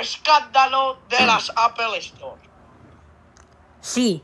escándalo 0.00 0.98
de 1.08 1.26
las 1.26 1.52
Apple 1.56 1.98
Store. 1.98 2.40
Sí. 3.80 4.22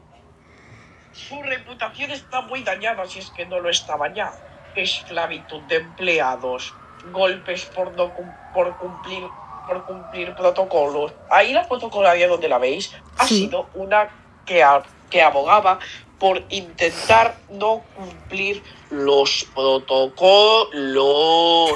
Su 1.12 1.42
reputación 1.42 2.12
está 2.12 2.40
muy 2.42 2.62
dañada 2.62 3.04
si 3.06 3.18
es 3.18 3.30
que 3.30 3.44
no 3.46 3.58
lo 3.60 3.68
estaba 3.68 4.12
ya. 4.14 4.32
Esclavitud 4.76 5.60
de 5.62 5.76
empleados, 5.76 6.72
golpes 7.12 7.64
por, 7.66 7.92
no 7.96 8.10
por 8.54 8.76
cumplir 8.78 9.24
por 9.68 9.84
cumplir 9.86 10.34
protocolos. 10.34 11.12
Ahí 11.30 11.52
la 11.52 11.68
protocolaria 11.68 12.26
donde 12.26 12.48
la 12.48 12.58
veis 12.58 12.90
ha 13.18 13.26
Sí. 13.26 13.42
sido 13.44 13.68
una 13.74 14.08
que, 14.44 14.64
a- 14.64 14.82
que 15.08 15.22
abogaba 15.22 15.78
por 16.18 16.42
intentar 16.50 17.36
no 17.50 17.82
cumplir 17.94 18.62
los 18.90 19.46
protocolos. 19.54 20.60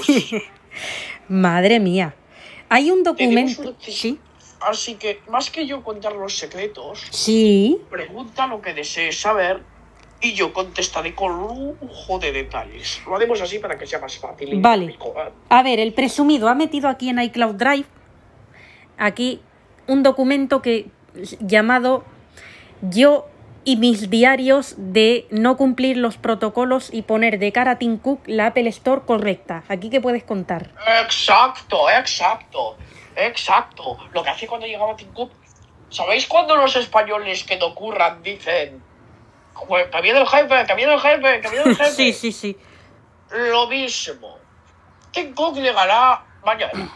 Madre 1.28 1.78
mía. 1.80 2.14
Hay 2.68 2.90
un 2.90 3.02
documento. 3.04 3.62
un- 3.62 3.76
Sí. 3.80 4.18
Así 4.60 4.94
que, 4.94 5.20
más 5.28 5.50
que 5.50 5.66
yo 5.66 5.82
contar 5.84 6.14
los 6.14 6.38
secretos, 6.38 7.02
Sí. 7.10 7.80
Pregunta 7.90 8.46
lo 8.46 8.62
que 8.62 8.72
desees 8.72 9.20
saber 9.20 9.60
y 10.24 10.32
yo 10.32 10.54
contestaré 10.54 11.14
con 11.14 11.32
lujo 11.38 12.18
de 12.18 12.32
detalles. 12.32 13.02
Lo 13.06 13.14
haremos 13.14 13.42
así 13.42 13.58
para 13.58 13.76
que 13.76 13.86
sea 13.86 13.98
más 13.98 14.16
fácil. 14.16 14.58
Vale. 14.58 14.96
A 15.50 15.62
ver, 15.62 15.78
el 15.78 15.92
presumido 15.92 16.48
ha 16.48 16.54
metido 16.54 16.88
aquí 16.88 17.10
en 17.10 17.20
iCloud 17.20 17.56
Drive 17.56 17.84
aquí 18.96 19.42
un 19.86 20.02
documento 20.02 20.62
que 20.62 20.86
llamado 21.40 22.04
Yo 22.80 23.26
y 23.64 23.76
mis 23.76 24.08
diarios 24.08 24.74
de 24.78 25.26
no 25.30 25.58
cumplir 25.58 25.98
los 25.98 26.16
protocolos 26.16 26.92
y 26.92 27.02
poner 27.02 27.38
de 27.38 27.52
cara 27.52 27.72
a 27.72 27.78
Tim 27.78 27.98
Cook 27.98 28.22
la 28.26 28.46
Apple 28.46 28.68
Store 28.68 29.02
correcta. 29.06 29.62
Aquí 29.68 29.90
qué 29.90 30.00
puedes 30.00 30.24
contar. 30.24 30.70
Exacto, 31.02 31.90
exacto, 31.90 32.78
exacto. 33.14 33.98
Lo 34.14 34.22
que 34.22 34.30
hace 34.30 34.46
cuando 34.46 34.66
llegaba 34.66 34.96
Tim 34.96 35.12
Cook. 35.12 35.32
¿Sabéis 35.90 36.26
cuando 36.26 36.56
los 36.56 36.74
españoles 36.76 37.44
que 37.44 37.58
no 37.58 37.74
curran 37.74 38.22
dicen 38.22 38.82
"Jue- 39.54 39.88
que 39.90 40.00
viene 40.02 40.20
el 40.20 40.26
jefe, 40.26 40.64
que 40.66 40.74
viene 40.74 40.94
el 40.94 41.00
jefe, 41.00 41.40
que 41.40 41.48
viene 41.48 41.70
el 41.70 41.76
jefe? 41.76 41.90
sí, 41.92 42.12
sí, 42.12 42.32
sí. 42.32 42.56
Lo 43.30 43.66
mismo. 43.68 44.38
Tim 45.12 45.34
Cook 45.34 45.56
llegará 45.56 46.24
mañana. 46.44 46.90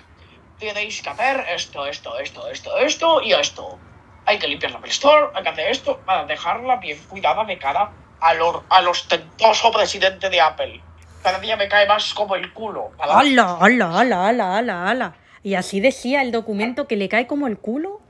Tenéis 0.59 1.01
que 1.03 1.09
hacer 1.11 1.45
esto, 1.51 1.87
esto, 1.87 2.19
esto, 2.19 2.49
esto, 2.49 2.77
esto 2.79 3.23
y 3.23 3.33
esto. 3.33 3.79
Hay 4.27 4.39
que 4.39 4.49
limpiar 4.49 4.73
la 4.73 4.79
Apple 4.79 4.91
Store, 4.91 5.29
hay 5.35 5.43
que 5.43 5.49
hacer 5.49 5.71
esto 5.71 5.99
para 6.05 6.25
dejarla 6.27 6.77
bien 6.77 6.99
cuidada 7.09 7.45
de 7.45 7.57
cara 7.59 7.93
al, 8.21 8.39
al 8.69 8.89
ostentoso 8.89 9.71
presidente 9.71 10.29
de 10.29 10.41
Apple. 10.41 10.83
Cada 11.23 11.39
día 11.39 11.57
me 11.57 11.69
cae 11.69 11.87
más 11.87 12.13
como 12.13 12.35
el 12.37 12.53
culo. 12.53 12.91
Cada- 12.99 13.21
¡Hala, 13.21 13.57
hala, 13.61 13.99
hala, 13.99 14.29
hala, 14.29 14.57
hala, 14.59 14.89
hala! 14.91 15.15
Y 15.43 15.55
así 15.55 15.81
decía 15.81 16.23
el 16.23 16.33
documento 16.33 16.87
que 16.89 16.97
le 16.97 17.09
cae 17.09 17.27
como 17.27 17.47
el 17.47 17.59
culo. 17.59 18.01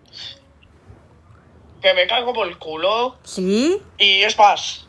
Que 1.81 1.95
me 1.95 2.07
cae 2.07 2.25
como 2.25 2.45
el 2.45 2.59
culo. 2.59 3.17
¿Sí? 3.23 3.81
Y 3.99 4.23
es 4.23 4.37
más, 4.37 4.89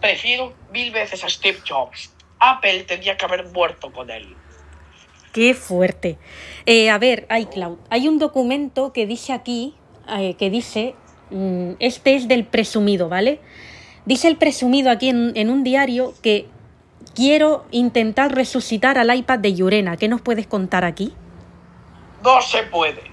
prefiero 0.00 0.52
mil 0.72 0.90
veces 0.90 1.22
a 1.24 1.28
Steve 1.28 1.58
Jobs. 1.66 2.12
Apple 2.38 2.84
tendría 2.84 3.16
que 3.16 3.24
haber 3.24 3.46
muerto 3.48 3.92
con 3.92 4.10
él. 4.10 4.34
Qué 5.32 5.54
fuerte. 5.54 6.18
Eh, 6.66 6.90
a 6.90 6.98
ver, 6.98 7.26
iCloud. 7.30 7.78
Hay 7.90 8.08
un 8.08 8.18
documento 8.18 8.92
que 8.92 9.06
dice 9.06 9.32
aquí, 9.32 9.74
eh, 10.08 10.34
que 10.34 10.50
dice, 10.50 10.94
mm, 11.30 11.72
este 11.78 12.16
es 12.16 12.26
del 12.26 12.44
presumido, 12.46 13.08
¿vale? 13.08 13.40
Dice 14.06 14.28
el 14.28 14.36
presumido 14.36 14.90
aquí 14.90 15.10
en, 15.10 15.32
en 15.36 15.50
un 15.50 15.62
diario 15.62 16.14
que 16.22 16.48
quiero 17.14 17.66
intentar 17.70 18.34
resucitar 18.34 18.98
al 18.98 19.14
iPad 19.14 19.38
de 19.38 19.54
Yurena. 19.54 19.96
¿Qué 19.96 20.08
nos 20.08 20.20
puedes 20.20 20.46
contar 20.46 20.84
aquí? 20.84 21.12
No 22.24 22.40
se 22.42 22.62
puede. 22.64 23.09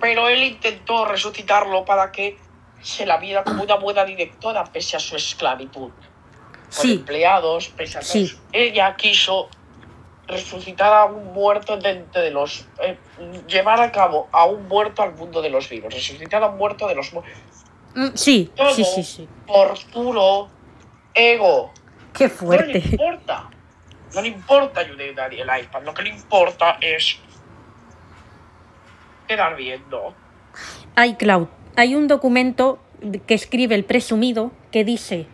Pero 0.00 0.28
él 0.28 0.42
intentó 0.42 1.04
resucitarlo 1.04 1.84
para 1.84 2.10
que 2.10 2.38
se 2.82 3.04
la 3.06 3.18
viera 3.18 3.44
como 3.44 3.62
una 3.62 3.74
buena 3.76 4.04
directora 4.04 4.64
pese 4.64 4.96
a 4.96 5.00
su 5.00 5.16
esclavitud. 5.16 5.90
Con 5.90 6.70
Sí, 6.70 6.92
empleados, 6.94 7.68
pese 7.68 7.98
a 7.98 8.02
Sí. 8.02 8.32
Ella 8.52 8.94
quiso 8.96 9.48
resucitar 10.26 10.92
a 10.92 11.04
un 11.06 11.32
muerto 11.32 11.76
de 11.76 11.90
entre 11.90 12.22
de 12.22 12.30
los... 12.30 12.66
eh, 12.80 12.96
llevar 13.48 13.80
a 13.80 13.90
cabo 13.90 14.28
a 14.32 14.44
un 14.46 14.68
muerto 14.68 15.02
al 15.02 15.14
mundo 15.14 15.42
de 15.42 15.50
los 15.50 15.68
vivos. 15.68 15.92
Resucitar 15.92 16.42
a 16.42 16.48
un 16.48 16.56
muerto 16.58 16.86
de 16.88 16.94
los... 16.94 17.12
mu- 17.12 17.22
Mm, 17.92 18.10
sí, 18.14 18.52
Todo 18.54 18.72
sí, 18.72 18.84
sí, 18.84 19.02
sí. 19.02 19.28
por 19.48 19.74
puro 19.92 20.48
ego. 21.12 21.72
Qué 22.16 22.26
No 22.28 22.30
le 22.30 22.36
fuerte. 22.36 22.78
importa. 22.78 23.50
No 24.14 24.22
le 24.22 24.28
importa 24.28 24.80
ayudar 24.82 25.34
el 25.34 25.40
iPad. 25.60 25.82
Lo 25.82 25.92
que 25.92 26.02
le 26.04 26.10
importa 26.10 26.78
es 26.80 27.18
quedar 29.30 29.56
viendo. 29.56 30.12
iCloud. 30.96 31.46
Hay 31.76 31.94
un 31.94 32.08
documento 32.08 32.80
que 33.28 33.34
escribe 33.34 33.76
el 33.76 33.84
presumido 33.84 34.50
que 34.72 34.84
dice, 34.84 35.26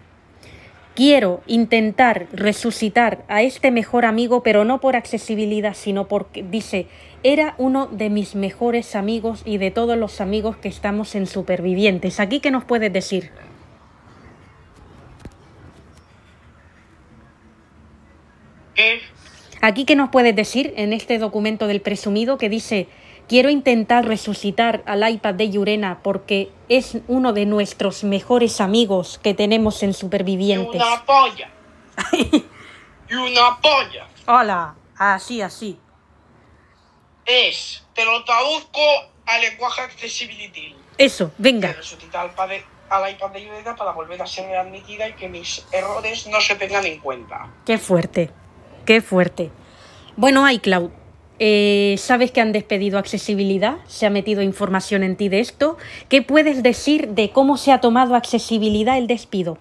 quiero 0.94 1.40
intentar 1.46 2.26
resucitar 2.30 3.24
a 3.28 3.40
este 3.40 3.70
mejor 3.70 4.04
amigo, 4.04 4.42
pero 4.42 4.66
no 4.66 4.80
por 4.82 4.96
accesibilidad, 4.96 5.72
sino 5.72 6.08
porque 6.08 6.42
dice, 6.42 6.88
era 7.22 7.54
uno 7.56 7.86
de 7.86 8.10
mis 8.10 8.34
mejores 8.34 8.94
amigos 8.94 9.40
y 9.46 9.56
de 9.56 9.70
todos 9.70 9.96
los 9.96 10.20
amigos 10.20 10.58
que 10.58 10.68
estamos 10.68 11.14
en 11.14 11.26
Supervivientes. 11.26 12.20
¿Aquí 12.20 12.40
qué 12.40 12.50
nos 12.50 12.64
puedes 12.64 12.92
decir? 12.92 13.30
¿Qué? 18.74 19.00
Aquí 19.62 19.86
qué 19.86 19.96
nos 19.96 20.10
puedes 20.10 20.36
decir 20.36 20.74
en 20.76 20.92
este 20.92 21.18
documento 21.18 21.66
del 21.66 21.80
presumido 21.80 22.36
que 22.36 22.50
dice, 22.50 22.88
quiero 23.28 23.50
intentar 23.50 24.06
resucitar 24.06 24.82
al 24.86 25.08
iPad 25.08 25.34
de 25.34 25.50
Yurena 25.50 26.00
porque 26.02 26.50
es 26.68 26.98
uno 27.08 27.32
de 27.32 27.46
nuestros 27.46 28.04
mejores 28.04 28.60
amigos 28.60 29.18
que 29.22 29.34
tenemos 29.34 29.82
en 29.82 29.90
Y 29.90 29.94
Supervivientes. 29.94 30.74
una 30.82 31.04
polla. 31.04 31.50
y 32.12 33.14
una 33.14 33.58
polla. 33.60 34.06
Hola, 34.26 34.74
así, 34.98 35.40
así. 35.42 35.78
Es, 37.24 37.84
te 37.94 38.04
lo 38.04 38.22
traduzco 38.24 38.80
al 39.26 39.40
lenguaje 39.40 39.80
accessibility. 39.82 40.74
Eso, 40.98 41.32
venga. 41.38 41.68
Que 41.70 41.74
resucita 41.78 42.20
al, 42.20 42.30
padre- 42.32 42.64
al 42.88 43.10
iPad 43.10 43.30
de 43.30 43.44
Yudeta 43.44 43.74
para 43.74 43.92
volver 43.92 44.22
a 44.22 44.26
ser 44.26 44.54
admitida 44.56 45.08
y 45.08 45.14
que 45.14 45.28
mis 45.28 45.66
errores 45.72 46.26
no 46.28 46.40
se 46.40 46.54
tengan 46.54 46.86
en 46.86 47.00
cuenta. 47.00 47.48
Qué 47.64 47.78
fuerte, 47.78 48.30
qué 48.84 49.00
fuerte. 49.00 49.50
Bueno, 50.16 50.48
iCloud, 50.48 50.90
eh, 51.38 51.96
sabes 51.98 52.30
que 52.30 52.40
han 52.40 52.52
despedido 52.52 52.98
accesibilidad, 52.98 53.78
se 53.86 54.06
ha 54.06 54.10
metido 54.10 54.42
información 54.42 55.02
en 55.02 55.16
ti 55.16 55.28
de 55.28 55.40
esto. 55.40 55.76
¿Qué 56.08 56.22
puedes 56.22 56.62
decir 56.62 57.08
de 57.08 57.30
cómo 57.30 57.56
se 57.56 57.72
ha 57.72 57.80
tomado 57.80 58.14
accesibilidad 58.14 58.96
el 58.96 59.06
despido? 59.06 59.58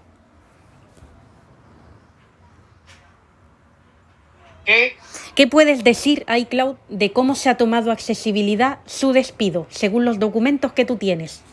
¿Qué? 4.65 4.95
¿Qué 5.35 5.47
puedes 5.47 5.83
decir, 5.83 6.25
iCloud, 6.29 6.77
de 6.87 7.11
cómo 7.11 7.35
se 7.35 7.49
ha 7.49 7.57
tomado 7.57 7.91
accesibilidad 7.91 8.79
su 8.85 9.11
despido, 9.11 9.67
según 9.69 10.05
los 10.05 10.17
documentos 10.17 10.71
que 10.71 10.85
tú 10.85 10.95
tienes? 10.95 11.43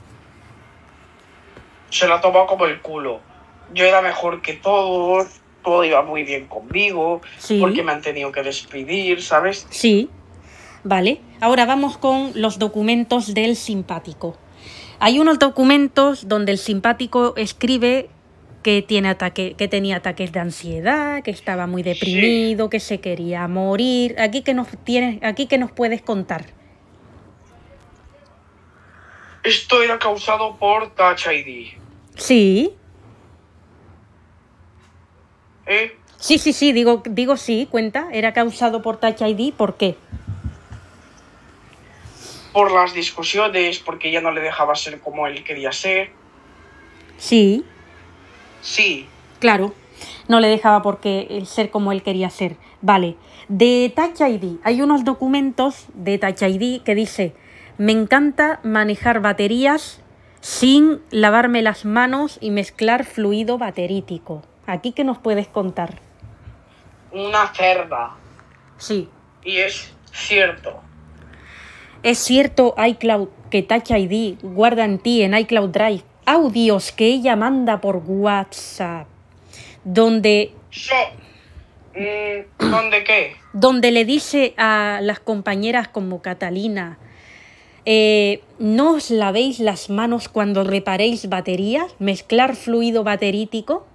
Se 1.91 2.07
lo 2.07 2.15
ha 2.15 2.21
tomado 2.21 2.47
como 2.47 2.67
el 2.67 2.81
culo. 2.81 3.21
Yo 3.75 3.85
era 3.85 4.01
mejor 4.01 4.41
que 4.41 4.53
todos, 4.53 5.42
todo 5.63 5.85
iba 5.85 6.03
muy 6.03 6.25
bien 6.25 6.47
conmigo, 6.47 7.21
Sí. 7.39 7.59
porque 7.61 7.83
me 7.83 7.93
han 7.93 8.03
tenido 8.03 8.33
que 8.33 8.43
despedir, 8.43 9.23
¿sabes? 9.23 9.67
Sí, 9.71 10.09
vale. 10.85 11.21
Ahora 11.41 11.67
vamos 11.67 11.97
con 11.99 12.33
los 12.35 12.59
documentos 12.59 13.35
del 13.35 13.57
simpático. 13.57 14.37
Hay 14.99 15.19
unos 15.19 15.39
documentos 15.39 16.29
donde 16.29 16.53
el 16.53 16.59
simpático 16.59 17.35
escribe 17.37 18.09
que, 18.63 18.83
tiene 18.83 19.09
ataque, 19.09 19.55
que 19.59 19.67
tenía 19.67 19.97
ataques 19.97 20.31
de 20.31 20.39
ansiedad, 20.41 21.23
que 21.23 21.33
estaba 21.33 21.67
muy 21.67 21.83
deprimido, 21.83 22.71
que 22.71 22.79
se 22.79 23.01
quería 23.01 23.49
morir. 23.49 24.15
Aquí 24.21 24.43
que 24.43 24.55
nos 24.55 24.69
tienes, 24.85 25.21
aquí 25.25 25.47
que 25.47 25.59
nos 25.59 25.73
puedes 25.73 26.03
contar. 26.03 26.47
Esto 29.43 29.83
era 29.83 29.99
causado 29.99 30.57
por 30.57 30.95
Touch 30.95 31.27
ID. 31.27 31.73
Sí, 32.17 32.75
¿Eh? 35.67 35.97
sí, 36.19 36.39
sí, 36.39 36.53
sí, 36.53 36.73
digo, 36.73 37.03
digo 37.09 37.37
sí, 37.37 37.69
cuenta. 37.71 38.09
Era 38.13 38.33
causado 38.33 38.83
por 38.83 38.99
Touch 38.99 39.21
ID, 39.21 39.55
¿por 39.55 39.77
qué? 39.77 39.97
Por 42.53 42.71
las 42.73 42.93
discusiones, 42.93 43.79
porque 43.79 44.11
ya 44.13 44.21
no 44.21 44.31
le 44.31 44.41
dejaba 44.41 44.75
ser 44.75 45.01
como 45.01 45.27
él 45.27 45.43
quería 45.45 45.73
ser. 45.73 46.11
Sí, 47.17 47.65
Sí, 48.63 49.09
Claro, 49.41 49.75
no 50.29 50.39
le 50.39 50.47
dejaba 50.47 50.83
porque 50.83 51.27
el 51.31 51.47
ser 51.47 51.71
como 51.71 51.91
él 51.91 52.05
quería 52.05 52.31
ser. 52.31 52.57
Vale, 52.81 53.17
de 53.49 53.93
Touch 53.95 54.21
ID, 54.21 54.61
hay 54.63 54.81
unos 54.81 55.05
documentos 55.05 55.87
de 55.95 56.17
Touch 56.17 56.43
ID 56.43 56.83
que 56.83 56.95
dice, 56.95 57.35
me 57.77 57.91
encanta 57.91 58.61
manejar 58.63 59.21
baterías 59.21 60.01
sin 60.41 61.01
lavarme 61.11 61.61
las 61.63 61.85
manos 61.85 62.39
y 62.41 62.53
mezclar 62.53 63.05
fluido 63.05 63.59
baterítico. 63.59 64.43
Aquí 64.67 64.93
que 64.93 65.05
nos 65.05 65.19
puedes 65.19 65.49
contar. 65.49 65.99
una 67.13 67.53
cerda. 67.55 68.17
Sí. 68.79 69.09
Y 69.45 69.59
es 69.59 69.93
cierto. 70.13 70.81
Es 72.03 72.19
cierto, 72.19 72.75
iCloud, 72.79 73.29
que 73.51 73.63
Touch 73.63 73.91
ID 73.91 74.39
guarda 74.43 74.85
en 74.85 74.99
ti, 74.99 75.23
en 75.23 75.35
iCloud 75.37 75.69
Drive, 75.71 76.03
audios 76.27 76.91
que 76.91 77.07
ella 77.07 77.37
manda 77.37 77.81
por 77.81 78.03
WhatsApp, 78.07 79.07
donde 79.85 80.53
So, 80.71 80.95
mm, 81.95 82.71
¿Dónde 82.71 83.05
qué? 83.05 83.37
donde 83.53 83.91
le 83.91 84.05
dice 84.07 84.55
a 84.57 85.01
las 85.03 85.21
compañeras 85.21 85.89
como 85.89 86.23
Catalina, 86.23 86.99
eh, 87.85 88.43
no 88.59 88.93
os 88.95 89.11
lavéis 89.11 89.59
las 89.61 89.91
manos 89.91 90.29
cuando 90.29 90.65
reparéis 90.65 91.29
baterías, 91.29 91.95
mezclar 91.99 92.57
fluido 92.57 93.05
baterítico. 93.05 93.87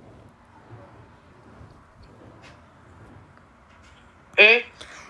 ¿Eh? 4.37 4.63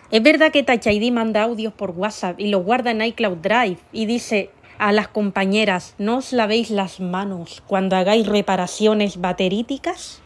Es 0.09 0.23
verdad 0.23 0.51
que 0.51 0.63
Touch 0.63 0.87
ID 0.87 1.11
manda 1.11 1.43
audios 1.43 1.73
por 1.73 1.91
WhatsApp 1.91 2.39
y 2.39 2.47
los 2.47 2.63
guarda 2.63 2.91
en 2.91 3.01
iCloud 3.01 3.37
Drive 3.37 3.77
y 3.91 4.05
dice 4.05 4.49
a 4.79 4.91
las 4.91 5.07
compañeras, 5.07 5.95
no 5.97 6.17
os 6.17 6.31
lavéis 6.31 6.69
las 6.69 6.99
manos 6.99 7.61
cuando 7.67 7.95
hagáis 7.95 8.25
reparaciones 8.27 9.19
bateríticas. 9.19 10.21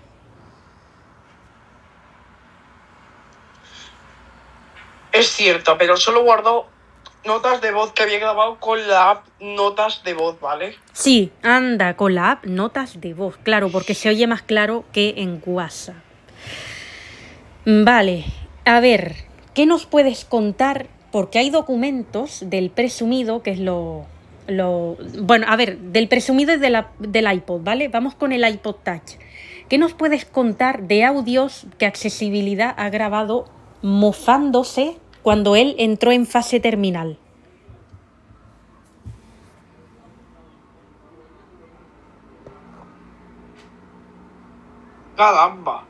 Es 5.11 5.27
cierto, 5.27 5.77
pero 5.77 5.97
solo 5.97 6.23
guardó 6.23 6.67
notas 7.25 7.61
de 7.61 7.71
voz 7.71 7.91
que 7.91 8.03
había 8.03 8.19
grabado 8.19 8.59
con 8.59 8.87
la 8.87 9.11
app 9.11 9.25
Notas 9.39 10.03
de 10.03 10.13
voz, 10.13 10.39
¿vale? 10.39 10.77
Sí, 10.93 11.31
anda 11.43 11.95
con 11.95 12.15
la 12.15 12.31
app 12.31 12.45
Notas 12.45 13.01
de 13.01 13.13
voz, 13.13 13.37
claro, 13.37 13.69
porque 13.69 13.93
se 13.93 14.09
oye 14.09 14.27
más 14.27 14.41
claro 14.41 14.85
que 14.93 15.15
en 15.17 15.41
WhatsApp. 15.45 15.95
Vale, 17.65 18.25
a 18.65 18.79
ver, 18.79 19.15
¿qué 19.53 19.65
nos 19.65 19.85
puedes 19.85 20.25
contar? 20.25 20.87
Porque 21.11 21.39
hay 21.39 21.49
documentos 21.49 22.43
del 22.45 22.69
presumido, 22.69 23.43
que 23.43 23.51
es 23.51 23.59
lo... 23.59 24.05
lo 24.47 24.97
bueno, 25.19 25.45
a 25.49 25.55
ver, 25.55 25.77
del 25.79 26.07
presumido 26.07 26.53
y 26.53 26.57
de 26.57 26.69
la- 26.69 26.91
del 26.99 27.31
iPod, 27.31 27.61
¿vale? 27.63 27.87
Vamos 27.89 28.15
con 28.15 28.31
el 28.31 28.47
iPod 28.47 28.75
Touch. 28.83 29.13
¿Qué 29.67 29.77
nos 29.77 29.93
puedes 29.93 30.25
contar 30.25 30.83
de 30.83 31.03
audios 31.05 31.65
que 31.77 31.85
Accesibilidad 31.85 32.73
ha 32.77 32.89
grabado 32.89 33.45
mofándose 33.81 34.97
cuando 35.21 35.55
él 35.55 35.75
entró 35.77 36.11
en 36.11 36.25
fase 36.25 36.59
terminal? 36.59 37.17
Caramba. 45.17 45.83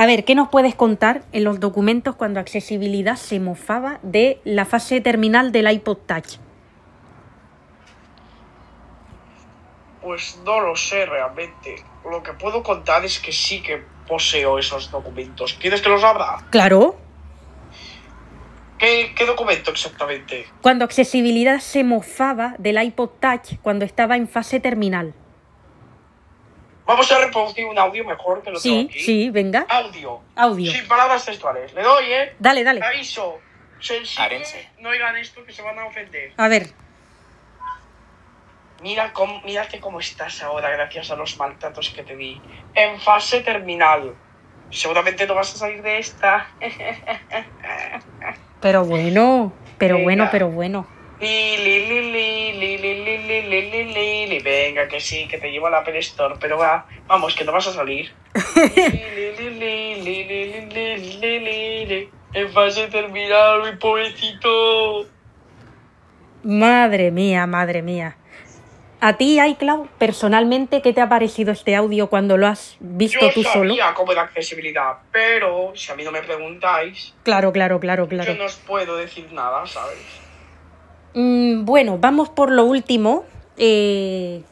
A 0.00 0.06
ver, 0.06 0.24
¿qué 0.24 0.34
nos 0.34 0.48
puedes 0.48 0.74
contar 0.74 1.24
en 1.32 1.44
los 1.44 1.60
documentos 1.60 2.16
cuando 2.16 2.40
Accesibilidad 2.40 3.16
se 3.16 3.38
mofaba 3.38 4.00
de 4.02 4.40
la 4.44 4.64
fase 4.64 5.02
terminal 5.02 5.52
del 5.52 5.70
iPod 5.70 5.98
Touch? 6.06 6.38
Pues 10.00 10.40
no 10.42 10.60
lo 10.60 10.74
sé 10.74 11.04
realmente. 11.04 11.84
Lo 12.10 12.22
que 12.22 12.32
puedo 12.32 12.62
contar 12.62 13.04
es 13.04 13.18
que 13.18 13.30
sí 13.30 13.60
que 13.60 13.82
poseo 14.08 14.58
esos 14.58 14.90
documentos. 14.90 15.52
¿Quieres 15.60 15.82
que 15.82 15.90
los 15.90 16.02
abra? 16.02 16.46
Claro, 16.48 16.96
¿Qué, 18.78 19.12
qué 19.14 19.26
documento 19.26 19.70
exactamente? 19.70 20.46
cuando 20.62 20.86
Accesibilidad 20.86 21.60
se 21.60 21.84
mofaba 21.84 22.54
del 22.56 22.82
iPod 22.82 23.10
Touch 23.20 23.58
cuando 23.60 23.84
estaba 23.84 24.16
en 24.16 24.28
fase 24.28 24.60
terminal. 24.60 25.12
Vamos 26.90 27.12
a 27.12 27.20
reproducir 27.20 27.64
un 27.66 27.78
audio 27.78 28.04
mejor 28.04 28.42
que 28.42 28.50
lo 28.50 28.60
tengo 28.60 28.80
Sí, 28.80 28.88
aquí. 28.90 29.00
sí, 29.00 29.30
venga. 29.30 29.64
Audio. 29.68 30.20
Audio. 30.34 30.72
Sin 30.72 30.88
palabras 30.88 31.24
textuales. 31.24 31.72
Le 31.72 31.82
doy, 31.84 32.04
¿eh? 32.12 32.34
Dale, 32.40 32.64
dale. 32.64 32.84
Aviso. 32.84 33.38
Sensible. 33.78 34.24
Arense. 34.24 34.68
No 34.80 34.88
oigan 34.88 35.16
esto 35.16 35.44
que 35.44 35.52
se 35.52 35.62
van 35.62 35.78
a 35.78 35.86
ofender. 35.86 36.32
A 36.36 36.48
ver, 36.48 36.66
Mira 38.82 39.12
cómo, 39.12 39.40
mírate 39.42 39.78
cómo 39.78 40.00
estás 40.00 40.42
ahora 40.42 40.68
gracias 40.70 41.12
a 41.12 41.14
los 41.14 41.36
maltratos 41.38 41.90
que 41.90 42.02
te 42.02 42.16
di. 42.16 42.40
En 42.74 42.98
fase 43.00 43.42
terminal. 43.42 44.16
Seguramente 44.70 45.28
no 45.28 45.34
vas 45.36 45.54
a 45.54 45.58
salir 45.58 45.82
de 45.82 45.98
esta. 45.98 46.48
pero 48.60 48.84
bueno, 48.84 49.52
pero 49.78 49.94
Venga. 49.94 50.04
bueno, 50.04 50.28
pero 50.32 50.48
bueno. 50.48 50.86
Venga, 54.42 54.88
que 54.88 55.00
sí, 55.00 55.28
que 55.28 55.38
te 55.38 55.50
llevo 55.50 55.66
a 55.66 55.70
la 55.70 55.78
Apple 55.78 55.98
Store, 55.98 56.34
pero 56.40 56.56
va, 56.56 56.86
vamos, 57.06 57.34
que 57.34 57.44
no 57.44 57.52
vas 57.52 57.66
a 57.66 57.72
salir. 57.72 58.12
En 62.32 62.52
fase 62.52 62.86
terminal, 62.86 63.62
mi 63.64 63.76
pobrecito. 63.76 65.06
Madre 66.42 67.10
mía, 67.10 67.46
madre 67.46 67.82
mía. 67.82 68.16
A 69.02 69.16
ti, 69.16 69.40
iCloud, 69.40 69.88
personalmente, 69.98 70.82
¿qué 70.82 70.92
te 70.92 71.00
ha 71.00 71.08
parecido 71.08 71.52
este 71.52 71.74
audio 71.74 72.08
cuando 72.08 72.36
lo 72.36 72.46
has 72.46 72.76
visto 72.80 73.18
yo 73.20 73.32
tú 73.32 73.42
sabía 73.42 73.86
solo? 73.86 73.94
como 73.94 74.12
de 74.12 74.20
accesibilidad, 74.20 74.98
pero 75.10 75.72
si 75.74 75.90
a 75.90 75.96
mí 75.96 76.04
no 76.04 76.12
me 76.12 76.20
preguntáis. 76.22 77.14
Claro, 77.22 77.50
claro, 77.50 77.80
claro, 77.80 78.06
claro. 78.08 78.30
Yo 78.30 78.38
no 78.38 78.44
os 78.44 78.56
puedo 78.56 78.96
decir 78.96 79.32
nada, 79.32 79.66
¿sabes? 79.66 79.98
Mm, 81.14 81.64
bueno, 81.64 81.98
vamos 81.98 82.28
por 82.28 82.50
lo 82.50 82.64
último. 82.64 83.24
Eh, 83.56 84.42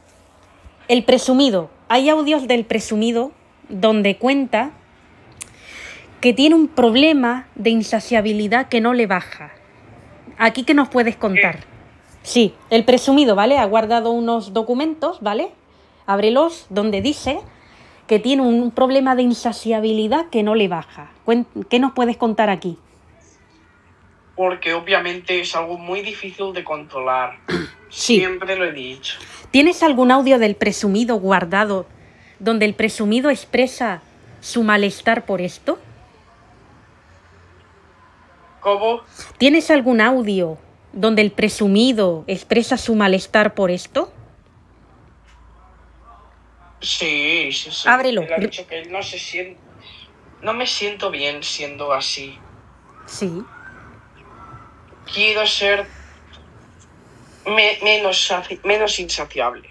el 0.89 1.05
presumido. 1.05 1.71
Hay 1.89 2.09
audios 2.09 2.47
del 2.49 2.65
presumido 2.65 3.33
donde 3.69 4.17
cuenta 4.17 4.73
que 6.21 6.33
tiene 6.33 6.55
un 6.55 6.69
problema 6.69 7.47
de 7.55 7.71
insaciabilidad 7.71 8.69
que 8.69 8.81
no 8.81 8.95
le 8.95 9.07
baja. 9.07 9.53
Aquí 10.37 10.65
que 10.65 10.75
nos 10.75 10.89
puedes 10.89 11.17
contar. 11.17 11.61
Sí, 12.23 12.55
el 12.71 12.85
presumido, 12.85 13.35
¿vale? 13.35 13.59
Ha 13.59 13.65
guardado 13.65 14.11
unos 14.11 14.53
documentos, 14.53 15.21
¿vale? 15.21 15.51
Ábrelos, 16.07 16.67
donde 16.71 17.01
dice 17.01 17.41
que 18.07 18.19
tiene 18.19 18.43
un 18.43 18.71
problema 18.71 19.15
de 19.15 19.23
insaciabilidad 19.23 20.27
que 20.31 20.43
no 20.43 20.55
le 20.55 20.69
baja. 20.69 21.11
¿Qué 21.69 21.79
nos 21.79 21.93
puedes 21.93 22.17
contar 22.17 22.51
aquí? 22.51 22.79
Porque 24.39 24.73
obviamente 24.73 25.41
es 25.41 25.57
algo 25.57 25.77
muy 25.77 26.01
difícil 26.01 26.53
de 26.55 26.65
controlar. 26.65 27.41
Sí. 27.91 28.19
Siempre 28.19 28.55
lo 28.55 28.67
he 28.67 28.73
dicho. 28.73 29.19
¿Tienes 29.51 29.83
algún 29.83 30.11
audio 30.11 30.39
del 30.39 30.57
presumido 30.57 31.17
guardado 31.17 31.87
donde 32.39 32.67
el 32.67 32.75
presumido 32.75 33.31
expresa 33.31 34.03
su 34.43 34.63
malestar 34.63 35.25
por 35.25 35.41
esto? 35.41 35.79
¿Cómo? 38.61 39.01
¿Tienes 39.39 39.71
algún 39.71 40.03
audio 40.03 40.59
donde 40.93 41.23
el 41.23 41.33
presumido 41.33 42.25
expresa 42.27 42.77
su 42.77 42.95
malestar 42.95 43.55
por 43.55 43.71
esto? 43.71 44.13
Sí, 46.83 47.51
sí, 47.53 47.71
sí. 47.73 47.89
Ábrelo. 47.89 48.21
Él 48.21 48.33
ha 48.35 48.39
dicho 48.39 48.67
que 48.67 48.81
él 48.81 48.93
no 48.93 49.03
se 49.03 49.19
siente... 49.19 49.59
No 50.43 50.53
me 50.53 50.67
siento 50.67 51.11
bien 51.11 51.43
siendo 51.43 51.95
así. 51.95 52.39
Sí. 53.07 53.43
Quiero 55.13 55.47
ser 55.47 55.87
me- 57.47 57.79
menos, 57.83 58.33
menos 58.65 58.99
insaciable. 58.99 59.71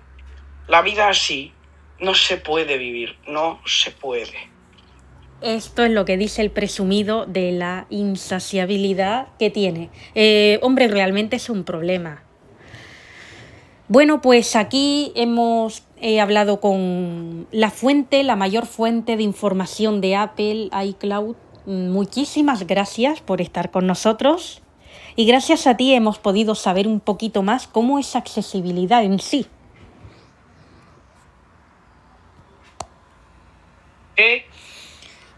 La 0.67 0.81
vida 0.81 1.09
así 1.09 1.53
no 1.99 2.13
se 2.13 2.37
puede 2.37 2.77
vivir, 2.77 3.15
no 3.27 3.59
se 3.65 3.91
puede. 3.91 4.49
Esto 5.41 5.83
es 5.85 5.91
lo 5.91 6.03
que 6.05 6.17
dice 6.17 6.41
el 6.41 6.49
presumido 6.49 7.25
de 7.27 7.51
la 7.51 7.85
insaciabilidad 7.91 9.27
que 9.37 9.51
tiene. 9.51 9.89
Eh, 10.15 10.59
hombre, 10.63 10.87
realmente 10.87 11.35
es 11.35 11.49
un 11.49 11.63
problema. 11.63 12.23
Bueno, 13.87 14.21
pues 14.21 14.55
aquí 14.55 15.11
hemos 15.15 15.83
hablado 16.19 16.59
con 16.59 17.47
la 17.51 17.69
fuente, 17.69 18.23
la 18.23 18.35
mayor 18.35 18.65
fuente 18.65 19.15
de 19.15 19.23
información 19.23 20.01
de 20.01 20.15
Apple, 20.15 20.69
iCloud. 20.83 21.35
Muchísimas 21.65 22.65
gracias 22.67 23.21
por 23.21 23.39
estar 23.39 23.71
con 23.71 23.87
nosotros. 23.87 24.61
Y 25.17 25.25
gracias 25.25 25.65
a 25.65 25.75
ti 25.75 25.95
hemos 25.95 26.19
podido 26.19 26.53
saber 26.53 26.87
un 26.87 26.99
poquito 26.99 27.41
más 27.41 27.67
cómo 27.67 27.97
es 27.97 28.15
accesibilidad 28.15 29.03
en 29.03 29.17
sí. 29.17 29.47
¿Eh? 34.15 34.45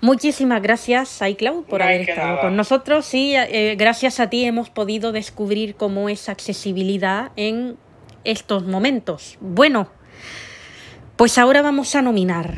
Muchísimas 0.02 0.62
gracias, 0.62 1.22
iCloud, 1.22 1.64
por 1.64 1.80
No 1.80 1.86
haber 1.86 2.02
estado 2.02 2.28
nada. 2.28 2.42
con 2.42 2.58
nosotros. 2.58 3.06
Sí, 3.06 3.34
eh, 3.36 3.76
gracias 3.78 4.20
a 4.20 4.30
ti 4.30 4.44
hemos 4.44 4.70
podido 4.70 5.14
descubrir 5.14 5.76
cómo 5.76 6.10
es 6.10 6.28
accesibilidad 6.28 7.32
en 7.38 7.78
estos 8.26 8.66
momentos. 8.66 9.38
Bueno, 9.40 9.90
pues 11.16 11.38
ahora 11.38 11.62
vamos 11.62 11.96
a 11.96 12.02
nominar. 12.02 12.54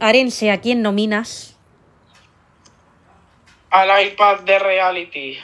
Arense, 0.00 0.50
¿a 0.50 0.60
quién 0.60 0.82
nominas? 0.82 1.56
Al 3.70 4.06
iPad 4.06 4.40
de 4.40 4.58
reality. 4.58 5.38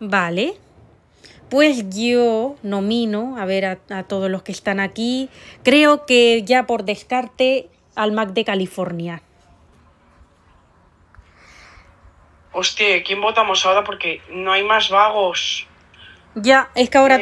Vale. 0.00 0.54
Pues 1.48 1.88
yo 1.90 2.56
nomino, 2.62 3.38
a 3.38 3.46
ver, 3.46 3.64
a, 3.64 3.78
a 3.90 4.02
todos 4.02 4.30
los 4.30 4.42
que 4.42 4.52
están 4.52 4.80
aquí. 4.80 5.30
Creo 5.62 6.04
que 6.04 6.42
ya 6.44 6.66
por 6.66 6.84
descarte 6.84 7.68
al 7.94 8.12
Mac 8.12 8.30
de 8.30 8.44
California. 8.44 9.22
Hostia, 12.52 13.02
¿quién 13.02 13.20
votamos 13.20 13.64
ahora? 13.64 13.84
Porque 13.84 14.20
no 14.30 14.52
hay 14.52 14.62
más 14.62 14.90
vagos. 14.90 15.66
Ya, 16.34 16.70
es 16.74 16.90
que 16.90 16.98
ahora 16.98 17.20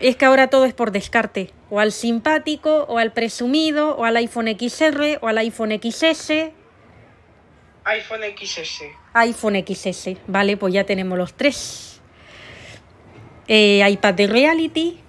es 0.00 0.16
que 0.16 0.24
ahora 0.24 0.48
todo 0.48 0.64
es 0.64 0.74
por 0.74 0.90
descarte. 0.90 1.52
O 1.70 1.80
al 1.80 1.92
simpático, 1.92 2.84
o 2.88 2.98
al 2.98 3.12
presumido, 3.12 3.96
o 3.96 4.04
al 4.04 4.16
iPhone 4.16 4.48
XR, 4.48 5.18
o 5.20 5.28
al 5.28 5.38
iPhone 5.38 5.78
XS, 5.80 6.52
iPhone 7.84 8.20
XS. 8.36 8.82
iPhone 9.14 9.64
XS. 9.66 10.16
Vale, 10.26 10.56
pues 10.56 10.74
ya 10.74 10.84
tenemos 10.84 11.16
los 11.16 11.34
tres. 11.34 11.89
Eh, 13.48 13.86
iPad 13.88 14.14
de 14.14 14.26
Reality, 14.26 15.00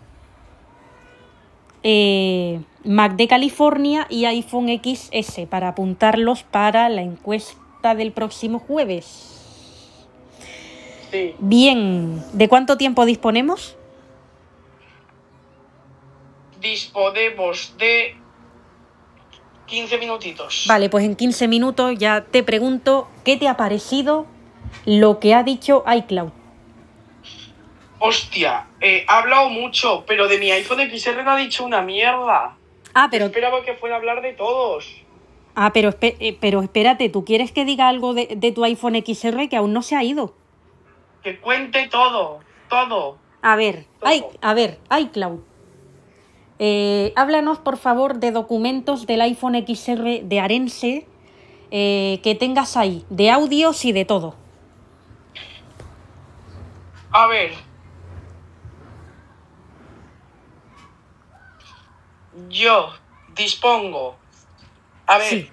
eh, 1.83 2.61
Mac 2.83 3.15
de 3.15 3.27
California 3.27 4.07
y 4.09 4.25
iPhone 4.25 4.67
XS 4.67 5.47
para 5.47 5.69
apuntarlos 5.69 6.43
para 6.43 6.89
la 6.89 7.01
encuesta 7.01 7.95
del 7.95 8.11
próximo 8.11 8.59
jueves. 8.59 9.37
Sí. 11.11 11.35
Bien, 11.39 12.23
¿de 12.33 12.47
cuánto 12.47 12.77
tiempo 12.77 13.05
disponemos? 13.05 13.75
Disponemos 16.59 17.75
de 17.77 18.15
15 19.65 19.97
minutitos. 19.97 20.65
Vale, 20.67 20.89
pues 20.89 21.05
en 21.05 21.15
15 21.15 21.47
minutos 21.47 21.95
ya 21.97 22.25
te 22.29 22.43
pregunto 22.43 23.07
qué 23.23 23.37
te 23.37 23.47
ha 23.47 23.57
parecido 23.57 24.25
lo 24.85 25.19
que 25.19 25.33
ha 25.33 25.43
dicho 25.43 25.83
iCloud. 25.87 26.40
Hostia, 28.03 28.65
eh, 28.79 29.05
ha 29.07 29.19
hablado 29.19 29.49
mucho, 29.49 30.03
pero 30.07 30.27
de 30.27 30.39
mi 30.39 30.49
iPhone 30.51 30.79
XR 30.89 31.23
no 31.23 31.31
ha 31.31 31.35
dicho 31.37 31.63
una 31.63 31.83
mierda. 31.83 32.57
Ah, 32.95 33.07
pero, 33.11 33.25
Esperaba 33.25 33.61
que 33.63 33.75
fuera 33.75 33.95
a 33.95 33.99
hablar 33.99 34.23
de 34.23 34.33
todos. 34.33 34.87
ah, 35.53 35.71
pero, 35.71 35.93
eh, 36.01 36.35
pero 36.41 36.63
espérate, 36.63 37.09
¿tú 37.09 37.23
quieres 37.25 37.51
que 37.51 37.63
diga 37.63 37.87
algo 37.89 38.15
de, 38.15 38.33
de 38.35 38.51
tu 38.51 38.63
iPhone 38.63 38.95
XR 38.95 39.47
que 39.49 39.55
aún 39.55 39.71
no 39.71 39.83
se 39.83 39.95
ha 39.95 40.03
ido? 40.03 40.33
Que 41.21 41.39
cuente 41.39 41.87
todo, 41.89 42.39
todo. 42.69 43.19
A 43.43 43.55
ver, 43.55 43.85
Todo. 43.99 44.11
i- 44.11 44.23
a 44.41 44.53
ver, 44.55 44.79
iCloud. 44.99 45.39
Eh, 46.57 47.13
háblanos, 47.15 47.59
por 47.59 47.77
favor, 47.77 48.15
de 48.17 48.31
documentos 48.31 49.05
del 49.05 49.21
iPhone 49.21 49.53
XR 49.55 50.21
de 50.23 50.39
Arense 50.39 51.05
eh, 51.69 52.19
que 52.23 52.33
tengas 52.33 52.77
ahí, 52.77 53.05
de 53.11 53.29
audios 53.29 53.85
y 53.85 53.91
de 53.91 54.05
todo. 54.05 54.33
A 57.11 57.27
ver. 57.27 57.51
Yo 62.51 62.93
dispongo. 63.35 64.17
A 65.07 65.17
ver. 65.17 65.27
Sí. 65.29 65.49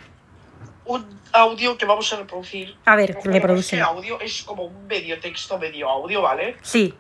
Un 0.85 1.21
audio 1.33 1.77
que 1.77 1.85
vamos 1.85 2.11
a 2.13 2.17
reproducir. 2.17 2.77
A 2.87 2.97
ver, 2.97 3.15
Bueno, 3.15 3.33
reprodúcelo. 3.33 3.83
Este 3.83 3.95
audio 3.95 4.21
es 4.21 4.43
como 4.43 4.65
un 4.65 4.87
medio 4.87 5.21
texto, 5.21 5.59
medio 5.59 5.89
audio, 5.89 6.23
¿vale? 6.23 6.57
Sí, 6.63 6.95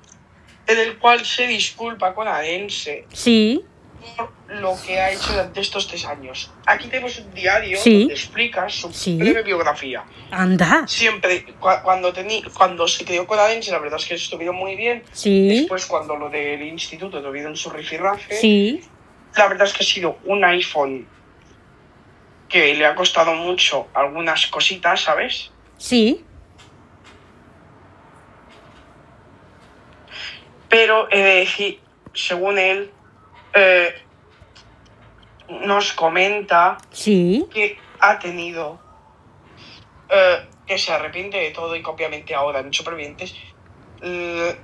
En 0.66 0.78
el 0.78 0.98
cual 0.98 1.24
se 1.24 1.46
disculpa 1.46 2.14
con 2.14 2.28
Arense 2.28 3.06
sí, 3.10 3.64
por 4.18 4.30
lo 4.48 4.76
que 4.84 5.00
ha 5.00 5.10
hecho 5.10 5.32
durante 5.32 5.60
estos 5.62 5.88
tres 5.88 6.04
años. 6.04 6.50
Aquí 6.66 6.88
tenemos 6.88 7.18
un 7.20 7.32
diario 7.32 7.78
Sí. 7.78 8.00
donde 8.00 8.12
explica 8.14 8.68
su 8.68 8.92
Sí. 8.92 9.16
breve 9.16 9.42
biografía. 9.42 10.04
anda, 10.30 10.86
Siempre, 10.86 11.46
cua- 11.58 11.82
cuando, 11.82 12.12
cuando 12.52 12.86
se 12.86 13.06
creó 13.06 13.26
con 13.26 13.38
Arense, 13.38 13.70
la 13.70 13.78
verdad 13.78 13.98
es 13.98 14.04
que 14.06 14.14
estuvieron 14.16 14.56
muy 14.56 14.76
bien. 14.76 15.02
sí, 15.12 15.48
Después, 15.48 15.86
cuando 15.86 16.16
lo 16.16 16.28
del 16.28 16.60
instituto 16.64 17.22
tuvieron 17.22 17.56
su 17.56 17.70
rifirrafe, 17.70 18.36
sí, 18.38 18.82
la 19.39 19.48
verdad 19.48 19.66
es 19.69 19.73
que 19.73 19.85
ha 19.85 19.86
sido 19.86 20.19
un 20.24 20.44
iPhone 20.44 21.06
que 22.48 22.74
le 22.74 22.85
ha 22.85 22.94
costado 22.94 23.35
mucho 23.35 23.86
algunas 23.94 24.47
cositas, 24.48 25.01
¿sabes? 25.02 25.51
sí, 25.77 26.24
Pero 30.69 31.09
he 31.10 31.16
de 31.23 31.35
decir, 31.36 31.81
según 32.12 32.59
él, 32.59 32.90
eh, 33.55 33.94
nos 35.48 35.93
comenta 35.94 36.77
sí, 36.90 37.47
que 37.51 37.78
ha 38.01 38.19
tenido, 38.19 38.78
eh, 40.10 40.47
que 40.66 40.77
se 40.77 40.93
arrepiente 40.93 41.39
de 41.39 41.52
todo 41.52 41.74
y 41.74 41.82
que 41.82 41.89
obviamente 41.89 42.35
ahora 42.35 42.59
en 42.60 42.70
Supervivientes 42.74 43.35
eh, 44.02 44.59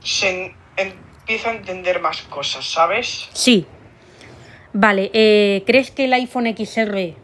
se 0.00 0.54
en- 0.76 1.07
empieza 1.28 1.50
a 1.50 1.56
entender 1.56 2.00
más 2.00 2.22
cosas, 2.22 2.64
¿sabes? 2.64 3.28
sí. 3.34 3.66
Vale, 4.72 5.10
eh, 5.14 5.62
¿crees 5.66 5.90
que 5.90 6.04
el 6.04 6.12
iPhone 6.12 6.46
XR 6.46 7.14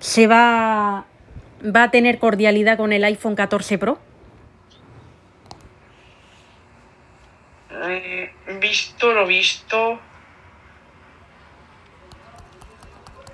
se 0.00 0.26
va, 0.26 1.04
va 1.64 1.82
a 1.84 1.90
tener 1.90 2.18
cordialidad 2.18 2.76
con 2.78 2.92
el 2.92 3.04
iPhone 3.04 3.34
14 3.34 3.78
Pro? 3.78 3.98
Mm, 7.70 8.58
Visto 8.58 9.12
lo 9.12 9.26
visto. 9.26 9.98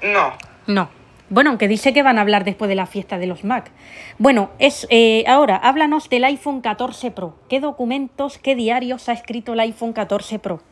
No. 0.02 0.36
No. 0.66 0.90
Bueno, 1.30 1.50
aunque 1.50 1.68
dice 1.68 1.92
que 1.92 2.02
van 2.02 2.18
a 2.18 2.22
hablar 2.22 2.44
después 2.44 2.68
de 2.68 2.74
la 2.74 2.86
fiesta 2.86 3.18
de 3.18 3.26
los 3.26 3.44
Mac. 3.44 3.70
Bueno, 4.18 4.50
es 4.58 4.86
eh, 4.90 5.24
ahora 5.26 5.56
háblanos 5.56 6.08
del 6.08 6.24
iPhone 6.24 6.62
14 6.62 7.10
Pro. 7.10 7.36
¿Qué 7.48 7.60
documentos, 7.60 8.38
qué 8.38 8.54
diarios 8.54 9.08
ha 9.08 9.12
escrito 9.12 9.52
el 9.52 9.60
iPhone 9.60 9.92
14 9.92 10.38
Pro? 10.38 10.62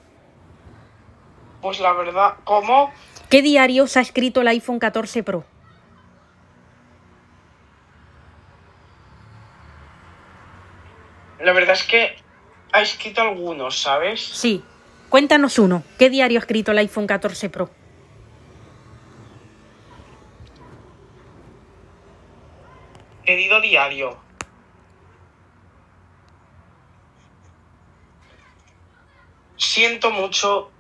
Pues 1.61 1.81
la 1.81 1.93
verdad, 1.93 2.35
¿cómo? 2.45 2.91
¿Qué 3.29 3.43
diarios 3.43 3.97
ha 3.97 4.01
escrito 4.01 4.41
el 4.41 4.49
iPhone 4.49 4.79
14 4.79 5.23
Pro? 5.23 5.45
La 11.41 11.53
verdad 11.53 11.75
es 11.75 11.85
que 11.85 12.17
ha 12.73 12.81
escrito 12.81 13.21
algunos, 13.21 13.83
¿sabes? 13.83 14.25
Sí. 14.25 14.65
Cuéntanos 15.11 15.59
uno. 15.59 15.83
¿Qué 15.99 16.11
diario 16.11 16.39
ha 16.39 16.41
escrito 16.41 16.73
el 16.73 16.79
iPhone 16.79 17.07
14 17.07 17.51
Pro? 17.51 17.71
Querido 23.27 23.61
diario. 23.61 24.17
siento 29.57 30.11
mucho 30.11 30.71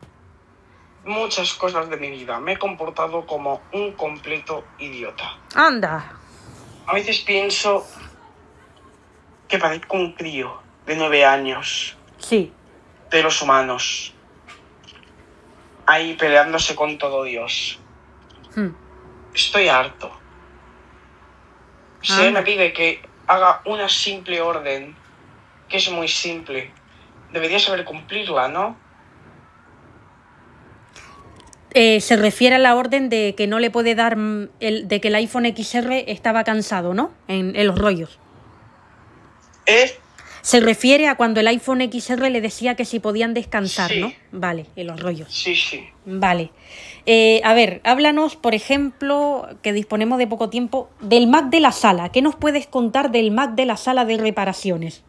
muchas 1.05 1.55
cosas 1.55 1.89
de 1.89 1.97
mi 1.99 2.11
vida. 2.11 2.39
Me 2.41 2.53
he 2.53 2.59
comportado 2.59 3.27
como 3.27 3.63
un 3.73 3.93
completo 3.93 4.65
idiota. 4.79 5.39
Anda. 5.55 6.13
A 6.87 6.95
veces 6.95 7.21
pienso 7.21 7.87
que 9.49 9.59
parezco 9.59 9.97
un 9.97 10.13
crío 10.15 10.61
de 10.85 10.97
nueve 10.97 11.25
años 11.25 11.97
Sí. 12.19 12.53
de 13.11 13.23
los 13.23 13.41
humanos. 13.41 14.13
Ahí 15.87 16.15
peleándose 16.15 16.75
con 16.75 16.99
todo 16.99 17.23
Dios. 17.23 17.79
Hmm. 18.57 18.71
Estoy 19.33 19.69
harto. 19.69 20.11
Anda. 22.11 22.41
me 22.41 22.43
pide 22.43 22.73
que 22.73 23.01
haga 23.27 23.63
una 23.65 23.89
simple 23.89 24.41
orden, 24.41 24.95
que 25.69 25.79
es 25.79 25.91
muy 25.91 26.09
simple, 26.09 26.71
debería 27.33 27.59
saber 27.59 27.85
cumplirla, 27.85 28.49
¿no? 28.49 28.77
Eh, 31.75 32.01
se 32.01 32.17
refiere 32.17 32.57
a 32.57 32.59
la 32.59 32.75
orden 32.75 33.11
de 33.11 33.35
que 33.37 33.47
no 33.47 33.59
le 33.59 33.71
puede 33.71 33.95
dar 33.95 34.17
mm, 34.17 34.49
el, 34.61 34.89
de 34.89 35.01
que 35.01 35.09
el 35.09 35.15
iPhone 35.17 35.45
XR 35.45 36.05
estaba 36.07 36.43
cansado, 36.43 36.95
¿no? 36.95 37.13
En, 37.29 37.55
en 37.55 37.67
los 37.67 37.79
rollos. 37.79 38.19
¿Eh? 39.67 39.99
Se 40.47 40.61
refiere 40.61 41.09
a 41.09 41.17
cuando 41.17 41.41
el 41.41 41.49
iPhone 41.49 41.81
XR 41.91 42.31
le 42.31 42.41
decía 42.41 42.77
que 42.77 42.85
si 42.85 43.01
podían 43.01 43.35
descansar, 43.35 43.91
Sí. 43.91 43.99
¿no? 43.99 44.13
Vale, 44.31 44.67
en 44.77 44.87
los 44.87 45.01
rollos. 45.01 45.27
Sí, 45.35 45.57
sí. 45.57 45.89
Vale. 46.05 46.53
Eh, 47.05 47.41
a 47.43 47.53
ver, 47.53 47.81
háblanos, 47.83 48.37
por 48.37 48.55
ejemplo, 48.55 49.49
que 49.63 49.73
disponemos 49.73 50.19
de 50.19 50.29
poco 50.29 50.49
tiempo, 50.49 50.89
del 51.01 51.27
Mac 51.27 51.47
de 51.47 51.59
la 51.59 51.73
sala. 51.73 52.11
¿Qué 52.13 52.23
nos 52.23 52.37
puedes 52.37 52.69
contar 52.69 53.11
del 53.11 53.33
Mac 53.33 53.57
de 53.57 53.67
la 53.67 53.77
sala 53.77 54.05
de 54.05 54.19
reparaciones? 54.19 55.03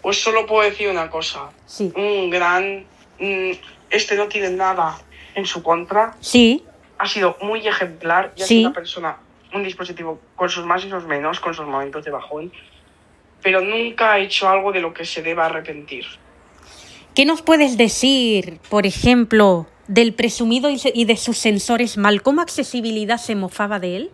Pues 0.00 0.22
solo 0.22 0.46
puedo 0.46 0.62
decir 0.62 0.88
una 0.88 1.10
cosa. 1.10 1.50
Sí. 1.66 1.92
Un 1.96 2.30
gran... 2.30 2.84
mm, 3.18 3.50
Este 3.90 4.14
no 4.14 4.28
tiene 4.28 4.50
nada 4.50 4.96
en 5.34 5.44
su 5.44 5.60
contra. 5.64 6.14
Sí, 6.20 6.62
Ha 6.98 7.08
sido 7.08 7.36
muy 7.42 7.66
ejemplar 7.66 8.32
y 8.36 8.42
ha 8.42 8.46
Sí. 8.46 8.58
sido 8.58 8.68
una 8.68 8.74
persona, 8.76 9.16
un 9.52 9.64
dispositivo 9.64 10.20
con 10.36 10.48
sus 10.48 10.64
más 10.64 10.84
y 10.84 10.88
sus 10.88 11.04
menos, 11.04 11.40
con 11.40 11.52
sus 11.52 11.66
momentos 11.66 12.04
de 12.04 12.12
bajón, 12.12 12.52
pero 13.42 13.60
nunca 13.60 14.12
ha 14.12 14.18
hecho 14.18 14.48
algo 14.48 14.72
de 14.72 14.80
lo 14.80 14.94
que 14.94 15.04
se 15.04 15.22
deba 15.22 15.46
arrepentir. 15.46 16.06
¿Qué 17.14 17.24
nos 17.24 17.42
puedes 17.42 17.76
decir, 17.76 18.58
por 18.70 18.86
ejemplo, 18.86 19.66
del 19.88 20.14
presumido 20.14 20.70
y 20.70 21.04
de 21.04 21.16
sus 21.16 21.36
sensores 21.36 21.96
mal? 21.98 22.22
¿Cómo 22.22 22.40
accesibilidad 22.40 23.18
se 23.18 23.34
mofaba 23.34 23.78
de 23.78 23.96
él? 23.96 24.10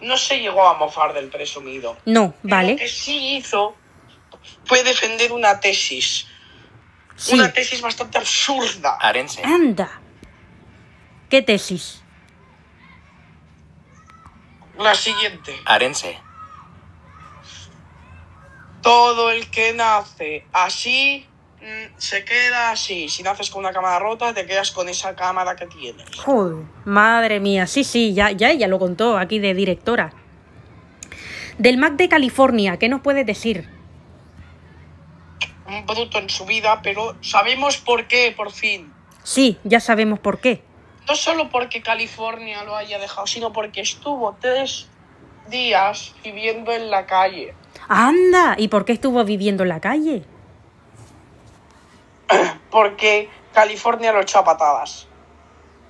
No 0.00 0.16
se 0.16 0.38
llegó 0.40 0.66
a 0.68 0.74
mofar 0.78 1.14
del 1.14 1.28
presumido. 1.28 1.96
No, 2.04 2.34
Pero 2.42 2.48
Lo 2.48 2.56
vale. 2.56 2.76
que 2.76 2.88
sí 2.88 3.36
hizo 3.36 3.74
fue 4.64 4.82
defender 4.82 5.32
una 5.32 5.58
tesis. 5.60 6.26
Sí. 7.16 7.34
Una 7.34 7.52
tesis 7.52 7.80
bastante 7.80 8.18
absurda. 8.18 8.96
Arense. 9.00 9.42
Anda. 9.42 10.00
¿Qué 11.30 11.40
tesis? 11.42 12.02
La 14.78 14.94
siguiente. 14.94 15.54
Arense. 15.64 16.18
Todo 18.82 19.30
el 19.30 19.50
que 19.50 19.72
nace 19.72 20.44
así 20.52 21.26
mm, 21.60 21.94
se 21.96 22.24
queda 22.24 22.70
así. 22.70 23.08
Si 23.08 23.22
naces 23.22 23.50
con 23.50 23.60
una 23.64 23.72
cámara 23.72 23.98
rota, 23.98 24.32
te 24.34 24.46
quedas 24.46 24.70
con 24.70 24.88
esa 24.88 25.16
cámara 25.16 25.56
que 25.56 25.66
tienes. 25.66 26.06
Joder, 26.24 26.64
madre 26.84 27.40
mía, 27.40 27.66
sí, 27.66 27.84
sí, 27.84 28.14
ya, 28.14 28.30
ya 28.30 28.50
ella 28.50 28.68
lo 28.68 28.78
contó 28.78 29.18
aquí 29.18 29.38
de 29.38 29.54
directora. 29.54 30.12
Del 31.58 31.78
Mac 31.78 31.94
de 31.94 32.08
California, 32.08 32.78
¿qué 32.78 32.88
nos 32.88 33.00
puedes 33.00 33.24
decir? 33.24 33.68
Un 35.66 35.86
bruto 35.86 36.18
en 36.18 36.28
su 36.28 36.44
vida, 36.44 36.80
pero 36.82 37.16
sabemos 37.22 37.78
por 37.78 38.06
qué, 38.06 38.32
por 38.36 38.52
fin. 38.52 38.92
Sí, 39.24 39.58
ya 39.64 39.80
sabemos 39.80 40.20
por 40.20 40.38
qué. 40.38 40.62
No 41.08 41.14
solo 41.14 41.48
porque 41.50 41.82
California 41.82 42.64
lo 42.64 42.74
haya 42.76 42.98
dejado, 42.98 43.26
sino 43.26 43.52
porque 43.52 43.80
estuvo 43.80 44.36
tres 44.40 44.88
días 45.48 46.14
viviendo 46.24 46.72
en 46.72 46.90
la 46.90 47.06
calle. 47.06 47.54
Anda, 47.88 48.56
¿y 48.58 48.68
por 48.68 48.84
qué 48.84 48.92
estuvo 48.92 49.22
viviendo 49.24 49.62
en 49.62 49.68
la 49.68 49.80
calle? 49.80 50.24
Porque 52.70 53.28
California 53.52 54.12
lo 54.12 54.20
echó 54.20 54.40
a 54.40 54.44
patadas. 54.44 55.06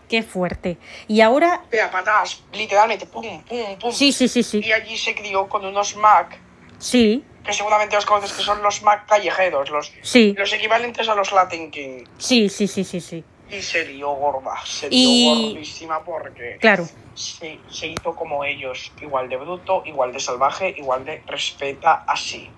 Qué 0.08 0.22
fuerte. 0.22 0.78
Y 1.08 1.20
ahora, 1.20 1.62
a 1.82 1.90
patadas, 1.90 2.42
literalmente, 2.52 3.06
pum, 3.06 3.42
pum, 3.42 3.78
pum. 3.80 3.92
sí, 3.92 4.12
sí, 4.12 4.28
sí, 4.28 4.42
sí, 4.42 4.60
Y 4.62 4.72
allí 4.72 4.96
se 4.96 5.14
crió 5.14 5.48
con 5.48 5.64
unos 5.64 5.96
Mac, 5.96 6.38
sí, 6.78 7.24
que 7.44 7.52
seguramente 7.52 7.96
os 7.96 8.04
conoces, 8.04 8.32
que 8.32 8.42
son 8.42 8.62
los 8.62 8.82
Mac 8.82 9.06
callejeros, 9.06 9.70
los, 9.70 9.92
sí, 10.02 10.34
los 10.36 10.52
equivalentes 10.52 11.08
a 11.08 11.14
los 11.14 11.32
Latin 11.32 11.70
King. 11.70 12.04
sí, 12.18 12.48
sí, 12.48 12.68
sí, 12.68 12.84
sí, 12.84 13.00
sí. 13.00 13.24
Y 13.50 13.62
se 13.62 13.86
lió 13.86 14.10
gorda, 14.12 14.54
se 14.64 14.88
Y- 14.90 15.24
lió 15.24 15.48
gordísima 15.50 16.02
porque 16.04 16.56
Claro. 16.60 16.84
se, 17.14 17.60
se 17.68 17.86
hizo 17.88 18.14
como 18.16 18.44
ellos, 18.44 18.92
igual 19.00 19.28
de 19.28 19.36
bruto, 19.36 19.82
igual 19.86 20.12
de 20.12 20.20
salvaje, 20.20 20.74
igual 20.76 21.04
de 21.04 21.22
respeta 21.26 22.04
así. 22.08 22.50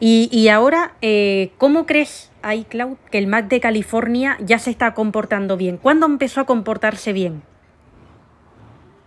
Y, 0.00 0.28
y 0.32 0.48
ahora, 0.48 0.94
eh, 1.00 1.52
¿cómo 1.58 1.86
crees, 1.86 2.30
iCloud, 2.48 2.96
que 3.10 3.18
el 3.18 3.26
Mac 3.26 3.46
de 3.48 3.60
California 3.60 4.36
ya 4.40 4.58
se 4.58 4.70
está 4.70 4.94
comportando 4.94 5.56
bien? 5.56 5.76
¿Cuándo 5.76 6.06
empezó 6.06 6.40
a 6.40 6.44
comportarse 6.46 7.12
bien? 7.12 7.42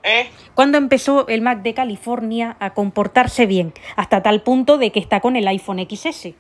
¿Eh? 0.04 0.30
¿Cuándo 0.56 0.78
empezó 0.78 1.28
el 1.28 1.42
Mac 1.42 1.62
de 1.62 1.74
California 1.74 2.56
a 2.60 2.74
comportarse 2.74 3.46
bien? 3.46 3.74
Hasta 3.98 4.24
tal 4.24 4.42
punto 4.42 4.78
de 4.78 4.92
que 4.92 5.00
está 5.00 5.20
con 5.20 5.36
el 5.36 5.48
iPhone 5.48 5.86
XS. 5.90 6.34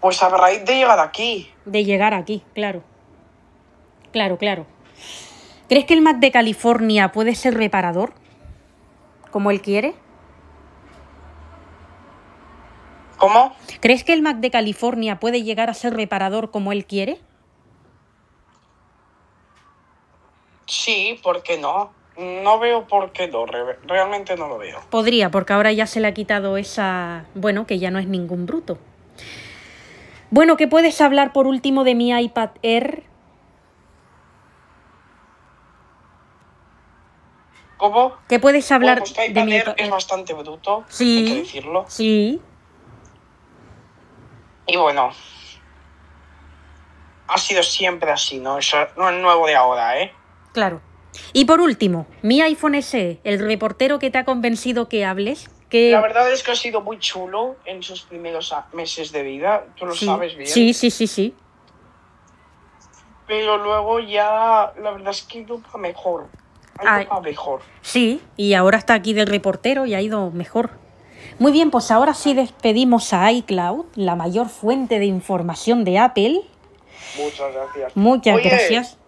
Pues 0.00 0.22
a 0.22 0.28
raíz 0.28 0.64
de 0.64 0.76
llegar 0.76 1.00
aquí, 1.00 1.50
De 1.64 1.84
llegar 1.84 2.14
aquí, 2.14 2.42
claro. 2.54 2.82
Claro, 4.14 4.38
claro. 4.38 4.64
¿Crees 5.68 5.86
que 5.86 5.94
el 5.94 6.00
Mac 6.00 6.18
de 6.18 6.30
California 6.30 7.10
puede 7.10 7.34
ser 7.34 7.54
reparador? 7.54 8.12
Como 9.32 9.50
él 9.50 9.60
quiere. 9.60 9.94
¿cómo? 13.18 13.52
¿Crees 13.80 14.04
que 14.04 14.12
el 14.12 14.22
Mac 14.22 14.36
de 14.36 14.52
California 14.52 15.18
puede 15.18 15.42
llegar 15.42 15.70
a 15.70 15.74
ser 15.74 15.94
reparador 15.94 16.52
como 16.52 16.70
él 16.70 16.84
quiere? 16.86 17.18
Sí, 20.66 21.18
¿por 21.22 21.42
qué 21.42 21.58
no? 21.58 21.90
No 22.16 22.60
veo 22.60 22.86
por 22.86 23.10
qué 23.10 23.26
no, 23.26 23.46
re- 23.46 23.78
realmente 23.88 24.36
no 24.36 24.46
lo 24.46 24.58
veo. 24.58 24.78
Podría, 24.90 25.30
porque 25.32 25.54
ahora 25.54 25.72
ya 25.72 25.86
se 25.88 25.98
le 25.98 26.06
ha 26.06 26.14
quitado 26.14 26.56
esa... 26.56 27.24
Bueno, 27.34 27.66
que 27.66 27.80
ya 27.80 27.90
no 27.90 27.98
es 27.98 28.06
ningún 28.06 28.46
bruto. 28.46 28.78
Bueno, 30.30 30.56
¿qué 30.56 30.68
puedes 30.68 31.00
hablar 31.00 31.32
por 31.32 31.48
último 31.48 31.82
de 31.82 31.96
mi 31.96 32.10
iPad 32.12 32.50
Air? 32.62 33.02
¿Cómo? 37.76 38.16
¿Qué 38.28 38.38
puedes 38.38 38.70
hablar 38.70 39.00
Bueno, 39.00 39.14
pues 39.14 39.34
de 39.34 39.44
mi 39.44 39.56
es 39.56 39.90
bastante 39.90 40.32
bruto, 40.32 40.84
Sí. 40.88 41.18
hay 41.18 41.24
que 41.24 41.38
decirlo. 41.40 41.84
Sí, 41.88 42.40
Y 44.66 44.76
bueno, 44.76 45.10
ha 47.28 47.38
sido 47.38 47.62
siempre 47.62 48.10
así, 48.10 48.38
¿no? 48.38 48.58
Eso 48.58 48.78
no 48.96 49.10
es 49.10 49.16
nuevo 49.20 49.46
de 49.46 49.54
ahora, 49.56 50.00
¿eh? 50.00 50.12
claro. 50.52 50.80
Y 51.32 51.44
por 51.44 51.60
último, 51.60 52.06
mi 52.22 52.40
iPhone 52.40 52.74
SE, 52.82 53.20
el 53.22 53.38
reportero 53.38 53.98
que 54.00 54.10
te 54.10 54.18
ha 54.18 54.24
convencido 54.24 54.88
que 54.88 55.04
hables, 55.04 55.48
que... 55.68 55.90
La 55.92 56.00
verdad 56.00 56.30
es 56.32 56.42
que 56.42 56.50
ha 56.52 56.56
sido 56.56 56.80
muy 56.80 56.98
chulo 56.98 57.56
en 57.66 57.82
sus 57.84 58.02
primeros 58.02 58.52
meses 58.72 59.12
de 59.12 59.22
vida, 59.22 59.64
tú 59.76 59.86
lo 59.86 59.94
sí, 59.94 60.06
sabes 60.06 60.34
bien. 60.36 60.48
sí, 60.48 60.72
sí, 60.74 60.90
sí, 60.90 61.06
sí. 61.06 61.34
Pero 63.26 63.58
luego 63.58 64.00
ya, 64.00 64.72
la 64.80 64.90
verdad 64.90 65.10
es 65.10 65.22
que 65.22 65.42
para 65.44 65.78
mejor. 65.78 66.26
Ha 66.78 67.02
ido 67.02 67.20
mejor. 67.20 67.60
Sí, 67.82 68.20
y 68.36 68.54
ahora 68.54 68.78
está 68.78 68.94
aquí 68.94 69.12
de 69.12 69.24
reportero 69.24 69.86
y 69.86 69.94
ha 69.94 70.00
ido 70.00 70.30
mejor. 70.30 70.70
Muy 71.38 71.52
bien, 71.52 71.70
pues 71.70 71.90
ahora 71.90 72.14
sí 72.14 72.34
despedimos 72.34 73.12
a 73.12 73.30
iCloud, 73.32 73.86
la 73.94 74.14
mayor 74.14 74.48
fuente 74.48 74.98
de 74.98 75.06
información 75.06 75.84
de 75.84 75.98
Apple. 75.98 76.40
Muchas 77.18 77.52
gracias. 77.52 77.96
Muchas 77.96 78.36
Oye, 78.36 78.48
gracias. 78.48 78.98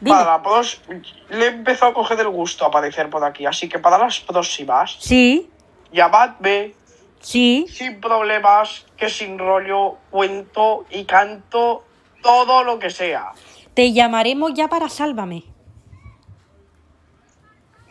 Dime. 0.00 0.16
Para 0.16 0.32
la 0.32 0.42
pros, 0.42 0.82
le 1.30 1.44
he 1.44 1.48
empezado 1.48 1.92
a 1.92 1.94
coger 1.94 2.20
el 2.20 2.28
gusto 2.28 2.64
a 2.64 2.68
aparecer 2.68 3.08
por 3.08 3.24
aquí, 3.24 3.46
así 3.46 3.68
que 3.68 3.78
para 3.78 3.96
las 3.96 4.20
próximas, 4.20 4.96
Sí, 5.00 5.48
llamadme 5.90 6.74
sí, 7.20 7.64
sin 7.68 8.00
problemas, 8.00 8.84
que 8.96 9.08
sin 9.08 9.38
rollo 9.38 9.96
cuento 10.10 10.84
y 10.90 11.04
canto 11.04 11.84
todo 12.22 12.62
lo 12.62 12.78
que 12.78 12.90
sea. 12.90 13.32
te 13.74 13.92
llamaremos 13.92 14.52
ya 14.54 14.68
para 14.68 14.88
Sálvame. 14.90 15.44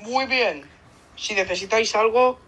Muy 0.07 0.25
bien. 0.25 0.63
Si 1.15 1.33
necesitáis 1.33 1.95
algo, 1.95 2.39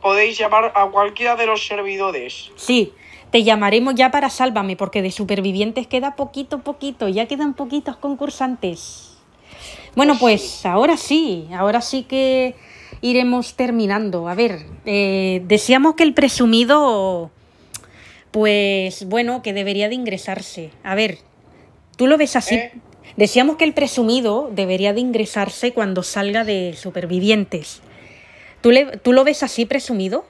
podéis 0.00 0.38
llamar 0.38 0.72
a 0.74 0.86
cualquiera 0.86 1.36
de 1.36 1.46
los 1.46 1.66
servidores. 1.66 2.50
Sí, 2.56 2.92
te 3.30 3.42
llamaremos 3.42 3.94
ya 3.94 4.10
para 4.10 4.30
Sálvame, 4.30 4.76
porque 4.76 5.02
de 5.02 5.10
supervivientes 5.10 5.86
queda 5.86 6.16
poquito, 6.16 6.60
poquito, 6.60 7.08
ya 7.08 7.26
quedan 7.26 7.54
poquitos 7.54 7.96
concursantes. 7.96 9.18
Bueno, 9.94 10.16
pues 10.18 10.64
ahora 10.64 10.96
sí, 10.96 11.48
ahora 11.54 11.80
sí 11.80 12.04
que 12.04 12.54
iremos 13.00 13.54
terminando. 13.54 14.28
A 14.28 14.34
ver, 14.34 14.66
eh, 14.86 15.42
deseamos 15.44 15.94
que 15.94 16.02
el 16.04 16.14
presumido 16.14 17.30
pues 18.32 19.04
bueno, 19.04 19.42
que 19.42 19.52
debería 19.52 19.88
de 19.88 19.94
ingresarse. 19.94 20.70
A 20.82 20.96
ver, 20.96 21.18
tú 21.96 22.08
lo 22.08 22.18
ves 22.18 22.34
así. 22.34 22.56
¿Eh? 22.56 22.72
Decíamos 23.16 23.56
que 23.56 23.64
el 23.64 23.74
presumido 23.74 24.48
debería 24.52 24.92
de 24.92 25.00
ingresarse 25.00 25.72
cuando 25.72 26.02
salga 26.02 26.44
de 26.44 26.74
supervivientes. 26.76 27.80
¿Tú, 28.60 28.70
le- 28.70 28.96
¿Tú 28.98 29.12
lo 29.12 29.24
ves 29.24 29.42
así, 29.42 29.66
presumido? 29.66 30.24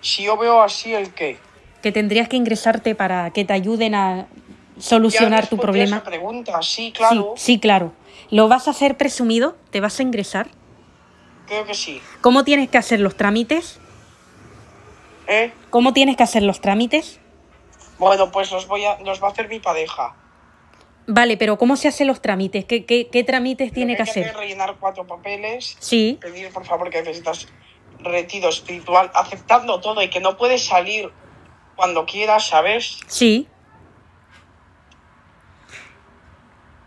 Si 0.00 0.22
yo 0.24 0.36
veo 0.36 0.62
así 0.62 0.94
el 0.94 1.12
qué. 1.12 1.38
Que 1.82 1.92
tendrías 1.92 2.28
que 2.28 2.36
ingresarte 2.36 2.94
para 2.94 3.30
que 3.30 3.44
te 3.44 3.52
ayuden 3.52 3.94
a 3.94 4.26
solucionar 4.78 5.44
Ya 5.44 5.50
tu 5.50 5.56
problema. 5.58 5.96
esa 5.96 6.04
pregunta, 6.04 6.62
sí, 6.62 6.92
claro. 6.92 7.34
Sí, 7.36 7.54
sí, 7.54 7.58
claro. 7.58 7.92
¿Lo 8.30 8.48
vas 8.48 8.68
a 8.68 8.72
hacer 8.72 8.96
presumido? 8.96 9.56
¿Te 9.70 9.80
vas 9.80 9.98
a 9.98 10.02
ingresar? 10.02 10.48
Creo 11.46 11.64
que 11.64 11.74
sí. 11.74 12.00
¿Cómo 12.20 12.44
tienes 12.44 12.68
que 12.68 12.78
hacer 12.78 13.00
los 13.00 13.16
trámites? 13.16 13.80
¿Eh? 15.26 15.52
¿Cómo 15.70 15.92
tienes 15.92 16.16
que 16.16 16.22
hacer 16.22 16.42
los 16.42 16.60
trámites? 16.60 17.18
Bueno, 17.98 18.30
pues 18.30 18.52
los 18.52 18.66
voy 18.68 18.84
a, 18.84 19.00
los 19.00 19.20
va 19.22 19.28
a 19.28 19.30
hacer 19.32 19.48
mi 19.48 19.58
pareja. 19.58 20.14
Vale, 21.10 21.38
pero 21.38 21.56
¿cómo 21.56 21.76
se 21.76 21.88
hacen 21.88 22.06
los 22.06 22.20
trámites? 22.20 22.66
¿Qué, 22.66 22.84
qué, 22.84 23.08
qué 23.10 23.24
trámites 23.24 23.72
tiene 23.72 23.96
que 23.96 24.02
Lo 24.02 24.04
hay 24.04 24.10
hacer? 24.10 24.36
rellenar 24.36 24.76
cuatro 24.78 25.06
papeles, 25.06 25.74
Sí, 25.80 26.18
pedir 26.20 26.52
por 26.52 26.66
favor 26.66 26.90
que 26.90 26.98
necesitas 27.00 27.48
retiro 28.00 28.50
espiritual, 28.50 29.10
aceptando 29.14 29.80
todo 29.80 30.02
y 30.02 30.10
que 30.10 30.20
no 30.20 30.36
puedes 30.36 30.66
salir 30.66 31.10
cuando 31.76 32.04
quieras, 32.04 32.46
¿sabes? 32.48 32.98
sí. 33.06 33.48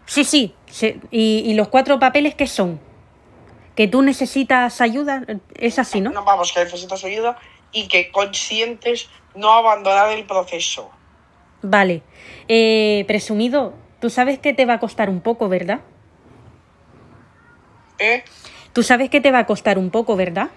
Sí, 0.06 0.23
sí. 0.26 0.53
se- 0.68 0.99
¿Y, 1.10 1.43
y 1.45 1.53
los 1.53 1.69
cuatro 1.69 1.98
papeles 1.98 2.35
qué 2.35 2.45
son? 2.45 2.80
¿Que 3.76 3.88
tú 3.88 4.02
necesitas 4.02 4.81
ayuda? 4.81 5.26
Es 5.56 5.80
así, 5.80 6.02
¿no? 6.02 6.11
No 6.11 6.23
vamos, 6.26 6.52
que 6.52 6.64
necesitas 6.64 7.03
ayuda 7.06 7.39
y 7.72 7.88
que 7.88 8.11
conscientes 8.11 9.10
no 9.34 9.52
abandonar 9.53 10.11
el 10.11 10.26
proceso. 10.26 10.91
Vale. 11.61 12.03
Eh, 12.49 13.06
presumido, 13.07 13.73
tú 14.02 14.10
sabes 14.10 14.40
que 14.40 14.53
te 14.53 14.65
va 14.65 14.73
a 14.73 14.80
costar 14.80 15.10
un 15.10 15.22
poco, 15.22 15.48
¿verdad? 15.48 15.80
¿Eh? 17.99 18.23
Tú 18.73 18.84
sabes 18.84 19.10
que 19.10 19.22
te 19.22 19.32
va 19.32 19.40
a 19.40 19.45
costar 19.45 19.78
un 19.78 19.91
poco, 19.91 20.15
¿verdad? 20.18 20.49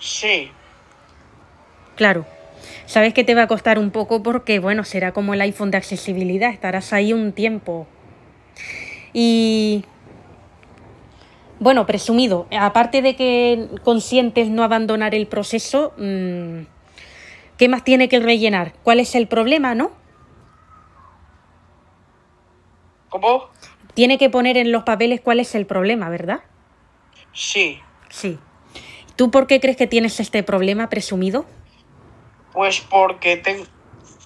Sí. 0.00 0.50
Claro. 1.94 2.26
Sabes 2.84 3.14
que 3.14 3.22
te 3.22 3.34
va 3.34 3.42
a 3.42 3.46
costar 3.46 3.78
un 3.78 3.90
poco 3.90 4.22
porque, 4.22 4.58
bueno, 4.58 4.82
será 4.84 5.12
como 5.12 5.34
el 5.34 5.40
iPhone 5.40 5.70
de 5.70 5.76
accesibilidad, 5.76 6.50
estarás 6.50 6.92
ahí 6.92 7.12
un 7.12 7.32
tiempo. 7.32 7.86
Y... 9.12 9.84
Bueno, 11.60 11.86
presumido, 11.86 12.46
aparte 12.56 13.02
de 13.02 13.16
que 13.16 13.68
consientes 13.82 14.48
no 14.48 14.62
abandonar 14.62 15.14
el 15.14 15.26
proceso, 15.26 15.92
mm, 15.96 16.60
¿qué 17.56 17.68
más 17.68 17.82
tiene 17.82 18.08
que 18.08 18.20
rellenar? 18.20 18.74
¿Cuál 18.84 19.00
es 19.00 19.16
el 19.16 19.26
problema, 19.26 19.74
no? 19.74 19.90
¿Cómo? 23.08 23.48
Tiene 23.94 24.18
que 24.18 24.30
poner 24.30 24.56
en 24.56 24.70
los 24.72 24.84
papeles 24.84 25.20
cuál 25.20 25.40
es 25.40 25.54
el 25.54 25.66
problema, 25.66 26.08
¿verdad? 26.08 26.40
Sí. 27.32 27.80
Sí. 28.10 28.38
¿Tú 29.16 29.30
por 29.30 29.46
qué 29.46 29.60
crees 29.60 29.76
que 29.76 29.86
tienes 29.86 30.20
este 30.20 30.42
problema 30.42 30.88
presumido? 30.88 31.46
Pues 32.52 32.80
porque 32.80 33.36
te- 33.36 33.64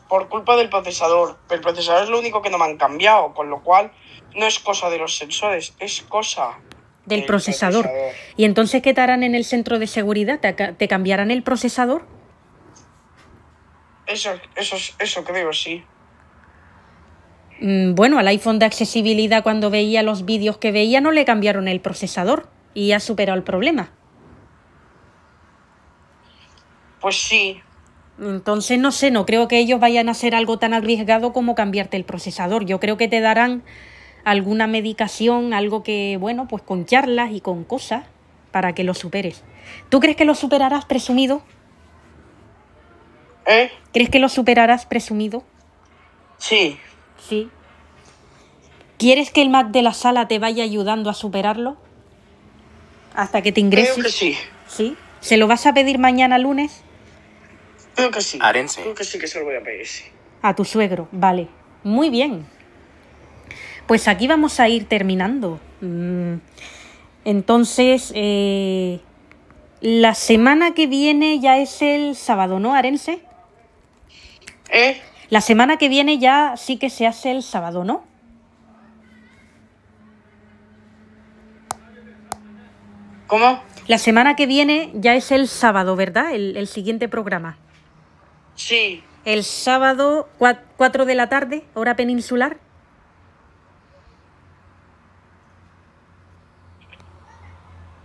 por 0.09 0.29
culpa 0.29 0.57
del 0.57 0.69
procesador. 0.69 1.39
El 1.51 1.61
procesador 1.61 2.03
es 2.05 2.09
lo 2.11 2.19
único 2.19 2.43
que 2.43 2.51
no 2.51 2.59
me 2.59 2.65
han 2.67 2.77
cambiado, 2.77 3.33
con 3.33 3.49
lo 3.49 3.63
cual 3.63 3.93
no 4.37 4.47
es 4.47 4.59
cosa 4.59 4.91
de 4.91 4.99
los 4.99 5.17
sensores, 5.17 5.75
es 5.79 6.03
cosa 6.03 6.59
Del 7.07 7.21
del 7.21 7.27
procesador. 7.27 7.89
¿Y 8.37 8.45
entonces 8.45 8.83
qué 8.83 8.93
te 8.93 9.01
harán 9.01 9.23
en 9.23 9.35
el 9.35 9.45
centro 9.45 9.79
de 9.79 9.87
seguridad? 9.87 10.41
¿Te, 10.41 10.53
te 10.53 10.89
cambiarán 10.89 11.31
el 11.31 11.43
procesador? 11.43 12.05
Eso, 14.07 14.33
eso, 14.57 14.77
eso 14.99 15.25
creo, 15.25 15.53
sí. 15.53 15.85
Mm, 17.63 17.95
Bueno, 17.95 18.19
al 18.19 18.27
iPhone 18.27 18.59
de 18.59 18.67
accesibilidad 18.67 19.45
cuando 19.45 19.71
veía 19.71 20.03
los 20.03 20.25
vídeos 20.25 20.59
que 20.59 20.73
veía 20.73 21.01
no 21.01 21.13
le 21.13 21.25
cambiaron 21.25 21.69
el 21.69 21.81
procesador 21.81 22.49
y 22.75 22.91
ha 22.91 22.99
superado 22.99 23.39
el 23.39 23.45
problema. 23.45 23.93
Pues 27.01 27.17
sí. 27.17 27.61
Entonces 28.19 28.81
no 28.81 28.91
sé, 28.91 29.13
no 29.13 29.27
creo 29.27 29.47
que 29.47 29.59
ellos 29.59 29.79
vayan 29.79 30.09
a 30.09 30.13
hacer 30.13 30.35
algo 30.35 30.59
tan 30.59 30.75
arriesgado 30.75 31.33
como 31.33 31.55
cambiarte 31.55 31.97
el 31.97 32.05
procesador. 32.05 32.67
Yo 32.67 32.81
creo 32.81 32.97
que 32.97 33.07
te 33.07 33.21
darán 33.21 33.63
alguna 34.25 34.67
medicación, 34.67 35.55
algo 35.55 35.85
que, 35.85 36.17
bueno, 36.21 36.49
pues 36.49 36.63
con 36.63 36.85
charlas 36.85 37.31
y 37.33 37.41
con 37.41 37.63
cosas 37.63 38.05
para 38.51 38.75
que 38.75 38.83
lo 38.83 38.95
superes. 38.95 39.45
¿Tú 39.89 40.01
crees 40.01 40.17
que 40.17 40.25
lo 40.25 40.35
superarás 40.35 40.85
presumido? 40.85 41.43
¿Eh? 43.47 43.71
¿Crees 43.93 44.11
que 44.11 44.19
lo 44.19 44.29
superarás 44.29 44.85
presumido? 44.87 45.45
Sí. 46.39 46.77
Sí. 47.29 47.49
¿Quieres 48.99 49.31
que 49.31 49.43
el 49.43 49.51
Mac 49.51 49.69
de 49.69 49.83
la 49.83 49.95
sala 49.95 50.29
te 50.29 50.39
vaya 50.39 50.63
ayudando 50.65 51.11
a 51.11 51.15
superarlo? 51.15 51.77
Hasta 53.15 53.43
que 53.43 53.53
te 53.53 53.61
ingreses. 53.61 53.95
Creo 53.95 54.05
que 54.05 54.13
sí. 54.13 54.37
¿Sí? 54.69 54.97
¿Se 55.21 55.37
lo 55.37 55.47
vas 55.47 55.67
a 55.67 55.75
pedir 55.75 55.99
mañana 55.99 56.39
lunes? 56.39 56.83
Creo 57.95 58.11
que 58.11 58.21
sí. 58.23 58.39
Arense. 58.41 58.83
Creo 58.83 58.95
que 58.95 59.05
sí 59.05 59.19
que 59.19 59.27
se 59.27 59.39
lo 59.39 59.45
voy 59.45 59.57
a 59.57 59.63
pedir, 59.63 59.87
sí. 59.87 60.05
A 60.41 60.55
tu 60.55 60.65
suegro, 60.65 61.09
vale. 61.13 61.49
Muy 61.85 62.11
bien. 62.11 62.47
Pues 63.87 64.09
aquí 64.09 64.27
vamos 64.27 64.61
a 64.61 64.69
ir 64.69 64.89
terminando. 64.89 65.61
Mm, 65.81 66.37
Entonces, 67.25 68.13
eh, 68.15 69.01
la 69.81 70.15
semana 70.15 70.75
que 70.75 70.87
viene 70.87 71.41
ya 71.41 71.59
es 71.59 71.83
el 71.83 72.17
sábado, 72.17 72.59
¿no, 72.61 72.75
Arense? 72.75 73.21
¿Eh? 74.71 75.01
La 75.33 75.41
semana 75.41 75.79
que 75.79 75.89
viene 75.89 76.19
ya 76.19 76.59
sí 76.59 76.77
que 76.77 76.91
se 76.91 77.07
hace 77.07 77.31
el 77.31 77.43
sábado, 77.43 77.85
¿no? 77.85 78.05
¿Cómo? 83.29 83.63
La 83.87 83.97
semana 83.97 84.37
que 84.37 84.45
viene 84.45 84.91
ya 84.93 85.15
es 85.15 85.33
el 85.33 85.49
sábado, 85.49 85.97
¿verdad? 85.97 86.35
El, 86.35 86.59
el 86.59 86.67
siguiente 86.67 87.09
programa. 87.09 87.57
Sí. 88.57 89.03
El 89.25 89.43
sábado, 89.43 90.29
4 90.77 91.07
de 91.07 91.15
la 91.15 91.31
tarde, 91.31 91.65
hora 91.73 91.97
peninsular. 91.97 92.59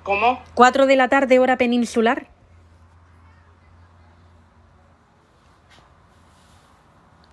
¿Cómo? 0.04 0.42
4 0.56 0.86
de 0.86 0.96
la 0.96 1.10
tarde, 1.10 1.40
hora 1.40 1.58
peninsular. 1.58 2.28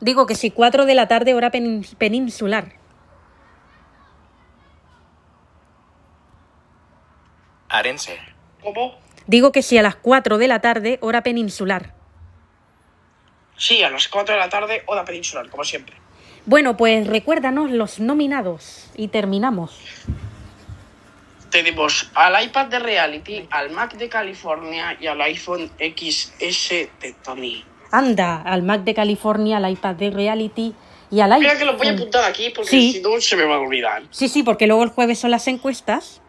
Digo 0.05 0.26
que 0.26 0.35
sí, 0.35 0.51
4 0.51 0.85
de 0.85 0.94
la 0.94 1.09
tarde, 1.09 1.32
hora 1.32 1.51
penin- 1.51 1.97
peninsular. 1.97 2.74
Arense. 7.70 8.18
¿Cómo? 8.62 8.98
Digo 9.26 9.51
que 9.51 9.62
sí, 9.62 9.78
a 9.78 9.82
las 9.82 9.97
4 9.97 10.36
de 10.36 10.47
la 10.47 10.60
tarde, 10.60 10.98
hora 11.01 11.22
peninsular. 11.22 11.94
Sí, 13.56 13.82
a 13.82 13.89
las 13.89 14.09
4 14.09 14.35
de 14.35 14.40
la 14.40 14.51
tarde, 14.51 14.82
hora 14.85 15.06
peninsular, 15.06 15.48
como 15.48 15.64
siempre. 15.64 15.97
Bueno, 16.44 16.76
pues 16.76 17.06
recuérdanos 17.06 17.70
los 17.70 17.98
nominados 17.98 18.90
y 18.97 19.09
terminamos. 19.09 19.81
Tenemos 21.51 22.10
al 22.14 22.44
iPad 22.44 22.66
de 22.66 22.78
Reality, 22.78 23.48
al 23.51 23.70
Mac 23.70 23.94
de 23.94 24.10
California 24.10 24.98
y 25.01 25.06
al 25.06 25.18
iPhone 25.22 25.70
XS 25.78 26.90
de 27.01 27.14
Tony. 27.22 27.64
Anda, 27.99 28.43
al 28.43 28.62
Mac 28.62 28.83
de 28.85 28.95
California, 28.95 29.59
al 29.59 29.71
iPad 29.71 29.95
de 29.95 30.11
Reality 30.11 30.75
y 31.11 31.21
al 31.21 31.33
iPhone. 31.33 31.43
Mira 31.47 31.59
que 31.59 31.65
lo 31.65 31.77
voy 31.77 31.87
a 31.89 31.93
apuntar 31.93 32.25
aquí 32.25 32.51
porque 32.55 32.71
Sí. 32.71 32.93
si 32.95 33.01
no 33.03 33.21
se 33.21 33.37
me 33.37 33.45
va 33.45 33.57
a 33.57 33.61
olvidar. 33.61 34.03
Sí, 34.11 34.29
sí, 34.29 34.43
porque 34.43 34.66
luego 34.66 34.83
el 34.83 34.91
jueves 34.91 35.19
son 35.19 35.31
las 35.31 35.47
encuestas. 35.49 36.21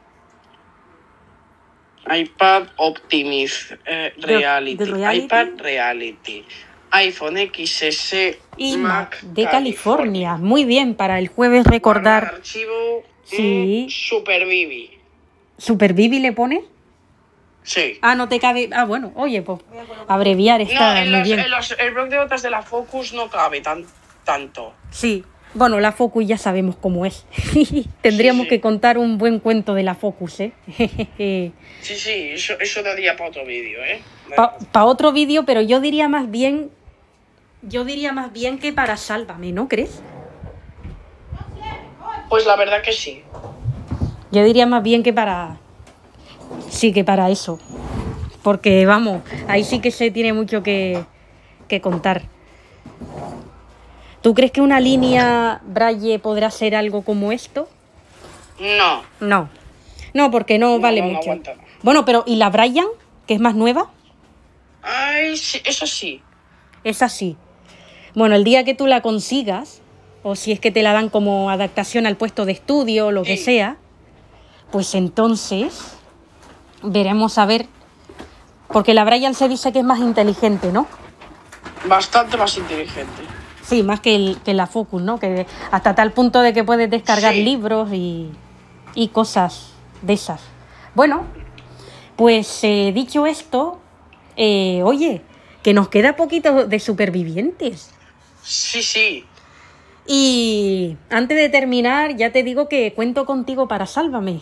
iPad 2.14 2.68
Optimus 2.78 3.74
eh, 3.86 4.14
Reality, 4.18 4.84
iPad 4.84 5.48
Reality, 5.58 6.46
iPhone 6.92 7.38
XS 7.52 8.38
Y 8.58 8.78
Mac 8.78 9.20
de 9.22 9.46
California. 9.46 10.38
Muy 10.38 10.66
bien, 10.66 10.94
para 10.94 11.18
el 11.18 11.30
jueves 11.30 11.66
recordar. 11.66 12.24
Guardar 12.24 12.36
archivo 12.42 13.04
Sí. 13.24 13.88
Super 13.90 14.46
Vivi. 14.46 14.92
¿Super 15.58 15.94
Vivi 15.94 16.20
le 16.20 16.32
pone? 16.32 16.64
Sí. 17.66 17.98
Ah, 18.02 18.16
no 18.16 18.30
te 18.30 18.40
cabe. 18.40 18.70
Ah, 18.74 18.86
bueno, 18.86 19.12
oye, 19.16 19.42
pues 19.42 19.60
abreviar 20.08 20.62
No, 20.62 20.68
está 20.68 21.02
en 21.02 21.10
muy 21.10 21.20
los, 21.20 21.28
bien. 21.28 21.40
en 21.40 21.52
los- 21.52 21.76
el 21.78 21.94
blog 21.94 22.10
de 22.10 22.16
notas 22.18 22.42
de 22.44 22.50
la 22.52 22.62
Focus 22.62 23.12
no 23.14 23.28
cabe 23.30 23.60
tan, 23.62 23.86
tanto. 24.24 24.74
Sí. 24.92 25.24
Bueno, 25.56 25.80
la 25.80 25.92
Focus 25.94 26.28
ya 26.28 26.38
sabemos 26.38 26.76
cómo 26.76 27.06
es. 27.06 27.26
Tendríamos 28.02 28.44
Sí, 28.44 28.50
sí. 28.50 28.56
que 28.56 28.62
contar 28.62 28.98
un 28.98 29.18
buen 29.18 29.40
cuento 29.40 29.74
de 29.74 29.84
la 29.84 29.96
Focus, 29.96 30.40
¿eh? 30.42 30.52
Sí, 31.82 31.96
sí, 31.96 32.30
eso, 32.34 32.54
eso 32.60 32.84
daría 32.84 33.16
para 33.16 33.30
otro 33.30 33.46
vídeo, 33.46 33.80
¿eh? 33.84 34.02
para 34.72 34.86
otro 34.86 35.12
vídeo, 35.12 35.44
pero 35.46 35.62
yo 35.62 35.80
diría 35.80 36.08
más 36.08 36.30
bien. 36.30 36.70
Yo 37.62 37.84
diría 37.86 38.12
más 38.12 38.32
bien 38.34 38.60
que 38.60 38.74
para 38.74 38.96
Sálvame, 38.98 39.52
¿no 39.54 39.68
crees? 39.68 40.02
Pues 42.30 42.46
la 42.46 42.56
verdad 42.56 42.82
que 42.82 42.92
sí. 42.92 43.24
Yo 44.32 44.44
diría 44.44 44.66
más 44.66 44.84
bien 44.84 45.04
que 45.04 45.14
para. 45.14 45.58
Sí, 46.70 46.92
que 46.94 47.04
para 47.04 47.30
eso. 47.30 47.60
Porque, 48.44 48.86
vamos, 48.86 49.22
ahí 49.48 49.64
sí 49.64 49.80
que 49.80 49.92
se 49.92 50.12
tiene 50.12 50.34
mucho 50.34 50.62
que, 50.64 51.04
que 51.68 51.82
contar. 51.82 52.24
¿Tú 54.22 54.34
crees 54.34 54.52
que 54.52 54.62
una 54.62 54.80
línea 54.80 55.62
Braille 55.66 56.20
podrá 56.20 56.50
ser 56.52 56.76
algo 56.76 57.02
como 57.04 57.32
esto? 57.32 57.68
No. 58.60 59.04
No. 59.20 59.50
No, 60.14 60.32
porque 60.32 60.58
no, 60.58 60.76
No, 60.76 60.80
vale 60.80 61.02
no, 61.02 61.08
no 61.08 61.14
mucho. 61.14 61.30
aguanta. 61.32 61.54
bueno, 61.84 62.06
pero 62.06 62.24
¿y 62.26 62.38
la 62.38 62.50
Brian, 62.50 62.88
que 63.28 63.34
es 63.36 63.40
más 63.40 63.56
nueva? 63.56 63.92
Ay, 64.82 65.38
sí, 65.38 65.62
eso 65.66 65.86
sí. 65.88 66.22
Es 66.84 67.02
así. 67.02 67.38
Bueno, 68.16 68.36
el 68.36 68.44
día 68.44 68.64
que 68.64 68.74
tú 68.74 68.88
la 68.88 69.02
consigas, 69.02 69.82
o 70.24 70.36
si 70.36 70.52
es 70.52 70.60
que 70.60 70.72
te 70.72 70.84
la 70.84 70.94
dan 70.94 71.10
como 71.10 71.50
adaptación 71.50 72.06
al 72.08 72.16
puesto 72.16 72.46
de 72.46 72.54
estudio 72.54 73.08
o 73.08 73.12
lo 73.12 73.24
que 73.24 73.38
Sí. 73.38 73.44
sea, 73.44 73.78
pues 74.72 74.96
entonces 74.96 75.95
veremos 76.86 77.38
a 77.38 77.45
ver. 77.45 77.68
Porque 78.70 78.94
la 78.94 79.03
Brian 79.06 79.34
se 79.36 79.48
dice 79.48 79.72
que 79.72 79.80
es 79.80 79.86
más 79.86 79.99
inteligente, 79.99 80.72
¿no? 80.72 80.88
Bastante 81.88 82.36
más 82.38 82.57
inteligente. 82.57 83.22
Sí, 83.64 83.84
más 83.84 83.99
que, 83.99 84.16
el- 84.16 84.38
que 84.44 84.53
la 84.53 84.68
Focus, 84.68 85.02
¿no? 85.02 85.20
Que 85.20 85.45
hasta 85.72 85.95
tal 85.95 86.12
punto 86.12 86.41
de 86.41 86.53
que 86.53 86.64
puedes 86.64 86.90
descargar 86.90 87.34
Sí. 87.34 87.44
libros 87.44 87.90
y, 87.94 88.30
y 88.95 89.07
cosas 89.10 89.72
de 90.02 90.14
esas. 90.14 90.41
Bueno, 90.94 91.24
pues 92.16 92.64
eh, 92.64 92.91
dicho 92.94 93.26
esto, 93.26 93.80
eh, 94.36 94.82
oye, 94.84 95.22
que 95.64 95.74
nos 95.74 95.88
queda 95.90 96.16
poquito 96.16 96.68
de 96.68 96.80
supervivientes. 96.80 97.91
Sí, 98.44 98.82
sí. 98.84 99.26
Y 100.07 100.98
antes 101.10 101.36
de 101.38 101.49
terminar, 101.49 102.16
ya 102.16 102.32
te 102.32 102.44
digo 102.44 102.70
que 102.70 102.94
cuento 102.94 103.26
contigo 103.26 103.68
para 103.68 103.88
Sálvame. 103.88 104.41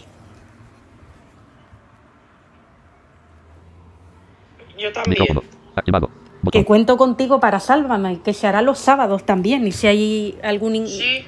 Yo 4.84 4.92
también. 4.94 5.22
Micrófono. 5.22 5.48
Activado. 5.76 6.10
Que 6.52 6.66
cuento 6.66 6.98
contigo 6.98 7.40
para 7.40 7.60
Sálvame, 7.62 8.20
que 8.22 8.34
se 8.34 8.46
hará 8.48 8.62
los 8.62 8.78
sábados 8.78 9.26
también. 9.26 9.66
Y 9.66 9.72
si 9.72 9.88
hay 9.88 10.38
algún... 10.44 10.76
in- 10.76 10.88
Sí. 10.88 11.24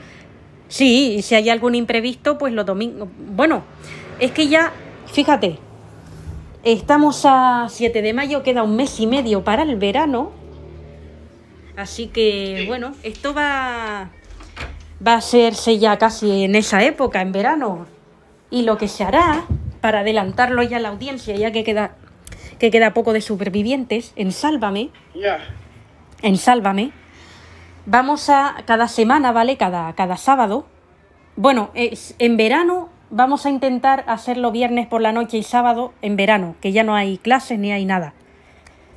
Sí, 0.68 1.16
y 1.18 1.22
si 1.22 1.36
hay 1.36 1.50
algún 1.50 1.74
imprevisto, 1.76 2.38
pues 2.38 2.52
los 2.52 2.66
domingos. 2.66 3.08
Bueno, 3.30 3.62
es 4.20 4.32
que 4.32 4.48
ya, 4.48 4.74
fíjate, 5.06 5.60
estamos 6.64 7.22
a 7.26 7.68
7 7.70 8.02
de 8.02 8.14
mayo, 8.14 8.42
queda 8.44 8.64
un 8.64 8.76
mes 8.76 9.00
y 9.00 9.06
medio 9.08 9.44
para 9.44 9.62
el 9.64 9.76
verano. 9.78 10.32
Así 11.78 12.08
que, 12.08 12.58
Sí. 12.62 12.66
bueno, 12.68 12.94
esto 13.04 13.34
va, 13.34 14.10
va 15.06 15.14
a 15.14 15.18
hacerse 15.18 15.78
ya 15.78 15.98
casi 15.98 16.44
en 16.46 16.56
esa 16.56 16.84
época, 16.84 17.22
en 17.22 17.32
verano. 17.32 17.86
Y 18.50 18.64
lo 18.64 18.78
que 18.78 18.88
se 18.88 19.04
hará, 19.04 19.44
para 19.82 20.00
adelantarlo 20.00 20.64
ya 20.64 20.78
a 20.78 20.80
la 20.80 20.90
audiencia, 20.90 21.36
ya 21.36 21.52
que 21.52 21.64
queda, 21.64 21.96
que 22.60 22.72
queda 22.72 22.94
poco 22.94 23.14
de 23.14 23.22
supervivientes, 23.22 24.14
en 24.16 24.32
Sálvame, 24.32 24.90
Ya. 25.14 25.40
en 26.22 26.38
Sálvame, 26.38 26.92
vamos 27.86 28.30
a 28.30 28.64
cada 28.66 28.88
semana, 28.88 29.32
¿vale? 29.32 29.58
Cada, 29.58 29.94
cada 29.94 30.18
sábado. 30.18 30.66
Bueno, 31.36 31.72
es, 31.74 32.16
en 32.20 32.38
verano 32.38 32.90
vamos 33.10 33.46
a 33.46 33.50
intentar 33.50 34.04
hacerlo 34.08 34.52
viernes 34.52 34.88
por 34.88 35.02
la 35.02 35.12
noche 35.12 35.38
y 35.38 35.44
sábado 35.44 35.94
en 36.02 36.16
verano, 36.16 36.56
que 36.62 36.72
ya 36.72 36.84
no 36.84 36.96
hay 36.96 37.18
clases 37.18 37.60
ni 37.60 37.72
hay 37.72 37.86
nada. 37.86 38.14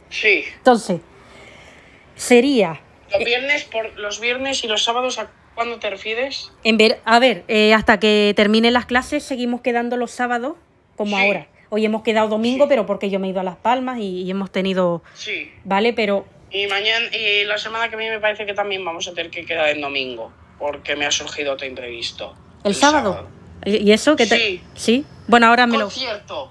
Sí. 0.09 0.44
Entonces, 0.56 1.01
sería, 2.14 2.80
Los 3.12 3.24
viernes, 3.24 3.64
por, 3.64 3.98
los 3.98 4.20
viernes 4.20 4.64
y 4.64 4.68
los 4.68 4.85
sábados, 4.85 5.18
¿a 5.18 5.30
cuándo 5.55 5.78
te 5.78 5.90
refieres? 5.90 6.52
en 6.64 6.76
ver, 6.76 7.01
a 7.05 7.18
ver, 7.18 7.44
eh, 7.48 7.74
hasta 7.74 7.98
que 7.98 8.32
terminen 8.36 8.72
las 8.72 8.86
clases 8.86 9.22
seguimos 9.24 9.60
quedando 9.60 9.97
los 9.97 10.10
sábados 10.10 10.55
como 10.97 11.16
Sí. 11.16 11.22
ahora. 11.24 11.47
Hoy 11.70 11.85
hemos 11.85 12.03
quedado 12.03 12.28
domingo, 12.28 12.65
Sí. 12.65 12.69
pero 12.69 12.86
porque 12.86 13.11
yo 13.11 13.19
me 13.19 13.27
he 13.27 13.31
ido 13.31 13.40
a 13.40 13.45
Las 13.45 13.57
Palmas 13.57 13.99
y, 13.99 14.23
y 14.23 14.31
hemos 14.31 14.51
tenido, 14.51 15.03
Sí. 15.15 15.51
¿vale? 15.65 15.93
Pero 15.93 16.24
Y 16.51 16.66
mañana 16.66 17.07
y 17.15 17.45
la 17.45 17.59
semana 17.59 17.89
que 17.90 17.97
viene 17.97 18.15
me 18.16 18.20
parece 18.20 18.47
que 18.47 18.55
también 18.55 18.85
vamos 18.85 19.07
a 19.09 19.12
tener 19.12 19.31
que 19.31 19.45
quedar 19.45 19.69
en 19.69 19.81
domingo, 19.82 20.32
porque 20.59 20.97
me 20.97 21.05
ha 21.05 21.11
surgido 21.11 21.53
otro 21.53 21.66
imprevisto. 21.66 22.35
el, 22.65 22.74
sábado. 22.74 23.28
¿Y 23.65 23.90
eso 23.93 24.16
que 24.16 24.27
te... 24.27 24.36
Sí. 24.39 24.62
Sí. 24.74 25.05
Bueno, 25.27 25.47
ahora 25.49 25.66
me 25.66 25.77
lo... 25.78 25.85
Concierto. 25.85 26.51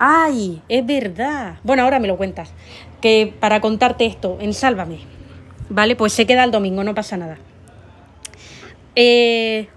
Ay, 0.00 0.62
es 0.68 0.84
verdad. 0.86 1.58
Bueno, 1.62 1.82
ahora 1.84 1.98
me 1.98 2.08
lo 2.08 2.16
cuentas. 2.16 2.52
Que 3.00 3.32
para 3.38 3.60
contarte 3.60 4.06
esto, 4.06 4.38
en 4.40 4.52
Sálvame. 4.54 4.98
Vale, 5.68 5.96
pues 5.96 6.12
se 6.12 6.26
queda 6.26 6.44
el 6.44 6.50
domingo, 6.50 6.82
no 6.82 6.94
pasa 6.94 7.16
nada. 7.16 7.38
Eh, 8.96 9.68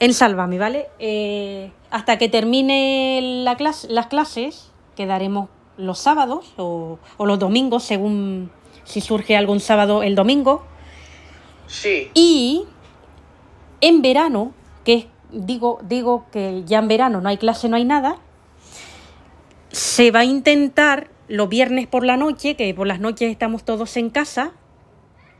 en 0.00 0.14
Sálvame, 0.14 0.58
¿vale? 0.58 0.88
Eh, 0.98 1.70
hasta 1.90 2.18
que 2.18 2.28
termine 2.28 3.20
la 3.44 3.56
clase, 3.56 3.88
las 3.88 4.06
clases, 4.08 4.70
quedaremos 4.96 5.48
los 5.76 5.98
sábados 5.98 6.52
o, 6.56 6.98
o 7.16 7.26
los 7.26 7.38
domingos, 7.38 7.84
según 7.84 8.50
si 8.84 9.00
surge 9.00 9.36
algún 9.36 9.60
sábado 9.60 10.02
el 10.02 10.14
domingo. 10.14 10.64
Sí. 11.66 12.10
Y 12.14 12.64
en 13.80 14.02
verano, 14.02 14.52
que 14.84 14.94
es- 14.94 15.06
digo, 15.30 15.78
digo 15.82 16.26
que 16.32 16.62
ya 16.64 16.78
en 16.78 16.88
verano 16.88 17.20
no 17.20 17.28
hay 17.28 17.36
clase, 17.38 17.68
no 17.68 17.76
hay 17.76 17.84
nada, 17.84 18.16
se 19.70 20.10
va 20.10 20.20
a 20.20 20.24
intentar 20.24 21.08
los 21.28 21.48
viernes 21.48 21.86
por 21.86 22.04
la 22.04 22.16
noche, 22.16 22.56
que 22.56 22.72
por 22.74 22.86
las 22.86 23.00
noches 23.00 23.30
estamos 23.30 23.64
todos 23.64 23.96
en 23.98 24.08
casa, 24.10 24.52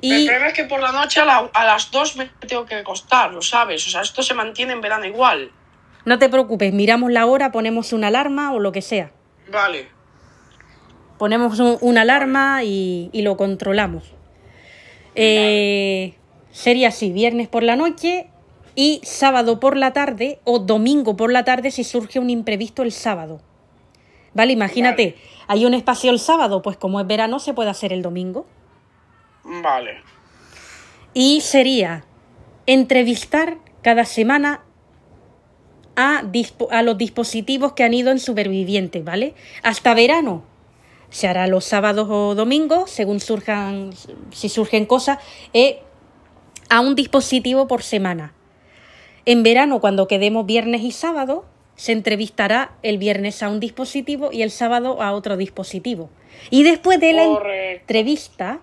El 0.02 0.20
y 0.22 0.26
problema 0.26 0.48
es 0.48 0.52
que 0.54 0.64
por 0.64 0.80
la 0.80 0.92
noche 0.92 1.20
a, 1.20 1.24
la- 1.24 1.50
a 1.52 1.64
las 1.64 1.90
2 1.90 2.16
me 2.16 2.26
tengo 2.46 2.66
que 2.66 2.74
acostar, 2.76 3.32
lo 3.32 3.42
sabes. 3.42 3.86
O 3.86 3.90
sea, 3.90 4.02
esto 4.02 4.22
se 4.22 4.34
mantiene 4.34 4.72
en 4.74 4.80
verano 4.80 5.06
igual. 5.06 5.50
No 6.08 6.18
te 6.18 6.28
preocupes, 6.28 6.72
miramos 6.72 7.12
la 7.12 7.26
hora, 7.26 7.52
ponemos 7.52 7.92
una 7.92 8.08
alarma 8.08 8.52
o 8.52 8.58
lo 8.58 8.72
que 8.72 8.82
sea. 8.82 9.12
Vale. 9.52 9.86
Ponemos 11.18 11.58
un- 11.60 11.78
una 11.80 12.02
alarma 12.02 12.64
y, 12.64 13.10
y 13.12 13.22
lo 13.22 13.36
controlamos. 13.36 14.14
Eh, 15.14 16.14
sería 16.50 16.88
así, 16.88 17.10
viernes 17.12 17.48
por 17.48 17.62
la 17.62 17.76
noche 17.76 18.28
y 18.74 19.00
sábado 19.02 19.58
por 19.58 19.76
la 19.76 19.92
tarde 19.92 20.38
o 20.44 20.60
domingo 20.60 21.16
por 21.16 21.32
la 21.32 21.44
tarde 21.44 21.70
si 21.70 21.82
surge 21.84 22.18
un 22.18 22.30
imprevisto 22.30 22.82
el 22.82 22.92
sábado. 22.92 23.40
Vale, 24.34 24.52
imagínate, 24.52 25.16
hay 25.48 25.66
un 25.66 25.74
espacio 25.74 26.10
el 26.12 26.20
sábado, 26.20 26.62
pues 26.62 26.76
como 26.76 27.00
es 27.00 27.06
verano 27.06 27.40
se 27.40 27.54
puede 27.54 27.70
hacer 27.70 27.92
el 27.92 28.02
domingo. 28.02 28.46
Vale. 29.42 30.02
Y 31.14 31.40
sería 31.40 32.04
entrevistar 32.66 33.58
cada 33.82 34.04
semana 34.04 34.62
a, 35.98 36.82
los 36.82 36.96
dispositivos 36.96 37.72
que 37.72 37.82
han 37.82 37.92
ido 37.92 38.12
en 38.12 38.20
supervivientes, 38.20 39.04
¿vale? 39.04 39.34
Hasta 39.64 39.94
verano. 39.94 40.44
Se 41.10 41.26
hará 41.26 41.48
los 41.48 41.64
sábados 41.64 42.08
o 42.08 42.36
domingos, 42.36 42.90
según 42.90 43.18
surjan, 43.18 43.90
si 44.30 44.48
surgen 44.48 44.86
cosas, 44.86 45.18
eh, 45.52 45.80
a 46.68 46.80
un 46.80 46.94
dispositivo 46.94 47.66
por 47.66 47.82
semana. 47.82 48.32
En 49.24 49.42
verano, 49.42 49.80
cuando 49.80 50.06
quedemos 50.06 50.46
viernes 50.46 50.82
y 50.82 50.92
sábado, 50.92 51.46
se 51.74 51.92
entrevistará 51.92 52.76
el 52.82 52.98
viernes 52.98 53.42
a 53.42 53.48
un 53.48 53.58
dispositivo 53.58 54.30
y 54.32 54.42
el 54.42 54.50
sábado 54.50 55.02
a 55.02 55.12
otro 55.12 55.36
dispositivo. 55.36 56.10
Y 56.50 56.62
después 56.62 57.00
de 57.00 57.12
la 57.12 57.24
Correcto. 57.24 57.80
entrevista, 57.80 58.60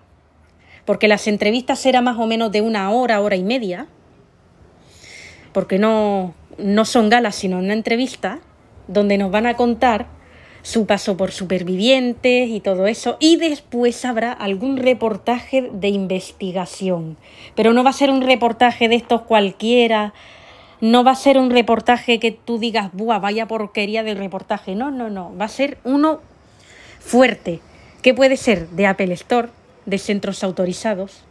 porque 0.86 1.08
las 1.08 1.26
entrevistas 1.26 1.80
serán 1.80 2.04
más 2.04 2.18
o 2.18 2.26
menos 2.26 2.50
de 2.50 2.62
una 2.62 2.90
hora, 2.90 3.20
hora 3.20 3.36
y 3.36 3.42
media, 3.42 3.88
porque 5.52 5.78
no, 5.78 6.34
no 6.58 6.84
son 6.84 7.08
galas, 7.08 7.34
sino 7.34 7.58
una 7.58 7.72
entrevista, 7.72 8.40
donde 8.88 9.18
nos 9.18 9.30
van 9.30 9.46
a 9.46 9.54
contar 9.54 10.06
su 10.62 10.84
paso 10.84 11.16
por 11.16 11.30
supervivientes 11.30 12.48
y 12.48 12.60
todo 12.60 12.88
eso, 12.88 13.16
y 13.20 13.36
después 13.36 14.04
habrá 14.04 14.32
algún 14.32 14.78
reportaje 14.78 15.70
de 15.72 15.88
investigación. 15.88 17.16
Pero 17.54 17.72
no 17.72 17.84
va 17.84 17.90
a 17.90 17.92
ser 17.92 18.10
un 18.10 18.20
reportaje 18.20 18.88
de 18.88 18.96
estos 18.96 19.22
cualquiera, 19.22 20.12
no 20.80 21.04
va 21.04 21.12
a 21.12 21.16
ser 21.16 21.38
un 21.38 21.50
reportaje 21.50 22.18
que 22.18 22.32
tú 22.32 22.58
digas, 22.58 22.90
¡buah, 22.92 23.20
vaya 23.20 23.46
porquería 23.46 24.02
de 24.02 24.14
reportaje! 24.14 24.74
No, 24.74 24.90
no, 24.90 25.08
no, 25.08 25.32
va 25.38 25.44
a 25.44 25.48
ser 25.48 25.78
uno 25.84 26.20
fuerte, 26.98 27.60
que 28.02 28.12
puede 28.12 28.36
ser 28.36 28.68
de 28.70 28.86
Apple 28.86 29.14
Store, 29.14 29.48
de 29.86 29.98
centros 29.98 30.42
autorizados, 30.42 31.22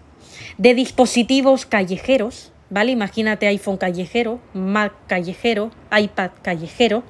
de 0.57 0.73
dispositivos 0.73 1.65
callejeros, 1.65 2.53
¿vale? 2.76 2.91
Imagínate 2.91 3.47
iPhone 3.47 3.77
callejero, 3.77 4.39
Mac 4.53 4.91
callejero, 5.07 5.72
iPad 5.97 6.31
callejero, 6.41 7.03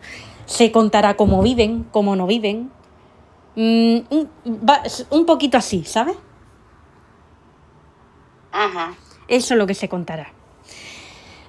se 0.46 0.72
contará 0.72 1.16
cómo 1.16 1.42
viven, 1.42 1.86
cómo 1.92 2.16
no 2.16 2.28
viven, 2.28 2.70
Mm, 3.58 4.00
un, 4.10 4.30
va- 4.70 4.84
un 5.12 5.26
poquito 5.26 5.58
así, 5.58 5.86
¿sabes? 5.86 6.18
Ajá. 8.52 8.94
Eso 9.30 9.54
es 9.54 9.58
lo 9.58 9.66
que 9.66 9.74
se 9.74 9.88
contará. 9.88 10.34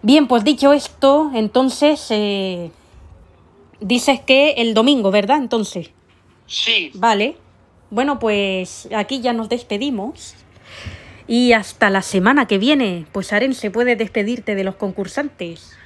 Bien, 0.03 0.29
pues 0.29 0.45
dicho 0.45 0.73
esto, 0.73 1.33
entonces 1.35 2.07
eh, 2.11 2.71
dices 3.81 4.21
que 4.21 4.53
el 4.53 4.73
domingo, 4.73 5.11
¿verdad? 5.11 5.39
Entonces, 5.39 5.91
Sí. 6.47 6.93
vale. 6.95 7.37
Bueno, 7.91 8.21
pues 8.21 8.89
aquí 8.97 9.21
ya 9.21 9.33
nos 9.33 9.49
despedimos. 9.49 10.37
Y 11.29 11.53
hasta 11.53 11.91
la 11.91 12.03
semana 12.03 12.47
que 12.47 12.59
viene, 12.59 13.07
pues 13.13 13.33
Arense 13.33 13.71
puede 13.71 13.97
despedirte 13.97 14.55
de 14.55 14.65
los 14.65 14.77
concursantes. 14.77 15.77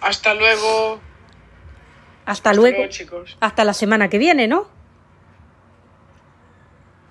Hasta 0.00 0.34
luego. 0.34 1.00
Hasta 2.24 2.50
Hasta 2.50 2.54
luego. 2.54 2.76
luego, 2.78 2.90
chicos. 2.92 3.36
Hasta 3.40 3.64
la 3.64 3.74
semana 3.74 4.08
que 4.08 4.18
viene, 4.18 4.48
¿no? 4.48 4.66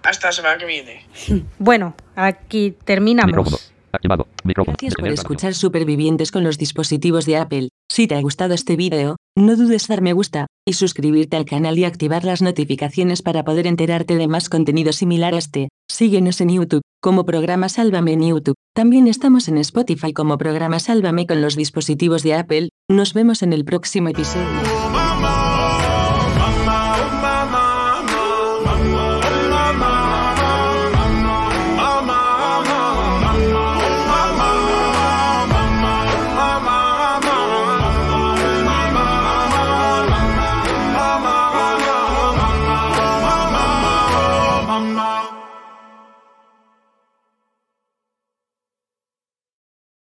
Hasta 0.04 0.28
la 0.28 0.32
semana 0.34 0.58
que 0.58 0.66
viene. 0.66 1.06
Bueno, 1.60 1.96
aquí 2.16 2.58
Micrófono. 2.72 2.86
terminamos. 2.86 3.74
Activado. 3.94 4.28
Micrófono. 4.44 4.76
Gracias 4.80 4.96
por 4.96 5.08
escuchar 5.10 5.54
Supervivientes 5.54 6.32
con 6.32 6.44
los 6.44 6.58
dispositivos 6.58 7.26
de 7.26 7.38
Apple. 7.38 7.70
Si 7.92 8.08
te 8.08 8.16
ha 8.16 8.22
gustado 8.22 8.54
este 8.54 8.78
video, 8.78 9.18
no 9.36 9.58
dudes 9.58 9.90
dar 9.90 10.02
me 10.02 10.14
gusta 10.14 10.48
y 10.66 10.74
suscribirte 10.74 11.36
al 11.36 11.44
canal 11.44 11.78
y 11.78 11.84
activar 11.84 12.24
las 12.24 12.42
notificaciones 12.42 13.22
para 13.22 13.44
poder 13.44 13.68
enterarte 13.68 14.16
de 14.16 14.30
más 14.30 14.48
contenido 14.48 14.94
similar 14.94 15.34
a 15.34 15.40
este. 15.40 15.68
Síguenos 15.90 16.40
en 16.40 16.52
YouTube 16.52 16.84
como 17.02 17.26
programa 17.26 17.68
Sálvame 17.68 18.14
en 18.14 18.30
YouTube. 18.30 18.56
También 18.74 19.08
estamos 19.08 19.50
en 19.50 19.58
Spotify 19.58 20.14
como 20.14 20.38
programa 20.38 20.80
Sálvame 20.80 21.28
con 21.28 21.42
los 21.42 21.58
dispositivos 21.58 22.24
de 22.24 22.36
Apple. 22.36 22.70
Nos 22.90 23.14
vemos 23.14 23.44
en 23.44 23.52
el 23.52 23.66
próximo 23.66 24.08
episodio. 24.08 24.48